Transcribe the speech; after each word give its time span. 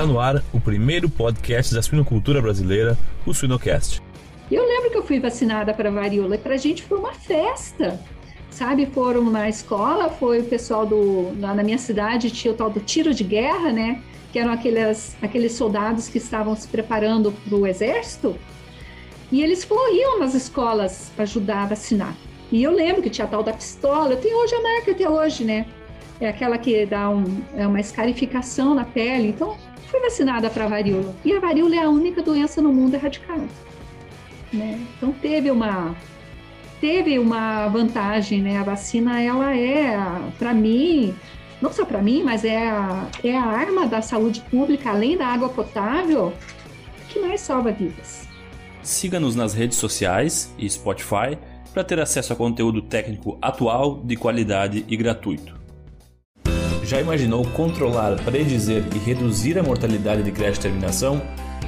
Está 0.00 0.10
no 0.10 0.18
ar 0.18 0.42
o 0.50 0.58
primeiro 0.58 1.10
podcast 1.10 1.74
da 1.74 1.82
suinocultura 1.82 2.40
brasileira, 2.40 2.96
o 3.26 3.34
Suinocast. 3.34 4.00
Eu 4.50 4.66
lembro 4.66 4.90
que 4.90 4.96
eu 4.96 5.02
fui 5.02 5.20
vacinada 5.20 5.74
para 5.74 5.90
varíola 5.90 6.36
e 6.36 6.38
para 6.38 6.54
a 6.54 6.56
gente 6.56 6.82
foi 6.82 6.98
uma 6.98 7.12
festa. 7.12 8.00
Sabe, 8.50 8.86
foram 8.86 9.30
na 9.30 9.46
escola, 9.46 10.08
foi 10.08 10.40
o 10.40 10.44
pessoal 10.44 10.86
do. 10.86 11.38
Lá 11.38 11.52
na 11.52 11.62
minha 11.62 11.76
cidade 11.76 12.30
tinha 12.30 12.50
o 12.50 12.56
tal 12.56 12.70
do 12.70 12.80
tiro 12.80 13.12
de 13.12 13.22
guerra, 13.22 13.72
né? 13.72 14.00
Que 14.32 14.38
eram 14.38 14.52
aqueles, 14.52 15.18
aqueles 15.20 15.52
soldados 15.52 16.08
que 16.08 16.16
estavam 16.16 16.56
se 16.56 16.66
preparando 16.66 17.30
para 17.30 17.54
o 17.54 17.66
exército. 17.66 18.34
E 19.30 19.42
eles 19.42 19.68
iam 19.92 20.18
nas 20.18 20.34
escolas 20.34 21.12
ajudar 21.18 21.64
a 21.64 21.66
vacinar. 21.66 22.16
E 22.50 22.62
eu 22.62 22.72
lembro 22.72 23.02
que 23.02 23.10
tinha 23.10 23.26
a 23.26 23.28
tal 23.28 23.42
da 23.42 23.52
pistola, 23.52 24.16
tenho 24.16 24.38
hoje 24.38 24.54
a 24.54 24.62
marca 24.62 24.92
até 24.92 25.06
hoje, 25.06 25.44
né? 25.44 25.66
É 26.18 26.28
aquela 26.28 26.56
que 26.56 26.86
dá 26.86 27.10
um, 27.10 27.42
é 27.54 27.66
uma 27.66 27.80
escarificação 27.80 28.74
na 28.74 28.84
pele. 28.84 29.28
Então, 29.28 29.58
fui 29.90 30.00
vacinada 30.00 30.48
para 30.48 30.68
varíola. 30.68 31.14
E 31.24 31.32
a 31.32 31.40
varíola 31.40 31.74
é 31.74 31.80
a 31.80 31.88
única 31.88 32.22
doença 32.22 32.62
no 32.62 32.72
mundo 32.72 32.94
erradicada. 32.94 33.44
Né? 34.52 34.80
Então, 34.96 35.12
teve 35.12 35.50
uma, 35.50 35.94
teve 36.80 37.18
uma 37.18 37.68
vantagem, 37.68 38.40
né? 38.40 38.58
A 38.58 38.62
vacina, 38.62 39.20
ela 39.20 39.56
é, 39.56 39.96
para 40.38 40.54
mim, 40.54 41.14
não 41.60 41.72
só 41.72 41.84
para 41.84 42.00
mim, 42.00 42.22
mas 42.22 42.44
é 42.44 42.68
a, 42.68 43.08
é 43.22 43.36
a 43.36 43.44
arma 43.44 43.86
da 43.86 44.00
saúde 44.00 44.40
pública, 44.50 44.90
além 44.90 45.16
da 45.16 45.26
água 45.26 45.48
potável, 45.48 46.32
que 47.08 47.20
mais 47.20 47.40
salva 47.40 47.70
vidas. 47.70 48.28
Siga-nos 48.82 49.36
nas 49.36 49.52
redes 49.52 49.76
sociais 49.76 50.54
e 50.58 50.68
Spotify 50.68 51.36
para 51.72 51.84
ter 51.84 52.00
acesso 52.00 52.32
a 52.32 52.36
conteúdo 52.36 52.82
técnico 52.82 53.38
atual, 53.40 54.00
de 54.02 54.16
qualidade 54.16 54.84
e 54.88 54.96
gratuito. 54.96 55.59
Já 56.82 57.00
imaginou 57.00 57.44
controlar, 57.44 58.16
predizer 58.24 58.82
e 58.94 58.98
reduzir 58.98 59.58
a 59.58 59.62
mortalidade 59.62 60.22
de 60.22 60.32
creche 60.32 60.60
terminação? 60.60 61.20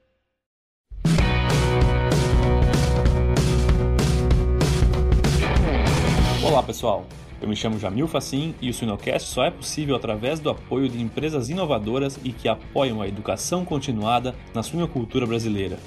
Olá, 6.42 6.62
pessoal. 6.62 7.06
Eu 7.46 7.50
me 7.50 7.54
chamo 7.54 7.78
Jamil 7.78 8.08
Facim 8.08 8.56
e 8.60 8.68
o 8.68 8.74
Suinocast 8.74 9.28
só 9.28 9.44
é 9.44 9.52
possível 9.52 9.94
através 9.94 10.40
do 10.40 10.50
apoio 10.50 10.88
de 10.88 11.00
empresas 11.00 11.48
inovadoras 11.48 12.18
e 12.24 12.32
que 12.32 12.48
apoiam 12.48 13.00
a 13.00 13.06
educação 13.06 13.64
continuada 13.64 14.34
na 14.52 14.64
suinocultura 14.64 15.24
brasileira. 15.24 15.78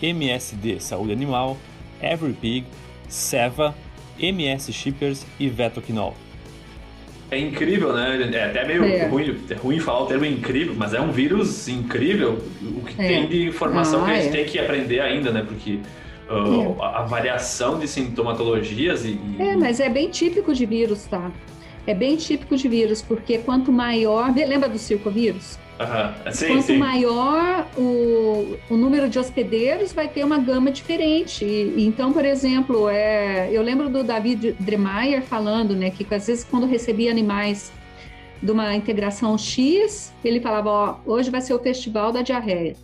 MSD 0.00 0.78
Saúde 0.78 1.10
Animal, 1.10 1.56
EveryPig, 2.00 2.66
Seva, 3.08 3.74
MS 4.16 4.72
Shippers 4.72 5.26
e 5.40 5.48
Vetoquinol. 5.48 6.14
É 7.32 7.38
incrível, 7.40 7.92
né? 7.92 8.30
É 8.32 8.44
até 8.44 8.64
meio 8.64 8.84
é. 8.84 9.08
Ruim, 9.08 9.36
é 9.50 9.54
ruim 9.54 9.80
falar 9.80 10.04
o 10.04 10.06
termo 10.06 10.24
incrível, 10.24 10.76
mas 10.78 10.94
é 10.94 11.00
um 11.00 11.10
vírus 11.10 11.66
incrível. 11.66 12.38
O 12.62 12.84
que 12.84 13.02
é. 13.02 13.08
tem 13.08 13.26
de 13.26 13.44
informação 13.48 14.04
ah, 14.04 14.04
que 14.04 14.12
a 14.12 14.22
gente 14.22 14.28
é. 14.28 14.36
tem 14.36 14.44
que 14.44 14.58
aprender 14.60 15.00
ainda, 15.00 15.32
né? 15.32 15.44
Porque 15.44 15.80
uh, 16.28 16.82
a, 16.82 17.00
a, 17.00 17.02
variação 17.04 17.78
de 17.78 17.88
sintomatologias 17.88 19.04
e, 19.04 19.18
e, 19.18 19.36
É, 19.38 19.56
mas 19.56 19.80
é 19.80 19.88
bem 19.88 20.10
típico 20.10 20.54
de 20.54 20.66
vírus, 20.66 21.04
tá? 21.04 21.30
É 21.86 21.94
bem 21.94 22.16
típico 22.16 22.56
de 22.56 22.68
vírus, 22.68 23.00
porque 23.00 23.38
quanto 23.38 23.72
maior. 23.72 24.32
Lembra 24.34 24.68
do 24.68 24.78
circovírus? 24.78 25.58
Uhum. 25.80 26.32
Sim, 26.32 26.46
Quanto 26.48 26.62
sim. 26.62 26.76
maior 26.76 27.66
o, 27.76 28.56
o 28.68 28.76
número 28.76 29.08
de 29.08 29.18
hospedeiros, 29.18 29.92
vai 29.92 30.08
ter 30.08 30.24
uma 30.24 30.38
gama 30.38 30.70
diferente. 30.70 31.44
E, 31.44 31.86
então, 31.86 32.12
por 32.12 32.24
exemplo, 32.24 32.88
é, 32.88 33.48
eu 33.52 33.62
lembro 33.62 33.88
do 33.88 34.02
David 34.02 34.56
Dremeyer 34.58 35.22
falando 35.22 35.74
né, 35.74 35.90
que 35.90 36.06
às 36.12 36.26
vezes 36.26 36.44
quando 36.44 36.66
recebia 36.66 37.10
animais 37.10 37.72
de 38.42 38.50
uma 38.50 38.74
integração 38.74 39.38
X, 39.38 40.12
ele 40.24 40.40
falava: 40.40 40.68
Ó, 40.68 40.96
hoje 41.06 41.30
vai 41.30 41.40
ser 41.40 41.54
o 41.54 41.58
festival 41.58 42.12
da 42.12 42.22
diarreia. 42.22 42.74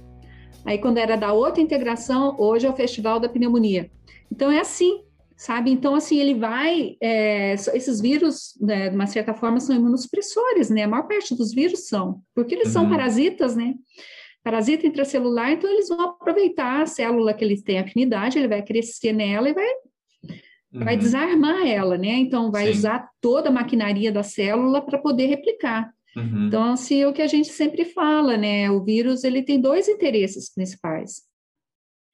Aí, 0.64 0.78
quando 0.78 0.98
era 0.98 1.16
da 1.16 1.32
outra 1.32 1.62
integração, 1.62 2.36
hoje 2.38 2.66
é 2.66 2.70
o 2.70 2.76
festival 2.76 3.20
da 3.20 3.28
pneumonia. 3.28 3.90
Então, 4.30 4.50
é 4.50 4.60
assim 4.60 5.04
sabe? 5.36 5.70
Então, 5.70 5.94
assim, 5.94 6.18
ele 6.18 6.34
vai. 6.34 6.96
É, 7.00 7.54
esses 7.54 8.00
vírus, 8.00 8.56
né, 8.60 8.88
de 8.88 8.94
uma 8.94 9.06
certa 9.06 9.34
forma, 9.34 9.60
são 9.60 9.74
imunossupressores, 9.74 10.70
né? 10.70 10.84
A 10.84 10.88
maior 10.88 11.06
parte 11.06 11.34
dos 11.34 11.52
vírus 11.52 11.88
são, 11.88 12.20
porque 12.34 12.54
eles 12.54 12.68
uhum. 12.68 12.72
são 12.72 12.88
parasitas, 12.88 13.56
né? 13.56 13.74
Parasita 14.42 14.86
intracelular, 14.86 15.50
então 15.50 15.70
eles 15.70 15.88
vão 15.88 16.00
aproveitar 16.02 16.82
a 16.82 16.86
célula 16.86 17.32
que 17.32 17.42
eles 17.42 17.62
têm 17.62 17.78
afinidade, 17.78 18.38
ele 18.38 18.48
vai 18.48 18.62
crescer 18.62 19.12
nela 19.12 19.48
e 19.48 19.54
vai, 19.54 19.68
uhum. 20.72 20.84
vai 20.84 20.96
desarmar 20.96 21.66
ela, 21.66 21.96
né? 21.96 22.12
Então, 22.12 22.50
vai 22.50 22.66
Sim. 22.66 22.72
usar 22.72 23.08
toda 23.20 23.48
a 23.48 23.52
maquinaria 23.52 24.12
da 24.12 24.22
célula 24.22 24.82
para 24.82 24.98
poder 24.98 25.26
replicar. 25.26 25.93
Uhum. 26.16 26.46
Então, 26.46 26.72
assim, 26.72 27.02
é 27.02 27.08
o 27.08 27.12
que 27.12 27.22
a 27.22 27.26
gente 27.26 27.48
sempre 27.48 27.84
fala, 27.84 28.36
né? 28.36 28.70
O 28.70 28.84
vírus, 28.84 29.24
ele 29.24 29.42
tem 29.42 29.60
dois 29.60 29.88
interesses 29.88 30.52
principais 30.52 31.22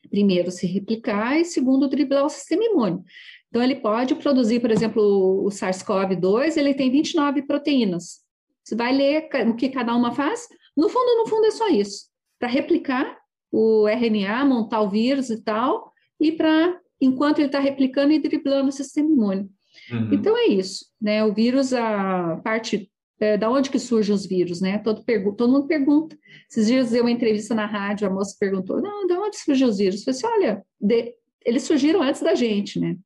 primeiro, 0.09 0.51
se 0.51 0.67
replicar 0.67 1.39
e 1.39 1.45
segundo, 1.45 1.89
driblar 1.89 2.25
o 2.25 2.31
sistema 2.31 2.65
imune. 2.65 3.03
Então, 3.49 3.63
ele 3.63 3.77
pode 3.77 4.15
produzir, 4.15 4.61
por 4.61 4.71
exemplo, 4.71 5.45
o 5.45 5.49
SARS-CoV-2, 5.49 6.57
ele 6.57 6.75
tem 6.75 6.91
29 6.91 7.43
proteínas. 7.43 8.21
Você 8.65 8.77
vai 8.77 8.93
ler 8.95 9.29
o 9.49 9.55
que 9.55 9.69
cada 9.69 9.95
uma 9.95 10.13
faz? 10.13 10.47
No 10.77 10.89
fundo, 10.89 11.17
no 11.17 11.27
fundo, 11.27 11.47
é 11.47 11.51
só 11.51 11.69
isso. 11.69 12.07
Para 12.39 12.49
replicar 12.49 13.19
o 13.51 13.89
RNA, 13.89 14.45
montar 14.45 14.81
o 14.81 14.91
vírus 14.91 15.31
e 15.31 15.43
tal, 15.43 15.93
e 16.21 16.31
para, 16.31 16.79
enquanto 17.01 17.39
ele 17.39 17.47
está 17.47 17.59
replicando 17.59 18.13
e 18.13 18.21
driblando 18.21 18.69
o 18.69 18.73
sistema 18.73 19.09
imune. 19.09 19.51
Uhum. 19.91 20.13
Então, 20.13 20.37
é 20.37 20.47
isso. 20.47 20.87
Né? 21.01 21.25
O 21.25 21.35
vírus, 21.35 21.73
a 21.73 22.41
parte 22.45 22.90
é, 23.21 23.37
da 23.37 23.51
onde 23.51 23.69
que 23.69 23.79
surgem 23.79 24.15
os 24.15 24.25
vírus, 24.25 24.63
né? 24.63 24.79
Todo, 24.79 25.05
todo 25.37 25.53
mundo 25.53 25.67
pergunta. 25.67 26.19
Esses 26.51 26.67
dias 26.67 26.91
deu 26.91 27.03
uma 27.03 27.11
entrevista 27.11 27.55
na 27.55 27.67
rádio, 27.67 28.09
a 28.09 28.11
moça 28.11 28.35
perguntou, 28.41 28.81
não, 28.81 29.07
de 29.07 29.13
onde 29.13 29.37
surgiu 29.37 29.69
os 29.69 29.77
vírus? 29.77 30.07
Eu 30.07 30.15
falei 30.15 30.19
assim, 30.19 30.27
olha, 30.27 30.65
de, 30.81 31.15
eles 31.45 31.63
surgiram 31.65 32.03
antes 32.03 32.23
da 32.23 32.35
gente, 32.35 32.81
né? 32.81 32.97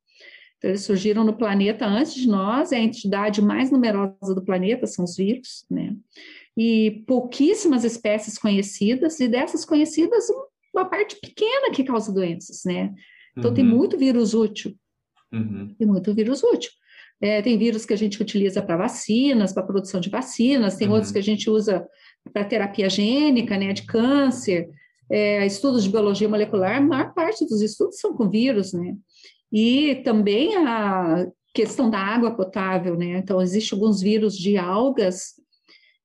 Então, 0.57 0.71
eles 0.71 0.83
surgiram 0.83 1.25
no 1.25 1.37
planeta 1.37 1.85
antes 1.85 2.15
de 2.15 2.29
nós, 2.29 2.71
é 2.71 2.77
a 2.77 2.81
entidade 2.81 3.43
mais 3.43 3.71
numerosa 3.71 4.35
do 4.35 4.45
planeta, 4.45 4.87
são 4.87 5.05
os 5.05 5.17
vírus, 5.17 5.67
né? 5.69 5.97
E 6.57 7.03
pouquíssimas 7.09 7.85
espécies 7.85 8.39
conhecidas, 8.39 9.19
e 9.19 9.27
dessas 9.27 9.65
conhecidas, 9.65 10.27
uma 10.73 10.85
parte 10.85 11.17
pequena 11.21 11.73
que 11.73 11.83
causa 11.83 12.13
doenças, 12.13 12.63
né? 12.65 12.95
Então, 13.37 13.51
uhum. 13.51 13.55
tem 13.55 13.65
muito 13.65 13.99
vírus 13.99 14.33
útil. 14.33 14.77
Uhum. 15.33 15.75
Tem 15.77 15.87
muito 15.87 16.15
vírus 16.15 16.43
útil. 16.45 16.71
É, 17.21 17.41
tem 17.41 17.57
vírus 17.57 17.87
que 17.87 17.95
a 17.95 17.97
gente 17.97 18.21
utiliza 18.21 18.63
para 18.63 18.77
vacinas, 18.77 19.53
para 19.53 19.63
produção 19.63 20.01
de 20.01 20.11
vacinas, 20.11 20.77
tem 20.77 20.89
uhum. 20.89 20.95
outros 20.95 21.13
que 21.13 21.19
a 21.19 21.23
gente 21.23 21.49
usa 21.49 21.87
para 22.33 22.45
terapia 22.45 22.89
gênica, 22.89 23.57
né, 23.57 23.73
de 23.73 23.85
câncer, 23.85 24.69
é, 25.11 25.47
estudos 25.47 25.85
de 25.85 25.91
biologia 25.91 26.29
molecular, 26.29 26.79
a 26.79 26.81
maior 26.81 27.15
parte 27.15 27.47
dos 27.47 27.61
estudos 27.61 27.99
são 27.99 28.15
com 28.15 28.29
vírus, 28.29 28.73
né? 28.73 28.97
E 29.53 29.97
também 30.05 30.57
a 30.57 31.27
questão 31.55 31.89
da 31.89 31.99
água 31.99 32.35
potável, 32.35 32.97
né? 32.97 33.19
Então, 33.19 33.41
existem 33.41 33.77
alguns 33.77 34.01
vírus 34.01 34.37
de 34.37 34.57
algas 34.57 35.35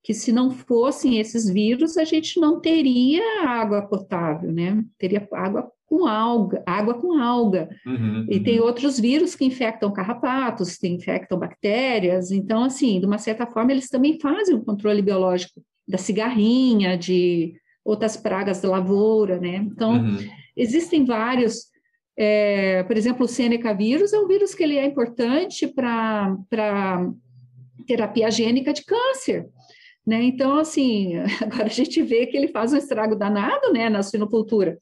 que 0.04 0.14
se 0.14 0.32
não 0.32 0.52
fossem 0.52 1.20
esses 1.20 1.50
vírus, 1.50 1.98
a 1.98 2.04
gente 2.04 2.40
não 2.40 2.60
teria 2.60 3.24
água 3.48 3.82
potável, 3.82 4.52
né? 4.52 4.84
Teria 4.98 5.28
água 5.34 5.72
com 5.90 6.06
alga, 6.06 6.62
água 6.68 6.94
com 6.94 7.18
alga. 7.20 7.68
Uhum, 7.86 8.26
e 8.30 8.38
uhum. 8.38 8.44
tem 8.44 8.60
outros 8.60 9.00
vírus 9.00 9.36
que 9.36 9.44
infectam 9.44 9.92
carrapatos, 9.92 10.78
que 10.78 10.88
infectam 10.88 11.40
bactérias. 11.40 12.30
Então, 12.32 12.64
assim, 12.64 13.00
de 13.00 13.08
uma 13.08 13.18
certa 13.18 13.48
forma, 13.48 13.72
eles 13.72 13.90
também 13.90 14.20
fazem 14.20 14.56
o 14.56 14.64
controle 14.64 15.02
biológico 15.02 15.62
da 15.88 15.98
cigarrinha, 15.98 16.96
de 16.96 17.56
outras 17.84 18.16
pragas 18.16 18.62
da 18.62 18.70
lavoura, 18.70 19.40
né? 19.40 19.56
Então, 19.56 19.94
uhum. 19.94 20.18
existem 20.56 21.04
vários. 21.04 21.68
É, 22.16 22.84
por 22.84 22.96
exemplo, 22.96 23.26
o 23.26 23.28
Seneca 23.28 23.74
vírus 23.74 24.14
é 24.14 24.20
um 24.20 24.28
vírus 24.28 24.54
que 24.54 24.62
ele 24.62 24.78
é 24.78 24.86
importante 24.86 25.66
para 25.66 26.38
terapia 27.88 28.30
gênica 28.30 28.72
de 28.72 28.86
câncer. 28.86 29.50
Né? 30.06 30.24
Então, 30.24 30.58
assim, 30.58 31.14
agora 31.42 31.66
a 31.66 31.70
gente 31.70 32.02
vê 32.02 32.26
que 32.26 32.36
ele 32.36 32.48
faz 32.48 32.74
um 32.74 32.78
estrago 32.78 33.16
danado 33.16 33.72
né, 33.72 33.90
na 33.90 34.04
suinocultura. 34.04 34.78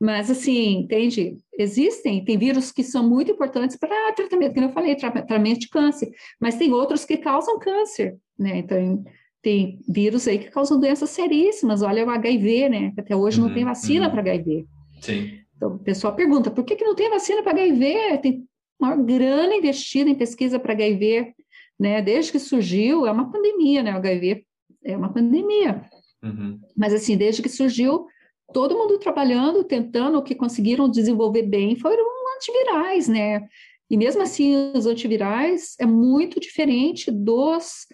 Mas, 0.00 0.30
assim, 0.30 0.80
entende? 0.80 1.38
Existem, 1.58 2.22
tem 2.24 2.36
vírus 2.36 2.70
que 2.70 2.84
são 2.84 3.08
muito 3.08 3.30
importantes 3.30 3.76
para 3.76 4.12
tratamento, 4.12 4.54
como 4.54 4.66
eu 4.66 4.72
falei, 4.72 4.94
tratamento 4.94 5.60
de 5.60 5.68
câncer, 5.68 6.10
mas 6.38 6.56
tem 6.56 6.72
outros 6.72 7.04
que 7.04 7.16
causam 7.16 7.58
câncer, 7.58 8.16
né? 8.38 8.58
Então, 8.58 9.02
tem 9.42 9.78
vírus 9.88 10.28
aí 10.28 10.38
que 10.38 10.50
causam 10.50 10.78
doenças 10.78 11.10
seríssimas, 11.10 11.80
olha 11.80 12.04
o 12.04 12.10
HIV, 12.10 12.68
né? 12.68 12.92
Até 12.98 13.16
hoje 13.16 13.40
uhum, 13.40 13.46
não 13.46 13.54
tem 13.54 13.62
uhum, 13.62 13.70
vacina 13.70 14.06
uhum. 14.06 14.10
para 14.10 14.20
HIV. 14.20 14.66
Sim. 15.00 15.38
Então, 15.56 15.76
o 15.76 15.78
pessoal 15.78 16.14
pergunta, 16.14 16.50
por 16.50 16.64
que, 16.64 16.76
que 16.76 16.84
não 16.84 16.94
tem 16.94 17.08
vacina 17.08 17.42
para 17.42 17.52
HIV? 17.52 18.18
Tem 18.18 18.44
uma 18.78 18.96
grana 18.96 19.54
investida 19.54 20.10
em 20.10 20.14
pesquisa 20.14 20.58
para 20.58 20.74
HIV, 20.74 21.32
né? 21.78 22.02
Desde 22.02 22.32
que 22.32 22.38
surgiu, 22.38 23.06
é 23.06 23.10
uma 23.10 23.30
pandemia, 23.30 23.82
né? 23.82 23.94
O 23.94 23.98
HIV 23.98 24.44
é 24.84 24.96
uma 24.96 25.12
pandemia. 25.12 25.82
Uhum. 26.22 26.60
Mas, 26.76 26.92
assim, 26.92 27.16
desde 27.16 27.40
que 27.40 27.48
surgiu, 27.48 28.06
todo 28.52 28.76
mundo 28.76 28.98
trabalhando, 28.98 29.64
tentando, 29.64 30.18
o 30.18 30.22
que 30.22 30.34
conseguiram 30.34 30.88
desenvolver 30.88 31.42
bem 31.42 31.76
foram 31.76 32.04
antivirais, 32.36 33.08
né? 33.08 33.48
E 33.90 33.96
mesmo 33.96 34.22
assim, 34.22 34.72
os 34.74 34.86
antivirais 34.86 35.76
é 35.78 35.86
muito 35.86 36.40
diferente 36.40 37.10
dos 37.10 37.86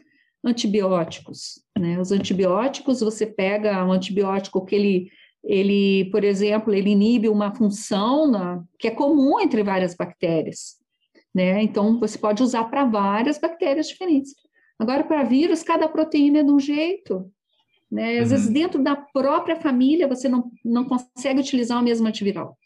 antibióticos, 0.45 1.63
né? 1.79 2.01
Os 2.01 2.11
antibióticos, 2.13 3.01
você 3.01 3.27
pega 3.27 3.85
um 3.85 3.93
antibiótico 3.93 4.65
que 4.65 4.75
ele, 4.75 5.11
ele 5.45 6.11
por 6.11 6.25
exemplo, 6.25 6.75
ele 6.75 6.91
inibe 6.91 7.29
uma 7.29 7.55
função 7.55 8.31
na, 8.31 8.63
que 8.79 8.89
é 8.89 8.91
comum 8.91 9.39
entre 9.41 9.63
várias 9.63 9.95
bactérias, 9.95 10.77
né? 11.35 11.63
Então, 11.63 12.01
você 12.01 12.19
pode 12.19 12.43
usar 12.43 12.65
para 12.65 12.85
várias 12.85 13.39
bactérias 13.39 13.89
diferentes. 13.89 14.35
Agora, 14.79 15.05
para 15.05 15.23
vírus, 15.23 15.63
cada 15.63 15.89
proteína 15.89 16.41
é 16.41 16.43
de 16.43 16.51
um 16.51 16.59
jeito, 16.59 17.31
né? 17.93 18.19
Às 18.19 18.31
uhum. 18.31 18.37
vezes, 18.37 18.49
dentro 18.49 18.83
da 18.83 18.97
própria 18.97 19.55
família, 19.57 20.09
você 20.09 20.27
não, 20.27 20.51
não 20.65 20.85
consegue 20.85 21.41
utilizar 21.41 21.79
o 21.79 21.85
mesmo 21.85 22.09
antiviral. 22.09 22.57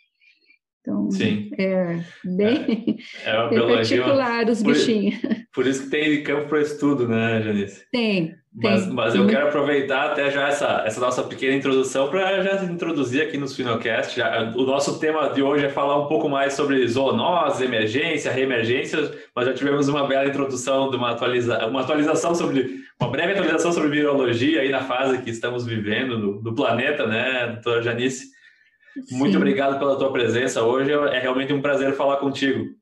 Então, 0.86 1.10
Sim. 1.10 1.50
é 1.58 1.98
bem, 2.24 2.98
é, 3.24 3.30
é 3.30 3.48
bem 3.48 3.74
particular 3.74 4.48
os 4.48 4.62
bichinhos. 4.62 5.16
Por 5.52 5.66
isso 5.66 5.82
que 5.82 5.90
tem 5.90 6.22
campo 6.22 6.48
para 6.48 6.60
estudo, 6.60 7.08
né, 7.08 7.42
Janice? 7.42 7.84
Tem. 7.90 8.36
Mas, 8.54 8.84
tem, 8.84 8.94
mas 8.94 9.12
tem 9.12 9.20
eu 9.20 9.26
quero 9.26 9.48
aproveitar 9.48 10.12
até 10.12 10.30
já 10.30 10.46
essa, 10.46 10.84
essa 10.86 11.00
nossa 11.00 11.24
pequena 11.24 11.56
introdução 11.56 12.08
para 12.08 12.40
já 12.40 12.64
introduzir 12.64 13.20
aqui 13.20 13.36
nos 13.36 13.56
Finocast. 13.56 14.16
Já, 14.16 14.52
o 14.54 14.62
nosso 14.62 15.00
tema 15.00 15.28
de 15.30 15.42
hoje 15.42 15.64
é 15.64 15.68
falar 15.68 15.98
um 15.98 16.06
pouco 16.06 16.28
mais 16.28 16.52
sobre 16.52 16.86
zoonose, 16.86 17.64
emergência, 17.64 18.30
reemergência, 18.30 19.10
mas 19.34 19.46
já 19.46 19.54
tivemos 19.54 19.88
uma 19.88 20.06
bela 20.06 20.28
introdução 20.28 20.88
de 20.88 20.96
uma, 20.96 21.10
atualiza, 21.10 21.66
uma 21.66 21.80
atualização 21.80 22.32
sobre, 22.32 22.76
uma 23.00 23.10
breve 23.10 23.32
atualização 23.32 23.72
sobre 23.72 23.88
virologia 23.88 24.60
aí 24.60 24.70
na 24.70 24.84
fase 24.84 25.18
que 25.18 25.30
estamos 25.30 25.66
vivendo 25.66 26.40
no 26.40 26.54
planeta, 26.54 27.06
né, 27.08 27.48
doutora 27.48 27.82
Janice? 27.82 28.35
Muito 29.10 29.32
Sim. 29.32 29.36
obrigado 29.36 29.78
pela 29.78 29.96
tua 29.96 30.12
presença 30.12 30.62
hoje. 30.62 30.92
É 30.92 31.18
realmente 31.18 31.52
um 31.52 31.62
prazer 31.62 31.94
falar 31.94 32.16
contigo. 32.16 32.74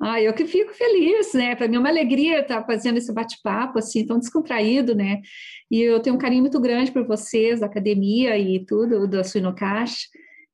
Ah, 0.00 0.20
eu 0.20 0.34
que 0.34 0.46
fico 0.46 0.74
feliz, 0.74 1.32
né? 1.32 1.56
Para 1.56 1.66
mim 1.68 1.76
é 1.76 1.78
uma 1.78 1.88
alegria 1.88 2.40
estar 2.40 2.64
fazendo 2.66 2.98
esse 2.98 3.12
bate-papo 3.12 3.78
assim 3.78 4.04
tão 4.04 4.18
descontraído, 4.18 4.94
né? 4.94 5.22
E 5.70 5.80
eu 5.80 6.00
tenho 6.00 6.16
um 6.16 6.18
carinho 6.18 6.42
muito 6.42 6.60
grande 6.60 6.92
por 6.92 7.06
vocês, 7.06 7.60
da 7.60 7.66
academia 7.66 8.36
e 8.36 8.64
tudo, 8.66 9.08
da 9.08 9.24
Suinocash. 9.24 10.08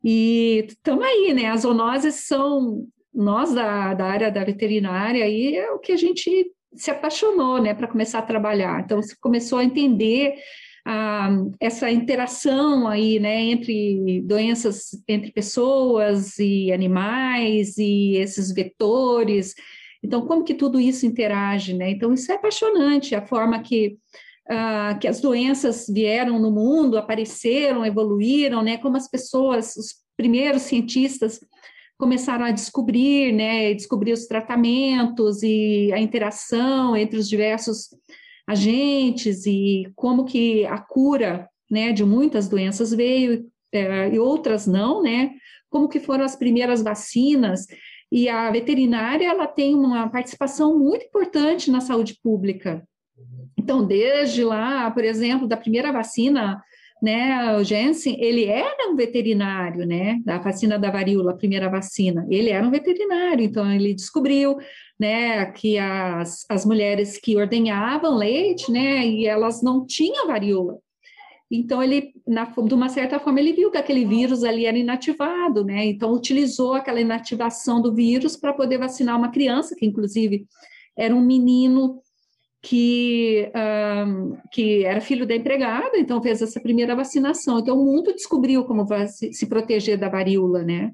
E 0.05 0.65
estamos 0.69 1.05
aí, 1.05 1.35
né? 1.35 1.47
As 1.47 1.63
zoonoses 1.63 2.15
são 2.27 2.87
nós 3.13 3.53
da, 3.53 3.95
da 3.95 4.07
área 4.07 4.31
da 4.31 4.45
veterinária 4.45 5.29
e 5.29 5.57
é 5.57 5.71
o 5.73 5.79
que 5.79 5.93
a 5.93 5.97
gente 5.97 6.53
se 6.75 6.91
apaixonou, 6.91 7.61
né, 7.61 7.75
para 7.75 7.87
começar 7.87 8.19
a 8.21 8.23
trabalhar. 8.23 8.81
Então, 8.81 9.01
você 9.01 9.15
começou 9.21 9.59
a 9.59 9.65
entender 9.65 10.37
ah, 10.85 11.31
essa 11.61 11.91
interação 11.91 12.89
aí, 12.89 13.21
né, 13.21 13.41
entre 13.43 14.21
doenças 14.23 14.91
entre 15.07 15.33
pessoas 15.33 16.39
e 16.39 16.73
animais 16.73 17.79
e 17.79 18.17
esses 18.17 18.53
vetores. 18.53 19.55
Então, 20.03 20.27
como 20.27 20.45
que 20.45 20.55
tudo 20.55 20.81
isso 20.81 21.07
interage, 21.07 21.75
né? 21.75 21.91
Então, 21.91 22.13
isso 22.13 22.33
é 22.33 22.35
apaixonante, 22.35 23.15
a 23.15 23.25
forma 23.25 23.63
que, 23.63 23.97
ah, 24.49 24.99
que 25.01 25.07
as 25.07 25.21
doenças 25.21 25.87
vieram 25.89 26.41
no 26.41 26.51
mundo, 26.51 26.99
apareceram, 26.99 27.87
evoluíram, 27.87 28.63
né? 28.63 28.79
Como 28.79 28.97
as 28.97 29.09
pessoas, 29.09 29.77
os 29.77 29.95
primeiros 30.17 30.63
cientistas 30.63 31.41
começaram 31.99 32.45
a 32.45 32.51
descobrir, 32.51 33.33
né, 33.33 33.73
descobrir 33.75 34.13
os 34.13 34.27
tratamentos 34.27 35.41
e 35.45 35.93
a 35.93 36.01
interação 36.01 36.97
entre 36.97 37.17
os 37.17 37.29
diversos 37.29 37.91
agentes 38.53 39.47
e 39.47 39.91
como 39.97 40.25
que 40.25 40.65
a 40.67 40.79
cura 40.79 41.49
né, 41.71 41.93
de 41.93 42.05
muitas 42.05 42.49
doenças 42.49 42.93
veio 42.93 43.47
é, 43.73 44.15
e 44.15 44.19
outras 44.19 44.67
não, 44.67 45.03
né? 45.03 45.33
Como 45.71 45.89
que 45.89 45.99
foram 45.99 46.25
as 46.25 46.37
primeiras 46.37 46.83
vacinas 46.83 47.67
e 48.11 48.29
a 48.29 48.51
veterinária 48.51 49.27
ela 49.27 49.47
tem 49.47 49.75
uma 49.75 50.09
participação 50.11 50.79
muito 50.79 51.07
importante 51.07 51.71
na 51.71 51.81
saúde 51.81 52.19
pública. 52.23 52.87
Então, 53.57 53.87
desde 53.87 54.45
lá, 54.45 54.91
por 54.91 55.03
exemplo, 55.03 55.49
da 55.49 55.57
primeira 55.57 55.91
vacina, 55.91 56.63
né, 57.03 57.57
o 57.57 57.65
Jensen, 57.65 58.17
ele 58.21 58.45
era 58.45 58.89
um 58.89 58.95
veterinário, 58.95 59.85
né, 59.85 60.21
da 60.25 60.39
vacina 60.39 60.79
da 60.79 60.89
varíola, 60.89 61.33
a 61.33 61.37
primeira 61.37 61.69
vacina, 61.69 62.25
ele 62.31 62.49
era 62.51 62.65
um 62.65 62.71
veterinário, 62.71 63.45
então 63.45 63.69
ele 63.71 63.93
descobriu, 63.93 64.57
né, 65.01 65.47
que 65.47 65.79
as, 65.79 66.47
as 66.49 66.65
mulheres 66.65 67.19
que 67.19 67.37
ordenhavam 67.37 68.17
leite, 68.17 68.71
né, 68.71 69.05
e 69.05 69.27
elas 69.27 69.61
não 69.63 69.85
tinham 69.85 70.29
varíola. 70.29 70.79
Então, 71.51 71.83
ele, 71.83 72.15
na, 72.27 72.45
de 72.45 72.73
uma 72.73 72.89
certa 72.89 73.21
forma, 73.21 73.39
ele 73.39 73.53
viu 73.53 73.71
que 73.71 73.77
aquele 73.77 74.07
vírus 74.07 74.43
ali 74.43 74.65
era 74.65 74.79
inativado, 74.79 75.63
né? 75.63 75.85
Então, 75.85 76.11
utilizou 76.11 76.73
aquela 76.73 76.99
inativação 76.99 77.83
do 77.83 77.95
vírus 77.95 78.39
para 78.39 78.55
poder 78.55 78.79
vacinar 78.79 79.19
uma 79.19 79.31
criança, 79.31 79.77
que 79.77 79.85
inclusive 79.85 80.47
era 80.97 81.15
um 81.15 81.21
menino 81.21 82.01
que, 82.63 83.51
um, 84.07 84.37
que 84.53 84.85
era 84.85 85.01
filho 85.01 85.27
da 85.27 85.35
empregada, 85.35 85.99
então 85.99 86.23
fez 86.23 86.41
essa 86.41 86.61
primeira 86.61 86.95
vacinação. 86.95 87.59
Então, 87.59 87.77
o 87.77 87.85
mundo 87.85 88.15
descobriu 88.15 88.65
como 88.65 88.87
se, 89.09 89.47
proteger 89.47 89.99
da 89.99 90.09
varíola, 90.09 90.63
né? 90.63 90.93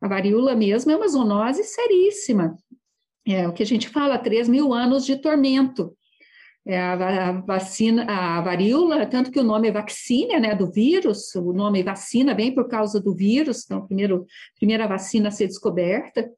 A 0.00 0.06
varíola 0.06 0.54
mesmo 0.54 0.92
é 0.92 0.96
uma 0.96 1.08
zoonose 1.08 1.64
seríssima. 1.64 2.54
É 3.26 3.48
o 3.48 3.52
que 3.52 3.62
a 3.62 3.66
gente 3.66 3.88
fala, 3.88 4.18
3 4.18 4.46
mil 4.46 4.74
anos 4.74 5.06
de 5.06 5.16
tormento. 5.16 5.96
É 6.66 6.78
a, 6.78 7.28
a, 7.28 7.32
vacina, 7.32 8.04
a 8.04 8.40
varíola, 8.42 9.06
tanto 9.06 9.30
que 9.30 9.40
o 9.40 9.44
nome 9.44 9.68
é 9.68 9.72
vacina, 9.72 10.38
né, 10.38 10.54
do 10.54 10.70
vírus, 10.70 11.34
o 11.34 11.52
nome 11.52 11.82
vacina 11.82 12.34
vem 12.34 12.52
por 12.52 12.68
causa 12.68 13.00
do 13.00 13.14
vírus, 13.14 13.64
então, 13.64 13.86
primeiro, 13.86 14.26
primeira 14.56 14.86
vacina 14.86 15.28
a 15.28 15.30
ser 15.30 15.46
descoberta. 15.46 16.28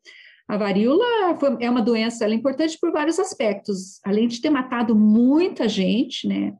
A 0.48 0.56
varíola 0.56 1.36
foi, 1.38 1.56
é 1.60 1.70
uma 1.70 1.82
doença, 1.82 2.24
ela 2.24 2.32
é 2.32 2.36
importante 2.36 2.78
por 2.80 2.90
vários 2.90 3.18
aspectos, 3.18 4.00
além 4.04 4.26
de 4.26 4.40
ter 4.40 4.48
matado 4.48 4.96
muita 4.96 5.68
gente, 5.68 6.26
né, 6.26 6.54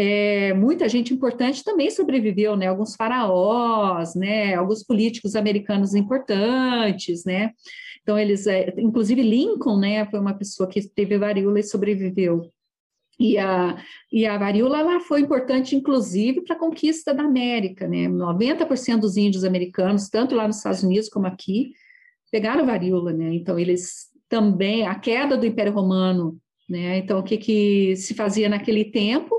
é, 0.00 0.54
muita 0.54 0.88
gente 0.88 1.12
importante 1.12 1.64
também 1.64 1.90
sobreviveu, 1.90 2.56
né? 2.56 2.68
Alguns 2.68 2.94
faraós, 2.94 4.14
né? 4.14 4.54
Alguns 4.54 4.84
políticos 4.84 5.34
americanos 5.34 5.92
importantes, 5.92 7.24
né? 7.24 7.50
Então 8.02 8.16
eles, 8.16 8.46
é, 8.46 8.72
inclusive 8.78 9.20
Lincoln, 9.22 9.76
né? 9.78 10.06
Foi 10.06 10.20
uma 10.20 10.34
pessoa 10.34 10.68
que 10.68 10.80
teve 10.88 11.18
varíola 11.18 11.58
e 11.58 11.64
sobreviveu. 11.64 12.48
E 13.18 13.36
a, 13.38 13.76
e 14.12 14.24
a 14.24 14.38
varíola 14.38 14.78
ela 14.78 15.00
foi 15.00 15.20
importante, 15.20 15.74
inclusive, 15.74 16.42
para 16.42 16.54
a 16.54 16.58
conquista 16.58 17.12
da 17.12 17.24
América, 17.24 17.88
né? 17.88 18.08
90% 18.08 19.00
dos 19.00 19.16
índios 19.16 19.42
americanos, 19.42 20.08
tanto 20.08 20.36
lá 20.36 20.46
nos 20.46 20.58
Estados 20.58 20.84
Unidos 20.84 21.08
como 21.08 21.26
aqui, 21.26 21.72
pegaram 22.30 22.66
varíola, 22.66 23.12
né? 23.12 23.34
Então 23.34 23.58
eles 23.58 24.08
também 24.28 24.86
a 24.86 24.94
queda 24.94 25.36
do 25.36 25.46
Império 25.46 25.72
Romano, 25.72 26.38
né? 26.68 26.98
Então 26.98 27.18
o 27.18 27.22
que 27.22 27.36
que 27.36 27.96
se 27.96 28.14
fazia 28.14 28.48
naquele 28.48 28.84
tempo? 28.84 29.34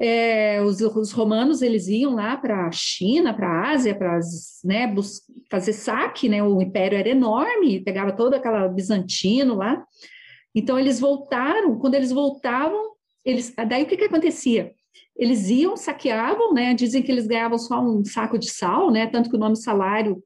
É, 0.00 0.62
os, 0.62 0.80
os, 0.80 1.10
romanos 1.10 1.60
eles 1.60 1.88
iam 1.88 2.14
lá 2.14 2.36
para 2.36 2.68
a 2.68 2.70
China, 2.70 3.34
para 3.34 3.48
a 3.48 3.70
Ásia, 3.72 3.96
para 3.96 4.20
né, 4.64 4.94
fazer 5.50 5.72
saque, 5.72 6.28
né? 6.28 6.42
O 6.42 6.62
império 6.62 6.96
era 6.96 7.08
enorme, 7.08 7.80
pegava 7.80 8.12
todo 8.12 8.34
aquela 8.34 8.68
bizantino 8.68 9.56
lá. 9.56 9.82
Então 10.54 10.78
eles 10.78 11.00
voltaram. 11.00 11.78
Quando 11.78 11.94
eles 11.94 12.12
voltavam, 12.12 12.92
eles, 13.24 13.52
daí 13.68 13.82
o 13.82 13.86
que 13.86 13.96
que 13.96 14.04
acontecia? 14.04 14.72
Eles 15.16 15.50
iam, 15.50 15.76
saqueavam, 15.76 16.54
né? 16.54 16.74
Dizem 16.74 17.02
que 17.02 17.10
eles 17.10 17.26
ganhavam 17.26 17.58
só 17.58 17.80
um 17.80 18.04
saco 18.04 18.38
de 18.38 18.48
sal, 18.48 18.90
né? 18.92 19.06
Tanto 19.08 19.28
que 19.28 19.36
o 19.36 19.38
nome 19.38 19.56
salário 19.56 20.22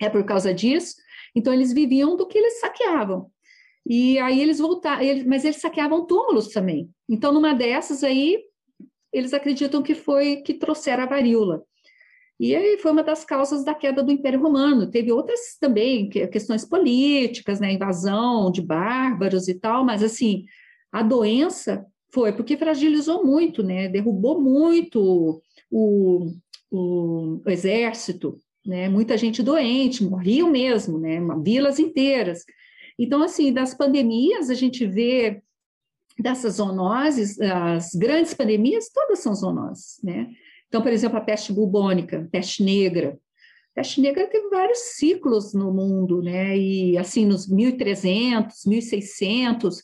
é 0.00 0.08
por 0.08 0.24
causa 0.24 0.54
disso. 0.54 0.94
Então 1.34 1.52
eles 1.52 1.72
viviam 1.72 2.16
do 2.16 2.26
que 2.26 2.38
eles 2.38 2.60
saqueavam. 2.60 3.30
E 3.86 4.18
aí 4.18 4.40
eles 4.40 4.58
voltaram, 4.58 5.02
mas 5.26 5.44
eles 5.44 5.56
saqueavam 5.56 6.06
túmulos 6.06 6.48
também. 6.48 6.90
Então 7.08 7.32
numa 7.32 7.54
dessas 7.54 8.04
aí 8.04 8.42
eles 9.12 9.34
acreditam 9.34 9.82
que 9.82 9.94
foi 9.94 10.36
que 10.36 10.54
trouxeram 10.54 11.02
a 11.04 11.06
varíola. 11.06 11.62
E 12.40 12.56
aí 12.56 12.78
foi 12.78 12.90
uma 12.90 13.04
das 13.04 13.24
causas 13.24 13.64
da 13.64 13.74
queda 13.74 14.02
do 14.02 14.10
Império 14.10 14.40
Romano. 14.40 14.90
Teve 14.90 15.12
outras 15.12 15.56
também, 15.60 16.08
questões 16.08 16.64
políticas, 16.64 17.60
né, 17.60 17.72
invasão 17.72 18.50
de 18.50 18.60
bárbaros 18.60 19.46
e 19.46 19.54
tal, 19.54 19.84
mas 19.84 20.02
assim, 20.02 20.44
a 20.90 21.02
doença 21.02 21.86
foi 22.12 22.32
porque 22.32 22.56
fragilizou 22.56 23.24
muito, 23.24 23.62
né, 23.62 23.88
derrubou 23.88 24.40
muito 24.40 25.40
o, 25.70 26.32
o, 26.70 27.40
o 27.44 27.50
exército, 27.50 28.36
né, 28.64 28.88
muita 28.88 29.16
gente 29.16 29.42
doente, 29.42 30.04
morriam 30.04 30.50
mesmo, 30.50 30.98
né, 30.98 31.18
vilas 31.42 31.78
inteiras. 31.78 32.44
Então, 32.98 33.22
assim, 33.22 33.52
das 33.52 33.74
pandemias, 33.74 34.50
a 34.50 34.54
gente 34.54 34.86
vê 34.86 35.42
dessas 36.18 36.54
zoonoses, 36.54 37.40
as 37.40 37.94
grandes 37.94 38.34
pandemias, 38.34 38.90
todas 38.92 39.20
são 39.20 39.34
zoonoses, 39.34 39.98
né? 40.02 40.28
Então, 40.68 40.82
por 40.82 40.92
exemplo, 40.92 41.18
a 41.18 41.20
peste 41.20 41.52
bubônica, 41.52 42.28
peste 42.30 42.62
negra. 42.62 43.18
A 43.72 43.74
peste 43.76 44.00
negra 44.00 44.26
teve 44.26 44.48
vários 44.48 44.78
ciclos 44.78 45.52
no 45.54 45.72
mundo, 45.72 46.22
né? 46.22 46.56
E 46.56 46.96
assim, 46.98 47.24
nos 47.24 47.48
1300, 47.48 48.64
1600, 48.66 49.82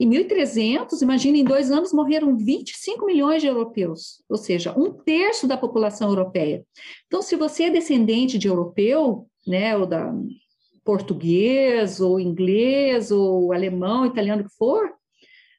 Em 0.00 0.06
1300, 0.06 1.02
imagina, 1.02 1.38
em 1.38 1.44
dois 1.44 1.72
anos 1.72 1.92
morreram 1.92 2.36
25 2.36 3.04
milhões 3.04 3.42
de 3.42 3.48
europeus, 3.48 4.22
ou 4.28 4.36
seja, 4.36 4.72
um 4.78 4.92
terço 4.92 5.48
da 5.48 5.56
população 5.56 6.08
europeia. 6.08 6.64
Então, 7.06 7.20
se 7.20 7.34
você 7.34 7.64
é 7.64 7.70
descendente 7.70 8.38
de 8.38 8.46
europeu, 8.46 9.26
né, 9.46 9.76
ou 9.76 9.86
da 9.86 10.14
português, 10.84 12.00
ou 12.00 12.20
inglês, 12.20 13.10
ou 13.10 13.52
alemão, 13.52 14.06
italiano, 14.06 14.44
que 14.44 14.56
for, 14.56 14.88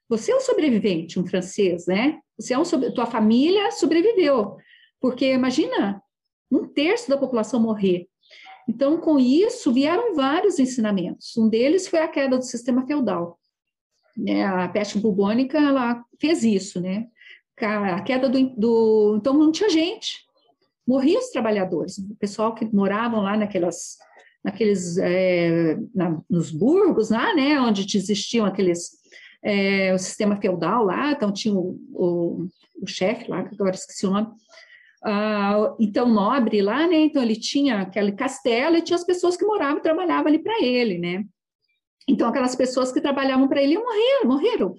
você 0.07 0.31
é 0.31 0.35
um 0.35 0.41
sobrevivente, 0.41 1.19
um 1.19 1.27
francês, 1.27 1.85
né? 1.85 2.19
Você 2.37 2.53
é 2.53 2.57
um, 2.57 2.63
tua 2.63 3.05
família 3.05 3.69
sobreviveu, 3.71 4.55
porque 4.99 5.33
imagina 5.33 6.01
um 6.51 6.65
terço 6.65 7.09
da 7.09 7.17
população 7.17 7.59
morrer. 7.59 8.07
Então, 8.67 8.97
com 8.99 9.19
isso, 9.19 9.73
vieram 9.73 10.15
vários 10.15 10.59
ensinamentos. 10.59 11.35
Um 11.37 11.49
deles 11.49 11.87
foi 11.87 11.99
a 11.99 12.07
queda 12.07 12.37
do 12.37 12.43
sistema 12.43 12.85
feudal. 12.87 13.38
Né? 14.19 14.45
A 14.45 14.67
peste 14.67 14.97
bubônica 14.97 15.57
ela 15.57 16.03
fez 16.19 16.43
isso, 16.43 16.79
né? 16.79 17.07
A 17.61 18.01
queda 18.01 18.29
do, 18.29 18.55
do 18.55 19.15
então 19.17 19.33
não 19.33 19.51
tinha 19.51 19.69
gente, 19.69 20.19
morriam 20.87 21.19
os 21.19 21.29
trabalhadores, 21.29 21.97
o 21.97 22.15
pessoal 22.15 22.55
que 22.55 22.65
moravam 22.73 23.21
lá 23.21 23.35
naquelas, 23.35 23.97
naqueles, 24.43 24.97
é, 24.97 25.77
na, 25.93 26.21
nos 26.29 26.51
burgos 26.51 27.09
lá, 27.09 27.35
né? 27.35 27.59
Onde 27.59 27.97
existiam 27.97 28.45
aqueles 28.45 28.91
é, 29.43 29.93
o 29.93 29.97
sistema 29.97 30.39
feudal 30.39 30.85
lá, 30.85 31.11
então 31.11 31.31
tinha 31.31 31.53
o, 31.53 31.79
o, 31.91 32.47
o 32.81 32.87
chefe 32.87 33.29
lá, 33.29 33.43
que 33.43 33.55
agora 33.55 33.75
esqueci 33.75 34.05
o 34.05 34.11
nome, 34.11 34.29
ah, 35.03 35.75
então 35.79 36.09
nobre 36.09 36.61
lá, 36.61 36.87
né? 36.87 36.97
Então 36.97 37.21
ele 37.21 37.35
tinha 37.35 37.81
aquele 37.81 38.11
castelo 38.11 38.75
e 38.75 38.81
tinha 38.81 38.95
as 38.95 39.05
pessoas 39.05 39.37
que 39.37 39.45
moravam 39.45 39.77
e 39.77 39.81
trabalhavam 39.81 40.27
ali 40.27 40.39
para 40.39 40.61
ele, 40.61 40.97
né? 40.97 41.23
Então 42.09 42.27
aquelas 42.27 42.55
pessoas 42.55 42.91
que 42.91 43.01
trabalhavam 43.01 43.47
para 43.47 43.61
ele 43.61 43.77
morreram, 43.77 44.25
morreram. 44.25 44.75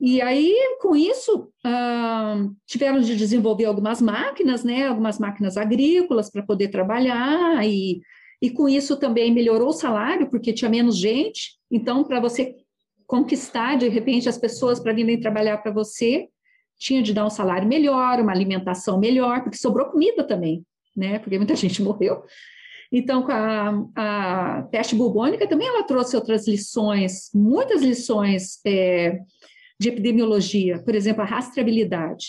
E 0.00 0.22
aí, 0.22 0.54
com 0.80 0.94
isso, 0.94 1.50
ah, 1.64 2.46
tiveram 2.64 3.00
de 3.00 3.16
desenvolver 3.16 3.64
algumas 3.64 4.00
máquinas, 4.00 4.62
né? 4.62 4.86
Algumas 4.86 5.18
máquinas 5.18 5.56
agrícolas 5.56 6.30
para 6.30 6.42
poder 6.42 6.68
trabalhar 6.68 7.66
e 7.66 8.00
e 8.40 8.50
com 8.50 8.68
isso 8.68 8.96
também 8.96 9.34
melhorou 9.34 9.68
o 9.68 9.72
salário, 9.72 10.30
porque 10.30 10.52
tinha 10.52 10.70
menos 10.70 10.96
gente. 10.96 11.58
Então, 11.70 12.04
para 12.04 12.20
você 12.20 12.54
conquistar, 13.06 13.76
de 13.76 13.88
repente, 13.88 14.28
as 14.28 14.38
pessoas 14.38 14.78
para 14.78 14.92
virem 14.92 15.18
trabalhar 15.18 15.58
para 15.58 15.72
você, 15.72 16.28
tinha 16.78 17.02
de 17.02 17.12
dar 17.12 17.26
um 17.26 17.30
salário 17.30 17.66
melhor, 17.66 18.20
uma 18.20 18.30
alimentação 18.32 18.98
melhor, 18.98 19.42
porque 19.42 19.58
sobrou 19.58 19.86
comida 19.86 20.22
também, 20.22 20.64
né? 20.96 21.18
Porque 21.18 21.36
muita 21.36 21.56
gente 21.56 21.82
morreu. 21.82 22.22
Então, 22.90 23.26
a, 23.28 24.58
a 24.58 24.62
peste 24.70 24.94
bubônica 24.94 25.46
também 25.46 25.68
ela 25.68 25.82
trouxe 25.82 26.16
outras 26.16 26.48
lições, 26.48 27.30
muitas 27.34 27.82
lições 27.82 28.60
é, 28.66 29.20
de 29.78 29.90
epidemiologia, 29.90 30.82
por 30.82 30.94
exemplo, 30.94 31.22
a 31.22 31.26
rastreabilidade. 31.26 32.26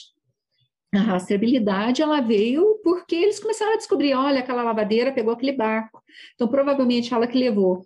A 0.93 0.99
rastreabilidade 0.99 2.01
ela 2.01 2.19
veio 2.19 2.79
porque 2.83 3.15
eles 3.15 3.39
começaram 3.39 3.73
a 3.73 3.77
descobrir, 3.77 4.13
olha, 4.15 4.39
aquela 4.39 4.63
lavadeira 4.63 5.13
pegou 5.13 5.33
aquele 5.33 5.53
barco, 5.53 6.01
então 6.33 6.47
provavelmente 6.47 7.13
ela 7.13 7.27
que 7.27 7.37
levou. 7.37 7.85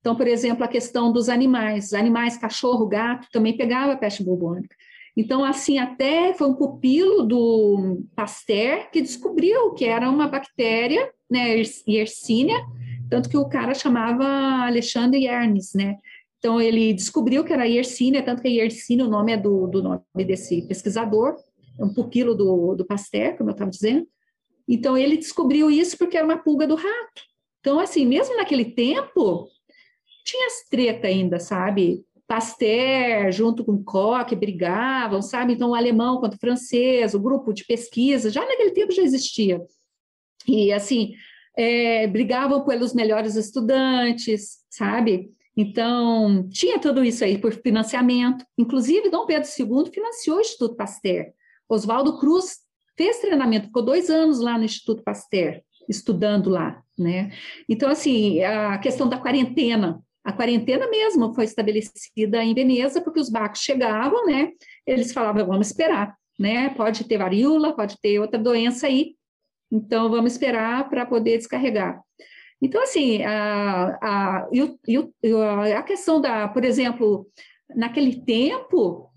Então, 0.00 0.16
por 0.16 0.26
exemplo, 0.26 0.64
a 0.64 0.68
questão 0.68 1.12
dos 1.12 1.28
animais, 1.28 1.94
animais, 1.94 2.36
cachorro, 2.36 2.86
gato, 2.86 3.28
também 3.32 3.56
pegava 3.56 3.96
peste 3.96 4.22
bubônica. 4.22 4.74
Então, 5.16 5.44
assim, 5.44 5.78
até 5.78 6.32
foi 6.34 6.48
um 6.48 6.54
pupilo 6.54 7.22
do 7.22 8.02
Pasteur 8.16 8.90
que 8.90 9.00
descobriu 9.00 9.72
que 9.74 9.84
era 9.84 10.08
uma 10.10 10.26
bactéria, 10.26 11.10
né, 11.32 11.62
Yersinia, 11.88 12.58
tanto 13.10 13.28
que 13.28 13.36
o 13.36 13.48
cara 13.48 13.74
chamava 13.74 14.24
Alexandre 14.66 15.24
Yernes, 15.24 15.74
né? 15.74 15.96
Então, 16.38 16.60
ele 16.60 16.92
descobriu 16.92 17.44
que 17.44 17.52
era 17.52 17.64
Yersinia, 17.64 18.22
tanto 18.22 18.42
que 18.42 18.48
Yersinia, 18.48 19.04
o 19.04 19.10
nome 19.10 19.32
é 19.32 19.36
do, 19.36 19.66
do 19.68 19.82
nome 19.82 20.02
desse 20.26 20.62
pesquisador, 20.62 21.36
é 21.78 21.84
um 21.84 21.94
pupilo 21.94 22.34
do, 22.34 22.74
do 22.74 22.84
Pasteur, 22.84 23.36
como 23.36 23.50
eu 23.50 23.52
estava 23.52 23.70
dizendo. 23.70 24.06
Então, 24.68 24.96
ele 24.96 25.16
descobriu 25.16 25.70
isso 25.70 25.96
porque 25.96 26.16
era 26.16 26.26
uma 26.26 26.38
pulga 26.38 26.66
do 26.66 26.74
rato. 26.74 27.22
Então, 27.60 27.78
assim, 27.78 28.04
mesmo 28.04 28.36
naquele 28.36 28.64
tempo, 28.64 29.48
tinha 30.24 30.46
as 30.46 30.68
treta 30.68 31.06
ainda, 31.06 31.38
sabe? 31.38 32.04
Pasteur 32.26 33.30
junto 33.30 33.64
com 33.64 33.84
Koch 33.84 34.34
brigavam, 34.34 35.22
sabe? 35.22 35.52
Então, 35.52 35.70
o 35.70 35.74
alemão 35.74 36.18
contra 36.18 36.36
o 36.36 36.40
francês, 36.40 37.14
o 37.14 37.20
grupo 37.20 37.52
de 37.52 37.64
pesquisa, 37.64 38.30
já 38.30 38.40
naquele 38.44 38.70
tempo 38.72 38.90
já 38.90 39.02
existia. 39.02 39.60
E, 40.46 40.72
assim, 40.72 41.12
é, 41.56 42.06
brigavam 42.06 42.64
pelos 42.64 42.94
melhores 42.94 43.36
estudantes, 43.36 44.58
sabe? 44.70 45.30
Então, 45.56 46.48
tinha 46.48 46.78
tudo 46.78 47.04
isso 47.04 47.24
aí 47.24 47.38
por 47.38 47.52
financiamento. 47.52 48.44
Inclusive, 48.56 49.10
Dom 49.10 49.26
Pedro 49.26 49.48
II 49.48 49.92
financiou 49.92 50.38
o 50.38 50.40
Instituto 50.40 50.76
Pasteur. 50.76 51.26
Oswaldo 51.68 52.18
Cruz 52.18 52.58
fez 52.96 53.18
treinamento, 53.18 53.66
ficou 53.66 53.82
dois 53.82 54.10
anos 54.10 54.40
lá 54.40 54.58
no 54.58 54.64
Instituto 54.64 55.02
Pasteur, 55.02 55.60
estudando 55.88 56.50
lá, 56.50 56.82
né? 56.98 57.32
Então, 57.68 57.90
assim, 57.90 58.42
a 58.42 58.78
questão 58.78 59.08
da 59.08 59.18
quarentena, 59.18 60.00
a 60.24 60.32
quarentena 60.32 60.88
mesmo 60.88 61.34
foi 61.34 61.44
estabelecida 61.44 62.42
em 62.44 62.54
Veneza, 62.54 63.00
porque 63.00 63.20
os 63.20 63.30
barcos 63.30 63.60
chegavam, 63.60 64.26
né? 64.26 64.50
Eles 64.86 65.12
falavam, 65.12 65.46
vamos 65.46 65.68
esperar, 65.68 66.14
né? 66.38 66.70
Pode 66.70 67.04
ter 67.04 67.18
varíola, 67.18 67.74
pode 67.74 67.98
ter 68.00 68.18
outra 68.20 68.38
doença 68.38 68.86
aí, 68.86 69.14
então 69.72 70.10
vamos 70.10 70.32
esperar 70.32 70.88
para 70.90 71.06
poder 71.06 71.38
descarregar. 71.38 71.98
Então, 72.60 72.82
assim, 72.82 73.22
a, 73.22 73.98
a, 74.00 74.48
a 75.78 75.82
questão 75.82 76.20
da, 76.20 76.46
por 76.46 76.64
exemplo, 76.64 77.26
naquele 77.74 78.22
tempo, 78.22 79.10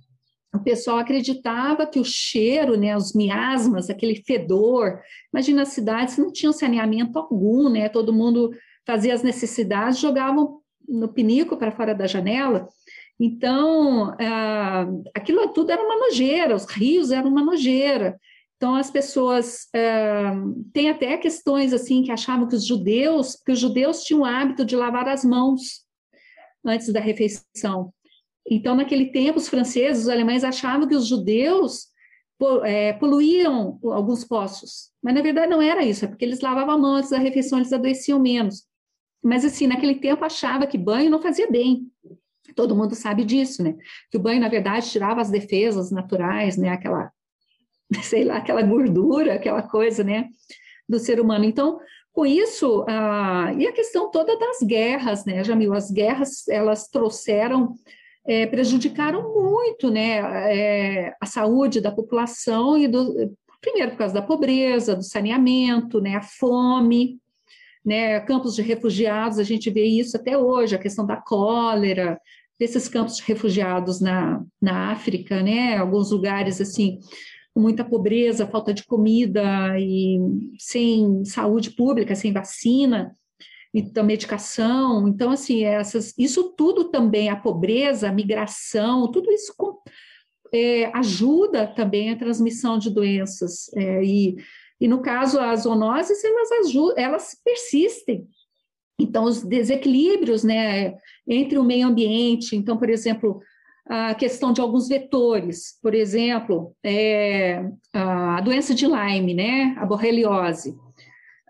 o 0.56 0.60
pessoal 0.64 0.98
acreditava 0.98 1.86
que 1.86 2.00
o 2.00 2.06
cheiro, 2.06 2.78
né, 2.78 2.96
os 2.96 3.14
miasmas, 3.14 3.90
aquele 3.90 4.24
fedor, 4.26 5.00
imagina 5.32 5.64
as 5.64 5.70
cidades 5.70 6.18
não 6.18 6.32
tinham 6.32 6.54
saneamento 6.54 7.20
algum, 7.20 7.70
né, 7.70 7.90
todo 7.90 8.14
mundo 8.14 8.52
fazia 8.88 9.14
as 9.14 9.22
necessidades, 9.22 10.00
jogavam 10.00 10.62
no 10.88 11.10
pinico 11.10 11.58
para 11.58 11.72
fora 11.72 11.94
da 11.94 12.08
janela. 12.08 12.68
Então, 13.20 14.16
ah, 14.20 14.88
aquilo 15.14 15.50
tudo 15.54 15.72
era 15.72 15.84
uma 15.84 15.98
nojeira, 15.98 16.56
os 16.56 16.66
rios 16.66 17.12
eram 17.12 17.30
uma 17.30 17.44
nojeira. 17.44 18.20
Então, 18.58 18.76
as 18.76 18.90
pessoas 18.90 19.68
ah, 19.76 20.34
têm 20.74 20.90
até 20.90 21.18
questões 21.18 21.74
assim 21.74 22.04
que 22.04 22.12
achavam 22.12 22.48
que 22.48 22.56
os 22.56 22.66
judeus, 22.66 23.36
que 23.36 23.52
os 23.52 23.60
judeus 23.60 24.04
tinham 24.04 24.22
o 24.22 24.26
hábito 24.26 24.64
de 24.64 24.76
lavar 24.76 25.08
as 25.08 25.26
mãos 25.26 25.86
antes 26.66 26.92
da 26.92 27.00
refeição. 27.00 27.94
Então, 28.50 28.76
naquele 28.76 29.08
tempo, 29.08 29.38
os 29.38 29.50
franceses, 29.50 30.04
os 30.04 30.10
alemães 30.10 30.44
achavam 30.44 30.88
que 30.88 30.96
os 30.96 31.08
judeus 31.08 31.88
é, 32.64 32.94
poluíam 32.94 33.80
alguns 33.84 34.24
poços, 34.24 34.92
mas 35.02 35.16
na 35.16 35.22
verdade 35.22 35.50
não 35.50 35.62
era 35.62 35.84
isso, 35.84 36.04
é 36.04 36.08
porque 36.08 36.26
eles 36.26 36.42
lavavam 36.42 36.76
a 36.76 36.78
mão 36.78 36.96
antes 36.96 37.10
da 37.10 37.18
refeição, 37.18 37.58
eles 37.58 37.72
adoeciam 37.74 38.20
menos. 38.20 38.66
Mas, 39.24 39.44
assim, 39.44 39.66
naquele 39.66 39.96
tempo 39.96 40.24
achava 40.24 40.68
que 40.68 40.78
banho 40.78 41.10
não 41.10 41.20
fazia 41.20 41.50
bem. 41.50 41.90
Todo 42.56 42.76
mundo 42.76 42.94
sabe 42.94 43.26
disso, 43.26 43.64
né? 43.64 43.76
Que 44.12 44.18
o 44.18 44.20
banho, 44.20 44.40
na 44.40 44.48
verdade, 44.48 44.92
tirava 44.92 45.20
as 45.20 45.32
defesas 45.32 45.90
naturais, 45.90 46.58
né? 46.58 46.70
Aquela, 46.70 47.12
sei 48.02 48.24
lá, 48.24 48.38
aquela 48.38 48.62
gordura, 48.62 49.36
aquela 49.36 49.62
coisa, 49.62 50.04
né? 50.04 50.30
Do 50.88 51.00
ser 51.00 51.20
humano. 51.20 51.46
Então, 51.46 51.80
com 52.14 52.26
isso, 52.26 52.86
ah, 52.88 53.54
e 53.58 53.68
a 53.68 53.74
questão 53.74 54.10
toda 54.10 54.38
das 54.38 54.60
guerras, 54.62 55.26
né, 55.26 55.44
Jamil? 55.44 55.74
As 55.74 55.92
guerras, 55.92 56.48
elas 56.48 56.88
trouxeram, 56.88 57.76
é, 58.26 58.46
prejudicaram 58.46 59.34
muito, 59.34 59.90
né? 59.92 60.18
É, 60.54 61.14
a 61.20 61.26
saúde 61.26 61.82
da 61.82 61.92
população 61.92 62.78
e 62.78 62.88
do... 62.88 63.36
Primeiro, 63.60 63.92
por 63.92 63.98
causa 63.98 64.14
da 64.14 64.22
pobreza, 64.22 64.96
do 64.96 65.04
saneamento, 65.04 66.00
né? 66.00 66.16
A 66.16 66.22
fome, 66.22 67.20
né, 67.86 68.20
campos 68.22 68.56
de 68.56 68.64
refugiados, 68.64 69.38
a 69.38 69.44
gente 69.44 69.70
vê 69.70 69.86
isso 69.86 70.18
até 70.18 70.36
hoje, 70.36 70.76
a 70.76 70.80
questão 70.80 71.06
da 71.06 71.16
cólera, 71.16 72.20
desses 72.60 72.88
campos 72.88 73.18
de 73.18 73.24
refugiados 73.24 74.02
na, 74.02 74.42
na 74.60 74.92
África, 74.92 75.44
né, 75.44 75.78
alguns 75.78 76.10
lugares 76.10 76.60
assim, 76.60 77.00
com 77.56 77.62
muita 77.62 77.84
pobreza, 77.84 78.46
falta 78.46 78.74
de 78.74 78.84
comida 78.84 79.80
e 79.80 80.20
sem 80.60 81.26
saúde 81.26 81.72
pública, 81.72 82.14
sem 82.14 82.32
vacina, 82.32 83.16
então 83.74 84.04
medicação, 84.04 85.08
então 85.08 85.32
assim, 85.32 85.64
essas, 85.64 86.14
isso 86.18 86.54
tudo 86.56 86.86
também, 86.86 87.30
a 87.30 87.36
pobreza, 87.36 88.10
a 88.10 88.14
migração, 88.14 89.10
tudo 89.10 89.32
isso 89.32 89.56
é, 90.54 90.86
ajuda 90.98 91.66
também 91.66 92.12
a 92.12 92.18
transmissão 92.18 92.78
de 92.78 92.90
doenças, 92.90 93.74
é, 93.74 94.04
e 94.04 94.36
e 94.80 94.88
no 94.88 95.02
caso, 95.02 95.40
as 95.40 95.62
zoonoses, 95.64 96.24
elas, 96.24 96.52
ajudam, 96.52 96.98
elas 96.98 97.40
persistem. 97.44 98.28
Então, 99.00 99.24
os 99.24 99.44
desequilíbrios 99.44 100.44
né, 100.44 100.96
entre 101.28 101.58
o 101.58 101.64
meio 101.64 101.88
ambiente, 101.88 102.56
então, 102.56 102.78
por 102.78 102.90
exemplo, 102.90 103.42
a 103.88 104.16
questão 104.16 104.52
de 104.52 104.62
alguns 104.62 104.88
vetores, 104.88 105.80
por 105.82 105.94
exemplo, 105.94 106.76
é, 106.84 107.64
a 107.94 108.42
doença 108.42 108.74
de 108.74 108.86
Lyme, 108.86 109.34
né, 109.34 109.76
a 109.78 109.86
borreliose. 109.86 110.76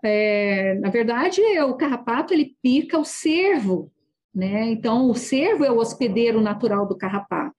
É, 0.04 0.74
na 0.80 0.90
verdade, 0.90 1.40
o 1.62 1.74
carrapato 1.74 2.34
ele 2.34 2.54
pica 2.62 2.98
o 2.98 3.04
cervo 3.04 3.90
né? 4.36 4.70
Então, 4.70 5.08
o 5.10 5.14
cervo 5.14 5.64
é 5.64 5.70
o 5.70 5.78
hospedeiro 5.78 6.42
natural 6.42 6.86
do 6.86 6.94
carrapato. 6.94 7.56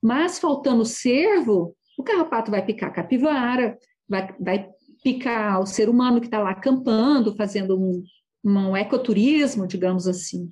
Mas, 0.00 0.38
faltando 0.38 0.82
o 0.82 0.86
cervo, 0.86 1.74
o 1.96 2.02
carrapato 2.02 2.50
vai 2.50 2.62
picar 2.62 2.90
a 2.90 2.92
capivara, 2.92 3.78
vai, 4.06 4.34
vai 4.38 4.68
picar 5.02 5.58
o 5.58 5.66
ser 5.66 5.88
humano 5.88 6.20
que 6.20 6.26
está 6.26 6.38
lá 6.38 6.50
acampando, 6.50 7.34
fazendo 7.34 7.80
um, 7.80 8.04
um 8.44 8.76
ecoturismo, 8.76 9.66
digamos 9.66 10.06
assim. 10.06 10.50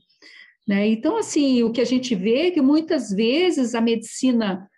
Né? 0.67 0.88
Então, 0.88 1.17
assim, 1.17 1.62
o 1.62 1.73
que 1.73 1.81
a 1.81 1.85
gente 1.85 2.14
vê 2.14 2.49
é 2.49 2.50
que 2.50 2.61
muitas 2.61 3.11
vezes 3.11 3.75
a 3.75 3.81
medicina 3.81 4.69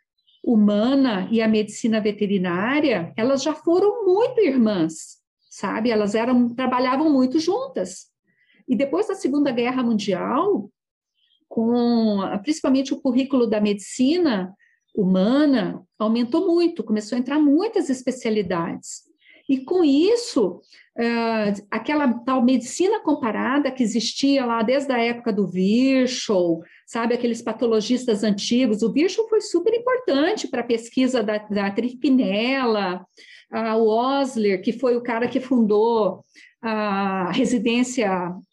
humana 0.43 1.29
e 1.31 1.41
a 1.41 1.49
medicina 1.49 2.01
veterinária, 2.01 3.13
elas 3.17 3.43
já 3.43 3.55
foram 3.55 4.05
muito 4.05 4.41
irmãs, 4.41 5.19
sabe? 5.51 5.91
Elas 5.91 6.15
eram 6.15 6.55
trabalhavam 6.55 7.11
muito 7.11 7.39
juntas. 7.39 8.07
E 8.69 8.75
depois 8.75 9.07
da 9.07 9.15
Segunda 9.15 9.53
Guerra 9.53 9.83
Mundial, 9.83 10.71
com 11.49 12.21
principalmente 12.43 12.93
o 12.95 13.01
currículo 13.01 13.47
da 13.47 13.61
medicina 13.61 14.55
humana 14.95 15.83
aumentou 15.99 16.47
muito, 16.47 16.83
começou 16.83 17.17
a 17.17 17.19
entrar 17.19 17.39
muitas 17.39 17.89
especialidades. 17.89 19.03
E 19.49 19.59
com 19.59 19.85
isso, 19.85 20.61
uh, 20.99 21.67
aquela 21.71 22.13
tal 22.25 22.43
medicina 22.43 23.01
comparada 23.01 23.71
que 23.71 23.83
existia 23.83 24.45
lá 24.45 24.63
desde 24.63 24.93
a 24.93 24.99
época 24.99 25.33
do 25.33 25.47
Virchow, 25.47 26.63
sabe, 26.87 27.15
aqueles 27.15 27.43
patologistas 27.43 28.23
antigos, 28.23 28.83
o 28.83 28.93
Virchow 28.93 29.29
foi 29.29 29.41
super 29.41 29.75
importante 29.75 30.49
para 30.49 30.61
a 30.61 30.67
pesquisa 30.67 31.23
da, 31.23 31.39
da 31.39 31.71
tripinela, 31.71 33.07
uh, 33.53 33.77
o 33.77 33.89
Osler, 33.89 34.61
que 34.63 34.73
foi 34.73 34.97
o 34.97 35.03
cara 35.03 35.29
que 35.29 35.41
fundou 35.41 36.25
a 36.61 37.33
residência, 37.33 38.09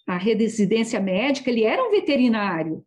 a 0.08 0.17
residência 0.17 1.00
médica, 1.00 1.50
ele 1.51 1.63
era 1.63 1.84
um 1.84 1.91
veterinário, 1.91 2.84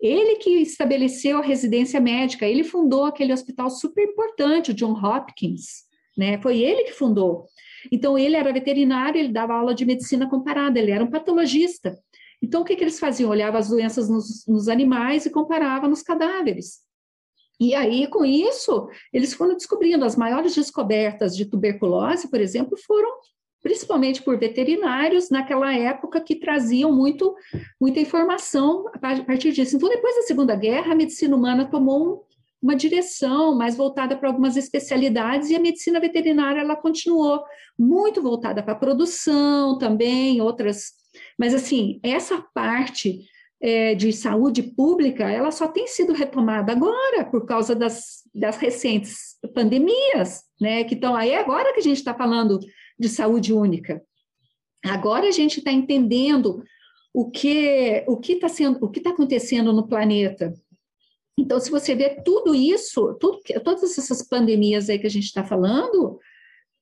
ele 0.00 0.36
que 0.36 0.50
estabeleceu 0.50 1.38
a 1.38 1.42
residência 1.42 2.00
médica, 2.00 2.46
ele 2.46 2.62
fundou 2.62 3.04
aquele 3.04 3.32
hospital 3.32 3.68
super 3.68 4.04
importante, 4.04 4.70
o 4.70 4.74
John 4.74 4.92
Hopkins, 4.92 5.86
né? 6.16 6.40
Foi 6.40 6.60
ele 6.60 6.84
que 6.84 6.92
fundou. 6.92 7.46
Então, 7.90 8.18
ele 8.18 8.36
era 8.36 8.52
veterinário, 8.52 9.18
ele 9.18 9.32
dava 9.32 9.54
aula 9.54 9.74
de 9.74 9.84
medicina 9.84 10.28
comparada, 10.28 10.78
ele 10.78 10.90
era 10.90 11.04
um 11.04 11.10
patologista. 11.10 11.98
Então, 12.42 12.62
o 12.62 12.64
que, 12.64 12.76
que 12.76 12.84
eles 12.84 13.00
faziam? 13.00 13.30
Olhava 13.30 13.58
as 13.58 13.68
doenças 13.68 14.08
nos, 14.08 14.46
nos 14.46 14.68
animais 14.68 15.26
e 15.26 15.30
comparava 15.30 15.88
nos 15.88 16.02
cadáveres. 16.02 16.80
E 17.60 17.74
aí, 17.74 18.06
com 18.06 18.24
isso, 18.24 18.88
eles 19.12 19.34
foram 19.34 19.56
descobrindo 19.56 20.04
as 20.04 20.14
maiores 20.14 20.54
descobertas 20.54 21.36
de 21.36 21.44
tuberculose, 21.44 22.30
por 22.30 22.40
exemplo, 22.40 22.78
foram 22.86 23.10
principalmente 23.60 24.22
por 24.22 24.38
veterinários 24.38 25.30
naquela 25.30 25.74
época 25.74 26.20
que 26.20 26.36
traziam 26.36 26.92
muito, 26.94 27.34
muita 27.80 27.98
informação 27.98 28.86
a 28.94 28.98
partir 28.98 29.50
disso. 29.50 29.76
Então, 29.76 29.88
depois 29.88 30.14
da 30.14 30.22
Segunda 30.22 30.54
Guerra, 30.54 30.92
a 30.92 30.96
medicina 30.96 31.34
humana 31.34 31.68
tomou 31.68 32.27
uma 32.60 32.74
direção 32.74 33.54
mais 33.54 33.76
voltada 33.76 34.16
para 34.16 34.28
algumas 34.28 34.56
especialidades 34.56 35.48
e 35.50 35.56
a 35.56 35.60
medicina 35.60 36.00
veterinária 36.00 36.60
ela 36.60 36.76
continuou 36.76 37.42
muito 37.78 38.20
voltada 38.20 38.62
para 38.62 38.72
a 38.72 38.78
produção 38.78 39.78
também, 39.78 40.40
outras. 40.40 40.92
Mas 41.38 41.54
assim, 41.54 42.00
essa 42.02 42.44
parte 42.52 43.20
é, 43.60 43.94
de 43.94 44.12
saúde 44.12 44.62
pública, 44.62 45.30
ela 45.30 45.50
só 45.50 45.68
tem 45.68 45.86
sido 45.86 46.12
retomada 46.12 46.72
agora 46.72 47.24
por 47.24 47.46
causa 47.46 47.74
das, 47.74 48.22
das 48.34 48.56
recentes 48.56 49.36
pandemias, 49.54 50.42
né? 50.60 50.84
Que 50.84 50.94
estão 50.94 51.14
aí 51.14 51.34
agora 51.34 51.72
que 51.72 51.80
a 51.80 51.82
gente 51.82 51.98
está 51.98 52.14
falando 52.14 52.58
de 52.98 53.08
saúde 53.08 53.52
única. 53.52 54.02
Agora 54.84 55.26
a 55.26 55.32
gente 55.32 55.58
está 55.58 55.72
entendendo 55.72 56.62
o 57.12 57.30
que 57.30 58.04
o 58.06 58.16
que 58.16 58.34
está 58.34 58.48
sendo 58.48 58.84
o 58.84 58.88
que 58.88 59.00
está 59.00 59.10
acontecendo 59.10 59.72
no 59.72 59.88
planeta 59.88 60.54
então, 61.38 61.60
se 61.60 61.70
você 61.70 61.94
vê 61.94 62.20
tudo 62.24 62.52
isso, 62.52 63.14
tudo, 63.20 63.38
todas 63.62 63.96
essas 63.96 64.26
pandemias 64.26 64.90
aí 64.90 64.98
que 64.98 65.06
a 65.06 65.10
gente 65.10 65.26
está 65.26 65.44
falando, 65.44 66.18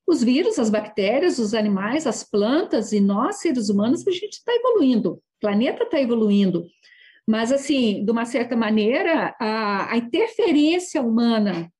os 0.07 0.23
vírus, 0.23 0.57
as 0.57 0.71
bactérias, 0.71 1.37
os 1.37 1.53
animais, 1.53 2.07
as 2.07 2.23
plantas 2.23 2.91
e 2.91 2.99
nós, 2.99 3.35
seres 3.35 3.69
humanos, 3.69 4.07
a 4.07 4.11
gente 4.11 4.33
está 4.33 4.51
evoluindo, 4.51 5.11
o 5.11 5.21
planeta 5.39 5.83
está 5.83 6.01
evoluindo. 6.01 6.65
Mas, 7.27 7.51
assim, 7.51 8.03
de 8.03 8.11
uma 8.11 8.25
certa 8.25 8.55
maneira, 8.55 9.35
a, 9.39 9.91
a 9.91 9.97
interferência 9.97 11.03
humana, 11.03 11.71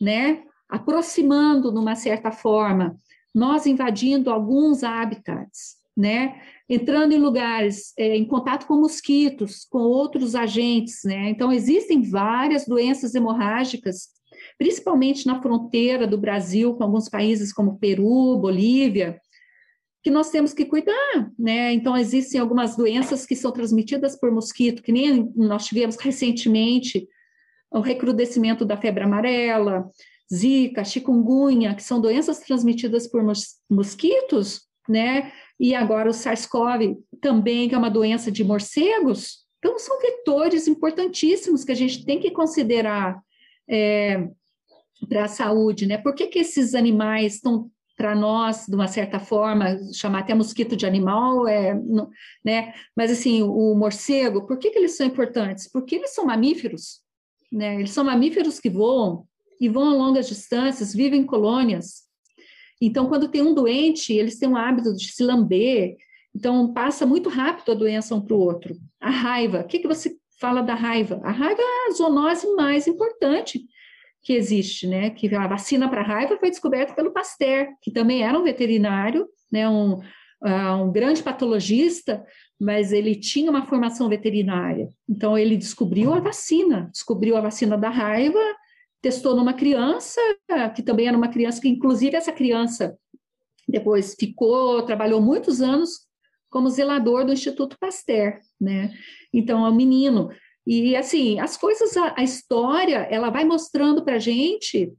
né, 0.00 0.42
aproximando 0.66 1.70
de 1.70 1.78
uma 1.78 1.94
certa 1.94 2.30
forma, 2.30 2.96
nós 3.34 3.66
invadindo 3.66 4.30
alguns 4.30 4.82
habitats, 4.82 5.76
né, 5.94 6.40
entrando 6.72 7.12
em 7.12 7.18
lugares, 7.18 7.92
é, 7.98 8.16
em 8.16 8.24
contato 8.24 8.66
com 8.66 8.80
mosquitos, 8.80 9.66
com 9.66 9.80
outros 9.80 10.34
agentes, 10.34 11.00
né? 11.04 11.28
Então, 11.28 11.52
existem 11.52 12.00
várias 12.00 12.66
doenças 12.66 13.14
hemorrágicas, 13.14 14.08
principalmente 14.56 15.26
na 15.26 15.42
fronteira 15.42 16.06
do 16.06 16.16
Brasil 16.16 16.74
com 16.74 16.84
alguns 16.84 17.10
países 17.10 17.52
como 17.52 17.78
Peru, 17.78 18.38
Bolívia, 18.38 19.20
que 20.02 20.10
nós 20.10 20.30
temos 20.30 20.54
que 20.54 20.64
cuidar, 20.64 21.30
né? 21.38 21.74
Então, 21.74 21.94
existem 21.94 22.40
algumas 22.40 22.74
doenças 22.74 23.26
que 23.26 23.36
são 23.36 23.52
transmitidas 23.52 24.18
por 24.18 24.32
mosquito, 24.32 24.82
que 24.82 24.92
nem 24.92 25.30
nós 25.36 25.66
tivemos 25.66 25.96
recentemente 25.96 27.06
o 27.70 27.80
recrudescimento 27.80 28.64
da 28.64 28.78
febre 28.78 29.04
amarela, 29.04 29.90
zika, 30.34 30.84
chikungunya, 30.84 31.74
que 31.74 31.82
são 31.82 32.00
doenças 32.00 32.40
transmitidas 32.40 33.06
por 33.06 33.22
mosquitos, 33.70 34.62
né? 34.88 35.30
E 35.62 35.76
agora 35.76 36.10
o 36.10 36.12
SARS-CoV 36.12 36.98
também, 37.20 37.68
que 37.68 37.74
é 37.76 37.78
uma 37.78 37.88
doença 37.88 38.32
de 38.32 38.42
morcegos. 38.42 39.44
Então, 39.60 39.78
são 39.78 40.00
vetores 40.00 40.66
importantíssimos 40.66 41.64
que 41.64 41.70
a 41.70 41.76
gente 41.76 42.04
tem 42.04 42.18
que 42.18 42.32
considerar 42.32 43.22
é, 43.70 44.28
para 45.08 45.26
a 45.26 45.28
saúde, 45.28 45.86
né? 45.86 45.98
Por 45.98 46.16
que, 46.16 46.26
que 46.26 46.40
esses 46.40 46.74
animais 46.74 47.34
estão 47.34 47.70
para 47.96 48.12
nós, 48.12 48.66
de 48.66 48.74
uma 48.74 48.88
certa 48.88 49.20
forma, 49.20 49.78
chamar 49.92 50.20
até 50.20 50.34
mosquito 50.34 50.74
de 50.74 50.84
animal, 50.84 51.46
é, 51.46 51.80
né? 52.44 52.74
Mas 52.96 53.12
assim, 53.12 53.44
o 53.44 53.72
morcego, 53.76 54.44
por 54.48 54.58
que, 54.58 54.68
que 54.70 54.78
eles 54.80 54.96
são 54.96 55.06
importantes? 55.06 55.70
Porque 55.70 55.94
eles 55.94 56.10
são 56.10 56.26
mamíferos, 56.26 57.02
né? 57.52 57.76
Eles 57.76 57.92
são 57.92 58.02
mamíferos 58.02 58.58
que 58.58 58.68
voam 58.68 59.24
e 59.60 59.68
voam 59.68 59.90
a 59.90 59.94
longas 59.94 60.26
distâncias, 60.26 60.92
vivem 60.92 61.20
em 61.20 61.26
colônias. 61.26 62.01
Então, 62.84 63.06
quando 63.06 63.28
tem 63.28 63.40
um 63.40 63.54
doente, 63.54 64.12
eles 64.12 64.40
têm 64.40 64.48
um 64.48 64.56
hábito 64.56 64.92
de 64.92 65.12
se 65.12 65.22
lamber, 65.22 65.96
então 66.34 66.72
passa 66.72 67.06
muito 67.06 67.28
rápido 67.28 67.70
a 67.70 67.76
doença 67.76 68.12
um 68.12 68.20
para 68.20 68.34
o 68.34 68.40
outro. 68.40 68.74
A 69.00 69.08
raiva, 69.08 69.60
o 69.60 69.64
que, 69.64 69.78
que 69.78 69.86
você 69.86 70.16
fala 70.40 70.62
da 70.62 70.74
raiva? 70.74 71.20
A 71.22 71.30
raiva 71.30 71.62
é 71.62 71.88
a 71.88 71.92
zoonose 71.92 72.52
mais 72.56 72.88
importante 72.88 73.62
que 74.20 74.32
existe, 74.32 74.88
né? 74.88 75.10
Que 75.10 75.32
a 75.32 75.46
vacina 75.46 75.88
para 75.88 76.02
raiva 76.02 76.36
foi 76.38 76.50
descoberta 76.50 76.92
pelo 76.92 77.12
Pasteur, 77.12 77.68
que 77.80 77.92
também 77.92 78.24
era 78.24 78.36
um 78.36 78.42
veterinário, 78.42 79.28
né? 79.50 79.68
Um, 79.68 80.00
uh, 80.42 80.82
um 80.82 80.90
grande 80.90 81.22
patologista, 81.22 82.24
mas 82.60 82.92
ele 82.92 83.14
tinha 83.14 83.48
uma 83.48 83.64
formação 83.64 84.08
veterinária. 84.08 84.88
Então 85.08 85.38
ele 85.38 85.56
descobriu 85.56 86.12
a 86.12 86.18
vacina, 86.18 86.88
descobriu 86.92 87.36
a 87.36 87.40
vacina 87.40 87.78
da 87.78 87.90
raiva 87.90 88.40
testou 89.02 89.34
numa 89.34 89.52
criança, 89.52 90.20
que 90.74 90.82
também 90.82 91.08
era 91.08 91.16
uma 91.16 91.28
criança 91.28 91.60
que, 91.60 91.68
inclusive, 91.68 92.16
essa 92.16 92.32
criança 92.32 92.96
depois 93.68 94.14
ficou, 94.18 94.82
trabalhou 94.82 95.20
muitos 95.20 95.60
anos 95.60 96.06
como 96.48 96.70
zelador 96.70 97.24
do 97.24 97.32
Instituto 97.32 97.76
Pasteur, 97.80 98.38
né? 98.60 98.92
Então, 99.32 99.66
é 99.66 99.70
um 99.70 99.74
menino. 99.74 100.30
E, 100.66 100.94
assim, 100.94 101.40
as 101.40 101.56
coisas, 101.56 101.96
a, 101.96 102.14
a 102.16 102.22
história, 102.22 103.08
ela 103.10 103.30
vai 103.30 103.44
mostrando 103.44 104.04
para 104.04 104.16
a 104.16 104.20
gente. 104.20 104.92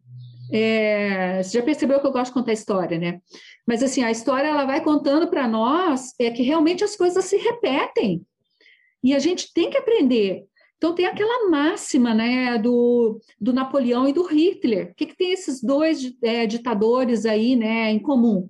É, 0.51 1.41
você 1.41 1.57
já 1.57 1.63
percebeu 1.63 1.99
que 2.01 2.07
eu 2.07 2.11
gosto 2.11 2.31
de 2.31 2.33
contar 2.33 2.51
história, 2.51 2.99
né? 2.99 3.19
Mas, 3.65 3.81
assim, 3.81 4.03
a 4.03 4.11
história, 4.11 4.47
ela 4.47 4.65
vai 4.65 4.83
contando 4.83 5.27
para 5.27 5.47
nós 5.47 6.13
é 6.19 6.29
que 6.29 6.43
realmente 6.43 6.83
as 6.83 6.95
coisas 6.95 7.23
se 7.23 7.37
repetem. 7.37 8.21
E 9.03 9.13
a 9.13 9.19
gente 9.19 9.53
tem 9.53 9.69
que 9.69 9.77
aprender 9.77 10.45
então, 10.83 10.93
tem 10.93 11.05
aquela 11.05 11.49
máxima 11.49 12.13
né, 12.13 12.57
do, 12.57 13.17
do 13.39 13.53
Napoleão 13.53 14.05
e 14.05 14.11
do 14.11 14.23
Hitler. 14.23 14.91
O 14.91 14.95
que, 14.95 15.05
que 15.05 15.15
tem 15.15 15.31
esses 15.31 15.63
dois 15.63 16.13
é, 16.21 16.45
ditadores 16.45 17.25
aí 17.25 17.55
né, 17.55 17.89
em 17.89 17.99
comum? 17.99 18.49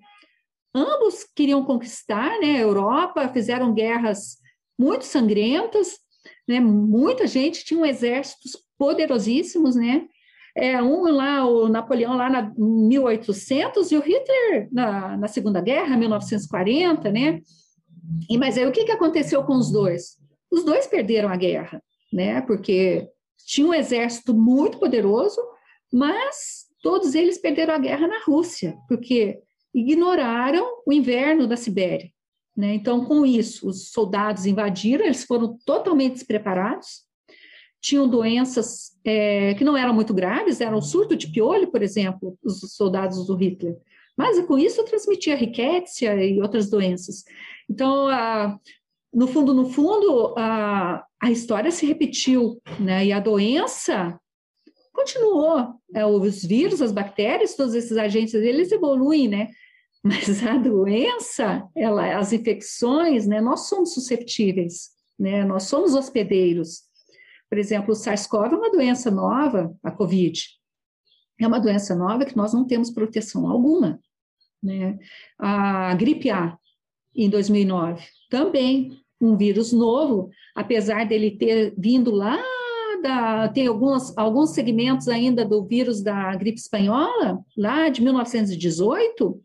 Ambos 0.74 1.28
queriam 1.36 1.64
conquistar 1.64 2.40
né, 2.40 2.58
a 2.58 2.62
Europa, 2.62 3.30
fizeram 3.30 3.72
guerras 3.72 4.38
muito 4.80 5.06
sangrentas, 5.06 6.00
né, 6.48 6.60
muita 6.60 7.28
gente 7.28 7.64
tinha 7.64 7.80
um 7.80 7.86
exércitos 7.86 8.58
poderosíssimos, 8.80 9.76
né? 9.76 10.08
É, 10.58 10.82
um 10.82 11.04
lá, 11.04 11.46
o 11.46 11.70
Napoleão 11.70 12.18
lá 12.18 12.32
na 12.32 12.52
1800 12.58 13.92
e 13.92 13.96
o 13.96 14.02
Hitler 14.02 14.70
na, 14.72 15.18
na 15.18 15.28
Segunda 15.28 15.62
Guerra, 15.62 15.96
1940, 15.96 17.12
né? 17.12 17.42
E, 18.28 18.40
mas 18.40 18.58
aí 18.58 18.66
o 18.66 18.72
que, 18.72 18.86
que 18.86 18.92
aconteceu 18.92 19.44
com 19.44 19.54
os 19.54 19.72
dois? 19.72 20.18
Os 20.52 20.66
dois 20.66 20.88
perderam 20.88 21.30
a 21.30 21.36
guerra 21.36 21.80
né? 22.14 22.42
Porque 22.42 23.10
tinha 23.46 23.68
um 23.68 23.74
exército 23.74 24.34
muito 24.34 24.78
poderoso, 24.78 25.42
mas 25.92 26.68
todos 26.82 27.16
eles 27.16 27.40
perderam 27.40 27.74
a 27.74 27.80
guerra 27.80 28.08
na 28.08 28.24
Rússia, 28.24 28.78
porque 28.88 29.40
ignoraram 29.74 30.84
o 30.86 30.94
inverno 30.94 31.48
da 31.48 31.58
Sibéria. 31.58 32.10
Né? 32.56 32.76
Então, 32.76 33.04
com 33.06 33.26
isso, 33.26 33.68
os 33.68 33.90
soldados 33.90 34.46
invadiram, 34.46 35.04
eles 35.04 35.24
foram 35.24 35.58
totalmente 35.66 36.14
despreparados, 36.14 37.02
tinham 37.82 38.08
doenças 38.08 38.92
é, 39.04 39.56
que 39.56 39.64
não 39.64 39.76
eram 39.76 39.94
muito 39.94 40.14
graves, 40.14 40.62
era 40.62 40.76
o 40.76 40.82
surto 40.82 41.16
de 41.16 41.28
piolho, 41.28 41.72
por 41.72 41.82
exemplo, 41.82 42.38
os 42.44 42.60
soldados 42.76 43.26
do 43.26 43.36
Hitler. 43.36 43.76
Mas 44.16 44.40
com 44.46 44.58
isso 44.58 44.86
transmitia 44.86 45.36
riquécia 45.36 46.24
e 46.24 46.40
outras 46.40 46.70
doenças. 46.70 47.26
Então, 47.70 48.08
a, 48.08 48.58
no 49.14 49.28
fundo, 49.28 49.54
no 49.54 49.70
fundo, 49.70 50.34
a, 50.38 51.06
a 51.22 51.32
história 51.32 51.70
se 51.70 51.86
repetiu, 51.86 52.60
né? 52.80 53.06
E 53.06 53.14
a 53.14 53.20
doença 53.20 54.20
continuou. 54.92 55.76
É, 55.94 56.06
os 56.06 56.44
vírus, 56.44 56.82
as 56.82 56.92
bactérias, 56.92 57.56
todos 57.56 57.76
esses 57.76 57.96
agentes, 57.96 58.34
eles 58.34 58.72
evoluem, 58.72 59.28
né? 59.28 59.50
Mas 60.04 60.44
a 60.46 60.58
doença, 60.58 61.68
ela, 61.76 62.18
as 62.18 62.34
infecções, 62.34 63.28
né? 63.28 63.40
Nós 63.40 63.68
somos 63.68 63.94
susceptíveis, 63.94 64.90
né? 65.18 65.46
Nós 65.46 65.64
somos 65.64 65.94
hospedeiros. 65.94 66.82
Por 67.50 67.60
exemplo, 67.60 67.92
o 67.92 67.96
SARS-CoV 67.96 68.54
é 68.54 68.58
uma 68.58 68.72
doença 68.72 69.12
nova, 69.12 69.76
a 69.84 69.92
COVID. 69.92 70.44
É 71.40 71.48
uma 71.48 71.60
doença 71.60 71.96
nova 71.96 72.26
que 72.26 72.36
nós 72.36 72.52
não 72.52 72.66
temos 72.66 72.90
proteção 72.90 73.48
alguma. 73.48 74.00
Né? 74.62 74.98
A 75.38 75.94
gripe 75.94 76.32
A, 76.32 76.58
em 77.16 77.30
2009, 77.30 78.04
também 78.30 79.03
um 79.26 79.38
vírus 79.38 79.72
novo, 79.72 80.30
apesar 80.56 81.06
dele 81.06 81.32
ter 81.32 81.74
vindo 81.78 82.12
lá 82.12 82.42
da, 83.02 83.50
tem 83.50 83.68
alguns, 83.68 84.18
alguns 84.18 84.52
segmentos 84.52 85.08
ainda 85.08 85.46
do 85.46 85.64
vírus 85.66 86.02
da 86.02 86.34
gripe 86.36 86.60
espanhola, 86.60 87.40
lá 87.58 87.90
de 87.90 88.02
1918, 88.02 89.42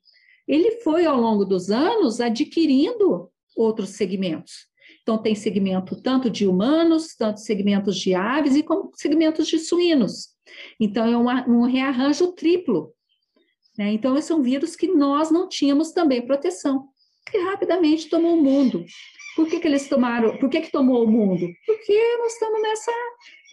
ele 0.47 0.81
foi 0.83 1.05
ao 1.05 1.21
longo 1.21 1.45
dos 1.45 1.71
anos 1.71 2.21
adquirindo 2.21 3.29
outros 3.57 3.91
segmentos. 3.91 4.69
Então, 5.03 5.19
tem 5.19 5.35
segmento 5.35 6.01
tanto 6.01 6.31
de 6.31 6.47
humanos, 6.47 7.14
tanto 7.17 7.41
segmentos 7.41 7.97
de 7.97 8.14
aves 8.14 8.55
e 8.55 8.62
como 8.62 8.91
segmentos 8.95 9.49
de 9.49 9.59
suínos. 9.59 10.29
Então, 10.79 11.07
é 11.07 11.17
uma, 11.17 11.49
um 11.49 11.62
rearranjo 11.62 12.33
triplo. 12.33 12.93
Né? 13.77 13.93
Então, 13.93 14.17
esses 14.17 14.29
são 14.29 14.43
vírus 14.43 14.77
que 14.77 14.88
nós 14.88 15.31
não 15.31 15.49
tínhamos 15.49 15.93
também 15.93 16.27
proteção, 16.27 16.88
que 17.31 17.38
rapidamente 17.38 18.09
tomou 18.09 18.37
o 18.37 18.43
mundo. 18.43 18.85
Por 19.38 19.46
que, 19.46 19.61
que 19.61 19.68
eles 19.68 19.88
tomaram? 19.88 20.37
Por 20.37 20.51
que, 20.51 20.62
que 20.62 20.72
tomou 20.72 21.05
o 21.05 21.09
mundo? 21.09 21.46
Porque 21.64 22.16
nós 22.18 22.33
estamos 22.33 22.61
nessa, 22.61 22.92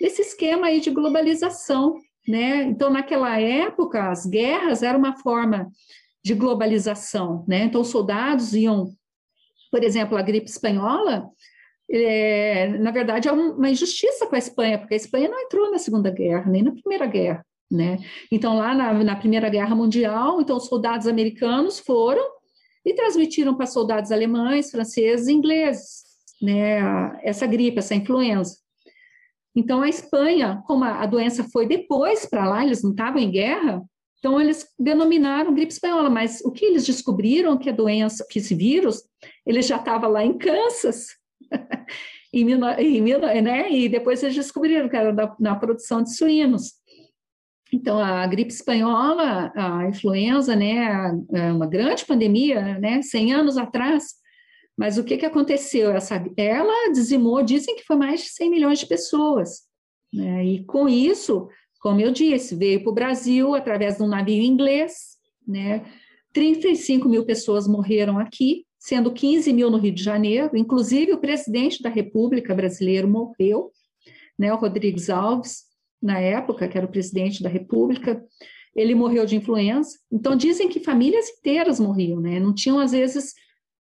nesse 0.01 0.21
esquema 0.23 0.65
aí 0.65 0.79
de 0.81 0.89
globalização. 0.89 2.01
Né? 2.27 2.63
Então, 2.63 2.89
naquela 2.89 3.39
época, 3.39 4.09
as 4.09 4.25
guerras 4.25 4.81
eram 4.81 4.97
uma 4.97 5.15
forma 5.17 5.69
de 6.23 6.33
globalização. 6.33 7.45
Né? 7.47 7.65
Então, 7.65 7.81
os 7.81 7.89
soldados 7.89 8.55
iam, 8.55 8.89
por 9.69 9.83
exemplo, 9.83 10.17
a 10.17 10.23
gripe 10.23 10.49
espanhola, 10.49 11.29
é, 11.87 12.67
na 12.79 12.89
verdade, 12.89 13.27
é 13.27 13.31
uma 13.31 13.69
injustiça 13.69 14.25
com 14.25 14.33
a 14.33 14.39
Espanha, 14.39 14.79
porque 14.79 14.95
a 14.95 14.97
Espanha 14.97 15.29
não 15.29 15.39
entrou 15.39 15.69
na 15.69 15.77
Segunda 15.77 16.09
Guerra, 16.09 16.49
nem 16.49 16.63
na 16.63 16.71
Primeira 16.71 17.05
Guerra. 17.05 17.45
Né? 17.69 17.99
Então, 18.31 18.57
lá 18.57 18.73
na, 18.73 18.91
na 18.91 19.15
Primeira 19.15 19.49
Guerra 19.49 19.75
Mundial, 19.75 20.41
então, 20.41 20.57
os 20.57 20.65
soldados 20.65 21.05
americanos 21.05 21.77
foram 21.77 22.34
e 22.85 22.93
transmitiram 22.93 23.55
para 23.55 23.65
soldados 23.65 24.11
alemães, 24.11 24.69
franceses 24.69 25.27
e 25.27 25.33
ingleses, 25.33 26.03
né, 26.41 26.79
essa 27.23 27.47
gripe, 27.47 27.79
essa 27.79 27.95
influenza. 27.95 28.57
Então, 29.55 29.81
a 29.81 29.89
Espanha, 29.89 30.61
como 30.67 30.83
a, 30.83 31.05
doença 31.05 31.45
foi 31.45 31.65
depois 31.65 32.25
para 32.25 32.47
lá, 32.47 32.63
eles 32.63 32.83
não 32.83 32.91
estavam 32.91 33.21
em 33.21 33.31
guerra, 33.31 33.81
então 34.19 34.39
eles 34.39 34.67
denominaram 34.77 35.53
gripe 35.53 35.71
espanhola, 35.71 36.09
mas 36.09 36.41
o 36.41 36.51
que 36.51 36.65
eles 36.65 36.85
descobriram 36.85 37.57
que 37.57 37.69
a 37.69 37.73
doença, 37.73 38.25
que 38.29 38.39
esse 38.39 38.53
vírus, 38.53 39.03
ele 39.45 39.61
já 39.61 39.77
estava 39.77 40.07
lá 40.07 40.25
em 40.25 40.37
Kansas, 40.37 41.07
em, 42.33 42.45
em, 42.51 43.41
né, 43.41 43.71
e 43.71 43.87
depois 43.87 44.21
eles 44.21 44.35
descobriram 44.35 44.89
que 44.89 44.97
era 44.97 45.13
da, 45.13 45.33
na 45.39 45.55
produção 45.55 46.03
de 46.03 46.13
suínos. 46.15 46.73
Então, 47.75 47.99
a 47.99 48.25
gripe 48.25 48.53
espanhola, 48.53 49.51
a 49.53 49.85
influenza, 49.89 50.55
né, 50.55 51.11
é 51.33 51.51
uma 51.51 51.67
grande 51.67 52.05
pandemia, 52.05 52.79
né, 52.79 53.01
100 53.01 53.33
anos 53.33 53.57
atrás, 53.57 54.13
mas 54.77 54.97
o 54.97 55.03
que, 55.03 55.17
que 55.17 55.25
aconteceu? 55.25 55.91
Essa, 55.91 56.23
ela 56.37 56.89
dizimou, 56.93 57.43
dizem 57.43 57.75
que 57.75 57.83
foi 57.83 57.97
mais 57.97 58.21
de 58.21 58.29
100 58.29 58.49
milhões 58.49 58.79
de 58.79 58.85
pessoas, 58.85 59.63
né, 60.13 60.45
e 60.45 60.63
com 60.63 60.87
isso, 60.87 61.49
como 61.81 61.99
eu 61.99 62.13
disse, 62.13 62.55
veio 62.55 62.81
para 62.81 62.91
o 62.91 62.95
Brasil 62.95 63.53
através 63.53 63.97
de 63.97 64.03
um 64.03 64.07
navio 64.07 64.41
inglês, 64.41 65.17
né, 65.45 65.83
35 66.31 67.09
mil 67.09 67.25
pessoas 67.25 67.67
morreram 67.67 68.17
aqui, 68.17 68.65
sendo 68.79 69.11
15 69.11 69.51
mil 69.51 69.69
no 69.69 69.77
Rio 69.77 69.93
de 69.93 70.01
Janeiro, 70.01 70.55
inclusive 70.55 71.11
o 71.11 71.19
presidente 71.19 71.83
da 71.83 71.89
República 71.89 72.55
brasileiro 72.55 73.05
morreu, 73.05 73.69
né, 74.39 74.53
o 74.53 74.57
Rodrigues 74.57 75.09
Alves, 75.09 75.74
na 76.01 76.19
época, 76.19 76.67
que 76.67 76.77
era 76.77 76.85
o 76.85 76.91
presidente 76.91 77.41
da 77.41 77.49
República, 77.49 78.23
ele 78.75 78.93
morreu 78.93 79.25
de 79.25 79.35
influenza. 79.35 79.97
Então, 80.11 80.35
dizem 80.35 80.67
que 80.67 80.79
famílias 80.79 81.29
inteiras 81.29 81.79
morriam, 81.79 82.19
né? 82.19 82.39
Não 82.39 82.53
tinham, 82.53 82.79
às 82.79 82.91
vezes, 82.91 83.33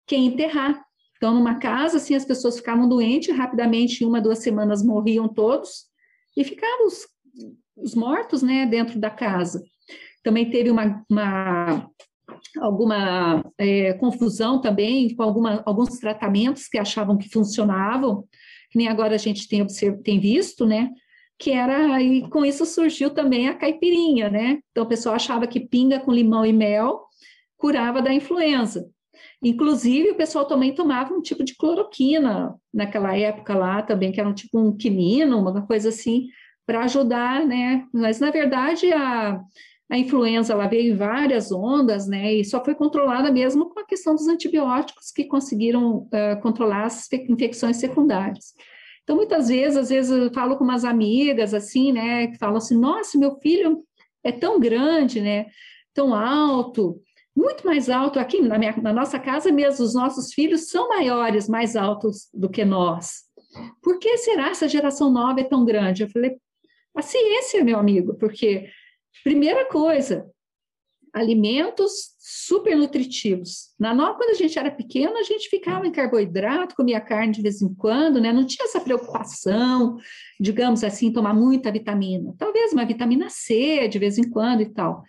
quem 0.07 0.27
enterrar. 0.27 0.83
Então, 1.17 1.35
numa 1.35 1.59
casa, 1.59 1.97
assim, 1.97 2.15
as 2.15 2.25
pessoas 2.25 2.57
ficavam 2.57 2.89
doentes, 2.89 3.35
rapidamente, 3.35 4.03
em 4.03 4.07
uma, 4.07 4.21
duas 4.21 4.39
semanas, 4.39 4.85
morriam 4.85 5.29
todos, 5.29 5.87
e 6.37 6.45
ficavam 6.45 6.87
os, 6.87 7.07
os 7.77 7.95
mortos, 7.95 8.43
né, 8.43 8.67
dentro 8.67 8.99
da 8.99 9.11
casa. 9.11 9.63
Também 10.23 10.51
teve 10.51 10.71
uma, 10.71 11.05
uma 11.11 11.91
alguma 12.61 13.45
é, 13.59 13.93
confusão 13.95 14.61
também 14.61 15.15
com 15.15 15.23
alguma, 15.23 15.63
alguns 15.67 15.99
tratamentos 15.99 16.69
que 16.69 16.79
achavam 16.79 17.19
que 17.19 17.29
funcionavam, 17.29 18.25
que 18.71 18.79
nem 18.79 18.89
agora 18.89 19.15
a 19.15 19.19
gente 19.19 19.49
tem, 19.49 19.67
tem 20.03 20.21
visto, 20.21 20.67
né? 20.67 20.91
Que 21.39 21.51
era, 21.51 22.01
e 22.01 22.29
com 22.29 22.45
isso 22.45 22.65
surgiu 22.65 23.11
também 23.11 23.49
a 23.49 23.55
caipirinha, 23.55 24.31
né? 24.31 24.61
Então 24.71 24.85
o 24.85 24.89
pessoal 24.89 25.15
achava 25.15 25.47
que 25.47 25.61
pinga 25.61 26.01
com 26.01 26.13
limão 26.13 26.45
e 26.45 26.53
mel 26.53 27.05
curava 27.57 28.03
da 28.03 28.13
influenza. 28.13 28.89
Inclusive, 29.43 30.11
o 30.11 30.17
pessoal 30.17 30.47
também 30.47 30.75
tomava 30.75 31.15
um 31.15 31.21
tipo 31.21 31.45
de 31.45 31.57
cloroquina 31.57 32.55
naquela 32.73 33.17
época 33.17 33.55
lá 33.55 33.83
também, 33.83 34.13
que 34.13 34.21
era 34.21 34.29
um 34.29 34.35
tipo 34.35 34.59
um 34.59 34.77
quinino, 34.77 35.39
uma 35.39 35.67
coisa 35.67 35.91
assim, 35.91 36.27
para 36.67 36.85
ajudar, 36.85 37.45
né? 37.45 37.85
Mas, 37.93 38.21
na 38.21 38.31
verdade, 38.31 38.93
a, 38.93 39.41
a 39.91 39.99
influenza 39.99 40.53
ela 40.53 40.67
veio 40.67 40.93
em 40.93 40.97
várias 40.97 41.53
ondas, 41.53 42.07
né? 42.07 42.35
E 42.35 42.45
só 42.45 42.65
foi 42.65 42.75
controlada 42.75 43.31
mesmo 43.31 43.71
com 43.71 43.81
a 43.81 43.87
questão 43.87 44.15
dos 44.15 44.29
antibióticos 44.29 45.11
que 45.11 45.25
conseguiram 45.25 45.99
uh, 45.99 46.41
controlar 46.43 46.85
as 46.85 47.11
infecções 47.13 47.77
secundárias. 47.77 48.55
Então, 49.05 49.17
muitas 49.17 49.49
vezes, 49.49 49.77
às 49.77 49.89
vezes 49.91 50.11
eu 50.11 50.33
falo 50.33 50.57
com 50.57 50.65
umas 50.65 50.85
amigas, 50.85 51.53
assim, 51.53 51.93
né, 51.93 52.27
que 52.29 52.39
falam 52.39 52.57
assim, 52.57 52.79
nossa, 52.79 53.19
meu 53.19 53.37
filho 53.37 53.85
é 54.25 54.33
tão 54.33 54.59
grande, 54.59 55.21
né, 55.21 55.47
tão 55.93 56.15
alto, 56.15 57.01
muito 57.37 57.67
mais 57.67 57.91
alto 57.91 58.19
aqui 58.19 58.41
na, 58.41 58.59
minha, 58.59 58.75
na 58.77 58.93
nossa 58.93 59.19
casa 59.19 59.53
mesmo, 59.53 59.85
os 59.85 59.95
nossos 59.95 60.33
filhos 60.33 60.69
são 60.69 60.89
maiores, 60.89 61.49
mais 61.49 61.77
altos 61.77 62.29
do 62.33 62.49
que 62.49 62.65
nós. 62.65 63.25
Por 63.83 63.99
que 63.99 64.17
será 64.19 64.49
essa 64.49 64.69
geração 64.69 65.11
nova 65.11 65.41
é 65.41 65.45
tão 65.45 65.65
grande? 65.65 66.03
Eu 66.03 66.09
falei, 66.09 66.39
a 66.97 67.03
ciência, 67.03 67.63
meu 67.63 67.79
amigo, 67.79 68.15
porque, 68.15 68.71
primeira 69.23 69.67
coisa, 69.67 70.31
alimentos 71.13 72.14
super 72.27 72.75
nutritivos. 72.75 73.75
Na 73.79 73.93
nova, 73.93 74.17
quando 74.17 74.31
a 74.31 74.35
gente 74.35 74.59
era 74.59 74.71
pequeno, 74.71 75.15
a 75.19 75.23
gente 75.23 75.47
ficava 75.51 75.87
em 75.87 75.93
carboidrato, 75.93 76.75
comia 76.75 76.99
carne 76.99 77.35
de 77.35 77.43
vez 77.43 77.61
em 77.61 77.75
quando, 77.75 78.19
né? 78.19 78.33
Não 78.33 78.47
tinha 78.47 78.65
essa 78.65 78.81
preocupação, 78.81 79.99
digamos 80.41 80.83
assim, 80.83 81.13
tomar 81.13 81.35
muita 81.35 81.71
vitamina. 81.71 82.35
Talvez 82.39 82.73
uma 82.73 82.87
vitamina 82.87 83.29
C 83.29 83.87
de 83.89 83.99
vez 83.99 84.17
em 84.17 84.31
quando 84.31 84.63
e 84.63 84.71
tal. 84.73 85.03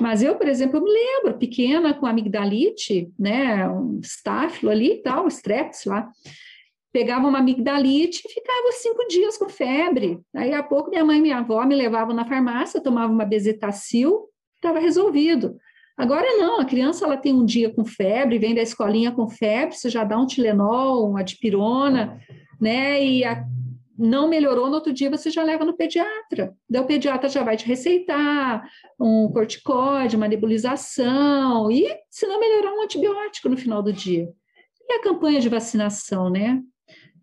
Mas 0.00 0.22
eu, 0.22 0.34
por 0.36 0.48
exemplo, 0.48 0.78
eu 0.78 0.82
me 0.82 0.90
lembro, 0.90 1.36
pequena, 1.36 1.92
com 1.92 2.06
amigdalite, 2.06 3.12
né? 3.18 3.68
Um 3.68 4.00
estáfilo 4.00 4.70
ali 4.70 4.94
e 4.94 5.02
tal, 5.02 5.28
strepsis 5.28 5.84
lá. 5.84 6.08
Pegava 6.90 7.28
uma 7.28 7.40
amigdalite 7.40 8.22
e 8.24 8.32
ficava 8.32 8.72
cinco 8.72 9.06
dias 9.08 9.36
com 9.36 9.50
febre. 9.50 10.20
Aí, 10.34 10.54
a 10.54 10.62
pouco, 10.62 10.88
minha 10.88 11.04
mãe 11.04 11.18
e 11.18 11.22
minha 11.22 11.38
avó 11.38 11.66
me 11.66 11.74
levavam 11.74 12.14
na 12.14 12.24
farmácia, 12.24 12.80
tomava 12.80 13.12
uma 13.12 13.26
bezetacil, 13.26 14.30
estava 14.56 14.78
resolvido. 14.78 15.58
Agora 15.96 16.26
não, 16.38 16.60
a 16.60 16.64
criança 16.64 17.04
ela 17.04 17.16
tem 17.16 17.34
um 17.34 17.44
dia 17.44 17.72
com 17.72 17.84
febre, 17.84 18.38
vem 18.38 18.54
da 18.54 18.62
escolinha 18.62 19.12
com 19.12 19.28
febre, 19.28 19.76
você 19.76 19.90
já 19.90 20.04
dá 20.04 20.18
um 20.18 20.26
Tilenol, 20.26 21.08
uma 21.08 21.22
dipirona, 21.22 22.18
né? 22.60 23.04
E 23.04 23.24
a, 23.24 23.44
não 23.98 24.28
melhorou, 24.28 24.68
no 24.68 24.74
outro 24.74 24.92
dia 24.92 25.10
você 25.10 25.30
já 25.30 25.42
leva 25.42 25.64
no 25.64 25.76
pediatra. 25.76 26.54
Daí 26.68 26.82
o 26.82 26.86
pediatra 26.86 27.28
já 27.28 27.42
vai 27.42 27.56
te 27.56 27.66
receitar 27.66 28.66
um 28.98 29.28
corticóide, 29.28 30.16
uma 30.16 30.28
nebulização, 30.28 31.70
e 31.70 31.86
se 32.10 32.26
não 32.26 32.40
melhorar, 32.40 32.72
um 32.72 32.82
antibiótico 32.82 33.48
no 33.48 33.56
final 33.56 33.82
do 33.82 33.92
dia. 33.92 34.28
E 34.88 34.94
a 34.94 35.02
campanha 35.02 35.40
de 35.40 35.48
vacinação, 35.48 36.30
né? 36.30 36.60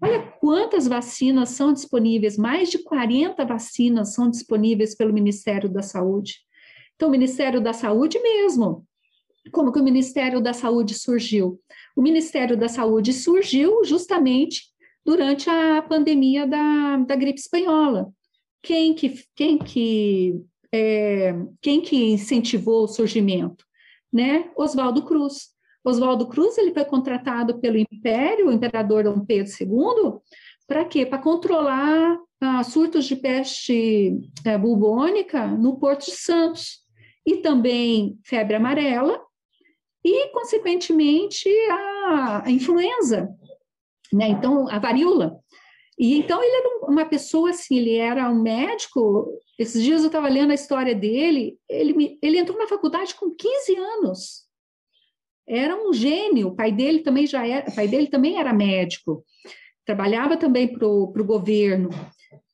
Olha 0.01 0.21
quantas 0.39 0.87
vacinas 0.87 1.49
são 1.49 1.73
disponíveis, 1.73 2.37
mais 2.37 2.69
de 2.69 2.79
40 2.79 3.43
vacinas 3.43 4.13
são 4.13 4.29
disponíveis 4.29 4.95
pelo 4.95 5.13
Ministério 5.13 5.69
da 5.69 5.81
Saúde. 5.81 6.35
Então, 6.99 7.07
o 7.07 7.11
Ministério 7.11 7.61
da 7.61 7.71
Saúde 7.71 8.19
mesmo 8.19 8.85
como 9.51 9.71
que 9.71 9.79
o 9.79 9.83
Ministério 9.83 10.41
da 10.41 10.53
Saúde 10.53 10.93
surgiu? 10.93 11.59
O 11.95 12.01
Ministério 12.01 12.57
da 12.57 12.67
Saúde 12.67 13.13
surgiu 13.13 13.83
justamente 13.83 14.63
durante 15.05 15.49
a 15.49 15.81
pandemia 15.81 16.45
da, 16.45 16.97
da 16.97 17.15
gripe 17.15 17.39
espanhola. 17.39 18.11
Quem 18.61 18.93
que, 18.93 19.23
quem 19.35 19.57
que, 19.57 20.35
é, 20.73 21.33
quem 21.61 21.81
que 21.81 22.11
incentivou 22.11 22.83
o 22.83 22.87
surgimento? 22.87 23.63
Né? 24.11 24.51
Oswaldo 24.55 25.03
Cruz. 25.03 25.49
Oswaldo 25.83 26.27
Cruz 26.27 26.57
ele 26.57 26.73
foi 26.73 26.83
contratado 26.83 27.59
pelo 27.59 27.77
Império, 27.77 28.49
o 28.49 28.51
imperador 28.51 29.05
Dom 29.05 29.25
Pedro 29.25 29.51
II, 29.59 30.19
para 30.67 30.85
quê? 30.85 31.05
Para 31.05 31.17
controlar 31.17 32.19
ah, 32.41 32.63
surtos 32.63 33.05
de 33.05 33.15
peste 33.15 34.19
é, 34.45 34.57
bubônica 34.57 35.47
no 35.47 35.79
Porto 35.79 36.05
de 36.05 36.11
Santos 36.11 36.83
e 37.29 37.37
também 37.37 38.17
febre 38.23 38.55
amarela 38.55 39.21
e, 40.03 40.29
consequentemente, 40.29 41.47
a, 41.69 42.43
a 42.45 42.51
influenza, 42.51 43.29
né? 44.11 44.29
Então, 44.29 44.67
a 44.67 44.79
varíola. 44.79 45.37
E 45.97 46.17
então 46.17 46.41
ele 46.41 46.55
era 46.55 46.91
uma 46.91 47.05
pessoa 47.05 47.49
assim, 47.49 47.77
ele 47.77 47.97
era 47.97 48.29
um 48.29 48.41
médico. 48.41 49.27
Esses 49.59 49.83
dias 49.83 50.01
eu 50.01 50.07
estava 50.07 50.29
lendo 50.29 50.51
a 50.51 50.55
história 50.55 50.95
dele. 50.95 51.59
Ele, 51.69 52.17
ele 52.21 52.39
entrou 52.39 52.57
na 52.57 52.67
faculdade 52.67 53.13
com 53.13 53.29
15 53.29 53.75
anos. 53.75 54.43
Era 55.47 55.75
um 55.75 55.93
gênio. 55.93 56.47
O 56.47 56.55
pai 56.55 56.71
dele 56.71 56.99
também 57.01 57.27
já 57.27 57.45
era, 57.45 57.69
pai 57.71 57.87
dele 57.87 58.07
também 58.07 58.39
era 58.39 58.53
médico. 58.53 59.23
Trabalhava 59.85 60.37
também 60.37 60.71
para 60.71 60.87
o 60.87 61.11
governo. 61.25 61.89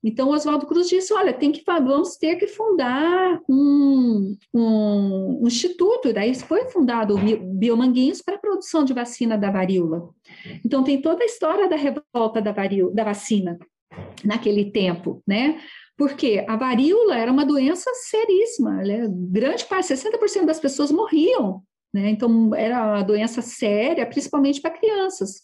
Então, 0.08 0.30
Oswaldo 0.30 0.68
Cruz 0.68 0.88
disse: 0.88 1.12
olha, 1.12 1.34
tem 1.34 1.52
que 1.52 1.63
vamos 1.65 2.15
ter 2.15 2.36
que 2.36 2.46
fundar 2.46 3.41
um, 3.50 4.38
um, 4.54 5.39
um 5.41 5.48
instituto. 5.48 6.13
Daí 6.13 6.36
foi 6.36 6.65
fundado 6.70 7.15
o 7.15 7.58
Biomanguinhos 7.58 8.22
para 8.22 8.36
a 8.36 8.39
produção 8.39 8.86
de 8.86 8.94
vacina 8.94 9.36
da 9.36 9.50
varíola. 9.50 10.10
Então, 10.63 10.84
tem 10.84 11.02
toda 11.02 11.24
a 11.24 11.26
história 11.26 11.68
da 11.68 11.76
revolta 11.76 12.39
da, 12.39 12.52
varíola, 12.52 12.94
da 12.94 13.04
vacina 13.04 13.58
naquele 14.24 14.72
tempo, 14.72 15.24
né? 15.28 15.60
Porque 15.98 16.46
a 16.48 16.56
varíola 16.56 17.18
era 17.18 17.32
uma 17.32 17.46
doença 17.46 17.89
seríssima, 17.96 18.84
né? 18.84 19.08
grande 19.10 19.65
parte, 19.65 19.91
60% 19.91 20.46
das 20.46 20.60
pessoas 20.60 20.91
morriam, 20.91 21.63
né? 21.91 22.12
Então, 22.12 22.54
era 22.54 22.96
uma 22.96 23.02
doença 23.02 23.41
séria, 23.41 24.06
principalmente 24.06 24.62
para 24.62 24.78
crianças. 24.78 25.41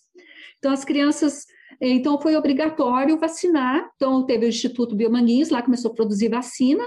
Então, 0.59 0.71
as 0.71 0.85
crianças 0.85 1.47
então, 1.89 2.19
foi 2.21 2.35
obrigatório 2.35 3.17
vacinar. 3.17 3.89
Então, 3.95 4.23
teve 4.25 4.45
o 4.45 4.49
Instituto 4.49 4.95
Biomanguinhos, 4.95 5.49
lá 5.49 5.61
começou 5.61 5.91
a 5.91 5.93
produzir 5.95 6.29
vacina. 6.29 6.83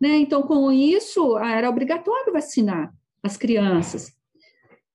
Né? 0.00 0.16
Então, 0.18 0.42
com 0.42 0.70
isso, 0.70 1.36
ah, 1.36 1.50
era 1.50 1.68
obrigatório 1.68 2.32
vacinar 2.32 2.92
as 3.22 3.36
crianças. 3.36 4.12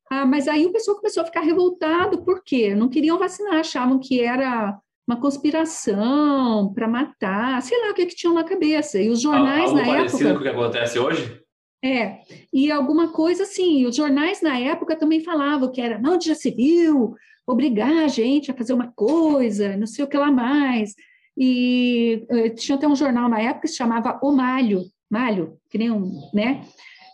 Ah, 0.10 0.26
mas 0.26 0.48
aí 0.48 0.66
o 0.66 0.72
pessoal 0.72 0.98
começou 0.98 1.22
a 1.24 1.26
ficar 1.26 1.42
revoltado, 1.42 2.24
por 2.24 2.44
quê? 2.44 2.74
Não 2.74 2.90
queriam 2.90 3.18
vacinar, 3.18 3.60
achavam 3.60 4.00
que 4.00 4.22
era 4.22 4.78
uma 5.08 5.20
conspiração 5.20 6.72
para 6.74 6.88
matar, 6.88 7.62
sei 7.62 7.80
lá 7.82 7.92
o 7.92 7.94
que, 7.94 8.06
que 8.06 8.16
tinham 8.16 8.34
na 8.34 8.44
cabeça. 8.44 9.00
E 9.00 9.10
os 9.10 9.22
jornais 9.22 9.66
Algo 9.66 9.78
na 9.78 9.86
parecido 9.86 10.30
época. 10.30 10.34
com 10.34 10.40
o 10.40 10.44
que 10.44 10.50
acontece 10.50 11.00
hoje? 11.00 11.39
É, 11.84 12.20
e 12.52 12.70
alguma 12.70 13.14
coisa 13.14 13.44
assim, 13.44 13.86
os 13.86 13.96
jornais 13.96 14.42
na 14.42 14.58
época 14.60 14.98
também 14.98 15.24
falavam 15.24 15.72
que 15.72 15.80
era 15.80 15.98
não 15.98 16.18
de 16.18 16.36
civil, 16.36 17.16
obrigar 17.48 18.04
a 18.04 18.08
gente 18.08 18.52
a 18.52 18.54
fazer 18.54 18.74
uma 18.74 18.92
coisa, 18.92 19.78
não 19.78 19.88
sei 19.88 20.04
o 20.04 20.08
que 20.08 20.18
lá 20.18 20.30
mais. 20.30 20.94
E 21.38 22.28
uh, 22.30 22.54
tinha 22.54 22.76
até 22.76 22.86
um 22.86 22.96
jornal 22.96 23.30
na 23.30 23.40
época 23.40 23.62
que 23.62 23.68
se 23.70 23.78
chamava 23.78 24.20
O 24.22 24.32
Malho, 24.32 24.84
Malho, 25.10 25.58
que 25.70 25.78
nem 25.78 25.90
um, 25.90 26.30
né? 26.34 26.66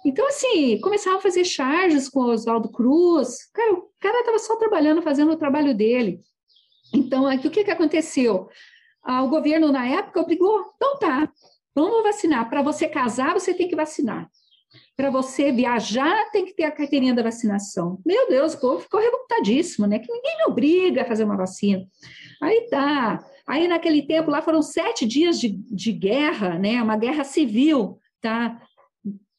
Então, 0.04 0.28
assim, 0.28 0.80
começavam 0.82 1.20
a 1.20 1.22
fazer 1.22 1.46
charges 1.46 2.10
com 2.10 2.22
o 2.22 2.32
Oswaldo 2.32 2.70
Cruz. 2.70 3.50
Cara, 3.52 3.74
o 3.74 3.90
cara 4.00 4.20
estava 4.20 4.40
só 4.40 4.56
trabalhando, 4.56 5.02
fazendo 5.02 5.32
o 5.32 5.38
trabalho 5.38 5.76
dele. 5.76 6.22
Então, 6.94 7.26
aqui, 7.28 7.48
o 7.48 7.52
que, 7.52 7.64
que 7.64 7.72
aconteceu? 7.72 8.50
Ah, 9.04 9.24
o 9.24 9.30
governo, 9.30 9.72
na 9.72 9.88
época, 9.88 10.22
obrigou, 10.22 10.74
então 10.76 10.98
tá, 10.98 11.32
vamos 11.74 12.04
vacinar. 12.04 12.50
Para 12.50 12.62
você 12.62 12.88
casar, 12.88 13.34
você 13.34 13.54
tem 13.54 13.68
que 13.68 13.76
vacinar 13.76 14.30
para 14.96 15.10
você 15.10 15.52
viajar 15.52 16.30
tem 16.32 16.46
que 16.46 16.54
ter 16.54 16.64
a 16.64 16.72
carteirinha 16.72 17.14
da 17.14 17.24
vacinação. 17.24 18.00
Meu 18.06 18.28
Deus, 18.28 18.54
o 18.54 18.60
povo 18.60 18.80
ficou 18.80 19.00
revoltadíssimo, 19.00 19.86
né? 19.86 20.00
Que 20.00 20.12
ninguém 20.12 20.38
me 20.38 20.46
obriga 20.46 21.02
a 21.02 21.06
fazer 21.06 21.24
uma 21.24 21.38
vacina. 21.38 21.86
Aí 22.42 22.68
tá. 22.70 23.24
Aí 23.48 23.68
naquele 23.68 24.04
tempo 24.08 24.32
lá 24.32 24.42
foram 24.42 24.62
sete 24.62 25.06
dias 25.06 25.40
de, 25.40 25.50
de 25.50 25.92
guerra, 25.92 26.58
né? 26.58 26.82
Uma 26.82 26.98
guerra 26.98 27.24
civil, 27.24 28.00
tá? 28.22 28.60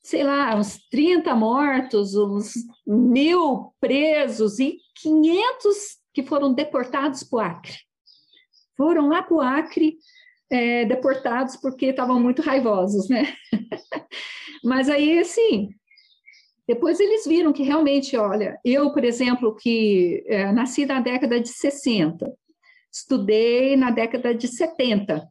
Sei 0.02 0.22
lá, 0.22 0.54
uns 0.54 0.78
30 0.90 1.34
mortos, 1.34 2.14
uns 2.14 2.52
mil 2.86 3.72
presos 3.80 4.58
e 4.60 4.78
500 5.02 5.76
que 6.14 6.22
foram 6.22 6.54
deportados 6.54 7.24
para 7.24 7.36
o 7.36 7.40
Acre. 7.40 7.74
Foram 8.76 9.08
lá 9.08 9.22
para 9.22 9.36
o 9.36 9.40
Acre 9.40 9.96
é, 10.50 10.84
deportados 10.84 11.56
porque 11.56 11.86
estavam 11.86 12.20
muito 12.20 12.42
raivosos, 12.42 13.08
né? 13.08 13.34
Mas 14.64 14.88
aí, 14.88 15.18
assim, 15.18 15.70
depois 16.66 16.98
eles 16.98 17.26
viram 17.26 17.52
que 17.52 17.62
realmente, 17.62 18.16
olha, 18.16 18.58
eu, 18.64 18.92
por 18.92 19.04
exemplo, 19.04 19.54
que 19.54 20.24
é, 20.26 20.50
nasci 20.52 20.84
na 20.84 21.00
década 21.00 21.40
de 21.40 21.48
60, 21.48 22.32
estudei 22.92 23.76
na 23.76 23.90
década 23.90 24.34
de 24.34 24.48
70. 24.48 25.26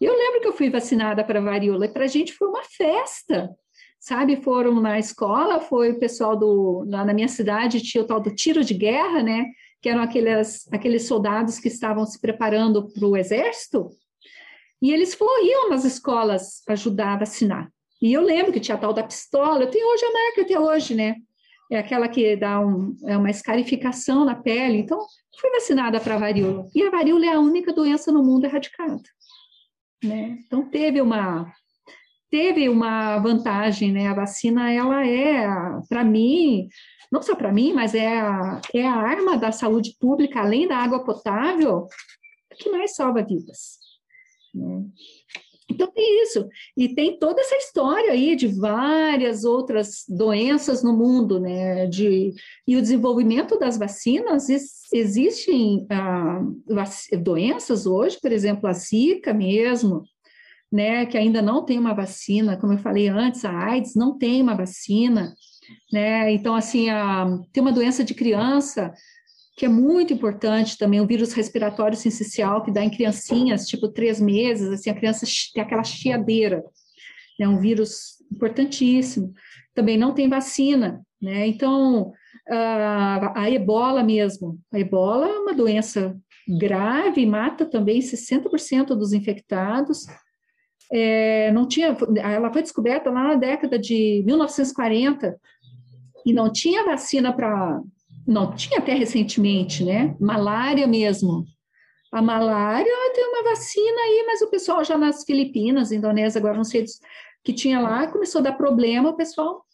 Eu 0.00 0.14
lembro 0.14 0.40
que 0.40 0.48
eu 0.48 0.52
fui 0.52 0.68
vacinada 0.68 1.24
para 1.24 1.40
varíola, 1.40 1.86
e 1.86 1.88
para 1.88 2.04
a 2.04 2.08
gente 2.08 2.34
foi 2.34 2.48
uma 2.48 2.62
festa, 2.64 3.50
sabe? 3.98 4.36
Foram 4.36 4.80
na 4.80 4.98
escola, 4.98 5.60
foi 5.60 5.92
o 5.92 5.98
pessoal 5.98 6.36
do. 6.36 6.84
Lá 6.86 7.04
na 7.04 7.14
minha 7.14 7.28
cidade 7.28 7.82
tinha 7.82 8.04
o 8.04 8.06
tal 8.06 8.20
do 8.20 8.34
tiro 8.34 8.62
de 8.62 8.74
guerra, 8.74 9.22
né? 9.22 9.46
Que 9.80 9.88
eram 9.88 10.02
aqueles, 10.02 10.70
aqueles 10.70 11.06
soldados 11.06 11.58
que 11.58 11.68
estavam 11.68 12.04
se 12.04 12.20
preparando 12.20 12.92
para 12.92 13.06
o 13.06 13.16
exército, 13.16 13.88
e 14.84 14.92
eles 14.92 15.18
iam 15.42 15.70
nas 15.70 15.82
escolas 15.82 16.62
ajudar 16.68 17.14
a 17.14 17.18
vacinar. 17.20 17.72
E 18.02 18.12
eu 18.12 18.20
lembro 18.20 18.52
que 18.52 18.60
tinha 18.60 18.74
a 18.74 18.78
tal 18.78 18.92
da 18.92 19.02
pistola, 19.02 19.62
eu 19.62 19.70
tenho 19.70 19.90
hoje 19.90 20.04
a 20.04 20.12
marca 20.12 20.42
até 20.42 20.60
hoje, 20.60 20.94
né? 20.94 21.16
É 21.72 21.78
aquela 21.78 22.06
que 22.06 22.36
dá 22.36 22.60
um, 22.60 22.94
é 23.06 23.16
uma 23.16 23.30
escarificação 23.30 24.26
na 24.26 24.34
pele. 24.34 24.76
Então, 24.76 24.98
fui 25.40 25.50
vacinada 25.52 25.98
para 25.98 26.16
a 26.16 26.18
varíola. 26.18 26.68
E 26.74 26.82
a 26.82 26.90
varíola 26.90 27.24
é 27.24 27.30
a 27.30 27.40
única 27.40 27.72
doença 27.72 28.12
no 28.12 28.22
mundo 28.22 28.44
erradicada. 28.44 29.00
Né? 30.04 30.36
Então, 30.44 30.68
teve 30.68 31.00
uma, 31.00 31.50
teve 32.30 32.68
uma 32.68 33.16
vantagem, 33.20 33.90
né? 33.90 34.08
A 34.08 34.14
vacina, 34.14 34.70
ela 34.70 35.06
é, 35.06 35.46
para 35.88 36.04
mim, 36.04 36.68
não 37.10 37.22
só 37.22 37.34
para 37.34 37.50
mim, 37.50 37.72
mas 37.72 37.94
é 37.94 38.20
a, 38.20 38.60
é 38.74 38.86
a 38.86 38.96
arma 38.96 39.38
da 39.38 39.50
saúde 39.50 39.96
pública, 39.98 40.40
além 40.40 40.68
da 40.68 40.76
água 40.76 41.02
potável, 41.02 41.88
que 42.58 42.68
mais 42.68 42.94
salva 42.94 43.22
vidas. 43.22 43.82
Então 45.70 45.90
tem 45.90 46.22
isso, 46.22 46.46
e 46.76 46.94
tem 46.94 47.18
toda 47.18 47.40
essa 47.40 47.56
história 47.56 48.12
aí 48.12 48.36
de 48.36 48.46
várias 48.46 49.44
outras 49.44 50.04
doenças 50.08 50.82
no 50.82 50.96
mundo, 50.96 51.40
né? 51.40 51.86
De, 51.86 52.32
e 52.66 52.76
o 52.76 52.82
desenvolvimento 52.82 53.58
das 53.58 53.78
vacinas, 53.78 54.46
existem 54.92 55.86
ah, 55.90 56.42
doenças 57.18 57.86
hoje, 57.86 58.18
por 58.20 58.30
exemplo, 58.30 58.68
a 58.68 58.72
Zika 58.72 59.32
mesmo, 59.32 60.02
né? 60.70 61.06
Que 61.06 61.16
ainda 61.16 61.40
não 61.40 61.64
tem 61.64 61.78
uma 61.78 61.94
vacina, 61.94 62.58
como 62.58 62.74
eu 62.74 62.78
falei 62.78 63.08
antes, 63.08 63.44
a 63.44 63.50
AIDS 63.50 63.94
não 63.94 64.18
tem 64.18 64.42
uma 64.42 64.54
vacina, 64.54 65.34
né? 65.90 66.30
Então, 66.32 66.54
assim, 66.54 66.90
a, 66.90 67.26
tem 67.52 67.62
uma 67.62 67.72
doença 67.72 68.04
de 68.04 68.12
criança 68.12 68.92
que 69.56 69.66
é 69.66 69.68
muito 69.68 70.12
importante 70.12 70.76
também, 70.76 71.00
o 71.00 71.06
vírus 71.06 71.32
respiratório 71.32 71.96
sincicial, 71.96 72.62
que 72.62 72.72
dá 72.72 72.82
em 72.82 72.90
criancinhas, 72.90 73.66
tipo 73.66 73.88
três 73.88 74.20
meses, 74.20 74.68
assim, 74.68 74.90
a 74.90 74.94
criança 74.94 75.26
tem 75.52 75.62
aquela 75.62 75.84
chiadeira, 75.84 76.64
é 77.40 77.48
um 77.48 77.58
vírus 77.58 78.20
importantíssimo. 78.32 79.32
Também 79.74 79.96
não 79.96 80.12
tem 80.12 80.28
vacina, 80.28 81.04
né? 81.20 81.46
Então, 81.46 82.12
a, 82.48 83.42
a 83.42 83.50
ebola 83.50 84.02
mesmo, 84.02 84.58
a 84.72 84.78
ebola 84.78 85.28
é 85.28 85.38
uma 85.38 85.54
doença 85.54 86.16
grave, 86.48 87.24
mata 87.24 87.64
também 87.64 88.00
60% 88.00 88.86
dos 88.88 89.12
infectados. 89.12 90.06
É, 90.92 91.50
não 91.52 91.66
tinha, 91.66 91.96
ela 92.22 92.52
foi 92.52 92.62
descoberta 92.62 93.10
lá 93.10 93.28
na 93.28 93.34
década 93.34 93.78
de 93.78 94.22
1940 94.26 95.36
e 96.26 96.32
não 96.32 96.52
tinha 96.52 96.84
vacina 96.84 97.32
para 97.32 97.80
não 98.26 98.54
tinha 98.54 98.78
até 98.78 98.94
recentemente, 98.94 99.84
né? 99.84 100.16
Malária 100.20 100.86
mesmo. 100.86 101.44
A 102.12 102.22
malária 102.22 103.12
tem 103.14 103.26
uma 103.26 103.42
vacina 103.42 104.00
aí, 104.02 104.24
mas 104.26 104.40
o 104.40 104.48
pessoal 104.48 104.84
já 104.84 104.96
nas 104.96 105.24
Filipinas, 105.24 105.90
Indonésia, 105.90 106.38
agora 106.38 106.56
não 106.56 106.64
sei, 106.64 106.84
que 107.42 107.52
tinha 107.52 107.80
lá, 107.80 108.06
começou 108.06 108.38
a 108.38 108.44
dar 108.44 108.52
problema, 108.52 109.10
o 109.10 109.16
pessoal 109.16 109.64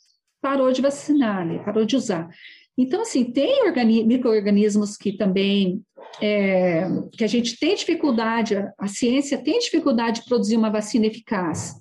parou 0.40 0.72
de 0.72 0.80
vacinar, 0.80 1.46
né? 1.46 1.58
parou 1.62 1.84
de 1.84 1.96
usar. 1.96 2.30
Então, 2.78 3.02
assim, 3.02 3.24
tem 3.24 3.62
micro-organismos 4.06 4.96
que 4.96 5.12
também, 5.12 5.82
é, 6.20 6.88
que 7.12 7.22
a 7.22 7.26
gente 7.26 7.58
tem 7.58 7.74
dificuldade, 7.74 8.56
a 8.78 8.88
ciência 8.88 9.36
tem 9.36 9.58
dificuldade 9.58 10.20
de 10.20 10.26
produzir 10.26 10.56
uma 10.56 10.70
vacina 10.70 11.06
eficaz. 11.06 11.74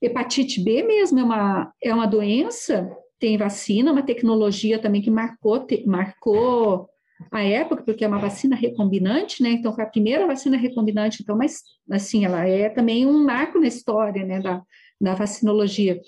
Hepatite 0.00 0.62
B 0.62 0.84
mesmo 0.84 1.18
é 1.18 1.24
uma, 1.24 1.72
é 1.82 1.92
uma 1.92 2.06
doença 2.06 2.88
tem 3.18 3.36
vacina, 3.36 3.92
uma 3.92 4.02
tecnologia 4.02 4.78
também 4.78 5.02
que 5.02 5.10
marcou, 5.10 5.64
te, 5.66 5.84
marcou 5.86 6.88
a 7.32 7.42
época, 7.42 7.82
porque 7.82 8.04
é 8.04 8.08
uma 8.08 8.18
vacina 8.18 8.54
recombinante, 8.54 9.42
né? 9.42 9.50
Então, 9.50 9.72
foi 9.72 9.84
a 9.84 9.88
primeira 9.88 10.26
vacina 10.26 10.56
recombinante, 10.56 11.22
então, 11.22 11.36
mas, 11.36 11.62
assim, 11.90 12.24
ela 12.24 12.46
é 12.46 12.68
também 12.68 13.06
um 13.06 13.24
marco 13.24 13.58
na 13.58 13.66
história, 13.66 14.24
né, 14.24 14.40
da, 14.40 14.62
da 15.00 15.14
vacinologia. 15.14 16.00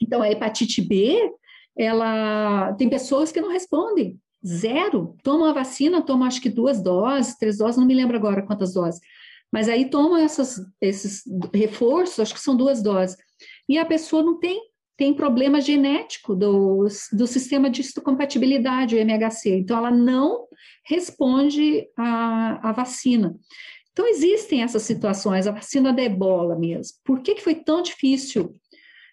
Então, 0.00 0.20
a 0.20 0.30
hepatite 0.30 0.82
B, 0.82 1.32
ela 1.76 2.74
tem 2.74 2.88
pessoas 2.88 3.32
que 3.32 3.40
não 3.40 3.50
respondem, 3.50 4.20
zero. 4.46 5.16
Tomam 5.22 5.48
a 5.48 5.52
vacina, 5.52 6.02
tomam 6.02 6.26
acho 6.26 6.40
que 6.40 6.50
duas 6.50 6.82
doses, 6.82 7.36
três 7.36 7.58
doses, 7.58 7.78
não 7.78 7.86
me 7.86 7.94
lembro 7.94 8.16
agora 8.16 8.42
quantas 8.42 8.74
doses. 8.74 9.00
Mas 9.52 9.68
aí 9.68 9.88
tomam 9.88 10.16
essas, 10.16 10.60
esses 10.80 11.22
reforços, 11.54 12.20
acho 12.20 12.34
que 12.34 12.40
são 12.40 12.56
duas 12.56 12.82
doses. 12.82 13.16
E 13.68 13.78
a 13.78 13.84
pessoa 13.84 14.22
não 14.22 14.38
tem, 14.38 14.60
tem 14.96 15.12
problema 15.12 15.60
genético 15.60 16.34
do, 16.34 16.86
do 17.12 17.26
sistema 17.26 17.68
de 17.68 17.82
histocompatibilidade, 17.82 18.96
o 18.96 18.98
MHC. 18.98 19.58
Então, 19.58 19.76
ela 19.76 19.90
não 19.90 20.46
responde 20.84 21.86
à, 21.96 22.72
vacina. 22.72 23.36
Então, 23.92 24.06
existem 24.06 24.62
essas 24.62 24.82
situações, 24.82 25.46
a 25.46 25.52
vacina 25.52 25.92
da 25.92 26.02
ebola 26.02 26.58
mesmo. 26.58 26.96
Por 27.04 27.20
que, 27.20 27.34
que 27.34 27.42
foi 27.42 27.54
tão 27.54 27.82
difícil 27.82 28.56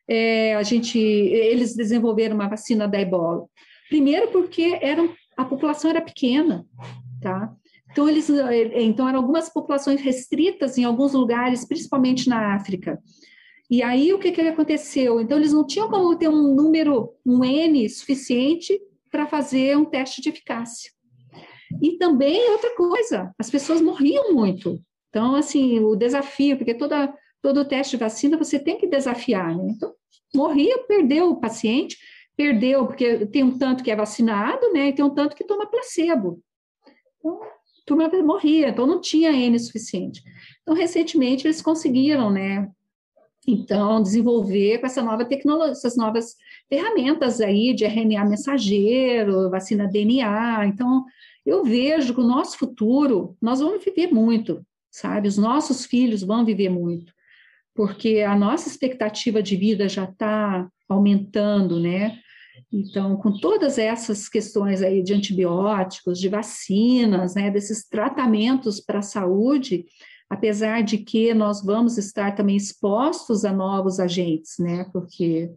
é, 0.07 0.55
a 0.55 0.63
gente, 0.63 0.97
eles 0.97 1.75
desenvolveram 1.75 2.35
uma 2.35 2.49
vacina 2.49 2.87
da 2.87 2.99
ebola? 2.99 3.45
Primeiro 3.89 4.29
porque 4.29 4.79
eram, 4.81 5.13
a 5.35 5.43
população 5.43 5.89
era 5.89 6.01
pequena, 6.01 6.65
tá? 7.21 7.53
Então, 7.91 8.09
eles, 8.09 8.27
então, 8.75 9.07
eram 9.07 9.19
algumas 9.19 9.49
populações 9.49 10.01
restritas 10.01 10.77
em 10.77 10.83
alguns 10.83 11.13
lugares, 11.13 11.67
principalmente 11.67 12.27
na 12.27 12.55
África. 12.55 12.99
E 13.69 13.81
aí, 13.81 14.13
o 14.13 14.19
que, 14.19 14.31
que 14.31 14.41
aconteceu? 14.41 15.19
Então, 15.19 15.37
eles 15.37 15.53
não 15.53 15.65
tinham 15.65 15.89
como 15.89 16.15
ter 16.15 16.27
um 16.27 16.53
número, 16.53 17.13
um 17.25 17.43
N 17.43 17.89
suficiente 17.89 18.79
para 19.09 19.25
fazer 19.25 19.77
um 19.77 19.85
teste 19.85 20.21
de 20.21 20.29
eficácia. 20.29 20.91
E 21.81 21.97
também, 21.97 22.49
outra 22.51 22.75
coisa, 22.75 23.33
as 23.37 23.49
pessoas 23.49 23.81
morriam 23.81 24.33
muito. 24.33 24.79
Então, 25.09 25.35
assim, 25.35 25.79
o 25.79 25.95
desafio, 25.95 26.57
porque 26.57 26.73
toda, 26.73 27.13
todo 27.41 27.67
teste 27.67 27.97
de 27.97 28.03
vacina 28.03 28.37
você 28.37 28.59
tem 28.59 28.77
que 28.77 28.87
desafiar, 28.87 29.55
né? 29.55 29.63
Então, 29.69 29.93
morria, 30.35 30.79
perdeu 30.87 31.29
o 31.29 31.39
paciente, 31.39 31.97
perdeu, 32.35 32.87
porque 32.87 33.25
tem 33.27 33.43
um 33.43 33.57
tanto 33.57 33.83
que 33.83 33.91
é 33.91 33.95
vacinado, 33.95 34.71
né? 34.71 34.89
E 34.89 34.93
tem 34.93 35.05
um 35.05 35.13
tanto 35.13 35.35
que 35.35 35.43
toma 35.43 35.69
placebo. 35.69 36.41
Então, 37.19 37.39
turma 37.85 38.09
morria, 38.23 38.69
então 38.69 38.87
não 38.87 38.99
tinha 38.99 39.31
N 39.31 39.59
suficiente. 39.59 40.21
Então, 40.61 40.75
recentemente, 40.75 41.45
eles 41.45 41.61
conseguiram, 41.61 42.31
né? 42.31 42.69
Então, 43.47 44.01
desenvolver 44.01 44.79
com 44.79 44.85
essa 44.85 45.01
nova 45.01 45.25
tecnologia, 45.25 45.73
essas 45.73 45.97
novas 45.97 46.35
ferramentas 46.69 47.41
aí 47.41 47.73
de 47.73 47.83
RNA 47.83 48.25
mensageiro, 48.25 49.49
vacina 49.49 49.87
DNA. 49.87 50.67
Então, 50.67 51.03
eu 51.45 51.63
vejo 51.63 52.13
que 52.13 52.21
o 52.21 52.27
nosso 52.27 52.57
futuro, 52.57 53.35
nós 53.41 53.59
vamos 53.59 53.83
viver 53.83 54.07
muito, 54.07 54.65
sabe? 54.89 55.27
Os 55.27 55.37
nossos 55.37 55.85
filhos 55.85 56.23
vão 56.23 56.45
viver 56.45 56.69
muito, 56.69 57.11
porque 57.75 58.21
a 58.21 58.35
nossa 58.35 58.69
expectativa 58.69 59.43
de 59.43 59.57
vida 59.57 59.89
já 59.89 60.05
está 60.05 60.69
aumentando, 60.87 61.79
né? 61.79 62.19
Então, 62.71 63.17
com 63.17 63.31
todas 63.31 63.77
essas 63.77 64.29
questões 64.29 64.81
aí 64.81 65.03
de 65.03 65.13
antibióticos, 65.13 66.19
de 66.19 66.29
vacinas, 66.29 67.35
né, 67.35 67.49
desses 67.51 67.87
tratamentos 67.87 68.79
para 68.79 68.99
a 68.99 69.03
saúde, 69.03 69.85
apesar 70.33 70.81
de 70.81 70.97
que 70.97 71.33
nós 71.33 71.63
vamos 71.63 71.97
estar 71.97 72.35
também 72.35 72.55
expostos 72.55 73.45
a 73.45 73.53
novos 73.53 73.99
agentes, 73.99 74.57
né, 74.57 74.85
porque 74.91 75.51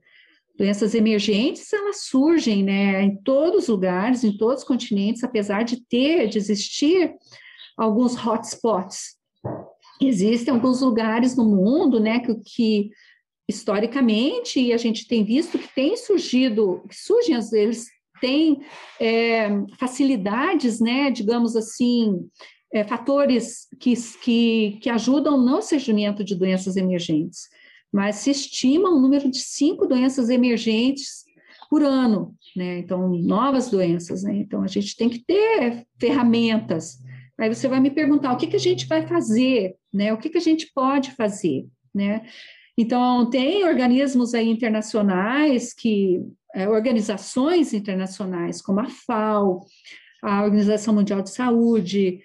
doenças 0.57 0.95
emergentes, 0.95 1.73
elas 1.73 2.05
surgem, 2.05 2.63
né, 2.63 3.03
em 3.03 3.17
todos 3.17 3.65
os 3.65 3.69
lugares, 3.69 4.23
em 4.23 4.37
todos 4.37 4.63
os 4.63 4.69
continentes, 4.69 5.25
apesar 5.25 5.65
de 5.65 5.83
ter, 5.83 6.29
de 6.29 6.37
existir 6.37 7.15
alguns 7.77 8.15
hotspots. 8.15 9.17
Existem 10.01 10.53
alguns 10.53 10.83
lugares 10.83 11.35
no 11.37 11.45
mundo, 11.45 11.99
né, 11.99 12.21
que, 12.21 12.35
que 12.37 12.91
historicamente, 13.49 14.73
a 14.73 14.77
gente 14.77 15.09
tem 15.09 15.25
visto 15.25 15.59
que 15.59 15.75
tem 15.75 15.97
surgido, 15.97 16.83
que 16.89 16.97
surgem 16.97 17.35
às 17.35 17.51
vezes, 17.51 17.87
tem 18.21 18.61
é, 19.01 19.49
facilidades, 19.79 20.81
né, 20.81 21.11
digamos 21.11 21.57
assim, 21.57 22.29
é, 22.77 22.85
fatores 22.85 23.67
que, 23.81 23.95
que, 24.23 24.79
que 24.83 24.91
ajudam 24.91 25.39
no 25.39 25.63
surgimento 25.63 26.23
de 26.23 26.35
doenças 26.35 26.77
emergentes, 26.77 27.49
mas 27.93 28.17
se 28.17 28.31
estima 28.31 28.91
um 28.91 29.01
número 29.01 29.31
de 29.31 29.39
cinco 29.39 29.87
doenças 29.87 30.29
emergentes 30.29 31.25
por 31.71 31.83
ano, 31.83 32.35
né, 32.55 32.79
então, 32.79 33.09
novas 33.09 33.71
doenças, 33.71 34.23
né, 34.23 34.37
então 34.37 34.63
a 34.63 34.67
gente 34.67 34.95
tem 34.95 35.09
que 35.09 35.25
ter 35.25 35.87
ferramentas, 35.99 36.99
aí 37.39 37.53
você 37.53 37.67
vai 37.67 37.81
me 37.81 37.91
perguntar, 37.91 38.33
o 38.33 38.37
que, 38.37 38.47
que 38.47 38.57
a 38.57 38.61
gente 38.61 38.87
vai 38.87 39.07
fazer, 39.07 39.75
né, 39.93 40.13
o 40.13 40.19
que, 40.19 40.29
que 40.29 40.39
a 40.39 40.43
gente 40.43 40.71
pode 40.75 41.13
fazer, 41.13 41.67
né, 41.95 42.27
então, 42.79 43.31
tem 43.31 43.65
organismos 43.65 44.35
aí 44.35 44.51
internacionais 44.51 45.73
que, 45.73 46.21
é, 46.55 46.69
organizações 46.69 47.73
internacionais, 47.73 48.61
como 48.61 48.81
a 48.81 48.87
FAO, 48.87 49.65
a 50.23 50.45
Organização 50.45 50.93
Mundial 50.93 51.23
de 51.23 51.31
Saúde, 51.31 52.21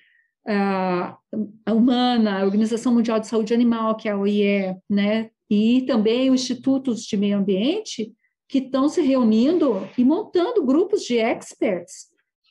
a, 0.48 1.18
Humana, 1.70 2.40
a 2.40 2.46
Organização 2.46 2.94
Mundial 2.94 3.20
de 3.20 3.28
Saúde 3.28 3.54
Animal, 3.54 3.96
que 3.96 4.08
é 4.08 4.12
a 4.12 4.18
OIE, 4.18 4.76
né? 4.90 5.30
E 5.50 5.82
também 5.84 6.30
os 6.30 6.42
institutos 6.42 7.04
de 7.04 7.18
meio 7.18 7.38
ambiente, 7.38 8.14
que 8.48 8.60
estão 8.60 8.90
se 8.90 9.02
reunindo 9.02 9.88
e 9.98 10.04
montando 10.04 10.66
grupos 10.66 11.04
de 11.04 11.18
experts 11.18 12.08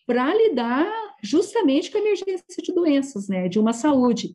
para 0.06 0.34
lidar 0.34 0.90
justamente 1.22 1.90
com 1.90 1.98
a 1.98 2.00
emergência 2.00 2.62
de 2.62 2.72
doenças, 2.72 3.28
né? 3.28 3.48
De 3.48 3.58
uma 3.58 3.72
saúde. 3.72 4.34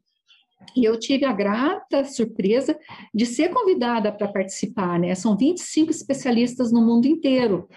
E 0.76 0.84
eu 0.84 1.00
tive 1.00 1.26
a 1.26 1.34
grata 1.34 2.04
surpresa 2.06 2.78
de 3.14 3.26
ser 3.26 3.50
convidada 3.50 4.12
para 4.12 4.28
participar, 4.28 5.00
né? 5.00 5.14
São 5.16 5.38
25 5.38 5.92
especialistas 5.92 6.72
no 6.72 6.82
mundo 6.82 7.08
inteiro. 7.08 7.68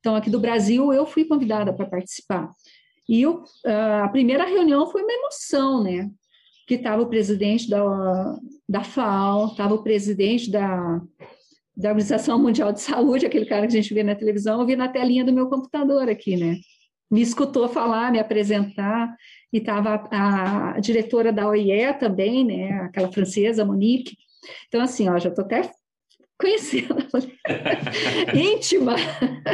Então, 0.00 0.14
aqui 0.14 0.28
do 0.28 0.40
Brasil, 0.40 0.92
eu 0.92 1.06
fui 1.06 1.24
convidada 1.24 1.72
para 1.72 1.86
participar. 1.86 2.50
E 3.08 3.22
eu, 3.22 3.44
a 4.02 4.08
primeira 4.08 4.44
reunião 4.44 4.86
foi 4.90 5.02
uma 5.02 5.12
emoção, 5.12 5.82
né? 5.82 6.10
Que 6.66 6.74
estava 6.74 7.02
o 7.02 7.08
presidente 7.08 7.68
da, 7.68 8.36
da 8.68 8.82
FAO, 8.82 9.48
estava 9.48 9.74
o 9.74 9.82
presidente 9.82 10.50
da, 10.50 11.00
da 11.76 11.90
Organização 11.90 12.38
Mundial 12.38 12.72
de 12.72 12.80
Saúde, 12.80 13.26
aquele 13.26 13.46
cara 13.46 13.62
que 13.62 13.76
a 13.76 13.80
gente 13.80 13.92
vê 13.92 14.02
na 14.02 14.14
televisão, 14.14 14.60
eu 14.60 14.66
vi 14.66 14.76
na 14.76 14.88
telinha 14.88 15.24
do 15.24 15.32
meu 15.32 15.48
computador 15.48 16.08
aqui, 16.08 16.36
né? 16.36 16.56
Me 17.10 17.20
escutou 17.20 17.68
falar, 17.68 18.10
me 18.10 18.18
apresentar 18.18 19.14
e 19.52 19.58
estava 19.58 20.08
a, 20.10 20.74
a, 20.74 20.80
diretora 20.80 21.32
da 21.32 21.46
OIE 21.46 21.92
também, 22.00 22.44
né, 22.44 22.72
aquela 22.82 23.12
francesa, 23.12 23.64
Monique. 23.64 24.16
Então, 24.66 24.80
assim, 24.80 25.08
ó, 25.08 25.18
já 25.18 25.28
estou 25.28 25.44
até 25.44 25.70
conhecendo, 26.38 26.96
íntima. 28.34 28.96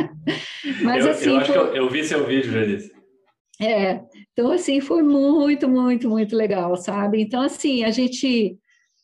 Mas, 0.82 1.04
eu, 1.04 1.10
assim, 1.10 1.30
eu 1.30 1.36
acho 1.38 1.52
foi... 1.52 1.70
que 1.70 1.76
eu, 1.76 1.84
eu, 1.84 1.90
vi 1.90 2.04
seu 2.04 2.26
vídeo, 2.26 2.66
disse. 2.66 2.99
É, 3.60 4.00
então, 4.32 4.50
assim, 4.52 4.80
foi 4.80 5.02
muito, 5.02 5.68
muito, 5.68 6.08
muito 6.08 6.34
legal, 6.34 6.76
sabe? 6.76 7.20
Então, 7.20 7.42
assim, 7.42 7.84
a 7.84 7.90
gente 7.90 8.56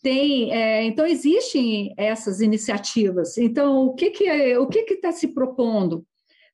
tem, 0.03 0.53
é, 0.53 0.85
então, 0.85 1.07
existem 1.07 1.92
essas 1.97 2.40
iniciativas. 2.40 3.37
Então, 3.37 3.87
o 3.87 3.95
que 3.95 4.11
que 4.11 4.25
é, 4.25 4.59
o 4.59 4.66
que 4.66 4.85
que 4.85 4.95
está 4.95 5.12
se 5.12 5.29
propondo? 5.29 6.07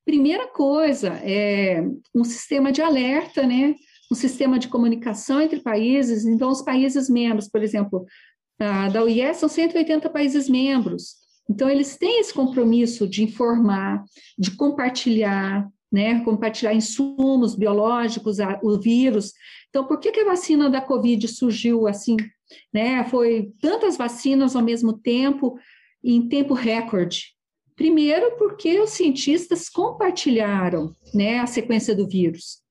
Primeira 0.05 0.49
coisa 0.49 1.11
é 1.23 1.85
um 2.15 2.25
sistema 2.25 2.73
de 2.73 2.83
alerta, 2.83 3.47
né? 3.47 3.77
um 4.12 4.15
sistema 4.15 4.59
de 4.59 4.69
comunicação 4.69 5.41
entre 5.41 5.61
países, 5.61 6.27
então 6.27 6.51
os 6.51 6.61
países 6.61 7.09
membros, 7.09 7.49
por 7.49 7.62
exemplo, 7.62 8.05
da 8.93 9.03
OIE 9.03 9.35
são 9.35 9.49
180 9.49 10.09
países 10.11 10.49
membros, 10.49 11.15
então 11.51 11.69
eles 11.69 11.97
têm 11.97 12.21
esse 12.21 12.33
compromisso 12.33 13.09
de 13.09 13.25
informar, 13.25 14.05
de 14.38 14.53
compartilhar, 14.53 15.67
né, 15.92 16.24
compartilhar 16.24 16.72
insumos 16.72 17.55
biológicos, 17.55 18.38
o 18.62 18.81
vírus. 18.81 19.35
Então, 19.68 19.87
por 19.87 20.00
que, 20.00 20.11
que 20.11 20.20
a 20.20 20.24
vacina 20.24 20.70
da 20.70 20.81
Covid 20.81 21.28
surgiu 21.28 21.87
assim? 21.87 22.16
Né? 22.72 23.05
Foi 23.05 23.52
tantas 23.60 23.96
vacinas 23.96 24.56
ao 24.56 24.62
mesmo 24.62 24.94
tempo, 24.94 25.58
em 26.02 26.27
tempo 26.29 26.54
recorde. 26.54 27.35
Primeiro, 27.77 28.37
porque 28.37 28.81
os 28.81 28.90
cientistas 28.90 29.69
compartilharam 29.69 30.94
né, 31.14 31.40
a 31.40 31.46
sequência 31.46 31.94
do 31.94 32.08
vírus. 32.08 32.62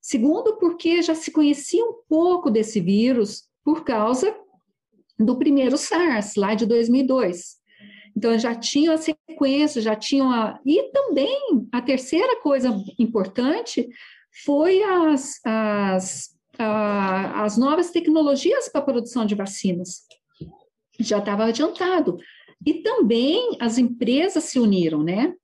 Segundo, 0.00 0.56
porque 0.58 1.02
já 1.02 1.14
se 1.14 1.30
conhecia 1.30 1.84
um 1.84 2.02
pouco 2.08 2.50
desse 2.50 2.80
vírus 2.80 3.44
por 3.64 3.84
causa 3.84 4.34
do 5.18 5.36
primeiro 5.36 5.76
SARS, 5.76 6.36
lá 6.36 6.54
de 6.54 6.64
2002. 6.64 7.59
Então, 8.16 8.38
já 8.38 8.54
tinham 8.54 8.94
a 8.94 8.98
sequência, 8.98 9.82
já 9.82 9.96
tinham 9.96 10.30
a. 10.30 10.58
E 10.64 10.90
também 10.92 11.68
a 11.72 11.80
terceira 11.80 12.40
coisa 12.40 12.74
importante 12.98 13.88
foi 14.44 14.82
as, 14.82 15.40
as, 15.44 16.36
a, 16.58 17.44
as 17.44 17.56
novas 17.56 17.90
tecnologias 17.90 18.68
para 18.68 18.80
a 18.80 18.84
produção 18.84 19.24
de 19.24 19.34
vacinas. 19.34 20.02
Já 20.98 21.18
estava 21.18 21.44
adiantado. 21.44 22.18
E 22.66 22.82
também 22.82 23.56
as 23.60 23.78
empresas 23.78 24.44
se 24.44 24.58
uniram, 24.58 25.02
né? 25.02 25.34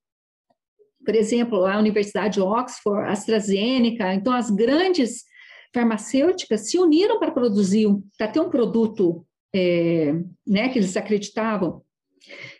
por 1.07 1.15
exemplo, 1.15 1.65
a 1.65 1.79
Universidade 1.79 2.35
de 2.35 2.41
Oxford, 2.41 3.09
AstraZeneca, 3.09 4.13
então 4.13 4.33
as 4.33 4.51
grandes 4.51 5.25
farmacêuticas 5.73 6.69
se 6.69 6.79
uniram 6.79 7.21
para 7.21 7.31
produzir, 7.31 7.87
para 8.19 8.27
ter 8.27 8.41
um 8.41 8.51
produto 8.51 9.25
é, 9.55 10.13
né, 10.45 10.69
que 10.69 10.81
eles 10.81 10.97
acreditavam. 10.97 11.81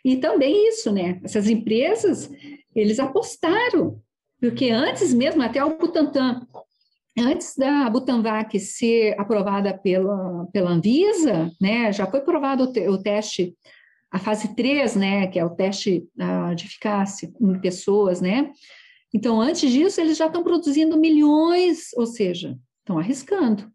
E 0.03 0.17
também 0.17 0.69
isso, 0.69 0.91
né? 0.91 1.19
Essas 1.23 1.49
empresas, 1.49 2.29
eles 2.75 2.99
apostaram, 2.99 4.01
porque 4.39 4.69
antes 4.69 5.13
mesmo, 5.13 5.41
até 5.41 5.63
o 5.63 5.77
Butantan, 5.77 6.45
antes 7.17 7.55
da 7.55 7.89
Butanvac 7.89 8.59
ser 8.59 9.19
aprovada 9.19 9.77
pela, 9.77 10.45
pela 10.53 10.69
Anvisa, 10.69 11.51
né, 11.59 11.91
já 11.91 12.05
foi 12.05 12.21
provado 12.21 12.65
o, 12.65 12.91
o 12.91 12.97
teste 13.01 13.55
a 14.11 14.19
fase 14.19 14.55
3, 14.55 14.95
né, 14.95 15.27
que 15.27 15.37
é 15.37 15.43
o 15.43 15.49
teste 15.49 16.07
uh, 16.17 16.55
de 16.55 16.65
eficácia 16.65 17.29
em 17.41 17.59
pessoas, 17.59 18.21
né? 18.21 18.51
Então, 19.13 19.39
antes 19.41 19.69
disso, 19.69 19.99
eles 19.99 20.17
já 20.17 20.27
estão 20.27 20.43
produzindo 20.43 20.97
milhões, 20.97 21.91
ou 21.93 22.05
seja, 22.05 22.57
estão 22.79 22.99
arriscando, 22.99 23.69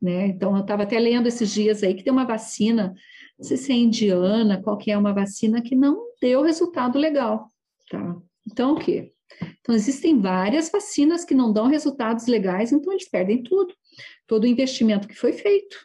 né? 0.00 0.28
Então, 0.28 0.54
eu 0.56 0.62
estava 0.62 0.84
até 0.84 0.98
lendo 0.98 1.26
esses 1.26 1.52
dias 1.52 1.82
aí 1.82 1.94
que 1.94 2.02
tem 2.02 2.12
uma 2.12 2.24
vacina, 2.24 2.94
se 3.40 3.72
é 3.72 3.74
indiana, 3.74 4.62
qual 4.62 4.76
que 4.76 4.90
é 4.90 4.96
uma 4.96 5.12
vacina 5.12 5.60
que 5.60 5.74
não 5.74 6.06
deu 6.20 6.42
resultado 6.42 6.98
legal, 6.98 7.52
tá? 7.90 8.16
Então, 8.46 8.74
o 8.74 8.78
quê? 8.78 9.12
Então, 9.60 9.74
existem 9.74 10.20
várias 10.20 10.70
vacinas 10.70 11.24
que 11.24 11.34
não 11.34 11.52
dão 11.52 11.66
resultados 11.66 12.26
legais, 12.26 12.72
então 12.72 12.92
eles 12.92 13.08
perdem 13.08 13.42
tudo, 13.42 13.74
todo 14.26 14.44
o 14.44 14.46
investimento 14.46 15.08
que 15.08 15.14
foi 15.14 15.32
feito, 15.32 15.76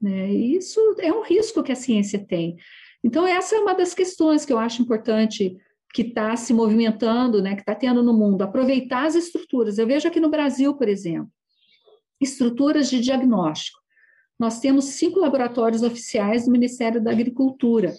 né? 0.00 0.30
E 0.30 0.56
isso 0.56 0.80
é 0.98 1.12
um 1.12 1.22
risco 1.22 1.62
que 1.62 1.72
a 1.72 1.76
ciência 1.76 2.18
tem. 2.18 2.56
Então, 3.02 3.26
essa 3.26 3.56
é 3.56 3.58
uma 3.58 3.74
das 3.74 3.94
questões 3.94 4.44
que 4.44 4.52
eu 4.52 4.58
acho 4.58 4.82
importante 4.82 5.56
que 5.92 6.02
está 6.02 6.36
se 6.36 6.52
movimentando, 6.52 7.42
né, 7.42 7.54
que 7.54 7.62
está 7.62 7.74
tendo 7.74 8.02
no 8.02 8.12
mundo, 8.12 8.42
aproveitar 8.42 9.06
as 9.06 9.14
estruturas. 9.14 9.78
Eu 9.78 9.86
vejo 9.86 10.06
aqui 10.06 10.20
no 10.20 10.30
Brasil, 10.30 10.74
por 10.74 10.88
exemplo, 10.88 11.30
estruturas 12.20 12.88
de 12.88 13.00
diagnóstico. 13.00 13.79
Nós 14.40 14.58
temos 14.58 14.86
cinco 14.86 15.20
laboratórios 15.20 15.82
oficiais 15.82 16.46
do 16.46 16.50
Ministério 16.50 16.98
da 16.98 17.10
Agricultura. 17.10 17.92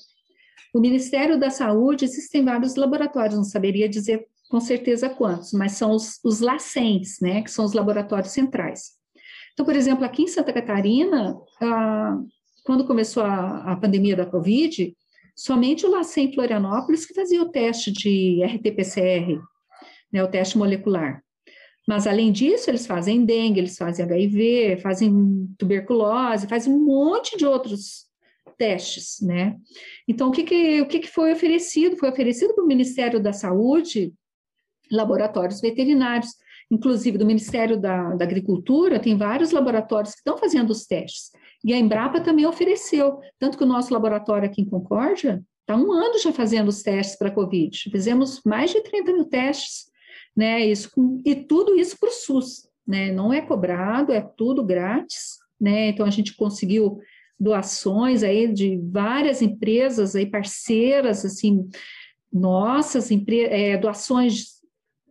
O 0.73 0.79
Ministério 0.79 1.39
da 1.39 1.51
Saúde 1.51 2.03
existem 2.03 2.43
vários 2.43 2.75
laboratórios, 2.75 3.35
não 3.35 3.43
saberia 3.43 3.87
dizer 3.87 4.27
com 4.49 4.59
certeza 4.59 5.07
quantos, 5.07 5.53
mas 5.53 5.73
são 5.73 5.91
os, 5.91 6.19
os 6.23 6.39
LACENS, 6.39 7.19
né, 7.21 7.43
que 7.43 7.51
são 7.51 7.63
os 7.63 7.73
laboratórios 7.73 8.31
centrais. 8.31 8.93
Então, 9.53 9.63
por 9.63 9.75
exemplo, 9.75 10.03
aqui 10.03 10.23
em 10.23 10.27
Santa 10.27 10.51
Catarina, 10.51 11.37
ah, 11.61 12.17
quando 12.63 12.87
começou 12.87 13.21
a, 13.21 13.73
a 13.73 13.75
pandemia 13.75 14.15
da 14.15 14.25
Covid, 14.25 14.97
somente 15.35 15.85
o 15.85 15.91
LACEN 15.91 16.33
Florianópolis 16.33 17.05
que 17.05 17.13
fazia 17.13 17.41
o 17.41 17.49
teste 17.49 17.91
de 17.91 18.43
RT-PCR, 18.43 19.39
né, 20.11 20.23
o 20.23 20.27
teste 20.27 20.57
molecular. 20.57 21.21
Mas, 21.87 22.05
além 22.05 22.31
disso, 22.31 22.69
eles 22.69 22.85
fazem 22.85 23.25
dengue, 23.25 23.59
eles 23.59 23.77
fazem 23.77 24.05
HIV, 24.05 24.77
fazem 24.81 25.47
tuberculose, 25.57 26.47
fazem 26.47 26.71
um 26.71 26.79
monte 26.79 27.37
de 27.37 27.45
outros 27.45 28.05
testes, 28.57 29.19
né? 29.21 29.57
Então, 30.07 30.29
o 30.29 30.31
que, 30.31 30.43
que, 30.43 30.81
o 30.81 30.87
que, 30.87 30.99
que 30.99 31.07
foi 31.07 31.33
oferecido? 31.33 31.97
Foi 31.97 32.09
oferecido 32.09 32.53
para 32.53 32.63
o 32.63 32.67
Ministério 32.67 33.19
da 33.19 33.33
Saúde 33.33 34.13
laboratórios 34.91 35.61
veterinários, 35.61 36.31
inclusive 36.69 37.17
do 37.17 37.25
Ministério 37.25 37.79
da, 37.79 38.13
da 38.13 38.25
Agricultura, 38.25 38.99
tem 38.99 39.17
vários 39.17 39.51
laboratórios 39.51 40.13
que 40.13 40.19
estão 40.19 40.37
fazendo 40.37 40.69
os 40.69 40.85
testes. 40.85 41.31
E 41.63 41.73
a 41.73 41.77
Embrapa 41.77 42.21
também 42.21 42.45
ofereceu, 42.45 43.19
tanto 43.39 43.57
que 43.57 43.63
o 43.63 43.67
nosso 43.67 43.93
laboratório 43.93 44.47
aqui 44.47 44.61
em 44.61 44.69
Concórdia 44.69 45.43
está 45.61 45.75
um 45.75 45.91
ano 45.91 46.19
já 46.19 46.31
fazendo 46.31 46.67
os 46.67 46.81
testes 46.81 47.17
para 47.17 47.29
a 47.29 47.33
Covid. 47.33 47.89
Fizemos 47.89 48.41
mais 48.45 48.71
de 48.71 48.81
30 48.81 49.13
mil 49.13 49.25
testes, 49.25 49.90
né? 50.35 50.65
Isso, 50.65 50.89
e 51.25 51.35
tudo 51.35 51.75
isso 51.75 51.97
para 51.99 52.09
o 52.09 52.13
SUS, 52.13 52.67
né? 52.87 53.11
Não 53.11 53.31
é 53.33 53.41
cobrado, 53.41 54.11
é 54.11 54.21
tudo 54.21 54.63
grátis, 54.63 55.37
né? 55.59 55.89
Então 55.89 56.05
a 56.05 56.09
gente 56.09 56.35
conseguiu 56.35 56.99
doações 57.39 58.23
aí 58.23 58.51
de 58.51 58.79
várias 58.91 59.41
empresas 59.41 60.15
aí 60.15 60.25
parceiras, 60.25 61.25
assim, 61.25 61.67
nossas 62.31 63.09
é, 63.11 63.77
doações 63.77 64.61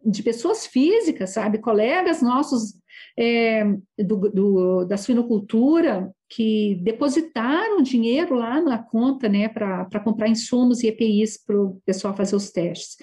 de 0.04 0.22
pessoas 0.22 0.66
físicas, 0.66 1.30
sabe, 1.30 1.58
colegas 1.58 2.22
nossos 2.22 2.79
é, 3.20 3.64
do, 3.98 4.30
do, 4.30 4.84
da 4.86 4.96
suinocultura 4.96 6.10
que 6.26 6.76
depositaram 6.82 7.82
dinheiro 7.82 8.34
lá 8.34 8.62
na 8.62 8.78
conta, 8.78 9.28
né, 9.28 9.46
para 9.46 10.00
comprar 10.02 10.28
insumos 10.28 10.82
e 10.82 10.86
EPIs 10.86 11.36
para 11.44 11.60
o 11.60 11.78
pessoal 11.84 12.16
fazer 12.16 12.34
os 12.34 12.50
testes. 12.50 12.96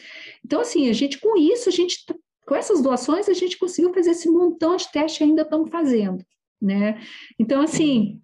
Então, 0.43 0.61
assim, 0.61 0.89
a 0.89 0.93
gente, 0.93 1.19
com 1.19 1.37
isso, 1.37 1.69
a 1.69 1.71
gente, 1.71 2.03
com 2.47 2.55
essas 2.55 2.81
doações, 2.81 3.29
a 3.29 3.33
gente 3.33 3.59
conseguiu 3.59 3.93
fazer 3.93 4.11
esse 4.11 4.27
montão 4.27 4.75
de 4.75 4.91
teste 4.91 5.23
ainda 5.23 5.43
estamos 5.43 5.69
fazendo, 5.69 6.23
né? 6.59 6.99
Então, 7.37 7.61
assim, 7.61 8.19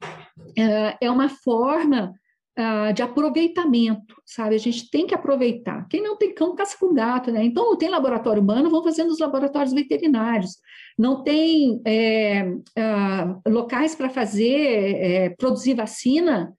é, 0.57 0.97
é 0.99 1.11
uma 1.11 1.29
forma 1.29 2.11
uh, 2.57 2.93
de 2.93 3.01
aproveitamento, 3.01 4.15
sabe? 4.25 4.55
A 4.55 4.59
gente 4.59 4.89
tem 4.89 5.07
que 5.07 5.15
aproveitar. 5.15 5.87
Quem 5.87 6.01
não 6.01 6.17
tem 6.17 6.33
cão, 6.33 6.55
caça 6.55 6.77
com 6.79 6.93
gato, 6.93 7.31
né? 7.31 7.43
Então, 7.43 7.75
tem 7.77 7.89
laboratório 7.89 8.41
humano, 8.41 8.69
vão 8.69 8.83
fazendo 8.83 9.09
os 9.09 9.19
laboratórios 9.19 9.73
veterinários. 9.73 10.57
Não 10.97 11.23
tem 11.23 11.81
é, 11.85 12.43
uh, 12.45 13.49
locais 13.49 13.95
para 13.95 14.09
fazer, 14.09 14.95
é, 15.01 15.29
produzir 15.31 15.73
vacina 15.73 16.53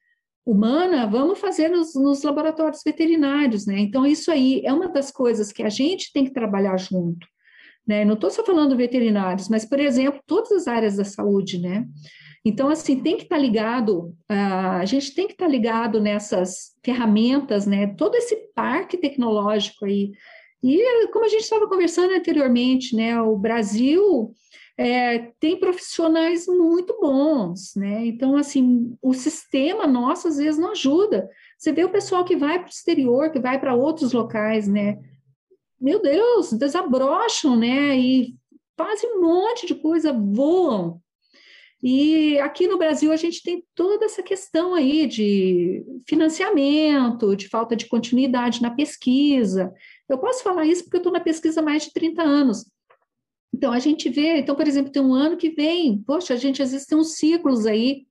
humana, 0.45 1.07
vamos 1.07 1.39
fazer 1.39 1.69
nos, 1.69 1.95
nos 1.95 2.23
laboratórios 2.23 2.83
veterinários, 2.85 3.67
né? 3.67 3.79
Então, 3.79 4.05
isso 4.05 4.31
aí 4.31 4.61
é 4.65 4.73
uma 4.73 4.89
das 4.89 5.11
coisas 5.11 5.51
que 5.51 5.63
a 5.63 5.71
gente 5.71 6.13
tem 6.13 6.25
que 6.25 6.33
trabalhar 6.33 6.77
junto. 6.77 7.27
Né? 7.87 8.05
Não 8.05 8.15
estou 8.15 8.31
só 8.31 8.45
falando 8.45 8.77
veterinários, 8.77 9.49
mas, 9.49 9.65
por 9.65 9.79
exemplo, 9.79 10.21
todas 10.27 10.53
as 10.53 10.67
áreas 10.67 10.97
da 10.97 11.05
saúde, 11.05 11.59
né? 11.59 11.87
Então, 12.45 12.69
assim, 12.69 13.01
tem 13.01 13.17
que 13.17 13.23
estar 13.23 13.37
tá 13.37 13.41
ligado, 13.41 14.15
uh, 14.31 14.79
a 14.81 14.85
gente 14.85 15.15
tem 15.15 15.27
que 15.27 15.33
estar 15.33 15.47
tá 15.47 15.51
ligado 15.51 15.99
nessas 15.99 16.77
ferramentas, 16.85 17.67
né? 17.67 17.87
Todo 17.97 18.17
esse 18.17 18.37
parque 18.55 18.99
tecnológico 18.99 19.87
aí. 19.87 20.13
E, 20.63 21.09
como 21.09 21.25
a 21.25 21.29
gente 21.29 21.43
estava 21.43 21.69
conversando 21.69 22.15
anteriormente, 22.15 22.95
né? 22.95 23.21
O 23.21 23.37
Brasil 23.37 24.35
é, 24.77 25.31
tem 25.41 25.59
profissionais 25.59 26.47
muito 26.47 26.99
bons, 27.01 27.75
né? 27.77 28.07
Então, 28.07 28.37
assim, 28.37 28.95
o 29.01 29.15
sistema 29.15 29.87
nosso 29.87 30.29
às 30.29 30.37
vezes 30.37 30.59
não 30.59 30.73
ajuda. 30.73 31.29
Você 31.57 31.73
vê 31.73 31.85
o 31.85 31.91
pessoal 31.91 32.25
que 32.25 32.37
vai 32.37 32.59
para 32.59 32.67
o 32.67 32.71
exterior, 32.71 33.31
que 33.31 33.41
vai 33.41 33.59
para 33.59 33.75
outros 33.75 34.13
locais, 34.13 34.69
né? 34.69 34.99
Meu 35.81 36.01
Deus, 36.01 36.53
desabrocham, 36.53 37.57
né? 37.57 37.99
E 37.99 38.37
fazem 38.77 39.17
um 39.17 39.23
monte 39.23 39.67
de 39.67 39.75
coisa, 39.75 40.13
voam, 40.13 41.01
e 41.87 42.41
aqui 42.41 42.67
no 42.67 42.79
Brasil 42.79 43.13
a 43.13 43.17
gente 43.17 43.43
tem 43.43 43.63
toda 43.75 44.07
essa 44.07 44.23
questão 44.23 44.75
aí 44.75 45.07
de 45.07 45.85
financiamento, 46.09 47.37
de 47.37 47.47
falta 47.47 47.77
de 47.77 47.85
continuidade 47.85 48.63
na 48.63 48.71
pesquisa. 48.71 49.71
Eu 50.09 50.17
posso 50.17 50.43
falar 50.43 50.65
isso 50.65 50.85
porque 50.85 50.97
eu 50.97 51.01
estou 51.01 51.13
na 51.13 51.21
pesquisa 51.21 51.61
há 51.61 51.63
mais 51.63 51.83
de 51.83 51.93
30 51.93 52.23
anos. 52.23 52.65
Então 53.55 53.71
a 53.71 53.79
gente 53.79 54.09
vê, 54.09 54.39
então, 54.39 54.57
por 54.57 54.67
exemplo, 54.67 54.91
tem 54.91 55.03
um 55.03 55.13
ano 55.13 55.37
que 55.37 55.51
vem, 55.51 55.99
poxa, 55.99 56.33
a 56.33 56.39
gente 56.39 56.63
às 56.63 56.73
vezes 56.73 56.87
tem 56.87 56.97
uns 56.97 57.17
ciclos 57.17 57.67
aí 57.67 58.07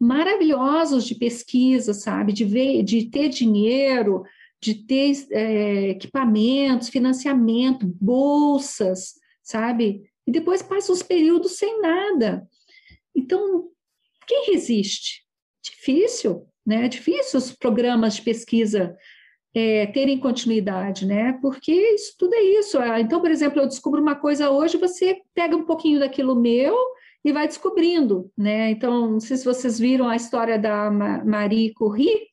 maravilhosos 0.00 1.04
de 1.04 1.16
pesquisa, 1.16 1.92
sabe? 1.92 2.32
De 2.32 2.44
ver, 2.44 2.84
de 2.84 3.10
ter 3.10 3.28
dinheiro, 3.28 4.22
de 4.62 4.86
ter 4.86 5.26
é, 5.32 5.88
equipamentos, 5.90 6.90
financiamento, 6.90 7.92
bolsas, 8.00 9.14
sabe? 9.42 10.04
E 10.24 10.30
depois 10.30 10.62
passa 10.62 10.92
uns 10.92 11.02
períodos 11.02 11.56
sem 11.58 11.80
nada. 11.80 12.46
Então, 13.14 13.68
quem 14.26 14.52
resiste? 14.52 15.22
Difícil, 15.62 16.46
né? 16.66 16.86
É 16.86 16.88
difícil 16.88 17.38
os 17.38 17.52
programas 17.52 18.16
de 18.16 18.22
pesquisa 18.22 18.96
é, 19.54 19.86
terem 19.86 20.18
continuidade, 20.18 21.06
né? 21.06 21.38
Porque 21.40 21.72
isso 21.72 22.14
tudo 22.18 22.34
é 22.34 22.42
isso. 22.42 22.78
Ah, 22.78 23.00
então, 23.00 23.20
por 23.20 23.30
exemplo, 23.30 23.60
eu 23.60 23.68
descubro 23.68 24.02
uma 24.02 24.16
coisa 24.16 24.50
hoje, 24.50 24.76
você 24.76 25.20
pega 25.34 25.56
um 25.56 25.64
pouquinho 25.64 26.00
daquilo 26.00 26.34
meu 26.34 26.76
e 27.24 27.32
vai 27.32 27.46
descobrindo, 27.46 28.30
né? 28.36 28.70
Então, 28.70 29.12
não 29.12 29.20
sei 29.20 29.36
se 29.36 29.44
vocês 29.44 29.78
viram 29.78 30.08
a 30.08 30.16
história 30.16 30.58
da 30.58 30.90
Marie 30.90 31.72
Curie, 31.72 32.26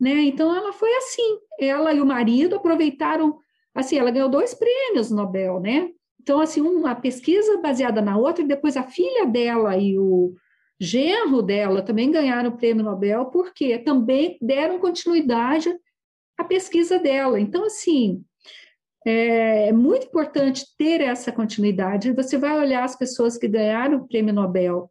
né? 0.00 0.22
Então, 0.22 0.54
ela 0.54 0.72
foi 0.72 0.94
assim. 0.96 1.38
Ela 1.60 1.92
e 1.92 2.00
o 2.00 2.06
marido 2.06 2.56
aproveitaram, 2.56 3.38
assim, 3.74 3.98
ela 3.98 4.10
ganhou 4.10 4.28
dois 4.28 4.54
prêmios 4.54 5.10
Nobel, 5.10 5.60
né? 5.60 5.90
Então, 6.24 6.40
assim, 6.40 6.62
uma 6.62 6.94
pesquisa 6.94 7.60
baseada 7.60 8.00
na 8.00 8.16
outra, 8.16 8.42
e 8.42 8.48
depois 8.48 8.78
a 8.78 8.82
filha 8.82 9.26
dela 9.26 9.76
e 9.76 9.98
o 9.98 10.34
genro 10.80 11.42
dela 11.42 11.82
também 11.82 12.10
ganharam 12.10 12.48
o 12.48 12.56
prêmio 12.56 12.82
Nobel, 12.82 13.26
porque 13.26 13.78
também 13.78 14.38
deram 14.40 14.78
continuidade 14.78 15.70
à 16.38 16.42
pesquisa 16.42 16.98
dela. 16.98 17.38
Então, 17.38 17.66
assim, 17.66 18.24
é 19.04 19.70
muito 19.70 20.06
importante 20.06 20.64
ter 20.78 21.02
essa 21.02 21.30
continuidade. 21.30 22.10
Você 22.12 22.38
vai 22.38 22.58
olhar 22.58 22.84
as 22.84 22.96
pessoas 22.96 23.36
que 23.36 23.46
ganharam 23.46 23.98
o 23.98 24.08
prêmio 24.08 24.32
Nobel 24.32 24.90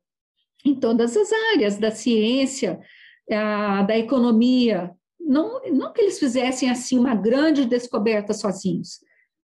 em 0.64 0.76
todas 0.76 1.18
as 1.18 1.32
áreas, 1.52 1.78
da 1.78 1.90
ciência, 1.90 2.80
da 3.28 3.98
economia. 3.98 4.92
Não, 5.20 5.60
não 5.72 5.92
que 5.92 6.02
eles 6.02 6.20
fizessem 6.20 6.70
assim 6.70 7.00
uma 7.00 7.16
grande 7.16 7.66
descoberta 7.66 8.34
sozinhos, 8.34 9.00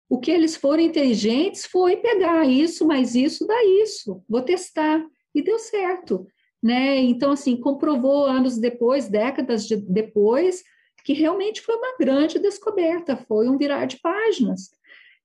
o 0.08 0.18
que 0.18 0.30
eles 0.30 0.56
foram 0.56 0.82
inteligentes 0.82 1.66
foi 1.66 1.96
pegar 1.96 2.44
isso, 2.44 2.86
mas 2.86 3.14
isso 3.14 3.46
dá 3.46 3.64
isso, 3.82 4.22
vou 4.28 4.42
testar. 4.42 5.04
E 5.34 5.42
deu 5.42 5.58
certo. 5.58 6.26
Né? 6.62 6.98
Então, 6.98 7.32
assim, 7.32 7.56
comprovou 7.56 8.24
anos 8.24 8.58
depois, 8.58 9.08
décadas 9.08 9.66
de, 9.66 9.76
depois, 9.76 10.62
que 11.04 11.12
realmente 11.12 11.60
foi 11.60 11.76
uma 11.76 11.96
grande 11.98 12.38
descoberta, 12.38 13.16
foi 13.16 13.48
um 13.48 13.58
virar 13.58 13.86
de 13.86 13.98
páginas. 14.00 14.70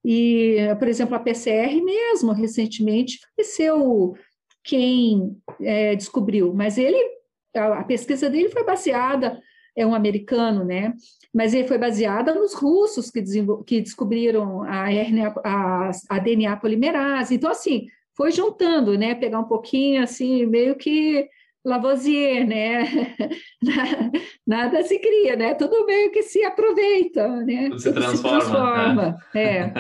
E, 0.04 0.58
por 0.78 0.88
exemplo, 0.88 1.16
a 1.16 1.20
PCR 1.20 1.82
mesmo, 1.82 2.32
recentemente, 2.32 3.20
faleceu 3.36 4.16
quem 4.64 5.38
é, 5.62 5.96
descobriu, 5.96 6.54
mas 6.54 6.78
ele, 6.78 6.98
a, 7.56 7.80
a, 7.80 7.84
pesquisa 7.84 8.30
dele 8.30 8.50
foi 8.50 8.64
baseada, 8.64 9.42
é 9.76 9.86
um 9.86 9.94
americano, 9.96 10.64
né? 10.64 10.94
Mas 11.34 11.54
ele 11.54 11.68
foi 11.68 11.78
baseada 11.78 12.34
nos 12.34 12.54
russos 12.54 13.10
que, 13.10 13.24
que 13.66 13.82
descobriram 13.82 14.64
a, 14.64 14.90
RNA, 14.90 15.34
a, 15.44 15.92
a 16.10 16.20
DNA 16.20 16.56
polimerase. 16.58 17.36
Então, 17.36 17.50
assim, 17.50 17.88
foi 18.16 18.32
juntando, 18.32 18.98
né? 18.98 19.16
Pegar 19.16 19.40
um 19.40 19.48
pouquinho, 19.48 20.04
assim, 20.04 20.46
meio 20.46 20.76
que 20.76 21.28
Lavoisier, 21.64 22.48
né? 22.48 23.16
Nada 24.48 24.82
se 24.84 24.98
cria, 24.98 25.36
né? 25.36 25.54
Tudo 25.54 25.86
meio 25.86 26.12
que 26.12 26.24
se 26.24 26.44
aproveita, 26.44 27.28
né? 27.46 27.70
Tudo 27.70 27.80
se 27.80 27.94
transforma. 27.94 28.40
Se 28.42 28.52
transforma. 28.52 29.18
É. 29.36 29.58
é. 29.58 29.74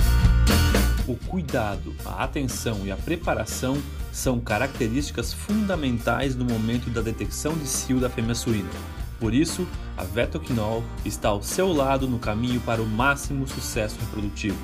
o 1.06 1.16
cuidado, 1.28 1.94
a 2.06 2.24
atenção 2.24 2.86
e 2.86 2.90
a 2.90 2.96
preparação 2.96 3.76
são 4.10 4.40
características 4.40 5.32
fundamentais 5.32 6.34
no 6.34 6.44
momento 6.44 6.88
da 6.88 7.02
detecção 7.02 7.52
de 7.52 7.66
cio 7.66 8.00
da 8.00 8.08
fêmea 8.08 8.34
suína. 8.34 8.70
Por 9.20 9.34
isso, 9.34 9.68
a 9.96 10.02
Vetoquinol 10.02 10.82
está 11.04 11.28
ao 11.28 11.42
seu 11.42 11.72
lado 11.72 12.08
no 12.08 12.18
caminho 12.18 12.60
para 12.62 12.80
o 12.80 12.86
máximo 12.86 13.46
sucesso 13.46 14.00
reprodutivo. 14.00 14.56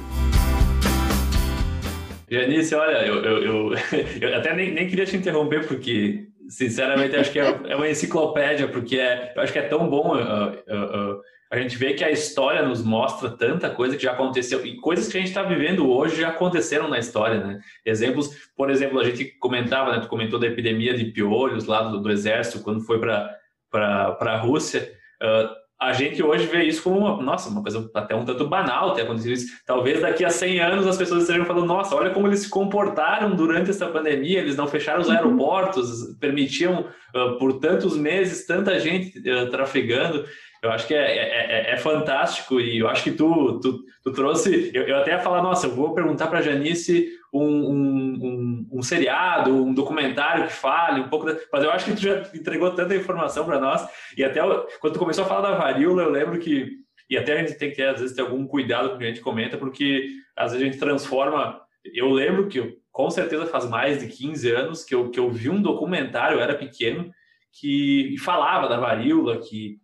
Janice, 2.29 2.75
olha, 2.75 3.07
eu, 3.07 3.23
eu, 3.23 3.43
eu, 3.43 3.73
eu 4.21 4.37
até 4.37 4.57
nem, 4.57 4.73
nem, 4.73 4.89
queria 4.89 5.05
te 5.05 5.17
interromper, 5.17 5.69
porque 5.69 6.27
Sinceramente, 6.49 7.17
acho 7.17 7.33
que 7.33 7.41
é, 7.41 7.61
é, 7.69 7.77
uma 7.77 7.89
enciclopédia, 7.89 8.69
porque 8.69 8.99
é, 8.99 9.33
eu 9.35 9.43
acho 9.43 9.53
que 9.53 9.59
é 9.59 9.63
tão 9.63 9.89
bom 9.89 10.17
uh, 10.17 10.51
uh, 10.51 11.13
uh, 11.15 11.21
a 11.51 11.59
gente 11.59 11.77
ver 11.77 11.95
que 11.95 12.05
a 12.05 12.11
história 12.11 12.63
nos 12.63 12.85
mostra 12.85 13.31
tanta 13.31 13.69
coisa 13.69 13.97
que 13.97 14.03
já 14.03 14.13
aconteceu 14.13 14.65
e 14.65 14.77
coisas 14.77 15.09
que 15.09 15.17
a 15.17 15.21
gente 15.21 15.31
está 15.31 15.43
vivendo 15.43 15.91
hoje 15.91 16.21
já 16.21 16.29
aconteceram 16.29 16.89
na 16.89 16.99
história, 16.99 17.45
né? 17.45 17.61
Exemplos, 17.85 18.31
por 18.57 18.71
exemplo, 18.71 19.01
a 19.01 19.05
gente 19.05 19.25
comentava, 19.25 19.93
né? 19.93 20.01
Tu 20.01 20.09
comentou 20.09 20.39
da 20.39 20.47
epidemia 20.47 20.95
de 20.95 21.07
piolhos 21.07 21.67
lá 21.67 21.83
do, 21.83 22.01
do 22.01 22.11
exército 22.11 22.63
quando 22.63 22.81
foi 22.81 23.01
para 23.01 23.29
a 23.77 24.37
Rússia. 24.39 24.91
Uh, 25.23 25.67
a 25.81 25.93
gente 25.93 26.23
hoje 26.23 26.47
vê 26.47 26.65
isso 26.65 26.83
como 26.83 26.99
uma, 26.99 27.23
nossa, 27.23 27.51
uma 27.51 27.61
coisa 27.61 27.91
até 27.95 28.15
um 28.15 28.25
tanto 28.25 28.49
banal 28.49 28.95
ter 28.95 29.03
acontecido 29.03 29.33
isso. 29.33 29.47
Talvez 29.67 30.01
daqui 30.01 30.25
a 30.25 30.31
100 30.31 30.61
anos 30.61 30.87
as 30.87 30.97
pessoas 30.97 31.23
estejam 31.23 31.45
falando, 31.45 31.67
nossa, 31.67 31.95
olha 31.95 32.11
como 32.11 32.27
eles 32.27 32.41
se 32.41 32.49
comportaram 32.49 33.37
durante 33.37 33.71
essa 33.71 33.87
pandemia, 33.87 34.39
eles 34.39 34.57
não 34.57 34.67
fecharam 34.67 35.01
os 35.03 35.09
uhum. 35.09 35.15
aeroportos, 35.15 36.17
permitiam 36.19 36.87
uh, 37.15 37.39
por 37.39 37.61
tantos 37.61 37.97
meses 37.97 38.47
tanta 38.47 38.81
gente 38.81 39.19
uh, 39.19 39.51
trafegando. 39.51 40.25
Eu 40.63 40.71
acho 40.71 40.87
que 40.87 40.95
é, 40.95 40.99
é, 40.99 41.71
é, 41.71 41.75
é, 41.75 41.77
fantástico 41.77 42.59
e 42.59 42.79
eu 42.79 42.89
acho 42.89 43.05
que 43.05 43.13
tu, 43.13 43.61
tu, 43.61 43.85
tu 44.03 44.13
trouxe. 44.13 44.71
Eu, 44.73 44.85
eu, 44.85 44.97
até 44.97 45.11
ia 45.13 45.19
falar, 45.19 45.43
nossa, 45.43 45.67
eu 45.67 45.75
vou 45.75 45.95
perguntar 45.95 46.27
para 46.29 46.41
Janice 46.41 47.07
um, 47.33 47.43
um, 47.43 48.15
um, 48.23 48.69
um, 48.73 48.83
seriado, 48.83 49.55
um 49.55 49.75
documentário 49.75 50.47
que 50.47 50.53
fale 50.53 51.01
um 51.01 51.09
pouco. 51.09 51.27
Da, 51.27 51.37
mas 51.53 51.65
eu 51.65 51.71
acho 51.71 51.85
que 51.85 51.93
tu 51.93 52.03
já 52.03 52.21
entregou 52.35 52.71
tanta 52.73 52.95
informação 52.95 53.45
para 53.45 53.61
nós. 53.61 53.87
E 54.17 54.25
até 54.25 54.41
quando 54.81 54.95
tu 54.95 54.99
começou 54.99 55.25
a 55.25 55.29
falar 55.29 55.51
da 55.51 55.59
varíola, 55.59 56.03
eu 56.03 56.11
lembro 56.11 56.39
que. 56.39 56.71
E 57.09 57.17
até 57.17 57.35
a 57.35 57.39
gente 57.39 57.57
tem 57.57 57.71
que, 57.71 57.83
às 57.83 58.01
vezes, 58.01 58.17
ter 58.17 58.23
algum 58.23 58.47
cuidado 58.47 58.91
com 58.91 58.95
o 58.97 58.99
que 58.99 59.05
a 59.05 59.09
gente 59.09 59.21
comenta, 59.21 59.57
porque 59.57 60.09
às 60.37 60.53
vezes 60.53 60.67
a 60.67 60.71
gente 60.71 60.81
transforma. 60.81 61.61
Eu 61.95 62.11
lembro 62.11 62.49
que, 62.49 62.79
com 62.91 63.09
certeza, 63.11 63.47
faz 63.47 63.69
mais 63.69 64.01
de 64.01 64.09
15 64.09 64.51
anos 64.51 64.85
que 64.85 64.95
eu, 64.95 65.11
que 65.11 65.21
eu 65.21 65.31
vi 65.31 65.49
um 65.49 65.63
documentário, 65.63 66.39
eu 66.39 66.43
era 66.43 66.55
pequeno, 66.55 67.13
que 67.53 68.17
falava 68.19 68.69
da 68.69 68.79
varíola, 68.79 69.39
que 69.39 69.79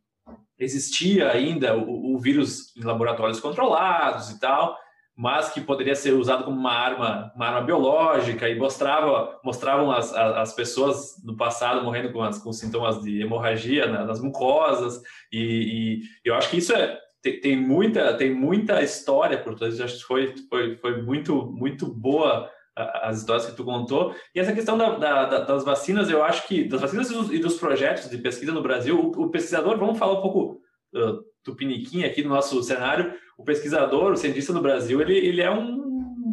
existia 0.59 1.31
ainda 1.31 1.77
o, 1.77 2.15
o, 2.15 2.19
vírus 2.19 2.77
em 2.77 2.83
laboratórios 2.83 3.41
controlados 3.41 4.31
e 4.31 4.41
tal, 4.41 4.77
mas 5.23 5.51
que 5.51 5.61
poderia 5.61 5.95
ser 5.95 6.15
usado 6.15 6.43
como 6.43 6.59
uma 6.59 6.73
arma, 6.73 7.33
uma 7.37 7.47
arma 7.47 7.61
biológica 7.61 8.49
e 8.49 8.59
mostrava, 8.59 9.39
mostravam 9.45 9.93
as, 9.93 10.13
as 10.13 10.53
pessoas 10.53 11.15
no 11.23 11.37
passado 11.37 11.85
morrendo 11.85 12.13
com, 12.13 12.25
as, 12.25 12.41
com 12.41 12.53
sintomas 12.53 13.01
de 13.01 13.23
hemorragia 13.23 13.87
nas 13.87 14.21
mucosas 14.21 15.01
e, 15.33 16.01
e 16.25 16.29
eu 16.29 16.35
acho 16.35 16.51
que 16.51 16.57
isso 16.57 16.73
é 16.73 16.99
tem, 17.23 17.41
tem, 17.41 17.57
muita 17.57 18.15
tem 18.15 18.35
muita 18.35 18.83
história 18.83 19.41
por 19.41 19.55
trás 19.55 19.81
acho 19.81 19.99
que 19.99 20.03
foi, 20.03 20.35
foi, 20.51 20.77
foi 20.79 21.03
muito 21.03 21.47
muito 21.53 21.87
boa 21.87 22.51
as 22.75 23.19
histórias 23.19 23.45
que 23.45 23.55
tu 23.55 23.65
contou. 23.65 24.15
E 24.35 24.41
essa 24.41 24.55
questão 24.55 24.79
da, 24.79 24.97
da, 24.97 25.41
das 25.41 25.63
vacinas, 25.63 26.09
eu 26.09 26.25
acho 26.25 26.49
que, 26.49 26.65
das 26.65 26.81
vacinas 26.81 27.11
e 27.11 27.13
dos, 27.13 27.31
e 27.31 27.39
dos 27.39 27.59
projetos 27.59 28.09
de 28.09 28.17
pesquisa 28.17 28.51
no 28.51 28.63
Brasil, 28.63 28.99
o, 28.99 29.25
o, 29.25 29.31
pesquisador, 29.31 29.77
vamos 29.77 29.99
falar 29.99 30.19
um 30.19 30.23
pouco 30.23 30.59
uh, 30.95 31.23
tupiniquim 31.45 32.05
aqui 32.05 32.23
no 32.23 32.31
nosso 32.31 32.63
cenário, 32.63 33.15
o 33.37 33.45
pesquisador, 33.45 34.13
o 34.13 34.17
cientista 34.17 34.53
no 34.53 34.63
Brasil, 34.63 35.01
ele, 35.01 35.17
ele 35.17 35.41
é 35.41 35.51
um 35.51 35.83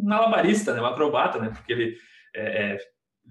malabarista, 0.04 0.72
né, 0.72 0.80
um 0.80 0.86
acrobata, 0.86 1.38
né, 1.38 1.50
porque 1.54 1.72
ele 1.72 1.96
é, 2.34 2.42
é, 2.42 2.78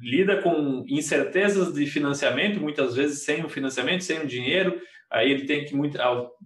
lida 0.01 0.41
com 0.41 0.84
incertezas 0.88 1.73
de 1.73 1.86
financiamento, 1.86 2.59
muitas 2.59 2.95
vezes 2.95 3.23
sem 3.23 3.43
o 3.43 3.49
financiamento, 3.49 4.03
sem 4.03 4.19
o 4.19 4.27
dinheiro, 4.27 4.80
aí 5.09 5.32
ele 5.32 5.45
tem 5.45 5.65
que 5.65 5.75
muito, 5.75 5.97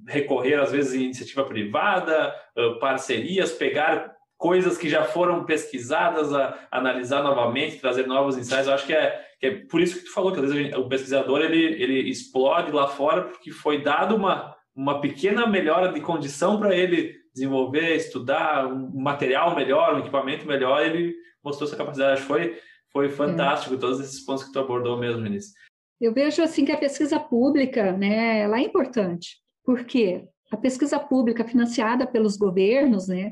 recorrer, 0.08 0.60
às 0.60 0.72
vezes, 0.72 0.94
em 0.94 1.06
iniciativa 1.06 1.44
privada, 1.44 2.34
parcerias, 2.80 3.52
pegar 3.52 4.14
coisas 4.44 4.78
que 4.78 4.90
já 4.90 5.04
foram 5.04 5.46
pesquisadas, 5.46 6.34
a, 6.34 6.68
analisar 6.72 7.24
novamente, 7.24 7.80
trazer 7.80 8.06
novos 8.06 8.38
ensaios. 8.38 8.68
Eu 8.68 8.74
acho 8.74 8.86
que 8.86 8.94
é, 8.94 9.22
que 9.40 9.46
é 9.46 9.52
por 9.70 9.80
isso 9.80 10.00
que 10.00 10.06
tu 10.06 10.14
falou 10.14 10.34
que 10.34 10.40
às 10.40 10.52
vezes 10.52 10.76
o 10.76 10.88
pesquisador 10.88 11.42
ele, 11.42 11.82
ele 11.82 12.10
explode 12.10 12.72
lá 12.72 12.88
fora 12.88 13.24
porque 13.24 13.52
foi 13.52 13.82
dado 13.82 14.16
uma, 14.16 14.53
uma 14.76 15.00
pequena 15.00 15.46
melhora 15.48 15.92
de 15.92 16.02
condição 16.02 16.60
para 16.60 16.76
ele 16.76 17.16
desenvolver, 17.34 17.96
estudar 17.96 18.68
um 18.68 19.02
material 19.02 19.56
melhor, 19.56 19.96
um 19.96 20.00
equipamento 20.00 20.46
melhor, 20.46 20.86
ele 20.86 21.16
mostrou 21.44 21.68
sua 21.68 21.78
capacidade. 21.78 22.20
Acho 22.20 22.28
foi, 22.28 22.60
foi 22.92 23.10
fantástico 23.10 23.76
é. 23.76 23.78
todos 23.78 24.00
esses 24.00 24.24
pontos 24.24 24.44
que 24.44 24.52
tu 24.52 24.60
abordou 24.60 24.98
mesmo, 24.98 25.24
Vinícius. 25.24 25.54
Eu 26.00 26.14
vejo 26.14 26.42
assim 26.42 26.66
que 26.66 26.72
a 26.72 26.78
pesquisa 26.78 27.20
pública, 27.20 27.92
né, 27.94 28.40
ela 28.42 28.60
é 28.60 28.64
importante. 28.64 29.38
Por 29.64 29.86
quê? 29.86 30.26
A 30.52 30.58
pesquisa 30.58 31.00
pública 31.00 31.44
financiada 31.46 32.06
pelos 32.06 32.38
governos, 32.38 33.08
né, 33.08 33.32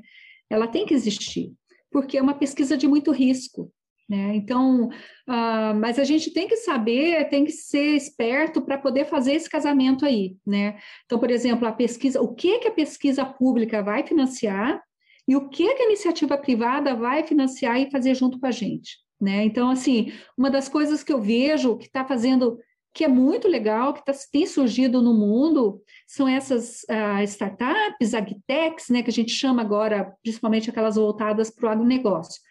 ela 0.49 0.67
tem 0.67 0.85
que 0.85 0.93
existir, 0.93 1.53
porque 1.91 2.17
é 2.17 2.21
uma 2.21 2.33
pesquisa 2.33 2.77
de 2.77 2.87
muito 2.87 3.11
risco. 3.11 3.71
Né? 4.11 4.35
Então, 4.35 4.89
uh, 4.89 5.73
mas 5.79 5.97
a 5.97 6.03
gente 6.03 6.31
tem 6.31 6.45
que 6.45 6.57
saber, 6.57 7.29
tem 7.29 7.45
que 7.45 7.51
ser 7.53 7.95
esperto 7.95 8.61
para 8.61 8.77
poder 8.77 9.05
fazer 9.05 9.35
esse 9.35 9.49
casamento 9.49 10.05
aí, 10.05 10.35
né? 10.45 10.77
Então, 11.05 11.17
por 11.17 11.31
exemplo, 11.31 11.65
a 11.65 11.71
pesquisa, 11.71 12.21
o 12.21 12.35
que 12.35 12.59
que 12.59 12.67
a 12.67 12.73
pesquisa 12.73 13.23
pública 13.23 13.81
vai 13.81 14.05
financiar 14.05 14.83
e 15.25 15.33
o 15.33 15.47
que 15.47 15.75
que 15.75 15.83
a 15.83 15.85
iniciativa 15.85 16.37
privada 16.37 16.93
vai 16.93 17.23
financiar 17.23 17.79
e 17.79 17.89
fazer 17.89 18.13
junto 18.13 18.37
com 18.37 18.47
a 18.47 18.51
gente, 18.51 18.97
né? 19.17 19.45
Então, 19.45 19.69
assim, 19.69 20.11
uma 20.37 20.51
das 20.51 20.67
coisas 20.67 21.05
que 21.05 21.13
eu 21.13 21.21
vejo 21.21 21.77
que 21.77 21.85
está 21.85 22.03
fazendo 22.03 22.59
que 22.93 23.05
é 23.05 23.07
muito 23.07 23.47
legal, 23.47 23.93
que 23.93 24.03
tá, 24.03 24.11
tem 24.29 24.45
surgido 24.45 25.01
no 25.01 25.13
mundo, 25.13 25.81
são 26.05 26.27
essas 26.27 26.83
uh, 26.83 27.23
startups, 27.23 28.13
agtechs, 28.13 28.89
né, 28.89 29.01
que 29.01 29.09
a 29.09 29.13
gente 29.13 29.31
chama 29.31 29.61
agora, 29.61 30.13
principalmente 30.21 30.69
aquelas 30.69 30.97
voltadas 30.97 31.49
para 31.49 31.69
o 31.69 31.71
agronegócio. 31.71 32.41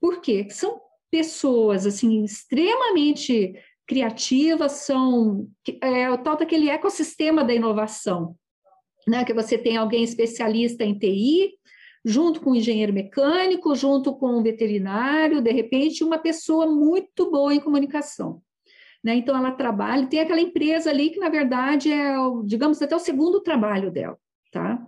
Por 0.00 0.22
quê? 0.22 0.48
São 0.48 0.80
pessoas, 1.12 1.84
assim, 1.84 2.24
extremamente 2.24 3.54
criativas, 3.86 4.72
são 4.72 5.46
é, 5.82 6.10
o 6.10 6.16
tal 6.16 6.38
daquele 6.38 6.70
ecossistema 6.70 7.44
da 7.44 7.54
inovação, 7.54 8.34
né, 9.06 9.22
que 9.22 9.34
você 9.34 9.58
tem 9.58 9.76
alguém 9.76 10.02
especialista 10.02 10.82
em 10.84 10.98
TI, 10.98 11.50
junto 12.02 12.40
com 12.40 12.52
o 12.52 12.56
engenheiro 12.56 12.94
mecânico, 12.94 13.74
junto 13.74 14.16
com 14.16 14.38
o 14.38 14.42
veterinário, 14.42 15.42
de 15.42 15.52
repente, 15.52 16.02
uma 16.02 16.18
pessoa 16.18 16.66
muito 16.66 17.30
boa 17.30 17.54
em 17.54 17.60
comunicação. 17.60 18.40
Né? 19.04 19.16
Então, 19.16 19.36
ela 19.36 19.52
trabalha, 19.52 20.06
tem 20.06 20.20
aquela 20.20 20.40
empresa 20.40 20.88
ali 20.88 21.10
que, 21.10 21.20
na 21.20 21.28
verdade, 21.28 21.92
é, 21.92 22.14
digamos, 22.46 22.80
até 22.80 22.96
o 22.96 23.00
segundo 23.00 23.42
trabalho 23.42 23.90
dela, 23.90 24.16
tá? 24.50 24.82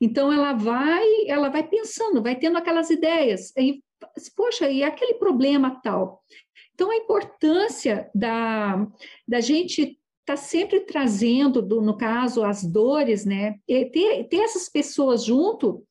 Então, 0.00 0.32
ela 0.32 0.52
vai, 0.52 1.04
ela 1.26 1.48
vai 1.48 1.66
pensando, 1.66 2.22
vai 2.22 2.36
tendo 2.36 2.58
aquelas 2.58 2.90
ideias, 2.90 3.52
e, 3.56 3.82
poxa, 4.36 4.70
e 4.70 4.82
aquele 4.82 5.14
problema 5.14 5.80
tal? 5.82 6.22
Então, 6.74 6.90
a 6.90 6.96
importância 6.96 8.10
da, 8.14 8.86
da 9.26 9.40
gente 9.40 9.98
tá 10.26 10.36
sempre 10.36 10.80
trazendo, 10.80 11.60
do, 11.60 11.80
no 11.80 11.96
caso, 11.96 12.42
as 12.44 12.64
dores, 12.64 13.24
né? 13.24 13.56
E 13.68 13.84
ter, 13.86 14.24
ter 14.24 14.38
essas 14.38 14.68
pessoas 14.68 15.24
junto, 15.24 15.84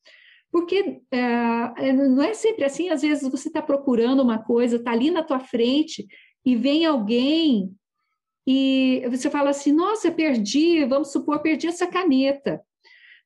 porque 0.50 1.00
é, 1.10 1.88
é 1.88 1.92
não 1.92 2.22
é 2.22 2.34
sempre 2.34 2.64
assim, 2.64 2.88
às 2.90 3.02
vezes 3.02 3.28
você 3.30 3.48
está 3.48 3.62
procurando 3.62 4.22
uma 4.22 4.38
coisa, 4.38 4.76
está 4.76 4.92
ali 4.92 5.10
na 5.10 5.22
tua 5.22 5.40
frente, 5.40 6.06
e 6.44 6.54
vem 6.56 6.84
alguém 6.84 7.74
e 8.46 9.02
você 9.08 9.30
fala 9.30 9.50
assim: 9.50 9.72
nossa, 9.72 10.10
perdi, 10.10 10.84
vamos 10.84 11.10
supor, 11.10 11.40
perdi 11.40 11.66
essa 11.66 11.86
caneta. 11.86 12.60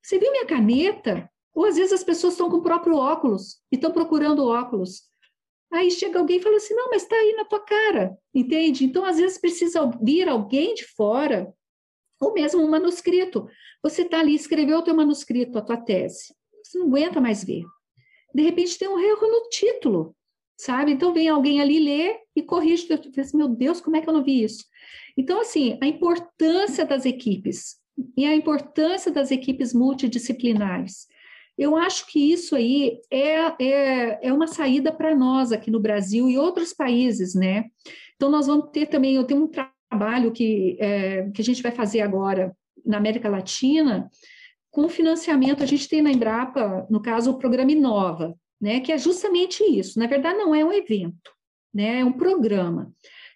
Você 0.02 0.18
viu 0.18 0.30
minha 0.30 0.46
caneta? 0.46 1.28
Ou 1.58 1.64
às 1.64 1.74
vezes 1.74 1.92
as 1.92 2.04
pessoas 2.04 2.34
estão 2.34 2.48
com 2.48 2.58
o 2.58 2.62
próprio 2.62 2.94
óculos 2.94 3.56
e 3.72 3.74
estão 3.74 3.90
procurando 3.90 4.46
óculos. 4.46 5.02
Aí 5.72 5.90
chega 5.90 6.20
alguém 6.20 6.36
e 6.36 6.40
fala 6.40 6.56
assim: 6.56 6.72
não, 6.72 6.88
mas 6.88 7.02
está 7.02 7.16
aí 7.16 7.34
na 7.36 7.44
tua 7.44 7.58
cara, 7.58 8.16
entende? 8.32 8.84
Então, 8.84 9.04
às 9.04 9.18
vezes, 9.18 9.38
precisa 9.38 9.90
vir 10.00 10.28
alguém 10.28 10.72
de 10.72 10.86
fora, 10.86 11.52
ou 12.20 12.32
mesmo 12.32 12.62
um 12.62 12.70
manuscrito. 12.70 13.48
Você 13.82 14.02
está 14.02 14.20
ali, 14.20 14.36
escreveu 14.36 14.78
o 14.78 14.82
teu 14.82 14.94
manuscrito, 14.94 15.58
a 15.58 15.60
tua 15.60 15.76
tese. 15.76 16.32
Você 16.62 16.78
não 16.78 16.86
aguenta 16.86 17.20
mais 17.20 17.42
ver. 17.42 17.64
De 18.32 18.40
repente 18.44 18.78
tem 18.78 18.86
um 18.86 19.00
erro 19.00 19.26
no 19.26 19.48
título, 19.48 20.14
sabe? 20.56 20.92
Então 20.92 21.12
vem 21.12 21.28
alguém 21.28 21.60
ali 21.60 21.80
ler 21.80 22.20
e 22.36 22.42
corrige. 22.44 22.86
Assim, 23.18 23.36
Meu 23.36 23.48
Deus, 23.48 23.80
como 23.80 23.96
é 23.96 24.00
que 24.00 24.08
eu 24.08 24.14
não 24.14 24.22
vi 24.22 24.44
isso? 24.44 24.64
Então, 25.16 25.40
assim, 25.40 25.76
a 25.82 25.88
importância 25.88 26.86
das 26.86 27.04
equipes 27.04 27.78
e 28.16 28.24
a 28.24 28.32
importância 28.32 29.10
das 29.10 29.32
equipes 29.32 29.74
multidisciplinares. 29.74 31.07
Eu 31.58 31.76
acho 31.76 32.06
que 32.06 32.32
isso 32.32 32.54
aí 32.54 33.00
é, 33.10 33.62
é, 33.62 34.28
é 34.28 34.32
uma 34.32 34.46
saída 34.46 34.92
para 34.92 35.14
nós 35.14 35.50
aqui 35.50 35.70
no 35.70 35.80
Brasil 35.80 36.30
e 36.30 36.38
outros 36.38 36.72
países, 36.72 37.34
né? 37.34 37.64
Então, 38.14 38.30
nós 38.30 38.46
vamos 38.46 38.70
ter 38.70 38.86
também, 38.86 39.16
eu 39.16 39.24
tenho 39.24 39.44
um 39.44 39.50
trabalho 39.90 40.30
que, 40.30 40.76
é, 40.78 41.28
que 41.30 41.42
a 41.42 41.44
gente 41.44 41.62
vai 41.62 41.72
fazer 41.72 42.00
agora 42.00 42.56
na 42.86 42.96
América 42.96 43.28
Latina, 43.28 44.08
com 44.70 44.88
financiamento, 44.88 45.62
a 45.62 45.66
gente 45.66 45.88
tem 45.88 46.00
na 46.00 46.12
Embrapa, 46.12 46.86
no 46.88 47.02
caso, 47.02 47.32
o 47.32 47.38
programa 47.38 47.72
Inova, 47.72 48.34
né? 48.60 48.80
Que 48.80 48.92
é 48.92 48.98
justamente 48.98 49.62
isso. 49.64 49.98
Na 49.98 50.06
verdade, 50.06 50.38
não 50.38 50.54
é 50.54 50.64
um 50.64 50.72
evento, 50.72 51.32
né? 51.74 52.00
É 52.00 52.04
um 52.04 52.12
programa 52.12 52.92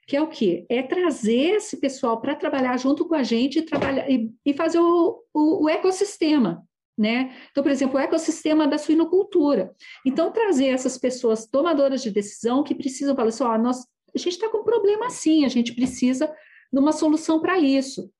que 0.06 0.16
é 0.16 0.22
o 0.22 0.28
quê? 0.28 0.66
É 0.68 0.82
trazer 0.82 1.56
esse 1.56 1.78
pessoal 1.78 2.20
para 2.20 2.34
trabalhar 2.34 2.76
junto 2.76 3.06
com 3.06 3.14
a 3.14 3.22
gente 3.22 3.58
e, 3.58 3.62
trabalhar, 3.62 4.10
e, 4.10 4.30
e 4.44 4.52
fazer 4.52 4.78
o, 4.78 5.22
o, 5.32 5.64
o, 5.64 5.68
ecossistema, 5.68 6.62
né? 6.96 7.34
Então, 7.50 7.62
por 7.62 7.72
exemplo, 7.72 7.96
o 7.96 8.00
ecossistema 8.00 8.66
da 8.66 8.78
suinocultura. 8.78 9.74
Então, 10.04 10.30
trazer 10.30 10.66
essas 10.66 10.98
pessoas 10.98 11.46
tomadoras 11.46 12.02
de 12.02 12.10
decisão 12.10 12.62
que 12.62 12.74
precisam 12.74 13.16
falar 13.16 13.28
assim, 13.28 13.44
ó, 13.44 13.58
nós, 13.58 13.78
a 14.14 14.18
gente 14.18 14.32
está 14.32 14.48
com 14.48 14.58
um 14.58 14.64
problema 14.64 15.06
assim, 15.06 15.44
a 15.44 15.48
gente 15.48 15.74
precisa 15.74 16.32
de 16.72 16.78
uma 16.78 16.92
solução 16.92 17.40
para 17.40 17.58
isso. 17.58 18.10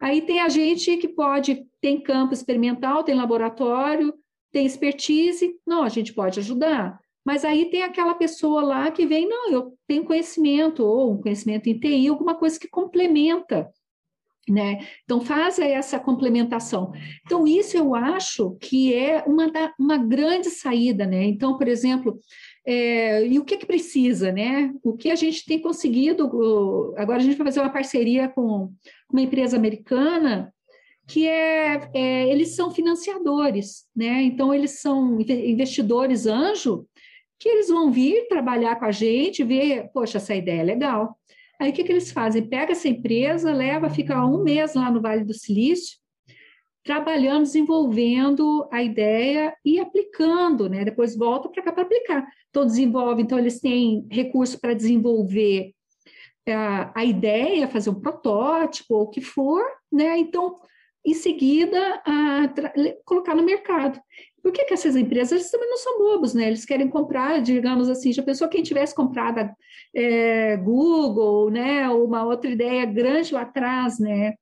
Aí 0.00 0.22
tem 0.22 0.40
a 0.40 0.48
gente 0.48 0.96
que 0.98 1.08
pode, 1.08 1.66
tem 1.80 2.00
campo 2.00 2.34
experimental, 2.34 3.02
tem 3.02 3.14
laboratório, 3.14 4.14
tem 4.52 4.66
expertise, 4.66 5.58
não, 5.66 5.82
a 5.82 5.88
gente 5.88 6.12
pode 6.12 6.38
ajudar. 6.40 6.98
Mas 7.24 7.44
aí 7.44 7.70
tem 7.70 7.82
aquela 7.82 8.14
pessoa 8.14 8.62
lá 8.62 8.90
que 8.90 9.06
vem, 9.06 9.28
não, 9.28 9.50
eu 9.50 9.76
tenho 9.86 10.04
conhecimento, 10.04 10.84
ou 10.84 11.14
um 11.14 11.20
conhecimento 11.20 11.68
em 11.68 11.78
TI, 11.78 12.06
alguma 12.08 12.36
coisa 12.36 12.58
que 12.58 12.68
complementa, 12.68 13.68
né? 14.48 14.86
Então, 15.04 15.20
faz 15.20 15.58
essa 15.58 15.98
complementação. 15.98 16.92
Então, 17.24 17.46
isso 17.46 17.76
eu 17.76 17.94
acho 17.94 18.56
que 18.60 18.94
é 18.94 19.24
uma, 19.26 19.50
da, 19.50 19.72
uma 19.78 19.98
grande 19.98 20.50
saída, 20.50 21.06
né? 21.06 21.24
Então, 21.24 21.56
por 21.56 21.68
exemplo, 21.68 22.18
é, 22.66 23.26
e 23.26 23.38
o 23.38 23.44
que, 23.44 23.56
que 23.56 23.66
precisa, 23.66 24.32
né? 24.32 24.72
O 24.82 24.96
que 24.96 25.10
a 25.10 25.14
gente 25.14 25.44
tem 25.44 25.60
conseguido, 25.60 26.24
agora 26.96 27.18
a 27.18 27.22
gente 27.22 27.36
vai 27.36 27.46
fazer 27.46 27.60
uma 27.60 27.72
parceria 27.72 28.28
com 28.28 28.72
uma 29.10 29.22
empresa 29.22 29.56
americana, 29.56 30.52
que 31.06 31.26
é, 31.26 31.88
é, 31.94 32.28
eles 32.28 32.56
são 32.56 32.70
financiadores, 32.70 33.84
né? 33.94 34.22
Então 34.22 34.52
eles 34.52 34.80
são 34.80 35.20
investidores 35.20 36.26
anjo 36.26 36.86
que 37.38 37.48
eles 37.48 37.68
vão 37.68 37.92
vir 37.92 38.26
trabalhar 38.28 38.76
com 38.76 38.86
a 38.86 38.90
gente, 38.90 39.44
ver, 39.44 39.90
poxa, 39.92 40.16
essa 40.18 40.34
ideia 40.34 40.60
é 40.60 40.64
legal. 40.64 41.16
Aí 41.60 41.70
o 41.70 41.72
que, 41.72 41.84
que 41.84 41.92
eles 41.92 42.10
fazem? 42.10 42.46
Pega 42.46 42.72
essa 42.72 42.88
empresa, 42.88 43.52
leva, 43.52 43.88
fica 43.88 44.24
um 44.24 44.42
mês 44.42 44.74
lá 44.74 44.90
no 44.90 45.00
Vale 45.00 45.24
do 45.24 45.34
Silício, 45.34 45.98
trabalhando, 46.84 47.42
desenvolvendo 47.42 48.68
a 48.70 48.82
ideia 48.82 49.54
e 49.64 49.80
aplicando, 49.80 50.68
né? 50.68 50.84
Depois 50.84 51.16
volta 51.16 51.48
para 51.48 51.62
cá 51.62 51.72
para 51.72 51.82
aplicar. 51.82 52.26
Então, 52.50 52.64
desenvolve, 52.64 53.22
então 53.22 53.38
eles 53.38 53.60
têm 53.60 54.06
recurso 54.10 54.60
para 54.60 54.74
desenvolver 54.74 55.72
a, 56.46 56.50
é, 56.50 56.90
a 56.94 57.04
ideia, 57.04 57.68
fazer 57.68 57.90
um 57.90 58.00
protótipo 58.00 58.94
ou 58.94 59.02
o 59.02 59.10
que 59.10 59.20
for, 59.20 59.62
né? 59.90 60.16
Então, 60.18 60.54
em 61.04 61.14
seguida, 61.14 62.02
a, 62.04 62.52
colocar 63.04 63.34
no 63.34 63.42
mercado. 63.42 64.00
Por 64.42 64.52
que, 64.52 64.64
que 64.64 64.74
essas 64.74 64.94
empresas 64.94 65.50
também 65.50 65.68
não 65.68 65.76
são 65.76 65.98
bobos, 65.98 66.34
né? 66.34 66.46
Eles 66.46 66.64
querem 66.64 66.88
comprar, 66.88 67.40
digamos 67.40 67.88
assim, 67.88 68.12
já 68.12 68.22
pensou 68.22 68.48
quem 68.48 68.62
tivesse 68.62 68.94
comprado 68.94 69.50
é, 69.96 70.58
Google, 70.58 71.50
né? 71.50 71.88
Uma 71.88 72.22
outra 72.24 72.50
ideia 72.50 72.84
grande 72.84 73.32
lá 73.32 73.42
atrás, 73.42 73.98
né? 73.98 74.34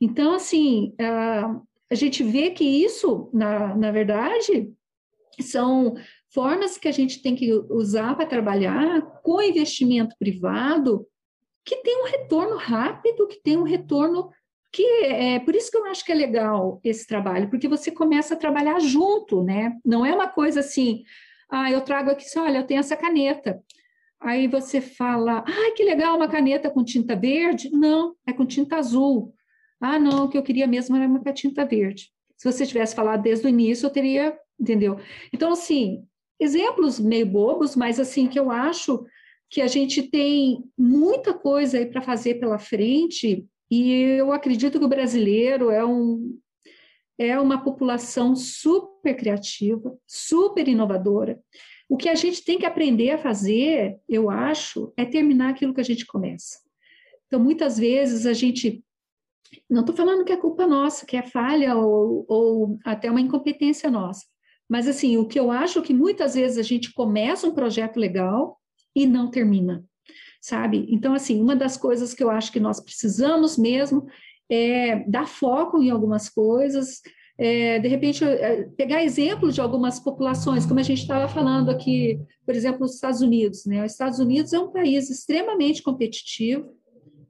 Então, 0.00 0.34
assim, 0.34 0.92
a, 1.00 1.60
a 1.88 1.94
gente 1.94 2.24
vê 2.24 2.50
que 2.50 2.64
isso, 2.64 3.30
na, 3.32 3.76
na 3.76 3.92
verdade, 3.92 4.72
são 5.40 5.94
formas 6.34 6.76
que 6.76 6.88
a 6.88 6.92
gente 6.92 7.22
tem 7.22 7.36
que 7.36 7.52
usar 7.70 8.16
para 8.16 8.26
trabalhar 8.26 9.00
com 9.22 9.40
investimento 9.40 10.16
privado 10.18 11.06
que 11.64 11.76
tem 11.76 12.02
um 12.02 12.06
retorno 12.06 12.56
rápido, 12.56 13.28
que 13.28 13.40
tem 13.40 13.56
um 13.56 13.62
retorno 13.62 14.30
que 14.72 14.84
é 15.04 15.38
por 15.40 15.54
isso 15.54 15.70
que 15.70 15.76
eu 15.76 15.84
acho 15.86 16.04
que 16.04 16.12
é 16.12 16.14
legal 16.14 16.80
esse 16.82 17.06
trabalho, 17.06 17.50
porque 17.50 17.68
você 17.68 17.90
começa 17.90 18.34
a 18.34 18.36
trabalhar 18.36 18.80
junto, 18.80 19.42
né? 19.42 19.76
Não 19.84 20.06
é 20.06 20.14
uma 20.14 20.28
coisa 20.28 20.60
assim, 20.60 21.02
ah, 21.48 21.70
eu 21.70 21.80
trago 21.80 22.10
aqui, 22.10 22.24
olha, 22.38 22.58
eu 22.58 22.66
tenho 22.66 22.80
essa 22.80 22.96
caneta. 22.96 23.60
Aí 24.20 24.46
você 24.46 24.80
fala, 24.80 25.44
ah, 25.46 25.74
que 25.74 25.82
legal, 25.82 26.16
uma 26.16 26.28
caneta 26.28 26.70
com 26.70 26.84
tinta 26.84 27.16
verde. 27.16 27.70
Não, 27.70 28.14
é 28.26 28.32
com 28.32 28.44
tinta 28.44 28.76
azul. 28.76 29.34
Ah, 29.80 29.98
não, 29.98 30.24
o 30.24 30.28
que 30.28 30.36
eu 30.36 30.42
queria 30.42 30.66
mesmo 30.66 30.94
era 30.96 31.06
uma 31.06 31.20
tinta 31.32 31.64
verde. 31.64 32.10
Se 32.36 32.50
você 32.50 32.66
tivesse 32.66 32.94
falado 32.94 33.22
desde 33.22 33.46
o 33.46 33.48
início, 33.48 33.86
eu 33.86 33.90
teria, 33.90 34.38
entendeu? 34.58 34.98
Então, 35.32 35.52
assim, 35.52 36.04
exemplos 36.38 37.00
meio 37.00 37.26
bobos, 37.26 37.74
mas 37.74 37.98
assim, 37.98 38.26
que 38.26 38.38
eu 38.38 38.50
acho 38.50 39.04
que 39.50 39.60
a 39.60 39.66
gente 39.66 40.02
tem 40.02 40.64
muita 40.78 41.34
coisa 41.34 41.78
aí 41.78 41.86
para 41.86 42.00
fazer 42.00 42.36
pela 42.36 42.58
frente 42.58 43.44
e 43.70 43.92
eu 43.92 44.32
acredito 44.32 44.78
que 44.78 44.84
o 44.84 44.88
brasileiro 44.88 45.70
é, 45.70 45.84
um, 45.84 46.38
é 47.18 47.38
uma 47.38 47.62
população 47.62 48.34
super 48.36 49.14
criativa, 49.16 49.96
super 50.06 50.66
inovadora. 50.66 51.40
O 51.90 51.96
que 51.96 52.08
a 52.08 52.14
gente 52.14 52.44
tem 52.44 52.56
que 52.56 52.64
aprender 52.64 53.10
a 53.10 53.18
fazer, 53.18 53.98
eu 54.08 54.30
acho, 54.30 54.92
é 54.96 55.04
terminar 55.04 55.50
aquilo 55.50 55.74
que 55.74 55.80
a 55.80 55.84
gente 55.84 56.06
começa. 56.06 56.60
Então, 57.26 57.40
muitas 57.40 57.78
vezes 57.78 58.26
a 58.26 58.32
gente. 58.32 58.82
Não 59.68 59.80
estou 59.80 59.96
falando 59.96 60.24
que 60.24 60.32
é 60.32 60.36
culpa 60.36 60.66
nossa, 60.66 61.04
que 61.04 61.16
é 61.16 61.22
falha 61.22 61.76
ou, 61.76 62.24
ou 62.28 62.78
até 62.84 63.10
uma 63.10 63.20
incompetência 63.20 63.90
nossa. 63.90 64.24
Mas, 64.68 64.86
assim, 64.86 65.16
o 65.16 65.26
que 65.26 65.38
eu 65.38 65.50
acho 65.50 65.82
que 65.82 65.92
muitas 65.92 66.34
vezes 66.34 66.56
a 66.56 66.62
gente 66.62 66.92
começa 66.94 67.48
um 67.48 67.54
projeto 67.54 67.96
legal 67.96 68.60
e 68.94 69.06
não 69.06 69.28
termina 69.28 69.84
sabe? 70.40 70.86
Então, 70.88 71.12
assim, 71.12 71.40
uma 71.40 71.54
das 71.54 71.76
coisas 71.76 72.14
que 72.14 72.22
eu 72.22 72.30
acho 72.30 72.50
que 72.50 72.58
nós 72.58 72.80
precisamos 72.80 73.58
mesmo 73.58 74.06
é 74.48 75.04
dar 75.08 75.28
foco 75.28 75.82
em 75.82 75.90
algumas 75.90 76.28
coisas, 76.28 77.02
é, 77.42 77.78
de 77.78 77.88
repente, 77.88 78.22
é, 78.22 78.64
pegar 78.76 79.02
exemplos 79.02 79.54
de 79.54 79.62
algumas 79.62 79.98
populações, 79.98 80.66
como 80.66 80.78
a 80.78 80.82
gente 80.82 81.00
estava 81.00 81.26
falando 81.26 81.70
aqui, 81.70 82.20
por 82.44 82.54
exemplo, 82.54 82.80
nos 82.80 82.96
Estados 82.96 83.22
Unidos. 83.22 83.64
Né? 83.64 83.82
Os 83.82 83.92
Estados 83.92 84.18
Unidos 84.18 84.52
é 84.52 84.58
um 84.58 84.70
país 84.70 85.08
extremamente 85.08 85.82
competitivo, 85.82 86.76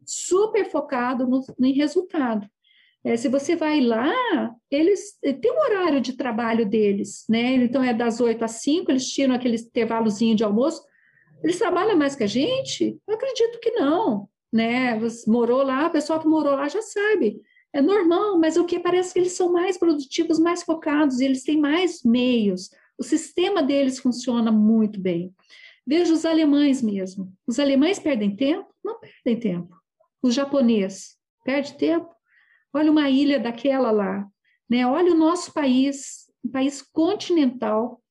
super 0.05 0.69
focado 0.69 1.29
no, 1.29 1.41
em 1.61 1.73
resultado. 1.73 2.45
É, 3.05 3.17
se 3.17 3.29
você 3.29 3.55
vai 3.55 3.81
lá, 3.81 4.13
eles 4.69 5.17
têm 5.23 5.53
um 5.53 5.61
horário 5.61 6.01
de 6.01 6.15
trabalho 6.15 6.69
deles, 6.69 7.25
né? 7.31 7.55
Então 7.55 7.83
é 7.83 7.95
das 7.95 8.21
8 8.21 8.45
às 8.45 8.63
5, 8.63 8.91
eles 8.91 9.07
tiram 9.07 9.35
aquele 9.35 9.57
intervalozinho 9.57 10.35
de 10.35 10.43
almoço, 10.45 10.83
eles 11.43 11.59
trabalham 11.59 11.97
mais 11.97 12.17
que 12.17 12.25
a 12.25 12.27
gente? 12.27 12.99
Eu 13.09 13.15
acredito 13.15 13.61
que 13.61 13.71
não, 13.71 14.29
né? 14.53 14.99
Você 14.99 15.31
morou 15.31 15.63
lá, 15.63 15.87
o 15.87 15.91
pessoal 15.91 16.19
que 16.21 16.27
morou 16.27 16.57
lá 16.57 16.69
já 16.69 16.83
sabe. 16.83 17.41
É 17.73 17.81
normal, 17.81 18.39
mas 18.39 18.57
o 18.57 18.65
que 18.65 18.81
parece 18.81 19.13
que 19.13 19.21
eles 19.21 19.33
são 19.33 19.53
mais 19.53 19.79
produtivos, 19.79 20.39
mais 20.39 20.63
focados, 20.63 21.21
eles 21.21 21.45
têm 21.45 21.57
mais 21.57 22.03
meios. 22.03 22.71
O 22.99 23.05
sistema 23.05 23.63
deles 23.63 23.99
funciona 23.99 24.51
muito 24.51 25.01
bem. 25.01 25.33
Veja 25.87 26.13
os 26.13 26.25
alemães 26.25 26.83
mesmo. 26.83 27.33
Os 27.47 27.59
alemães 27.59 27.99
perdem 27.99 28.35
tempo? 28.35 28.73
Não 28.85 28.99
perdem 28.99 29.39
tempo. 29.39 29.77
O 30.23 30.31
japonês 30.31 31.17
perde 31.45 31.77
tempo? 31.77 32.15
Olha 32.73 32.91
uma 32.91 33.09
ilha 33.09 33.41
daquela 33.41 33.91
lá, 33.91 34.27
né? 34.69 34.87
Olha 34.87 35.13
o 35.13 35.17
nosso 35.17 35.53
país, 35.53 36.31
um 36.45 36.51
país 36.51 36.83
continental, 36.83 38.03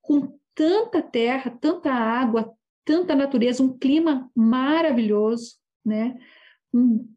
com 0.00 0.38
tanta 0.54 1.02
terra, 1.02 1.56
tanta 1.60 1.92
água, 1.92 2.52
tanta 2.84 3.14
natureza, 3.14 3.62
um 3.62 3.76
clima 3.76 4.30
maravilhoso, 4.34 5.56
né? 5.84 6.18
Um, 6.74 7.08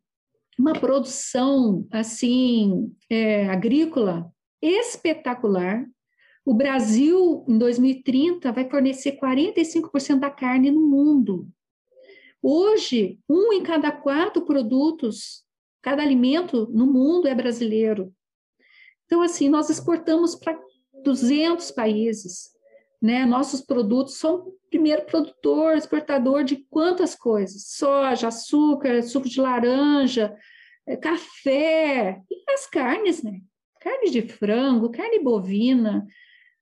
uma 0.57 0.73
produção 0.73 1.87
assim 1.91 2.93
é, 3.09 3.49
agrícola 3.49 4.31
espetacular. 4.61 5.85
O 6.45 6.53
Brasil, 6.53 7.45
em 7.47 7.57
2030, 7.57 8.51
vai 8.51 8.69
fornecer 8.69 9.17
45% 9.17 10.19
da 10.19 10.29
carne 10.29 10.71
no 10.71 10.81
mundo. 10.81 11.47
Hoje, 12.41 13.19
um 13.29 13.53
em 13.53 13.63
cada 13.63 13.91
quatro 13.91 14.43
produtos, 14.43 15.45
cada 15.81 16.01
alimento 16.03 16.67
no 16.71 16.85
mundo 16.85 17.27
é 17.27 17.33
brasileiro. 17.33 18.13
Então, 19.05 19.21
assim, 19.21 19.47
nós 19.47 19.69
exportamos 19.69 20.35
para 20.35 20.59
200 21.03 21.71
países, 21.71 22.52
né? 23.03 23.25
Nossos 23.25 23.59
produtos 23.59 24.13
são 24.13 24.53
primeiro 24.69 25.05
produtor, 25.05 25.75
exportador 25.75 26.45
de 26.45 26.65
quantas 26.69 27.13
coisas? 27.13 27.67
Soja, 27.67 28.29
açúcar, 28.29 29.03
suco 29.03 29.27
de 29.27 29.41
laranja, 29.41 30.33
é, 30.87 30.95
café, 30.95 32.21
e 32.31 32.51
as 32.53 32.65
carnes, 32.65 33.21
né? 33.21 33.41
Carne 33.81 34.09
de 34.09 34.21
frango, 34.21 34.89
carne 34.89 35.19
bovina. 35.19 36.07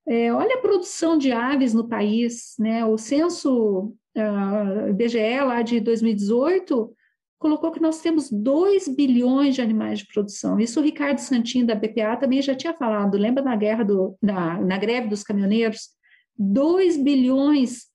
É, 0.07 0.33
olha 0.33 0.55
a 0.55 0.61
produção 0.61 1.15
de 1.15 1.31
aves 1.31 1.75
no 1.75 1.87
país, 1.87 2.55
né? 2.57 2.83
O 2.83 2.97
censo 2.97 3.93
uh, 4.17 5.45
lá 5.45 5.61
de 5.61 5.79
2018 5.79 6.91
colocou 7.37 7.71
que 7.71 7.79
nós 7.79 8.01
temos 8.01 8.31
2 8.31 8.87
bilhões 8.87 9.53
de 9.53 9.61
animais 9.61 9.99
de 9.99 10.07
produção. 10.07 10.59
Isso 10.59 10.79
o 10.79 10.83
Ricardo 10.83 11.19
Santin, 11.19 11.65
da 11.65 11.75
BPA, 11.75 12.17
também 12.19 12.41
já 12.41 12.55
tinha 12.55 12.73
falado. 12.73 13.15
Lembra 13.15 13.43
na 13.43 13.55
guerra 13.55 13.83
do, 13.83 14.17
na, 14.19 14.59
na 14.59 14.77
greve 14.79 15.07
dos 15.07 15.21
caminhoneiros? 15.21 16.00
2 16.37 16.97
bilhões 16.97 17.87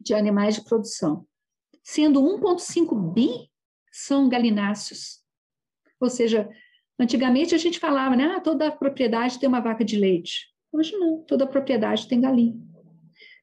de 0.00 0.14
animais 0.14 0.56
de 0.56 0.64
produção, 0.64 1.26
sendo 1.82 2.20
1,5 2.20 3.12
bi 3.12 3.50
são 3.90 4.28
galináceos. 4.28 5.20
Ou 6.00 6.10
seja, 6.10 6.48
antigamente 6.98 7.54
a 7.54 7.58
gente 7.58 7.78
falava, 7.78 8.16
né, 8.16 8.34
ah, 8.36 8.40
toda 8.40 8.72
propriedade 8.72 9.38
tem 9.38 9.48
uma 9.48 9.60
vaca 9.60 9.84
de 9.84 9.96
leite. 9.96 10.48
Hoje 10.72 10.96
não, 10.96 11.22
toda 11.22 11.46
propriedade 11.46 12.08
tem 12.08 12.20
galinha. 12.20 12.58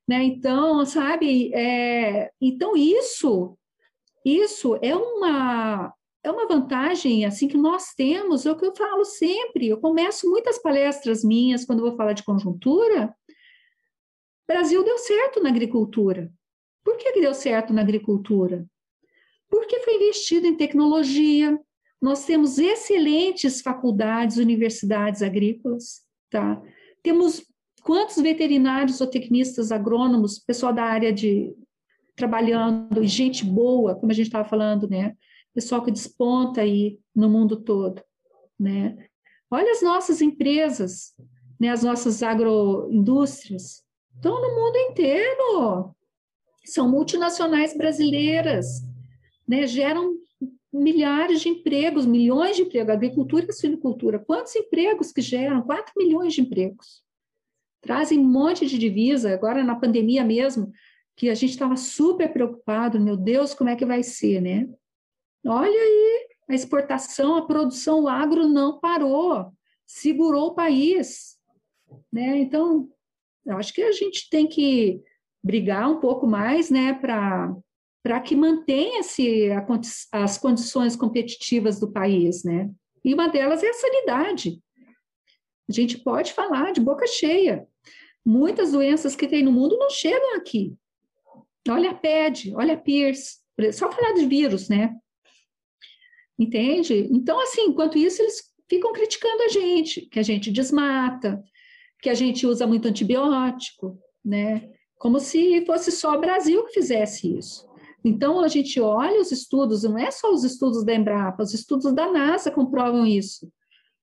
Né? 0.08 0.24
Então, 0.24 0.84
sabe, 0.86 1.54
é, 1.54 2.32
então 2.42 2.76
isso 2.76 3.58
isso 4.26 4.78
é 4.82 4.96
uma 4.96 5.94
é 6.22 6.30
uma 6.30 6.48
vantagem 6.48 7.26
assim 7.26 7.48
que 7.48 7.56
nós 7.56 7.94
temos, 7.96 8.46
é 8.46 8.52
o 8.52 8.58
que 8.58 8.66
eu 8.66 8.76
falo 8.76 9.06
sempre. 9.06 9.70
Eu 9.70 9.80
começo 9.80 10.30
muitas 10.30 10.62
palestras 10.62 11.24
minhas 11.24 11.64
quando 11.64 11.82
vou 11.82 11.96
falar 11.96 12.12
de 12.12 12.24
conjuntura. 12.24 13.16
Brasil 14.50 14.84
deu 14.84 14.98
certo 14.98 15.44
na 15.44 15.50
agricultura. 15.50 16.34
Por 16.84 16.98
que, 16.98 17.22
deu 17.22 17.36
certo 17.36 17.72
na 17.72 17.82
agricultura? 17.82 18.66
Porque 19.48 19.80
foi 19.82 19.98
investido 19.98 20.48
em 20.48 20.58
tecnologia. 20.58 21.56
Nós 22.02 22.26
temos 22.26 22.58
excelentes 22.58 23.62
faculdades, 23.62 24.38
universidades 24.38 25.22
agrícolas, 25.22 26.02
tá? 26.32 26.60
Temos 27.04 27.46
quantos 27.84 28.16
veterinários 28.16 29.00
ou 29.00 29.06
tecnistas 29.06 29.72
agrônomos, 29.72 30.40
pessoal 30.40 30.74
da 30.74 30.84
área 30.84 31.14
de 31.14 31.56
trabalhando, 32.16 33.06
gente 33.06 33.46
boa, 33.46 33.94
como 33.94 34.12
a 34.12 34.16
gente 34.16 34.26
estava 34.26 34.50
falando, 34.50 34.90
né? 34.90 35.16
Pessoal 35.54 35.84
que 35.84 35.92
desponta 35.92 36.62
aí 36.62 36.98
no 37.16 37.30
mundo 37.30 37.56
todo, 37.56 38.02
né? 38.60 38.98
Olha 39.52 39.72
as 39.72 39.84
nossas 39.84 40.24
empresas, 40.24 41.14
né? 41.60 41.70
As 41.70 41.84
nossas 41.84 42.24
agroindústrias 42.24 43.88
estão 44.20 44.42
no 44.42 44.56
mundo 44.56 44.78
inteiro. 44.78 45.96
São 46.66 46.90
multinacionais 46.90 47.76
brasileiras, 47.76 48.84
né? 49.48 49.66
Geram 49.66 50.16
milhares 50.72 51.42
de 51.42 51.50
empregos, 51.50 52.06
milhões 52.06 52.56
de 52.56 52.64
empregos, 52.64 52.94
agricultura 52.94 53.48
e 53.50 53.54
suinocultura. 53.54 54.20
Quantos 54.20 54.56
empregos 54.56 55.12
que 55.12 55.22
geram? 55.22 55.64
4 55.64 55.94
milhões 55.98 56.34
de 56.34 56.42
empregos. 56.42 57.04
Trazem 57.82 58.20
um 58.20 58.30
monte 58.30 58.68
de 58.68 58.78
divisa, 58.78 59.34
agora 59.34 59.64
na 59.64 59.76
pandemia 59.76 60.24
mesmo, 60.24 60.72
que 61.16 61.30
a 61.30 61.34
gente 61.34 61.52
estava 61.52 61.76
super 61.76 62.32
preocupado, 62.32 63.00
meu 63.00 63.18
Deus, 63.18 63.54
como 63.54 63.70
é 63.70 63.76
que 63.76 63.86
vai 63.86 64.04
ser, 64.04 64.42
né? 64.42 64.70
Olha 65.46 65.70
aí, 65.70 66.28
a 66.50 66.54
exportação, 66.54 67.36
a 67.36 67.46
produção, 67.46 68.04
o 68.04 68.08
agro 68.08 68.48
não 68.48 68.80
parou, 68.80 69.52
segurou 69.88 70.48
o 70.48 70.54
país, 70.54 71.38
né? 72.12 72.38
Então, 72.38 72.90
eu 73.50 73.58
acho 73.58 73.74
que 73.74 73.82
a 73.82 73.92
gente 73.92 74.30
tem 74.30 74.48
que 74.48 75.02
brigar 75.44 75.90
um 75.90 76.00
pouco 76.00 76.28
mais, 76.28 76.70
né, 76.70 76.94
para 76.94 77.54
para 78.02 78.22
que 78.22 78.34
mantenha-se 78.34 79.50
as 80.10 80.38
condições 80.38 80.96
competitivas 80.96 81.82
do 81.82 81.92
país, 81.92 82.46
né? 82.46 82.72
E 83.04 83.14
uma 83.14 83.28
delas 83.28 83.62
é 83.62 83.70
a 83.70 83.74
sanidade. 83.74 84.58
A 85.70 85.74
gente 85.74 85.98
pode 85.98 86.32
falar 86.32 86.72
de 86.72 86.80
boca 86.80 87.06
cheia. 87.06 87.68
Muitas 88.26 88.72
doenças 88.72 89.18
que 89.18 89.28
tem 89.28 89.44
no 89.44 89.52
mundo 89.52 89.78
não 89.78 89.90
chegam 89.90 90.36
aqui. 90.36 90.74
Olha 91.68 91.92
a 91.92 91.94
PED, 91.94 92.56
olha 92.56 92.76
a 92.76 92.78
PIRS, 92.78 93.40
só 93.74 93.92
falar 93.92 94.14
de 94.14 94.26
vírus, 94.26 94.70
né? 94.70 94.96
Entende? 96.40 97.10
Então, 97.12 97.40
assim, 97.42 97.64
enquanto 97.64 97.98
isso, 97.98 98.22
eles 98.22 98.50
ficam 98.70 98.94
criticando 98.94 99.44
a 99.44 99.50
gente, 99.50 100.02
que 100.02 100.20
a 100.20 100.24
gente 100.24 100.52
desmata, 100.52 101.44
que 102.02 102.10
a 102.10 102.14
gente 102.14 102.46
usa 102.48 102.66
muito 102.66 102.88
antibiótico, 102.88 104.00
né? 104.24 104.70
Como 104.98 105.20
se 105.20 105.66
fosse 105.66 105.92
só 105.92 106.16
o 106.16 106.20
Brasil 106.20 106.66
que 106.66 106.74
fizesse 106.74 107.38
isso. 107.38 107.68
Então, 108.04 108.40
a 108.40 108.48
gente 108.48 108.80
olha 108.80 109.20
os 109.20 109.32
estudos, 109.32 109.84
não 109.84 109.98
é 109.98 110.10
só 110.12 110.32
os 110.32 110.44
estudos 110.44 110.84
da 110.86 110.94
Embrapa, 110.94 111.44
os 111.44 111.54
estudos 111.54 111.94
da 111.94 112.12
NASA 112.12 112.50
comprovam 112.50 113.06
isso. 113.06 113.52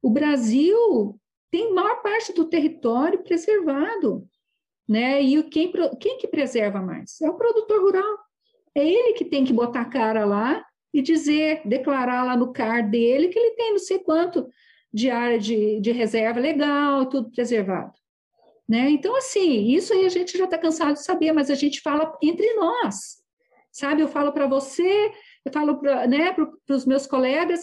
O 0.03 0.11
Brasil 0.11 1.19
tem 1.51 1.73
maior 1.73 2.03
parte 2.03 2.33
do 2.33 2.45
território 2.45 3.23
preservado 3.23 4.29
né? 4.89 5.21
E 5.21 5.43
quem, 5.45 5.73
quem 5.99 6.19
que 6.19 6.29
preserva 6.29 6.81
mais? 6.81 7.21
É 7.21 7.29
o 7.29 7.37
produtor 7.37 7.81
rural. 7.83 8.19
É 8.75 8.87
ele 8.87 9.15
que 9.15 9.25
tem 9.25 9.45
que 9.45 9.53
botar 9.53 9.83
a 9.83 9.87
cara 9.91 10.25
lá 10.25 10.65
e 10.93 11.03
dizer, 11.03 11.63
declarar 11.65 12.25
lá 12.25 12.37
no 12.37 12.53
CAR 12.53 12.89
dele 12.89 13.29
que 13.29 13.39
ele 13.39 13.57
tem 13.57 13.71
não 13.73 13.79
sei 13.79 13.99
quanto 13.99 14.49
de 14.97 15.11
área 15.11 15.39
de, 15.39 15.79
de 15.79 15.93
reserva 15.93 16.41
legal, 16.41 17.05
tudo 17.05 17.31
preservado. 17.31 17.93
Né? 18.67 18.89
Então, 18.89 19.15
assim, 19.15 19.67
isso 19.67 19.93
aí 19.93 20.07
a 20.07 20.09
gente 20.09 20.39
já 20.39 20.45
está 20.45 20.57
cansado 20.57 20.95
de 20.95 21.05
saber, 21.05 21.33
mas 21.33 21.51
a 21.51 21.55
gente 21.55 21.83
fala 21.83 22.17
entre 22.23 22.51
nós, 22.55 23.19
sabe? 23.71 24.01
Eu 24.01 24.09
falo 24.09 24.33
para 24.33 24.47
você, 24.47 25.13
eu 25.45 25.53
falo 25.53 25.79
para 25.79 26.07
né, 26.07 26.35
os 26.71 26.87
meus 26.87 27.07
colegas, 27.07 27.61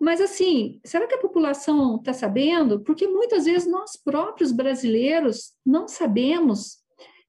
mas, 0.00 0.20
assim, 0.20 0.80
será 0.84 1.08
que 1.08 1.16
a 1.16 1.20
população 1.20 1.96
está 1.96 2.12
sabendo? 2.12 2.78
Porque 2.84 3.08
muitas 3.08 3.46
vezes 3.46 3.68
nós 3.68 3.96
próprios 3.96 4.52
brasileiros 4.52 5.54
não 5.66 5.88
sabemos 5.88 6.76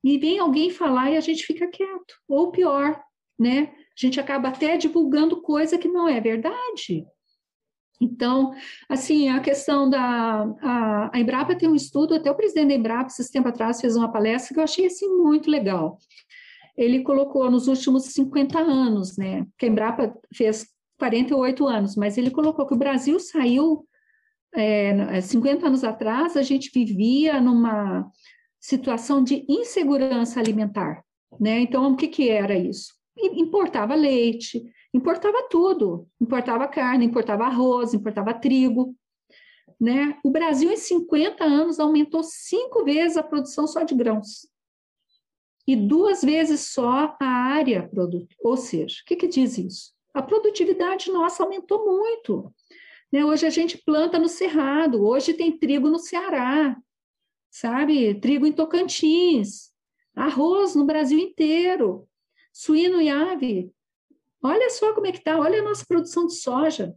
e 0.03 0.19
vem 0.19 0.37
alguém 0.37 0.69
falar 0.69 1.09
e 1.09 1.17
a 1.17 1.21
gente 1.21 1.43
fica 1.43 1.65
quieto. 1.65 2.13
Ou 2.27 2.51
pior, 2.51 3.01
né? 3.39 3.73
A 3.73 4.05
gente 4.05 4.19
acaba 4.19 4.49
até 4.49 4.77
divulgando 4.77 5.41
coisa 5.41 5.79
que 5.79 5.87
não 5.87 6.07
é 6.07 6.21
verdade. 6.21 7.03
Então, 8.01 8.53
assim, 8.87 9.29
a 9.29 9.39
questão 9.39 9.89
da... 9.89 10.43
A, 10.61 11.11
a 11.13 11.19
Embrapa 11.19 11.55
tem 11.55 11.67
um 11.67 11.75
estudo, 11.75 12.15
até 12.15 12.31
o 12.31 12.35
presidente 12.35 12.69
da 12.69 12.73
Embrapa, 12.75 13.07
esses 13.07 13.29
tempo 13.29 13.47
atrás, 13.49 13.81
fez 13.81 13.95
uma 13.95 14.11
palestra 14.11 14.53
que 14.53 14.59
eu 14.59 14.63
achei, 14.63 14.85
assim, 14.85 15.07
muito 15.07 15.49
legal. 15.49 15.97
Ele 16.77 17.01
colocou 17.01 17.51
nos 17.51 17.67
últimos 17.67 18.05
50 18.05 18.57
anos, 18.57 19.17
né? 19.17 19.45
Que 19.57 19.65
a 19.65 19.69
Embrapa 19.69 20.17
fez 20.33 20.65
48 20.97 21.67
anos, 21.67 21.95
mas 21.95 22.17
ele 22.17 22.31
colocou 22.31 22.65
que 22.65 22.73
o 22.73 22.77
Brasil 22.77 23.19
saiu, 23.19 23.85
é, 24.55 25.19
50 25.21 25.67
anos 25.67 25.83
atrás, 25.83 26.37
a 26.37 26.41
gente 26.41 26.71
vivia 26.73 27.41
numa 27.41 28.09
situação 28.59 29.23
de 29.23 29.45
insegurança 29.47 30.39
alimentar, 30.39 31.03
né? 31.39 31.59
Então, 31.61 31.91
o 31.91 31.95
que, 31.95 32.07
que 32.07 32.29
era 32.29 32.57
isso? 32.57 32.93
Importava 33.17 33.95
leite, 33.95 34.63
importava 34.93 35.47
tudo, 35.49 36.07
importava 36.19 36.67
carne, 36.67 37.05
importava 37.05 37.45
arroz, 37.45 37.93
importava 37.93 38.33
trigo, 38.33 38.95
né? 39.79 40.17
O 40.23 40.31
Brasil, 40.31 40.71
em 40.71 40.77
50 40.77 41.43
anos, 41.43 41.79
aumentou 41.79 42.23
cinco 42.23 42.83
vezes 42.83 43.17
a 43.17 43.23
produção 43.23 43.67
só 43.67 43.83
de 43.83 43.95
grãos 43.95 44.47
e 45.67 45.75
duas 45.75 46.21
vezes 46.21 46.61
só 46.61 47.15
a 47.21 47.25
área 47.25 47.87
produto. 47.87 48.35
Ou 48.43 48.57
seja, 48.57 49.01
o 49.01 49.05
que, 49.05 49.15
que 49.15 49.27
diz 49.27 49.57
isso? 49.57 49.93
a 50.13 50.21
produtividade 50.21 51.11
nossa 51.11 51.43
aumentou 51.43 51.85
muito. 51.85 52.53
Né? 53.11 53.23
Hoje 53.23 53.45
a 53.45 53.49
gente 53.49 53.77
planta 53.77 54.19
no 54.19 54.27
Cerrado, 54.27 55.05
hoje 55.05 55.33
tem 55.33 55.57
trigo 55.57 55.89
no 55.89 55.99
Ceará, 55.99 56.77
sabe? 57.49 58.15
Trigo 58.15 58.45
em 58.45 58.51
Tocantins, 58.51 59.71
arroz 60.15 60.75
no 60.75 60.85
Brasil 60.85 61.19
inteiro, 61.19 62.07
suíno 62.51 63.01
e 63.01 63.09
ave. 63.09 63.71
Olha 64.41 64.69
só 64.69 64.93
como 64.93 65.07
é 65.07 65.11
que 65.11 65.17
está, 65.17 65.37
olha 65.37 65.59
a 65.59 65.63
nossa 65.63 65.85
produção 65.85 66.25
de 66.27 66.35
soja. 66.35 66.95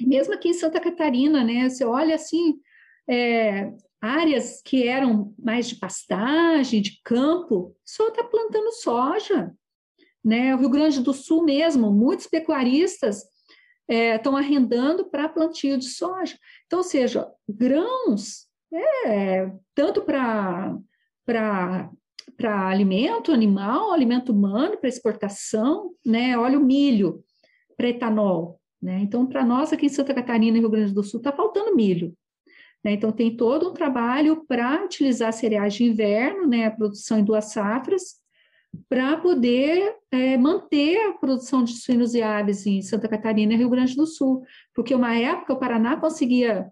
Mesmo 0.00 0.34
aqui 0.34 0.48
em 0.48 0.54
Santa 0.54 0.80
Catarina, 0.80 1.44
né? 1.44 1.68
Você 1.68 1.84
olha 1.84 2.14
assim, 2.14 2.60
é, 3.08 3.72
áreas 4.00 4.60
que 4.62 4.86
eram 4.86 5.34
mais 5.38 5.68
de 5.68 5.76
pastagem, 5.76 6.82
de 6.82 7.00
campo, 7.04 7.76
só 7.84 8.08
está 8.08 8.24
plantando 8.24 8.72
soja. 8.72 9.52
Né? 10.24 10.54
O 10.54 10.58
Rio 10.58 10.70
Grande 10.70 11.00
do 11.00 11.12
Sul 11.12 11.44
mesmo, 11.44 11.92
muitos 11.92 12.26
pecuaristas 12.26 13.22
estão 13.88 14.36
é, 14.36 14.40
arrendando 14.40 15.08
para 15.08 15.28
plantio 15.28 15.78
de 15.78 15.86
soja. 15.86 16.38
Então, 16.66 16.80
ou 16.80 16.84
seja, 16.84 17.26
grãos, 17.48 18.46
é, 19.06 19.50
tanto 19.74 20.02
para 20.02 20.76
alimento 22.46 23.32
animal, 23.32 23.92
alimento 23.92 24.32
humano, 24.32 24.76
para 24.76 24.88
exportação, 24.88 25.90
né? 26.04 26.38
olha 26.38 26.58
o 26.58 26.64
milho 26.64 27.22
para 27.76 27.88
etanol. 27.88 28.60
Né? 28.80 29.00
Então, 29.00 29.26
para 29.26 29.44
nós 29.44 29.72
aqui 29.72 29.86
em 29.86 29.90
Santa 29.90 30.14
Catarina 30.14 30.56
e 30.56 30.60
Rio 30.60 30.70
Grande 30.70 30.94
do 30.94 31.02
Sul, 31.02 31.18
está 31.18 31.32
faltando 31.32 31.74
milho. 31.74 32.14
Né? 32.84 32.92
Então, 32.92 33.10
tem 33.10 33.36
todo 33.36 33.70
um 33.70 33.72
trabalho 33.72 34.44
para 34.46 34.84
utilizar 34.84 35.32
cereais 35.32 35.74
de 35.74 35.84
inverno, 35.84 36.46
né, 36.46 36.66
a 36.66 36.70
produção 36.70 37.18
em 37.18 37.24
duas 37.24 37.46
safras, 37.46 38.18
para 38.88 39.16
poder 39.16 39.96
é, 40.10 40.36
manter 40.36 40.98
a 41.08 41.12
produção 41.14 41.64
de 41.64 41.72
suínos 41.72 42.14
e 42.14 42.22
aves 42.22 42.66
em 42.66 42.82
Santa 42.82 43.08
Catarina 43.08 43.54
e 43.54 43.56
Rio 43.56 43.70
Grande 43.70 43.96
do 43.96 44.06
Sul, 44.06 44.44
porque 44.74 44.94
uma 44.94 45.16
época 45.16 45.54
o 45.54 45.58
Paraná 45.58 45.96
conseguia 45.96 46.70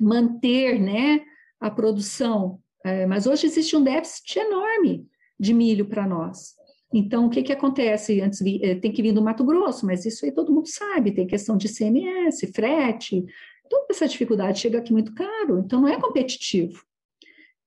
manter 0.00 0.80
né, 0.80 1.20
a 1.60 1.70
produção, 1.70 2.60
é, 2.88 3.06
mas 3.06 3.26
hoje 3.26 3.46
existe 3.46 3.76
um 3.76 3.82
déficit 3.82 4.38
enorme 4.38 5.06
de 5.38 5.54
milho 5.54 5.86
para 5.86 6.06
nós. 6.06 6.56
Então, 6.92 7.26
o 7.26 7.30
que, 7.30 7.42
que 7.42 7.52
acontece? 7.52 8.20
Antes 8.20 8.40
é, 8.62 8.74
tem 8.74 8.90
que 8.90 9.02
vir 9.02 9.12
do 9.12 9.22
Mato 9.22 9.44
Grosso, 9.44 9.84
mas 9.84 10.06
isso 10.06 10.24
aí 10.24 10.32
todo 10.32 10.52
mundo 10.52 10.68
sabe, 10.68 11.12
tem 11.12 11.26
questão 11.26 11.56
de 11.56 11.68
CMS, 11.68 12.50
frete, 12.54 13.24
toda 13.68 13.86
essa 13.90 14.08
dificuldade 14.08 14.60
chega 14.60 14.78
aqui 14.78 14.92
muito 14.92 15.14
caro, 15.14 15.58
então 15.58 15.80
não 15.80 15.88
é 15.88 16.00
competitivo. 16.00 16.82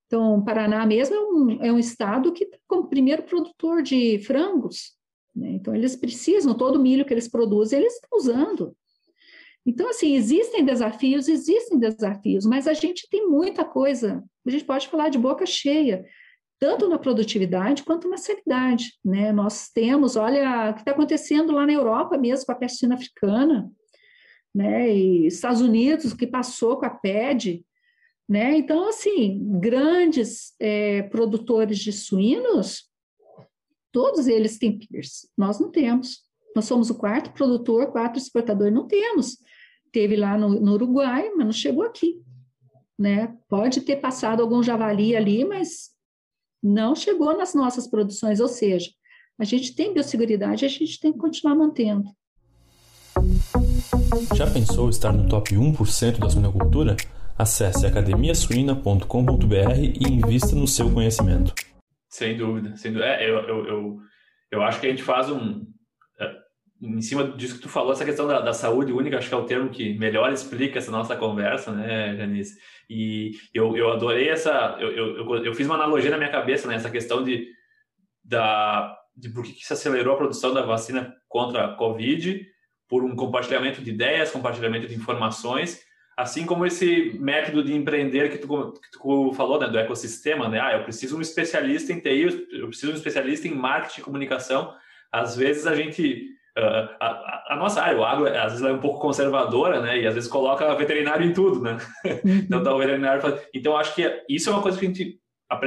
Então, 0.07 0.39
o 0.39 0.43
Paraná 0.43 0.86
mesmo 0.86 1.15
é 1.15 1.19
um, 1.19 1.63
é 1.65 1.72
um 1.72 1.80
estado 1.80 2.34
que 2.34 2.43
está 2.43 2.57
como 2.67 2.89
primeiro 2.89 3.24
produtor 3.24 3.82
de 3.82 4.19
frangos, 4.19 4.93
né? 5.34 5.51
então 5.51 5.74
eles 5.74 5.95
precisam, 5.95 6.53
todo 6.53 6.76
o 6.76 6.82
milho 6.82 7.05
que 7.05 7.13
eles 7.13 7.30
produzem, 7.30 7.80
eles 7.80 7.93
estão 7.93 8.17
usando. 8.17 8.76
Então, 9.65 9.89
assim, 9.89 10.15
existem 10.15 10.65
desafios, 10.65 11.28
existem 11.28 11.78
desafios, 11.78 12.45
mas 12.45 12.67
a 12.67 12.74
gente 12.74 13.07
tem 13.09 13.30
muita 13.30 13.63
coisa, 13.63 14.24
a 14.45 14.51
gente 14.51 14.65
pode 14.65 14.87
falar 14.87 15.09
de 15.09 15.17
boca 15.17 15.45
cheia, 15.45 16.05
tanto 16.59 16.87
na 16.87 16.99
produtividade 16.99 17.83
quanto 17.83 18.07
na 18.07 18.17
sanidade, 18.17 18.93
né? 19.03 19.31
Nós 19.31 19.69
temos, 19.69 20.15
olha, 20.15 20.69
o 20.69 20.73
que 20.73 20.81
está 20.81 20.91
acontecendo 20.91 21.51
lá 21.51 21.65
na 21.65 21.73
Europa 21.73 22.17
mesmo 22.17 22.45
com 22.45 22.51
a 22.51 22.55
peste 22.55 22.85
africana, 22.91 23.71
né? 24.53 24.95
E 24.95 25.27
Estados 25.27 25.61
Unidos, 25.61 26.11
o 26.11 26.17
que 26.17 26.27
passou 26.27 26.77
com 26.77 26.85
a 26.85 26.89
PED, 26.89 27.65
né? 28.29 28.57
Então, 28.57 28.87
assim, 28.87 29.41
grandes 29.59 30.53
é, 30.59 31.03
produtores 31.03 31.79
de 31.79 31.91
suínos, 31.91 32.89
todos 33.91 34.27
eles 34.27 34.57
têm 34.57 34.77
PIRS, 34.77 35.29
nós 35.37 35.59
não 35.59 35.71
temos. 35.71 36.19
Nós 36.55 36.65
somos 36.65 36.89
o 36.89 36.97
quarto 36.97 37.31
produtor, 37.31 37.91
quarto 37.91 38.17
exportador, 38.17 38.71
não 38.71 38.87
temos. 38.87 39.37
Teve 39.91 40.15
lá 40.15 40.37
no, 40.37 40.49
no 40.59 40.73
Uruguai, 40.73 41.31
mas 41.35 41.45
não 41.45 41.51
chegou 41.51 41.83
aqui. 41.83 42.21
Né? 43.01 43.35
Pode 43.49 43.81
ter 43.81 43.95
passado 43.95 44.43
algum 44.43 44.61
javali 44.61 45.15
ali, 45.15 45.43
mas 45.43 45.89
não 46.61 46.95
chegou 46.95 47.35
nas 47.35 47.55
nossas 47.55 47.87
produções, 47.87 48.39
ou 48.39 48.47
seja, 48.47 48.91
a 49.39 49.43
gente 49.43 49.73
tem 49.75 49.91
biosseguridade, 49.91 50.65
a 50.65 50.67
gente 50.67 50.99
tem 50.99 51.11
que 51.11 51.17
continuar 51.17 51.55
mantendo. 51.55 52.03
Já 54.35 54.45
pensou 54.45 54.87
estar 54.87 55.11
no 55.11 55.27
top 55.27 55.55
1% 55.55 56.19
da 56.19 56.29
suinocultura? 56.29 56.95
Acesse 57.35 57.87
academiasuina.com.br 57.87 59.79
e 59.79 60.03
invista 60.07 60.55
no 60.55 60.67
seu 60.67 60.93
conhecimento. 60.93 61.55
Sem 62.07 62.37
dúvida, 62.37 62.77
sem 62.77 62.93
dúvida. 62.93 63.09
É, 63.15 63.27
eu, 63.27 63.39
eu, 63.39 63.65
eu, 63.65 63.99
eu, 64.51 64.61
acho 64.61 64.79
que 64.79 64.85
a 64.85 64.91
gente 64.91 65.01
faz 65.01 65.27
um. 65.31 65.65
Em 66.82 67.01
cima 67.01 67.23
disso 67.23 67.55
que 67.55 67.61
tu 67.61 67.69
falou, 67.69 67.91
essa 67.91 68.05
questão 68.05 68.27
da, 68.27 68.41
da, 68.41 68.53
saúde 68.53 68.91
única, 68.91 69.17
acho 69.17 69.29
que 69.29 69.34
é 69.34 69.38
o 69.38 69.45
termo 69.45 69.69
que 69.69 69.93
melhor 69.99 70.34
explica 70.34 70.79
essa 70.79 70.91
nossa 70.91 71.15
conversa, 71.15 71.71
né, 71.71 72.15
Janice? 72.17 72.57
E 72.89 73.34
eu, 73.53 73.77
eu 73.77 73.91
adorei 73.91 74.29
essa. 74.29 74.77
Eu, 74.79 74.91
eu, 74.91 75.45
eu 75.45 75.53
fiz 75.53 75.67
uma 75.67 75.75
analogia 75.75 76.09
na 76.09 76.17
minha 76.17 76.32
cabeça, 76.32 76.67
né, 76.67 76.75
essa 76.75 76.89
questão 76.89 77.23
de, 77.23 77.47
da, 78.23 78.97
de 79.15 79.29
por 79.29 79.43
que, 79.43 79.53
que 79.53 79.65
se 79.65 79.73
acelerou 79.73 80.15
a 80.15 80.17
produção 80.17 80.53
da 80.53 80.63
vacina 80.63 81.13
contra 81.29 81.65
a 81.65 81.75
Covid, 81.75 82.45
por 82.89 83.03
um 83.03 83.15
compartilhamento 83.15 83.82
de 83.82 83.91
ideias, 83.91 84.32
compartilhamento 84.32 84.88
de 84.88 84.95
informações 84.95 85.86
Assim 86.21 86.45
como 86.45 86.65
esse 86.65 87.17
método 87.19 87.63
de 87.63 87.73
empreender 87.73 88.29
que 88.29 88.38
tu, 88.38 88.73
que 88.73 88.91
tu 88.91 89.34
falou, 89.34 89.59
né, 89.59 89.67
do 89.67 89.79
ecossistema, 89.79 90.49
né? 90.49 90.59
Ah, 90.59 90.73
eu 90.73 90.84
preciso 90.84 91.17
um 91.17 91.21
especialista 91.21 91.93
em 91.93 91.99
TI, 91.99 92.47
eu 92.51 92.67
preciso 92.67 92.91
um 92.91 92.95
especialista 92.95 93.47
em 93.47 93.55
marketing 93.55 94.01
e 94.01 94.03
comunicação. 94.03 94.71
Às 95.11 95.36
vezes 95.36 95.65
a 95.65 95.73
gente 95.73 96.29
Uh, 96.57 96.89
a, 96.99 97.53
a, 97.53 97.55
nossa 97.55 97.81
área, 97.81 97.97
o 97.97 98.03
agro, 98.03 98.27
às 98.27 98.51
vezes 98.51 98.61
é 98.61 98.71
um 98.71 98.79
pouco 98.79 98.99
conservadora, 98.99 99.81
né? 99.81 99.99
E 99.99 100.07
às 100.07 100.13
vezes 100.13 100.29
coloca 100.29 100.75
veterinário 100.75 101.25
em 101.25 101.31
tudo, 101.31 101.61
né? 101.61 101.77
Uhum. 102.05 102.35
então, 102.43 102.63
tá 102.63 102.73
o 102.73 102.77
veterinário. 102.77 103.21
Então, 103.53 103.77
acho 103.77 103.95
que 103.95 104.23
isso 104.27 104.49
é 104.49 104.53
uma 104.53 104.61
coisa 104.61 104.77
que 104.77 104.85
a 104.85 104.87
gente. 104.87 105.19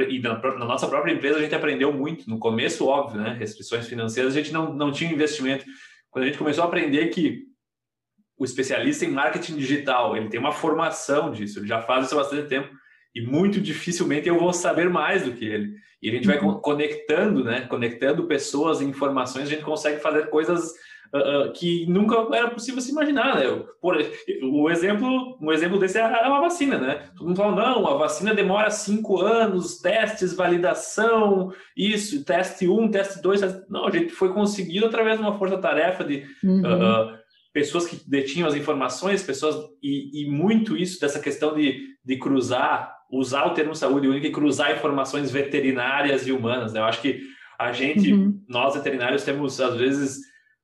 E 0.09 0.19
na, 0.19 0.39
na, 0.39 0.65
nossa 0.65 0.87
própria 0.87 1.11
empresa, 1.11 1.37
a 1.37 1.41
gente 1.41 1.55
aprendeu 1.55 1.91
muito. 1.91 2.29
No 2.29 2.37
começo, 2.37 2.87
óbvio, 2.87 3.21
né? 3.21 3.35
Restrições 3.39 3.87
financeiras, 3.87 4.33
a 4.33 4.37
gente 4.37 4.53
não, 4.53 4.73
não 4.73 4.91
tinha 4.91 5.11
investimento. 5.11 5.65
Quando 6.11 6.23
a 6.23 6.27
gente 6.27 6.37
começou 6.37 6.63
a 6.63 6.67
aprender 6.67 7.07
que 7.07 7.43
o 8.37 8.45
especialista 8.45 9.05
em 9.05 9.11
marketing 9.11 9.57
digital, 9.57 10.15
ele 10.15 10.29
tem 10.29 10.39
uma 10.39 10.51
formação 10.51 11.31
disso, 11.31 11.59
ele 11.59 11.67
já 11.67 11.81
faz 11.81 12.05
isso 12.05 12.15
há 12.15 12.21
bastante 12.21 12.47
tempo 12.47 12.69
e 13.15 13.21
muito 13.21 13.61
dificilmente 13.61 14.27
eu 14.27 14.37
vou 14.37 14.51
saber 14.51 14.89
mais 14.89 15.23
do 15.23 15.31
que 15.31 15.45
ele. 15.45 15.73
E 16.01 16.09
a 16.09 16.11
gente 16.11 16.27
vai 16.27 16.37
uhum. 16.37 16.55
conectando, 16.55 17.43
né? 17.43 17.61
Conectando 17.61 18.27
pessoas 18.27 18.81
e 18.81 18.85
informações, 18.85 19.47
a 19.47 19.49
gente 19.49 19.63
consegue 19.63 19.99
fazer 19.99 20.29
coisas 20.29 20.73
uh, 21.13 21.47
uh, 21.47 21.53
que 21.53 21.85
nunca 21.87 22.27
era 22.35 22.49
possível 22.49 22.81
se 22.81 22.91
imaginar, 22.91 23.39
né? 23.39 23.63
Por, 23.81 23.97
o 24.43 24.69
exemplo, 24.69 25.37
um 25.41 25.51
exemplo 25.51 25.79
desse 25.79 25.97
é 25.97 26.27
uma 26.27 26.41
vacina, 26.41 26.77
né? 26.77 27.09
Todo 27.17 27.27
mundo 27.27 27.37
fala, 27.37 27.55
não, 27.55 27.87
a 27.87 27.95
vacina 27.95 28.35
demora 28.35 28.69
cinco 28.69 29.21
anos, 29.21 29.79
testes, 29.79 30.35
validação, 30.35 31.53
isso, 31.75 32.23
teste 32.25 32.67
um, 32.67 32.91
teste 32.91 33.21
dois. 33.21 33.39
Teste... 33.39 33.63
Não, 33.69 33.87
a 33.87 33.91
gente 33.91 34.09
foi 34.09 34.33
conseguido 34.33 34.85
através 34.85 35.17
de 35.17 35.23
uma 35.23 35.37
força-tarefa 35.37 36.03
de... 36.03 36.25
Uhum. 36.43 36.59
Uh, 36.59 37.25
pessoas 37.55 37.85
que 37.85 37.97
detinham 38.05 38.49
as 38.49 38.53
informações, 38.53 39.23
pessoas 39.23 39.55
e, 39.81 40.23
e, 40.23 40.29
muito 40.29 40.75
isso 40.75 40.99
dessa 40.99 41.21
questão 41.21 41.55
de, 41.55 41.95
de 42.03 42.19
cruzar, 42.19 42.93
usar 43.11 43.45
o 43.45 43.53
termo 43.53 43.75
saúde 43.75 44.07
única 44.07 44.27
e 44.27 44.31
cruzar 44.31 44.75
informações 44.75 45.31
veterinárias 45.31 46.27
e 46.27 46.31
humanas. 46.31 46.73
Né? 46.73 46.79
Eu 46.79 46.85
acho 46.85 47.01
que 47.01 47.21
a 47.59 47.71
gente, 47.71 48.11
uhum. 48.11 48.39
nós 48.47 48.75
veterinários, 48.75 49.23
temos 49.23 49.59
às 49.61 49.75
vezes, 49.75 50.17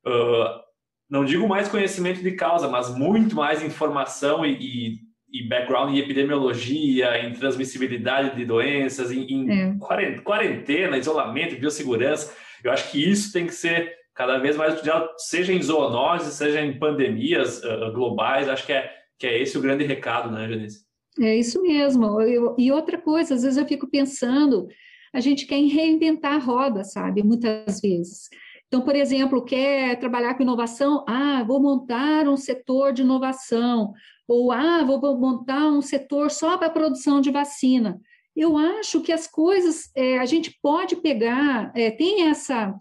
uh, 0.05 0.61
não 1.09 1.23
digo 1.23 1.47
mais 1.47 1.67
conhecimento 1.67 2.21
de 2.21 2.31
causa, 2.33 2.67
mas 2.67 2.93
muito 2.93 3.35
mais 3.35 3.63
informação 3.63 4.45
e, 4.45 4.57
e, 4.59 4.99
e 5.31 5.47
background 5.47 5.93
em 5.93 5.99
epidemiologia, 5.99 7.25
em 7.25 7.33
transmissibilidade 7.33 8.35
de 8.35 8.45
doenças, 8.45 9.11
em, 9.11 9.21
em 9.21 9.51
é. 9.51 9.75
quarentena, 10.23 10.97
isolamento, 10.97 11.59
biossegurança. 11.59 12.35
Eu 12.63 12.71
acho 12.71 12.91
que 12.91 13.09
isso 13.09 13.31
tem 13.31 13.47
que 13.47 13.53
ser 13.53 13.93
cada 14.13 14.37
vez 14.37 14.57
mais 14.57 14.73
estudado, 14.73 15.09
seja 15.17 15.53
em 15.53 15.61
zoonose, 15.61 16.31
seja 16.31 16.61
em 16.61 16.77
pandemias 16.77 17.63
uh, 17.63 17.91
globais. 17.93 18.49
Acho 18.49 18.65
que 18.65 18.73
é, 18.73 18.91
que 19.17 19.25
é 19.25 19.41
esse 19.41 19.57
o 19.57 19.61
grande 19.61 19.85
recado, 19.85 20.29
né, 20.29 20.47
Janice? 20.47 20.90
É 21.19 21.35
isso 21.35 21.61
mesmo. 21.61 22.21
Eu, 22.21 22.55
e 22.57 22.71
outra 22.71 22.97
coisa, 22.97 23.35
às 23.35 23.43
vezes 23.43 23.57
eu 23.57 23.65
fico 23.65 23.87
pensando, 23.87 24.67
a 25.13 25.19
gente 25.19 25.45
quer 25.45 25.59
reinventar 25.61 26.35
a 26.35 26.37
roda, 26.37 26.83
sabe? 26.83 27.23
Muitas 27.23 27.81
vezes. 27.81 28.29
Então, 28.67 28.81
por 28.81 28.95
exemplo, 28.95 29.43
quer 29.43 29.99
trabalhar 29.99 30.35
com 30.35 30.43
inovação? 30.43 31.03
Ah, 31.07 31.43
vou 31.45 31.61
montar 31.61 32.27
um 32.29 32.37
setor 32.37 32.93
de 32.93 33.01
inovação. 33.01 33.91
Ou, 34.25 34.49
ah, 34.51 34.81
vou 34.83 35.19
montar 35.19 35.69
um 35.69 35.81
setor 35.81 36.31
só 36.31 36.57
para 36.57 36.69
produção 36.69 37.19
de 37.19 37.29
vacina. 37.29 37.99
Eu 38.33 38.57
acho 38.57 39.01
que 39.01 39.11
as 39.11 39.27
coisas, 39.27 39.91
é, 39.93 40.17
a 40.19 40.25
gente 40.25 40.57
pode 40.61 40.95
pegar, 40.95 41.69
é, 41.75 41.91
tem 41.91 42.29
essa 42.29 42.73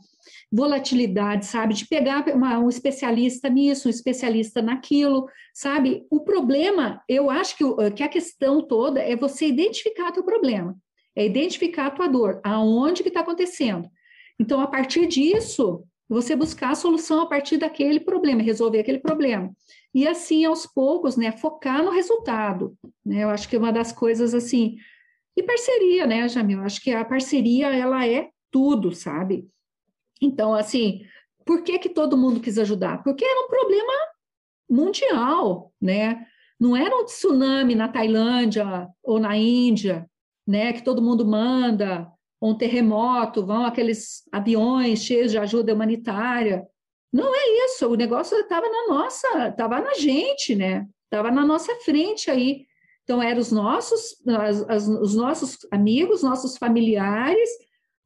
volatilidade, 0.53 1.47
sabe? 1.47 1.75
De 1.75 1.87
pegar 1.87 2.27
uma, 2.35 2.59
um 2.59 2.69
especialista 2.69 3.49
nisso, 3.49 3.87
um 3.87 3.91
especialista 3.91 4.61
naquilo, 4.61 5.29
sabe? 5.55 6.05
O 6.11 6.21
problema, 6.21 7.03
eu 7.09 7.31
acho 7.31 7.57
que, 7.57 7.65
que 7.93 8.03
a 8.03 8.09
questão 8.09 8.61
toda 8.67 9.01
é 9.01 9.15
você 9.15 9.47
identificar 9.47 10.09
o 10.09 10.13
teu 10.13 10.25
problema, 10.25 10.77
é 11.15 11.25
identificar 11.25 11.87
a 11.87 11.91
tua 11.91 12.09
dor, 12.09 12.41
aonde 12.43 13.03
que 13.03 13.09
está 13.09 13.21
acontecendo. 13.21 13.89
Então, 14.39 14.61
a 14.61 14.67
partir 14.67 15.07
disso, 15.07 15.85
você 16.09 16.35
buscar 16.35 16.71
a 16.71 16.75
solução 16.75 17.21
a 17.21 17.27
partir 17.27 17.57
daquele 17.57 18.01
problema, 18.01 18.43
resolver 18.43 18.81
aquele 18.81 18.99
problema. 18.99 19.55
E 19.95 20.09
assim, 20.09 20.45
aos 20.45 20.67
poucos, 20.67 21.17
né, 21.17 21.31
focar 21.31 21.85
no 21.85 21.91
resultado. 21.93 22.77
Né? 23.07 23.23
Eu 23.23 23.31
acho 23.31 23.49
que 23.49 23.55
é 23.55 23.59
uma 23.59 23.73
das 23.73 23.93
coisas 23.93 24.35
assim. 24.35 24.77
E 25.37 25.43
parceria, 25.43 26.07
né, 26.07 26.29
Jamil? 26.29 26.59
Eu 26.59 26.65
acho 26.65 26.81
que 26.81 26.91
a 26.91 27.05
parceria, 27.05 27.69
ela 27.69 28.05
é 28.07 28.29
tudo, 28.51 28.93
sabe? 28.93 29.47
Então, 30.21 30.55
assim, 30.55 31.03
por 31.45 31.63
que, 31.63 31.79
que 31.79 31.89
todo 31.89 32.17
mundo 32.17 32.41
quis 32.41 32.59
ajudar? 32.59 33.03
Porque 33.03 33.25
era 33.25 33.45
um 33.45 33.49
problema 33.49 33.93
mundial, 34.69 35.73
né? 35.81 36.27
Não 36.59 36.77
era 36.77 36.95
um 36.95 37.05
tsunami 37.05 37.75
na 37.75 37.89
Tailândia 37.89 38.89
ou 39.03 39.19
na 39.19 39.37
Índia, 39.37 40.09
né? 40.47 40.73
Que 40.73 40.83
todo 40.83 41.03
mundo 41.03 41.25
manda, 41.27 42.07
ou 42.41 42.51
um 42.51 42.55
terremoto, 42.55 43.45
vão 43.45 43.65
aqueles 43.65 44.23
aviões 44.31 45.03
cheios 45.03 45.31
de 45.31 45.39
ajuda 45.39 45.75
humanitária. 45.75 46.67
Não 47.13 47.35
é 47.35 47.65
isso, 47.67 47.89
o 47.89 47.97
negócio 47.97 48.39
estava 48.39 48.69
na 48.69 48.95
nossa, 48.95 49.49
estava 49.49 49.81
na 49.81 49.95
gente, 49.95 50.55
né? 50.55 50.87
Estava 51.05 51.31
na 51.31 51.45
nossa 51.45 51.75
frente 51.77 52.31
aí. 52.31 52.67
Então, 53.03 53.21
eram 53.21 53.41
os 53.41 53.51
nossos, 53.51 54.17
as, 54.29 54.63
as, 54.69 54.89
os 54.89 55.15
nossos 55.17 55.59
amigos, 55.73 56.23
nossos 56.23 56.57
familiares, 56.57 57.51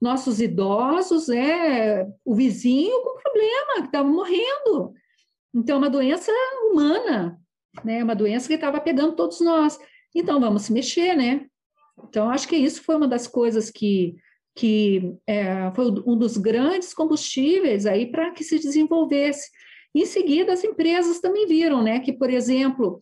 nossos 0.04 0.38
idosos, 0.40 1.30
é 1.30 2.06
o 2.24 2.34
vizinho 2.34 3.02
com 3.02 3.20
problema, 3.22 3.74
que 3.80 3.86
estava 3.86 4.06
morrendo. 4.06 4.92
Então, 5.54 5.76
é 5.76 5.78
uma 5.78 5.90
doença 5.90 6.30
humana, 6.70 7.40
né? 7.82 8.04
Uma 8.04 8.14
doença 8.14 8.46
que 8.46 8.54
estava 8.54 8.80
pegando 8.80 9.16
todos 9.16 9.40
nós. 9.40 9.78
Então, 10.14 10.38
vamos 10.38 10.62
se 10.62 10.72
mexer, 10.72 11.16
né? 11.16 11.46
Então, 12.06 12.28
acho 12.28 12.46
que 12.46 12.56
isso 12.56 12.82
foi 12.82 12.96
uma 12.96 13.08
das 13.08 13.26
coisas 13.26 13.70
que, 13.70 14.16
que 14.54 15.16
é, 15.26 15.72
foi 15.74 15.86
um 16.06 16.18
dos 16.18 16.36
grandes 16.36 16.92
combustíveis 16.92 17.86
aí 17.86 18.10
para 18.10 18.30
que 18.32 18.44
se 18.44 18.58
desenvolvesse. 18.58 19.50
Em 19.94 20.04
seguida, 20.04 20.52
as 20.52 20.64
empresas 20.64 21.20
também 21.20 21.46
viram, 21.46 21.82
né, 21.82 22.00
que, 22.00 22.12
por 22.12 22.28
exemplo, 22.28 23.00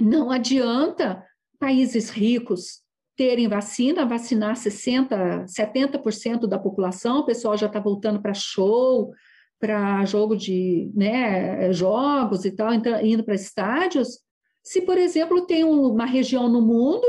não 0.00 0.30
adianta 0.30 1.22
países 1.58 2.10
ricos 2.10 2.81
terem 3.16 3.48
vacina, 3.48 4.06
vacinar 4.06 4.54
60%, 4.54 5.44
70% 5.46 6.46
da 6.46 6.58
população, 6.58 7.20
o 7.20 7.26
pessoal 7.26 7.56
já 7.56 7.66
está 7.66 7.78
voltando 7.78 8.20
para 8.20 8.34
show, 8.34 9.12
para 9.60 10.04
jogo 10.04 10.36
de 10.36 10.90
né, 10.94 11.72
jogos 11.72 12.44
e 12.44 12.50
tal, 12.50 12.72
indo 12.72 13.24
para 13.24 13.34
estádios. 13.34 14.20
Se, 14.62 14.82
por 14.82 14.98
exemplo, 14.98 15.46
tem 15.46 15.64
uma 15.64 16.06
região 16.06 16.48
no 16.48 16.60
mundo 16.60 17.06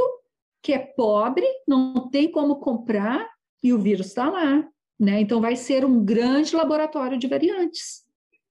que 0.61 0.73
é 0.73 0.79
pobre, 0.79 1.45
não 1.67 2.09
tem 2.09 2.31
como 2.31 2.57
comprar 2.57 3.27
e 3.61 3.73
o 3.73 3.79
vírus 3.79 4.07
está 4.07 4.29
lá, 4.29 4.65
né? 4.99 5.19
Então 5.19 5.41
vai 5.41 5.55
ser 5.55 5.83
um 5.83 6.03
grande 6.03 6.55
laboratório 6.55 7.17
de 7.17 7.27
variantes. 7.27 8.03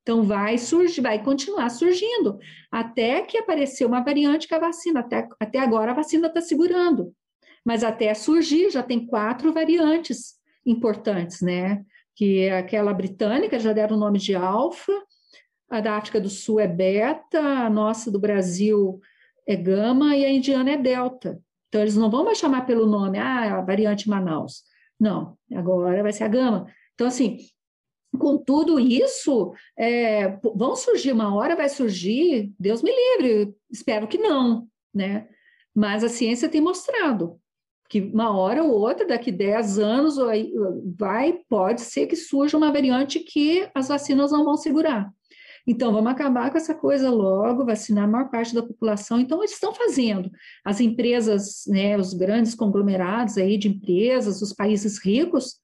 Então 0.02 0.22
vai 0.22 0.58
surgir, 0.58 1.00
vai 1.00 1.22
continuar 1.22 1.70
surgindo 1.70 2.38
até 2.70 3.22
que 3.22 3.38
aparecer 3.38 3.84
uma 3.86 4.02
variante 4.02 4.48
que 4.48 4.54
a 4.54 4.58
vacina 4.58 5.00
até, 5.00 5.28
até 5.38 5.58
agora 5.58 5.92
a 5.92 5.94
vacina 5.94 6.26
está 6.26 6.40
segurando, 6.40 7.14
mas 7.64 7.84
até 7.84 8.12
surgir 8.14 8.70
já 8.70 8.82
tem 8.82 9.06
quatro 9.06 9.52
variantes 9.52 10.34
importantes, 10.64 11.40
né? 11.40 11.84
que 12.14 12.40
é 12.40 12.58
aquela 12.58 12.92
britânica, 12.92 13.58
já 13.58 13.72
deram 13.72 13.96
o 13.96 14.00
nome 14.00 14.18
de 14.18 14.34
alfa, 14.34 14.92
a 15.70 15.80
da 15.80 15.96
África 15.96 16.20
do 16.20 16.28
Sul 16.28 16.60
é 16.60 16.68
beta, 16.68 17.40
a 17.40 17.70
nossa 17.70 18.10
do 18.10 18.18
Brasil 18.18 19.00
é 19.46 19.56
gama 19.56 20.14
e 20.14 20.24
a 20.24 20.30
indiana 20.30 20.72
é 20.72 20.76
delta. 20.76 21.40
Então, 21.68 21.80
eles 21.80 21.96
não 21.96 22.10
vão 22.10 22.24
mais 22.24 22.38
chamar 22.38 22.66
pelo 22.66 22.86
nome, 22.86 23.18
ah, 23.18 23.58
a 23.58 23.60
variante 23.62 24.08
Manaus. 24.08 24.62
Não, 25.00 25.36
agora 25.54 26.02
vai 26.02 26.12
ser 26.12 26.24
a 26.24 26.28
gama. 26.28 26.66
Então, 26.94 27.06
assim, 27.06 27.38
com 28.18 28.36
tudo 28.36 28.78
isso, 28.78 29.54
é, 29.76 30.36
vão 30.54 30.76
surgir, 30.76 31.12
uma 31.12 31.34
hora 31.34 31.56
vai 31.56 31.70
surgir, 31.70 32.52
Deus 32.60 32.82
me 32.82 32.90
livre, 32.90 33.54
espero 33.70 34.06
que 34.06 34.18
não, 34.18 34.68
né? 34.94 35.26
Mas 35.74 36.04
a 36.04 36.08
ciência 36.10 36.50
tem 36.50 36.60
mostrado 36.60 37.40
que 37.92 38.00
uma 38.00 38.34
hora 38.34 38.64
ou 38.64 38.70
outra, 38.70 39.06
daqui 39.06 39.30
10 39.30 39.78
anos, 39.78 40.16
vai, 40.98 41.34
pode 41.46 41.82
ser 41.82 42.06
que 42.06 42.16
surja 42.16 42.56
uma 42.56 42.72
variante 42.72 43.20
que 43.20 43.68
as 43.74 43.88
vacinas 43.88 44.32
não 44.32 44.46
vão 44.46 44.56
segurar. 44.56 45.12
Então, 45.66 45.92
vamos 45.92 46.10
acabar 46.10 46.50
com 46.50 46.56
essa 46.56 46.74
coisa 46.74 47.10
logo, 47.10 47.66
vacinar 47.66 48.04
a 48.04 48.06
maior 48.06 48.30
parte 48.30 48.54
da 48.54 48.62
população. 48.62 49.20
Então, 49.20 49.40
eles 49.40 49.52
estão 49.52 49.74
fazendo. 49.74 50.30
As 50.64 50.80
empresas, 50.80 51.64
né, 51.66 51.94
os 51.98 52.14
grandes 52.14 52.54
conglomerados 52.54 53.36
aí 53.36 53.58
de 53.58 53.68
empresas, 53.68 54.40
os 54.40 54.54
países 54.54 54.98
ricos, 54.98 55.60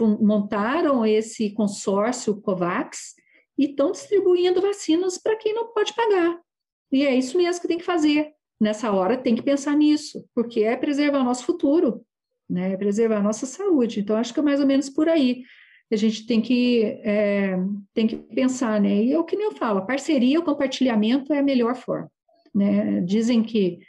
montaram 0.00 1.06
esse 1.06 1.50
consórcio 1.50 2.40
COVAX 2.40 3.14
e 3.56 3.66
estão 3.66 3.92
distribuindo 3.92 4.60
vacinas 4.60 5.18
para 5.18 5.36
quem 5.36 5.54
não 5.54 5.72
pode 5.72 5.94
pagar. 5.94 6.36
E 6.90 7.06
é 7.06 7.14
isso 7.14 7.38
mesmo 7.38 7.62
que 7.62 7.68
tem 7.68 7.78
que 7.78 7.84
fazer 7.84 8.33
nessa 8.64 8.90
hora 8.90 9.16
tem 9.16 9.36
que 9.36 9.42
pensar 9.42 9.76
nisso, 9.76 10.24
porque 10.34 10.60
é 10.60 10.74
preservar 10.74 11.20
o 11.20 11.24
nosso 11.24 11.44
futuro, 11.44 12.04
né? 12.48 12.72
É 12.72 12.76
preservar 12.76 13.18
a 13.18 13.22
nossa 13.22 13.44
saúde. 13.44 14.00
Então, 14.00 14.16
acho 14.16 14.32
que 14.32 14.40
é 14.40 14.42
mais 14.42 14.58
ou 14.58 14.66
menos 14.66 14.88
por 14.88 15.06
aí. 15.08 15.42
A 15.92 15.96
gente 15.96 16.26
tem 16.26 16.40
que, 16.40 16.82
é, 17.04 17.56
tem 17.92 18.06
que 18.06 18.16
pensar, 18.16 18.80
né? 18.80 19.04
E 19.04 19.12
é 19.12 19.18
o 19.18 19.24
que 19.24 19.36
eu 19.36 19.52
falo, 19.52 19.86
parceria, 19.86 20.40
o 20.40 20.42
compartilhamento 20.42 21.32
é 21.32 21.38
a 21.38 21.42
melhor 21.42 21.76
forma, 21.76 22.10
né? 22.54 23.02
Dizem 23.02 23.42
que 23.42 23.80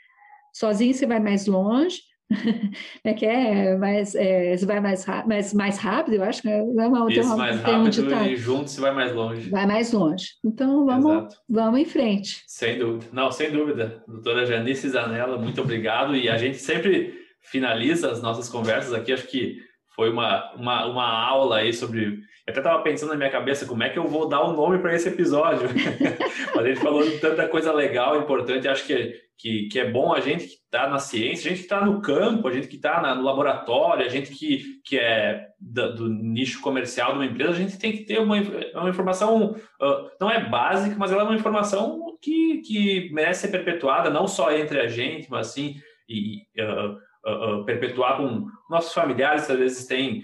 sozinho 0.54 0.94
você 0.94 1.06
vai 1.06 1.22
mais 1.22 1.48
longe, 1.48 2.02
é 3.04 3.14
que 3.14 3.26
é, 3.26 3.78
mais, 3.78 4.16
é, 4.16 4.56
vai 4.58 4.80
mais, 4.80 5.06
mais, 5.28 5.54
mais 5.54 5.78
rápido, 5.78 6.16
eu 6.16 6.24
acho 6.24 6.42
que 6.42 6.50
é 6.50 6.62
uma, 6.62 6.88
uma, 6.88 7.38
mais 7.38 7.62
rápido 7.62 8.12
um 8.12 8.26
e 8.26 8.36
junto 8.36 8.70
você 8.70 8.82
vai 8.82 8.94
mais 8.94 9.14
longe. 9.14 9.50
Vai 9.50 9.66
mais 9.68 9.92
longe. 9.92 10.30
Então 10.44 10.86
vamos, 10.86 11.36
vamos 11.48 11.80
em 11.80 11.86
frente. 11.86 12.44
Sem 12.48 12.80
dúvida. 12.80 13.06
Não, 13.14 13.32
sem 13.32 13.52
dúvida. 13.52 14.04
Doutora 14.08 14.46
Janice 14.46 14.90
Zanella, 14.90 15.38
muito 15.38 15.62
obrigado. 15.62 16.16
E 16.16 16.28
a 16.28 16.38
gente 16.38 16.58
sempre 16.58 17.14
finaliza 17.42 18.12
as 18.12 18.22
nossas 18.22 18.50
conversas 18.50 18.94
aqui, 18.94 19.14
acho 19.14 19.28
que 19.28 19.60
foi 19.96 20.10
uma, 20.10 20.54
uma, 20.56 20.86
uma 20.86 21.08
aula 21.08 21.58
aí 21.58 21.74
sobre. 21.74 22.20
Eu 22.48 22.52
até 22.52 22.60
estava 22.60 22.84
pensando 22.84 23.10
na 23.10 23.16
minha 23.16 23.32
cabeça 23.32 23.66
como 23.66 23.82
é 23.82 23.90
que 23.90 23.98
eu 23.98 24.06
vou 24.06 24.30
dar 24.30 24.42
o 24.42 24.52
um 24.52 24.56
nome 24.56 24.78
para 24.78 24.94
esse 24.94 25.10
episódio. 25.10 25.68
Mas 26.56 26.66
a 26.66 26.68
gente 26.68 26.80
falou 26.80 27.04
de 27.04 27.18
tanta 27.18 27.48
coisa 27.48 27.74
legal, 27.74 28.20
importante. 28.20 28.68
Acho 28.68 28.86
que, 28.86 29.20
que, 29.36 29.68
que 29.68 29.80
é 29.80 29.90
bom 29.90 30.14
a 30.14 30.20
gente 30.20 30.46
que 30.46 30.54
está 30.54 30.88
na 30.88 31.00
ciência, 31.00 31.48
a 31.48 31.50
gente 31.50 31.66
que 31.66 31.74
está 31.74 31.84
no 31.84 32.02
campo, 32.02 32.48
a 32.48 32.52
gente 32.52 32.68
que 32.68 32.76
está 32.76 33.16
no 33.16 33.24
laboratório, 33.24 34.06
a 34.06 34.10
gente 34.10 34.32
que, 34.32 34.80
que 34.86 35.00
é 35.00 35.48
do, 35.60 35.96
do, 35.96 36.10
nicho 36.10 36.62
comercial 36.62 37.14
de 37.14 37.18
uma 37.18 37.26
empresa, 37.26 37.50
a 37.50 37.56
gente 37.56 37.80
tem 37.80 37.92
que 37.92 38.04
ter 38.04 38.20
uma, 38.20 38.36
uma 38.76 38.90
informação, 38.90 39.56
uh, 39.82 40.10
não 40.22 40.30
é 40.30 40.48
básica, 40.48 40.96
mas 41.00 41.12
ela 41.12 41.24
é 41.24 41.26
uma 41.26 41.36
informação 41.36 42.16
que, 42.22 42.62
que 42.62 43.10
merece 43.12 43.42
ser 43.42 43.48
perpetuada, 43.48 44.12
não 44.12 44.28
só 44.28 44.52
entre 44.52 44.80
a 44.80 44.88
gente, 44.88 45.32
mas 45.32 45.48
assim. 45.48 45.78
E, 46.08 46.44
uh, 46.62 47.06
uh, 47.26 47.66
perpetuar 47.66 48.18
com 48.18 48.48
nossos 48.70 48.94
familiares, 48.94 49.50
às 49.50 49.58
vezes 49.58 49.88
têm. 49.88 50.24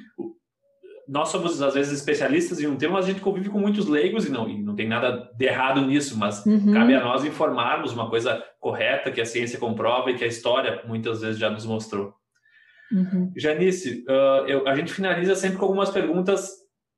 Nós 1.11 1.27
somos, 1.27 1.61
às 1.61 1.73
vezes, 1.73 1.91
especialistas 1.91 2.61
em 2.61 2.67
um 2.67 2.77
tema, 2.77 2.93
mas 2.93 3.03
a 3.03 3.09
gente 3.09 3.19
convive 3.19 3.49
com 3.49 3.59
muitos 3.59 3.85
leigos 3.85 4.25
e 4.25 4.31
não, 4.31 4.47
e 4.47 4.63
não 4.63 4.73
tem 4.73 4.87
nada 4.87 5.29
de 5.37 5.45
errado 5.45 5.81
nisso, 5.81 6.17
mas 6.17 6.45
uhum. 6.45 6.71
cabe 6.71 6.95
a 6.95 7.03
nós 7.03 7.25
informarmos 7.25 7.91
uma 7.91 8.09
coisa 8.09 8.41
correta 8.61 9.11
que 9.11 9.19
a 9.19 9.25
ciência 9.25 9.59
comprova 9.59 10.09
e 10.09 10.15
que 10.15 10.23
a 10.23 10.27
história 10.27 10.81
muitas 10.87 11.19
vezes 11.19 11.37
já 11.37 11.49
nos 11.49 11.65
mostrou. 11.65 12.13
Uhum. 12.89 13.29
Janice, 13.35 14.05
uh, 14.07 14.47
eu, 14.47 14.65
a 14.65 14.73
gente 14.73 14.93
finaliza 14.93 15.35
sempre 15.35 15.57
com 15.57 15.65
algumas 15.65 15.89
perguntas 15.89 16.49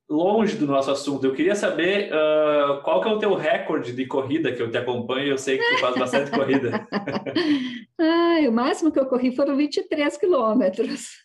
longe 0.08 0.58
do 0.58 0.68
nosso 0.68 0.92
assunto. 0.92 1.26
Eu 1.26 1.34
queria 1.34 1.56
saber 1.56 2.12
uh, 2.14 2.84
qual 2.84 3.02
que 3.02 3.08
é 3.08 3.12
o 3.12 3.18
teu 3.18 3.34
recorde 3.34 3.94
de 3.94 4.06
corrida 4.06 4.52
que 4.52 4.62
eu 4.62 4.70
te 4.70 4.78
acompanho. 4.78 5.30
Eu 5.30 5.38
sei 5.40 5.58
que 5.58 5.68
tu 5.74 5.80
faz 5.80 5.98
bastante 5.98 6.30
corrida. 6.30 6.88
Ai, 8.00 8.48
o 8.48 8.52
máximo 8.52 8.92
que 8.92 9.00
eu 9.00 9.08
corri 9.08 9.36
foram 9.36 9.58
23 9.58 10.18
quilômetros. 10.18 11.23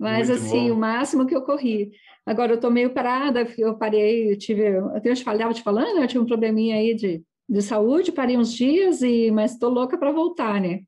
Mas 0.00 0.28
Muito 0.28 0.40
assim, 0.40 0.68
bom. 0.70 0.76
o 0.76 0.78
máximo 0.78 1.26
que 1.26 1.36
eu 1.36 1.42
corri. 1.42 1.90
Agora 2.24 2.52
eu 2.52 2.54
estou 2.54 2.70
meio 2.70 2.90
parada, 2.94 3.46
eu 3.58 3.76
parei, 3.76 4.32
eu 4.32 4.38
tive, 4.38 4.62
eu 5.04 5.14
te 5.14 5.22
falhava 5.22 5.52
te 5.52 5.62
falando, 5.62 5.98
eu 5.98 6.06
tive 6.08 6.20
um 6.20 6.26
probleminha 6.26 6.76
aí 6.76 6.94
de, 6.94 7.22
de 7.46 7.62
saúde, 7.62 8.10
parei 8.10 8.38
uns 8.38 8.52
dias 8.52 9.02
e 9.02 9.30
mas 9.30 9.52
estou 9.52 9.68
louca 9.68 9.98
para 9.98 10.10
voltar, 10.10 10.58
né? 10.58 10.80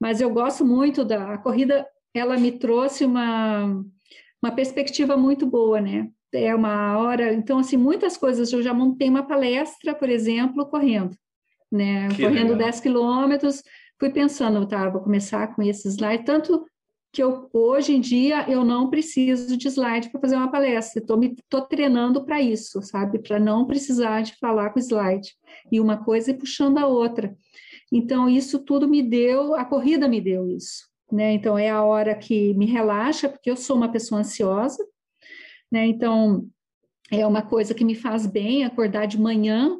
Mas 0.00 0.20
eu 0.20 0.28
gosto 0.30 0.64
muito 0.64 1.04
da 1.04 1.38
corrida, 1.38 1.86
ela 2.12 2.36
me 2.36 2.50
trouxe 2.50 3.04
uma 3.04 3.80
uma 4.42 4.52
perspectiva 4.52 5.16
muito 5.16 5.46
boa, 5.46 5.80
né? 5.80 6.08
é 6.32 6.54
uma 6.54 6.98
hora. 6.98 7.32
Então, 7.32 7.58
assim, 7.58 7.76
muitas 7.76 8.16
coisas. 8.16 8.52
Eu 8.52 8.62
já 8.62 8.74
montei 8.74 9.08
uma 9.08 9.26
palestra, 9.26 9.94
por 9.94 10.08
exemplo, 10.08 10.66
correndo, 10.66 11.16
né? 11.70 12.08
Que 12.08 12.22
correndo 12.22 12.52
legal. 12.52 12.66
10 12.66 12.80
quilômetros. 12.80 13.62
Fui 13.98 14.10
pensando, 14.10 14.66
tá, 14.66 14.88
vou 14.88 15.00
começar 15.00 15.54
com 15.54 15.62
esse 15.62 15.88
slide, 15.88 16.24
tanto 16.24 16.64
que 17.18 17.22
eu, 17.24 17.50
hoje 17.52 17.96
em 17.96 18.00
dia 18.00 18.48
eu 18.48 18.64
não 18.64 18.88
preciso 18.88 19.56
de 19.56 19.66
slide 19.66 20.08
para 20.08 20.20
fazer 20.20 20.36
uma 20.36 20.52
palestra, 20.52 21.02
estou 21.02 21.18
me 21.18 21.34
tô 21.48 21.62
treinando 21.62 22.24
para 22.24 22.40
isso, 22.40 22.80
sabe? 22.80 23.18
Para 23.18 23.40
não 23.40 23.66
precisar 23.66 24.22
de 24.22 24.36
falar 24.36 24.70
com 24.70 24.78
slide. 24.78 25.34
E 25.72 25.80
uma 25.80 25.96
coisa 25.96 26.30
é 26.30 26.34
puxando 26.34 26.78
a 26.78 26.86
outra. 26.86 27.36
Então, 27.92 28.28
isso 28.28 28.60
tudo 28.60 28.86
me 28.86 29.02
deu, 29.02 29.56
a 29.56 29.64
corrida 29.64 30.06
me 30.06 30.20
deu 30.20 30.46
isso. 30.46 30.86
Né? 31.10 31.32
Então, 31.32 31.58
é 31.58 31.68
a 31.68 31.82
hora 31.82 32.14
que 32.14 32.54
me 32.54 32.66
relaxa, 32.66 33.28
porque 33.28 33.50
eu 33.50 33.56
sou 33.56 33.74
uma 33.74 33.90
pessoa 33.90 34.20
ansiosa, 34.20 34.86
né? 35.72 35.86
Então, 35.86 36.46
é 37.10 37.26
uma 37.26 37.42
coisa 37.42 37.74
que 37.74 37.84
me 37.84 37.96
faz 37.96 38.26
bem 38.26 38.64
acordar 38.64 39.06
de 39.06 39.20
manhã, 39.20 39.76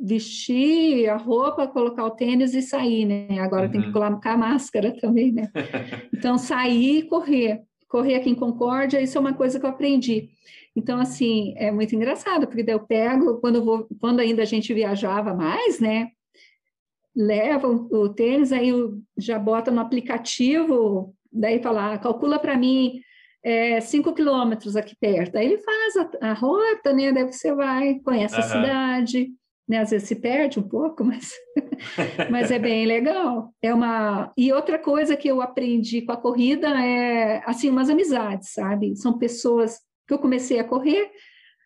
vestir 0.00 1.08
a 1.08 1.16
roupa, 1.16 1.68
colocar 1.68 2.04
o 2.04 2.10
tênis 2.10 2.54
e 2.54 2.62
sair, 2.62 3.04
né? 3.04 3.38
Agora 3.40 3.66
uhum. 3.66 3.72
tem 3.72 3.80
que 3.80 3.86
uhum. 3.88 3.92
colocar 3.92 4.32
a 4.32 4.38
máscara 4.38 4.96
também, 4.98 5.32
né? 5.32 5.50
Então, 6.14 6.38
sair 6.38 6.98
e 6.98 7.02
correr. 7.02 7.62
Correr 7.88 8.16
aqui 8.16 8.30
em 8.30 8.34
Concórdia, 8.34 9.00
isso 9.00 9.16
é 9.18 9.20
uma 9.20 9.34
coisa 9.34 9.58
que 9.58 9.66
eu 9.66 9.70
aprendi. 9.70 10.30
Então, 10.76 11.00
assim, 11.00 11.54
é 11.56 11.70
muito 11.70 11.94
engraçado, 11.94 12.46
porque 12.46 12.62
daí 12.62 12.74
eu 12.74 12.86
pego, 12.86 13.40
quando, 13.40 13.56
eu 13.56 13.64
vou, 13.64 13.88
quando 14.00 14.20
ainda 14.20 14.42
a 14.42 14.46
gente 14.46 14.72
viajava 14.72 15.34
mais, 15.34 15.80
né? 15.80 16.08
Leva 17.14 17.68
o, 17.68 17.88
o 17.90 18.08
tênis, 18.08 18.52
aí 18.52 18.70
já 19.18 19.38
bota 19.38 19.70
no 19.70 19.80
aplicativo, 19.80 21.14
daí 21.32 21.60
fala, 21.60 21.94
ah, 21.94 21.98
calcula 21.98 22.38
para 22.38 22.56
mim 22.56 23.00
é, 23.42 23.80
cinco 23.80 24.14
quilômetros 24.14 24.76
aqui 24.76 24.94
perto. 24.98 25.36
Aí 25.36 25.46
ele 25.46 25.58
faz 25.58 25.96
a, 25.96 26.30
a, 26.30 26.32
rota, 26.32 26.92
né? 26.92 27.12
Daí 27.12 27.24
você 27.24 27.52
vai, 27.54 27.98
conhece 28.00 28.34
uhum. 28.34 28.40
a 28.40 28.44
cidade, 28.44 29.30
né? 29.70 29.78
Às 29.78 29.90
vezes 29.90 30.08
se 30.08 30.16
perde 30.16 30.58
um 30.58 30.64
pouco, 30.64 31.04
mas, 31.06 31.30
mas 32.28 32.50
é 32.50 32.58
bem 32.58 32.84
legal. 32.84 33.54
É 33.62 33.72
uma 33.72 34.32
e 34.36 34.52
outra 34.52 34.76
coisa 34.80 35.16
que 35.16 35.28
eu 35.28 35.40
aprendi 35.40 36.02
com 36.02 36.10
a 36.10 36.16
corrida 36.16 36.68
é 36.84 37.40
assim 37.46 37.70
umas 37.70 37.88
amizades, 37.88 38.52
sabe? 38.52 38.96
São 38.96 39.16
pessoas 39.16 39.78
que 40.08 40.12
eu 40.12 40.18
comecei 40.18 40.58
a 40.58 40.64
correr. 40.64 41.08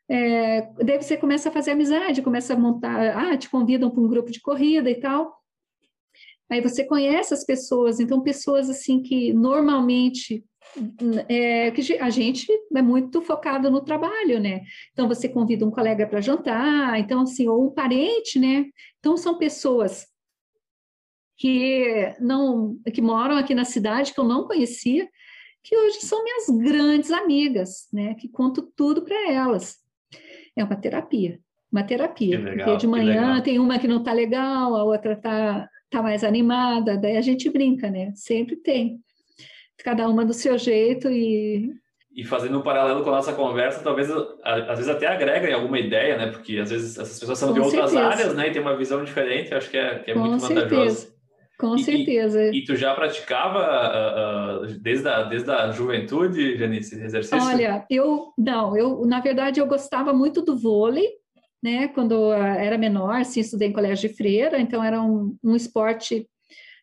É, 0.07 0.69
daí 0.85 1.01
você 1.01 1.17
começa 1.17 1.49
a 1.49 1.53
fazer 1.53 1.71
amizade, 1.71 2.21
começa 2.21 2.53
a 2.53 2.59
montar, 2.59 3.17
ah, 3.17 3.39
te 3.39 3.49
convidam 3.49 3.91
para 3.91 4.03
um 4.03 4.09
grupo 4.09 4.31
de 4.31 4.43
corrida 4.43 4.91
e 4.91 4.97
tal. 4.97 5.35
Aí 6.51 6.61
você 6.61 6.85
conhece 6.85 7.33
as 7.33 7.43
pessoas, 7.43 8.01
então 8.01 8.21
pessoas 8.21 8.69
assim 8.69 9.01
que 9.01 9.33
normalmente 9.33 10.45
é, 11.29 11.71
que 11.71 11.99
a 11.99 12.11
gente 12.11 12.47
é 12.75 12.83
muito 12.83 13.23
focado 13.23 13.71
no 13.71 13.81
trabalho, 13.81 14.41
né? 14.41 14.63
Então 14.93 15.07
você 15.07 15.29
convida 15.29 15.65
um 15.65 15.71
colega 15.71 16.07
para 16.07 16.21
jantar, 16.21 16.99
então 16.99 17.21
assim, 17.21 17.49
ou 17.49 17.67
um 17.67 17.71
parente, 17.71 18.39
né? 18.39 18.67
Então 18.99 19.17
são 19.17 19.39
pessoas 19.39 20.07
que 21.37 22.15
não 22.21 22.79
que 22.93 23.03
moram 23.03 23.37
aqui 23.37 23.55
na 23.55 23.65
cidade 23.65 24.13
que 24.13 24.21
eu 24.21 24.25
não 24.25 24.47
conhecia, 24.47 25.09
que 25.63 25.77
hoje 25.77 26.01
são 26.01 26.23
minhas 26.23 26.49
grandes 26.51 27.11
amigas, 27.11 27.89
né? 27.93 28.15
Que 28.15 28.29
conto 28.29 28.63
tudo 28.77 29.03
para 29.03 29.33
elas. 29.33 29.77
É 30.57 30.63
uma 30.63 30.77
terapia, 30.77 31.41
uma 31.71 31.83
terapia. 31.83 32.39
Legal, 32.39 32.67
porque 32.67 32.81
de 32.81 32.87
manhã 32.87 33.41
tem 33.41 33.59
uma 33.59 33.79
que 33.79 33.89
não 33.89 33.99
está 33.99 34.13
legal, 34.13 34.77
a 34.77 34.85
outra 34.85 35.15
está 35.15 35.69
tá 35.89 36.03
mais 36.03 36.25
animada, 36.25 36.99
daí 36.99 37.17
a 37.17 37.21
gente 37.21 37.49
brinca, 37.49 37.91
né? 37.91 38.13
Sempre 38.15 38.57
tem. 38.57 39.01
Cada 39.83 40.09
uma 40.09 40.25
do 40.25 40.33
seu 40.33 40.57
jeito 40.57 41.11
e 41.11 41.75
e 42.17 42.23
fazendo 42.23 42.59
um 42.59 42.63
paralelo 42.63 43.03
com 43.03 43.11
a 43.11 43.17
nossa 43.17 43.33
conversa, 43.33 43.83
talvez 43.83 44.09
às 44.45 44.79
vezes 44.79 44.89
até 44.89 45.09
agrega 45.09 45.51
em 45.51 45.53
alguma 45.53 45.81
ideia, 45.81 46.17
né? 46.17 46.29
Porque 46.29 46.59
às 46.59 46.71
vezes 46.71 46.97
essas 46.97 47.19
pessoas 47.19 47.39
são 47.39 47.49
com 47.49 47.55
de 47.55 47.61
outras 47.61 47.91
certeza. 47.91 48.09
áreas, 48.09 48.35
né? 48.37 48.49
E 48.49 48.53
tem 48.53 48.63
uma 48.63 48.77
visão 48.77 49.03
diferente, 49.03 49.53
acho 49.53 49.69
que 49.69 49.77
é, 49.77 49.99
que 49.99 50.13
é 50.13 50.15
muito 50.15 50.39
certeza. 50.39 50.69
vantajoso. 50.69 51.15
Com 51.59 51.75
e, 51.75 51.83
certeza. 51.83 52.51
E, 52.53 52.59
e, 52.59 52.65
tu 52.65 52.77
já 52.77 52.95
praticava 52.95 53.59
uh, 53.59 54.65
uh, 54.65 54.79
desde, 54.81 55.09
a, 55.09 55.23
desde 55.25 55.51
a 55.51 55.73
juventude, 55.73 56.57
Janice, 56.57 57.01
exercício? 57.03 57.49
Olha, 57.49 57.85
eu 57.91 58.33
não, 58.39 58.77
eu 58.77 59.05
na 59.05 59.21
verdade 59.21 59.59
eu 59.59 59.67
gostava 59.67 60.13
muito 60.13 60.41
do 60.41 60.57
vôlei, 60.57 61.09
né? 61.61 61.89
Quando 61.89 62.33
era 62.33 62.79
menor, 62.79 63.17
assim, 63.17 63.41
estudei 63.41 63.69
em 63.69 63.73
colégio 63.73 64.09
de 64.09 64.15
freira, 64.15 64.61
então 64.61 64.85
era 64.85 65.03
um, 65.03 65.37
um 65.43 65.57
esporte 65.57 66.29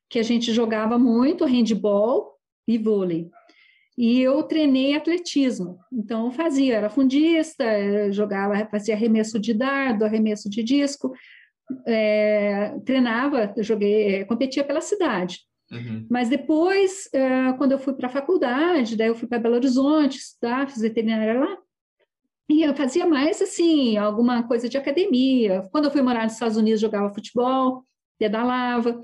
que 0.10 0.20
a 0.20 0.24
gente 0.24 0.52
jogava 0.52 1.00
muito, 1.00 1.46
handball 1.46 2.31
e 2.68 2.78
vôlei. 2.78 3.30
E 3.97 4.22
eu 4.22 4.41
treinei 4.43 4.95
atletismo, 4.95 5.78
então 5.91 6.26
eu 6.26 6.32
fazia, 6.32 6.78
era 6.78 6.89
fundista, 6.89 7.64
jogava, 8.12 8.66
fazia 8.68 8.95
arremesso 8.95 9.39
de 9.39 9.53
dardo, 9.53 10.05
arremesso 10.05 10.49
de 10.49 10.64
disco, 10.64 11.14
é, 11.86 12.74
treinava, 12.86 13.53
joguei, 13.57 14.16
é, 14.16 14.24
competia 14.26 14.64
pela 14.64 14.82
cidade. 14.82 15.39
Uhum. 15.72 16.05
Mas 16.09 16.30
depois, 16.30 17.09
é, 17.14 17.53
quando 17.53 17.74
eu 17.74 17.80
fui 17.80 17.93
para 17.93 18.07
a 18.07 18.12
faculdade, 18.12 18.97
daí 18.97 19.07
eu 19.07 19.16
fui 19.16 19.28
para 19.28 19.39
Belo 19.39 19.55
Horizonte 19.55 20.18
estudar, 20.18 20.70
fiz 20.70 20.82
veterinária 20.82 21.39
lá, 21.39 21.57
e 22.49 22.64
eu 22.64 22.76
fazia 22.76 23.05
mais, 23.05 23.41
assim, 23.41 23.95
alguma 23.97 24.43
coisa 24.43 24.68
de 24.68 24.78
academia. 24.78 25.64
Quando 25.72 25.86
eu 25.86 25.91
fui 25.91 26.01
morar 26.01 26.24
nos 26.24 26.34
Estados 26.34 26.57
Unidos, 26.57 26.82
jogava 26.82 27.14
futebol, 27.14 27.86
pedalava. 28.20 29.01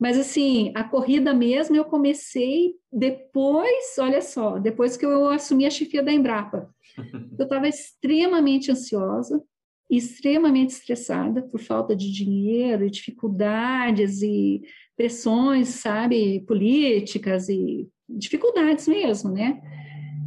Mas, 0.00 0.18
assim, 0.18 0.72
a 0.74 0.84
corrida 0.84 1.32
mesmo 1.32 1.76
eu 1.76 1.84
comecei 1.84 2.74
depois, 2.92 3.96
olha 3.98 4.20
só, 4.20 4.58
depois 4.58 4.96
que 4.96 5.06
eu 5.06 5.28
assumi 5.28 5.66
a 5.66 5.70
chefia 5.70 6.02
da 6.02 6.12
Embrapa. 6.12 6.68
Eu 7.38 7.44
estava 7.44 7.66
extremamente 7.66 8.70
ansiosa, 8.70 9.42
extremamente 9.90 10.70
estressada 10.70 11.42
por 11.42 11.60
falta 11.60 11.94
de 11.94 12.12
dinheiro, 12.12 12.90
dificuldades 12.90 14.22
e 14.22 14.62
pressões, 14.96 15.68
sabe, 15.68 16.44
políticas 16.46 17.48
e 17.48 17.88
dificuldades 18.08 18.86
mesmo, 18.86 19.30
né? 19.30 19.60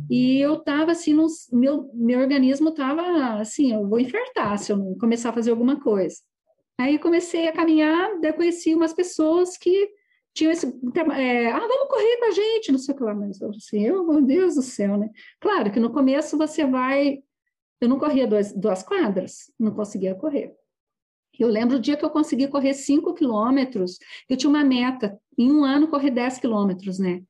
E 0.10 0.40
eu 0.40 0.58
tava 0.58 0.92
assim, 0.92 1.14
no, 1.14 1.28
meu, 1.52 1.90
meu 1.94 2.20
organismo 2.20 2.74
tava 2.74 3.40
assim, 3.40 3.74
eu 3.74 3.88
vou 3.88 4.00
infartar 4.00 4.58
se 4.58 4.72
eu 4.72 4.78
não 4.78 4.98
começar 4.98 5.30
a 5.30 5.34
fazer 5.34 5.52
alguma 5.52 5.80
coisa. 5.80 6.16
Aí 6.78 7.00
comecei 7.00 7.48
a 7.48 7.54
caminhar, 7.54 8.20
daí 8.20 8.34
conheci 8.34 8.76
umas 8.76 8.94
pessoas 8.94 9.58
que 9.58 9.90
tinham 10.34 10.52
esse, 10.52 10.68
é, 11.16 11.52
ah, 11.52 11.60
vamos 11.60 11.88
correr 11.90 12.18
com 12.18 12.26
a 12.26 12.32
gente, 12.32 12.72
não 12.72 12.78
sei 12.78 12.94
o 12.94 12.98
que 12.98 13.04
lá, 13.04 13.16
mas 13.16 13.42
eu 13.42 13.50
assim, 13.50 13.90
oh, 13.90 14.04
meu 14.04 14.22
Deus 14.22 14.56
do 14.56 14.62
céu, 14.62 14.96
né? 14.96 15.10
Claro 15.40 15.72
que 15.72 15.80
no 15.80 15.92
começo 15.92 16.38
você 16.38 16.66
vai 16.66 17.24
eu 17.80 17.88
não 17.88 18.00
corria 18.00 18.28
duas, 18.28 18.54
duas 18.54 18.84
quadras, 18.84 19.52
não 19.60 19.72
conseguia 19.72 20.16
correr. 20.16 20.54
Eu 21.40 21.48
lembro 21.48 21.78
o 21.78 21.80
dia 21.80 21.96
que 21.96 22.04
eu 22.04 22.10
consegui 22.10 22.48
correr 22.48 22.74
5 22.74 23.14
quilômetros, 23.14 24.00
eu 24.28 24.36
tinha 24.36 24.50
uma 24.50 24.64
meta, 24.64 25.20
em 25.38 25.52
um 25.52 25.64
ano 25.64 25.88
correr 25.88 26.10
10 26.10 26.40
quilômetros, 26.40 26.98
né? 26.98 27.22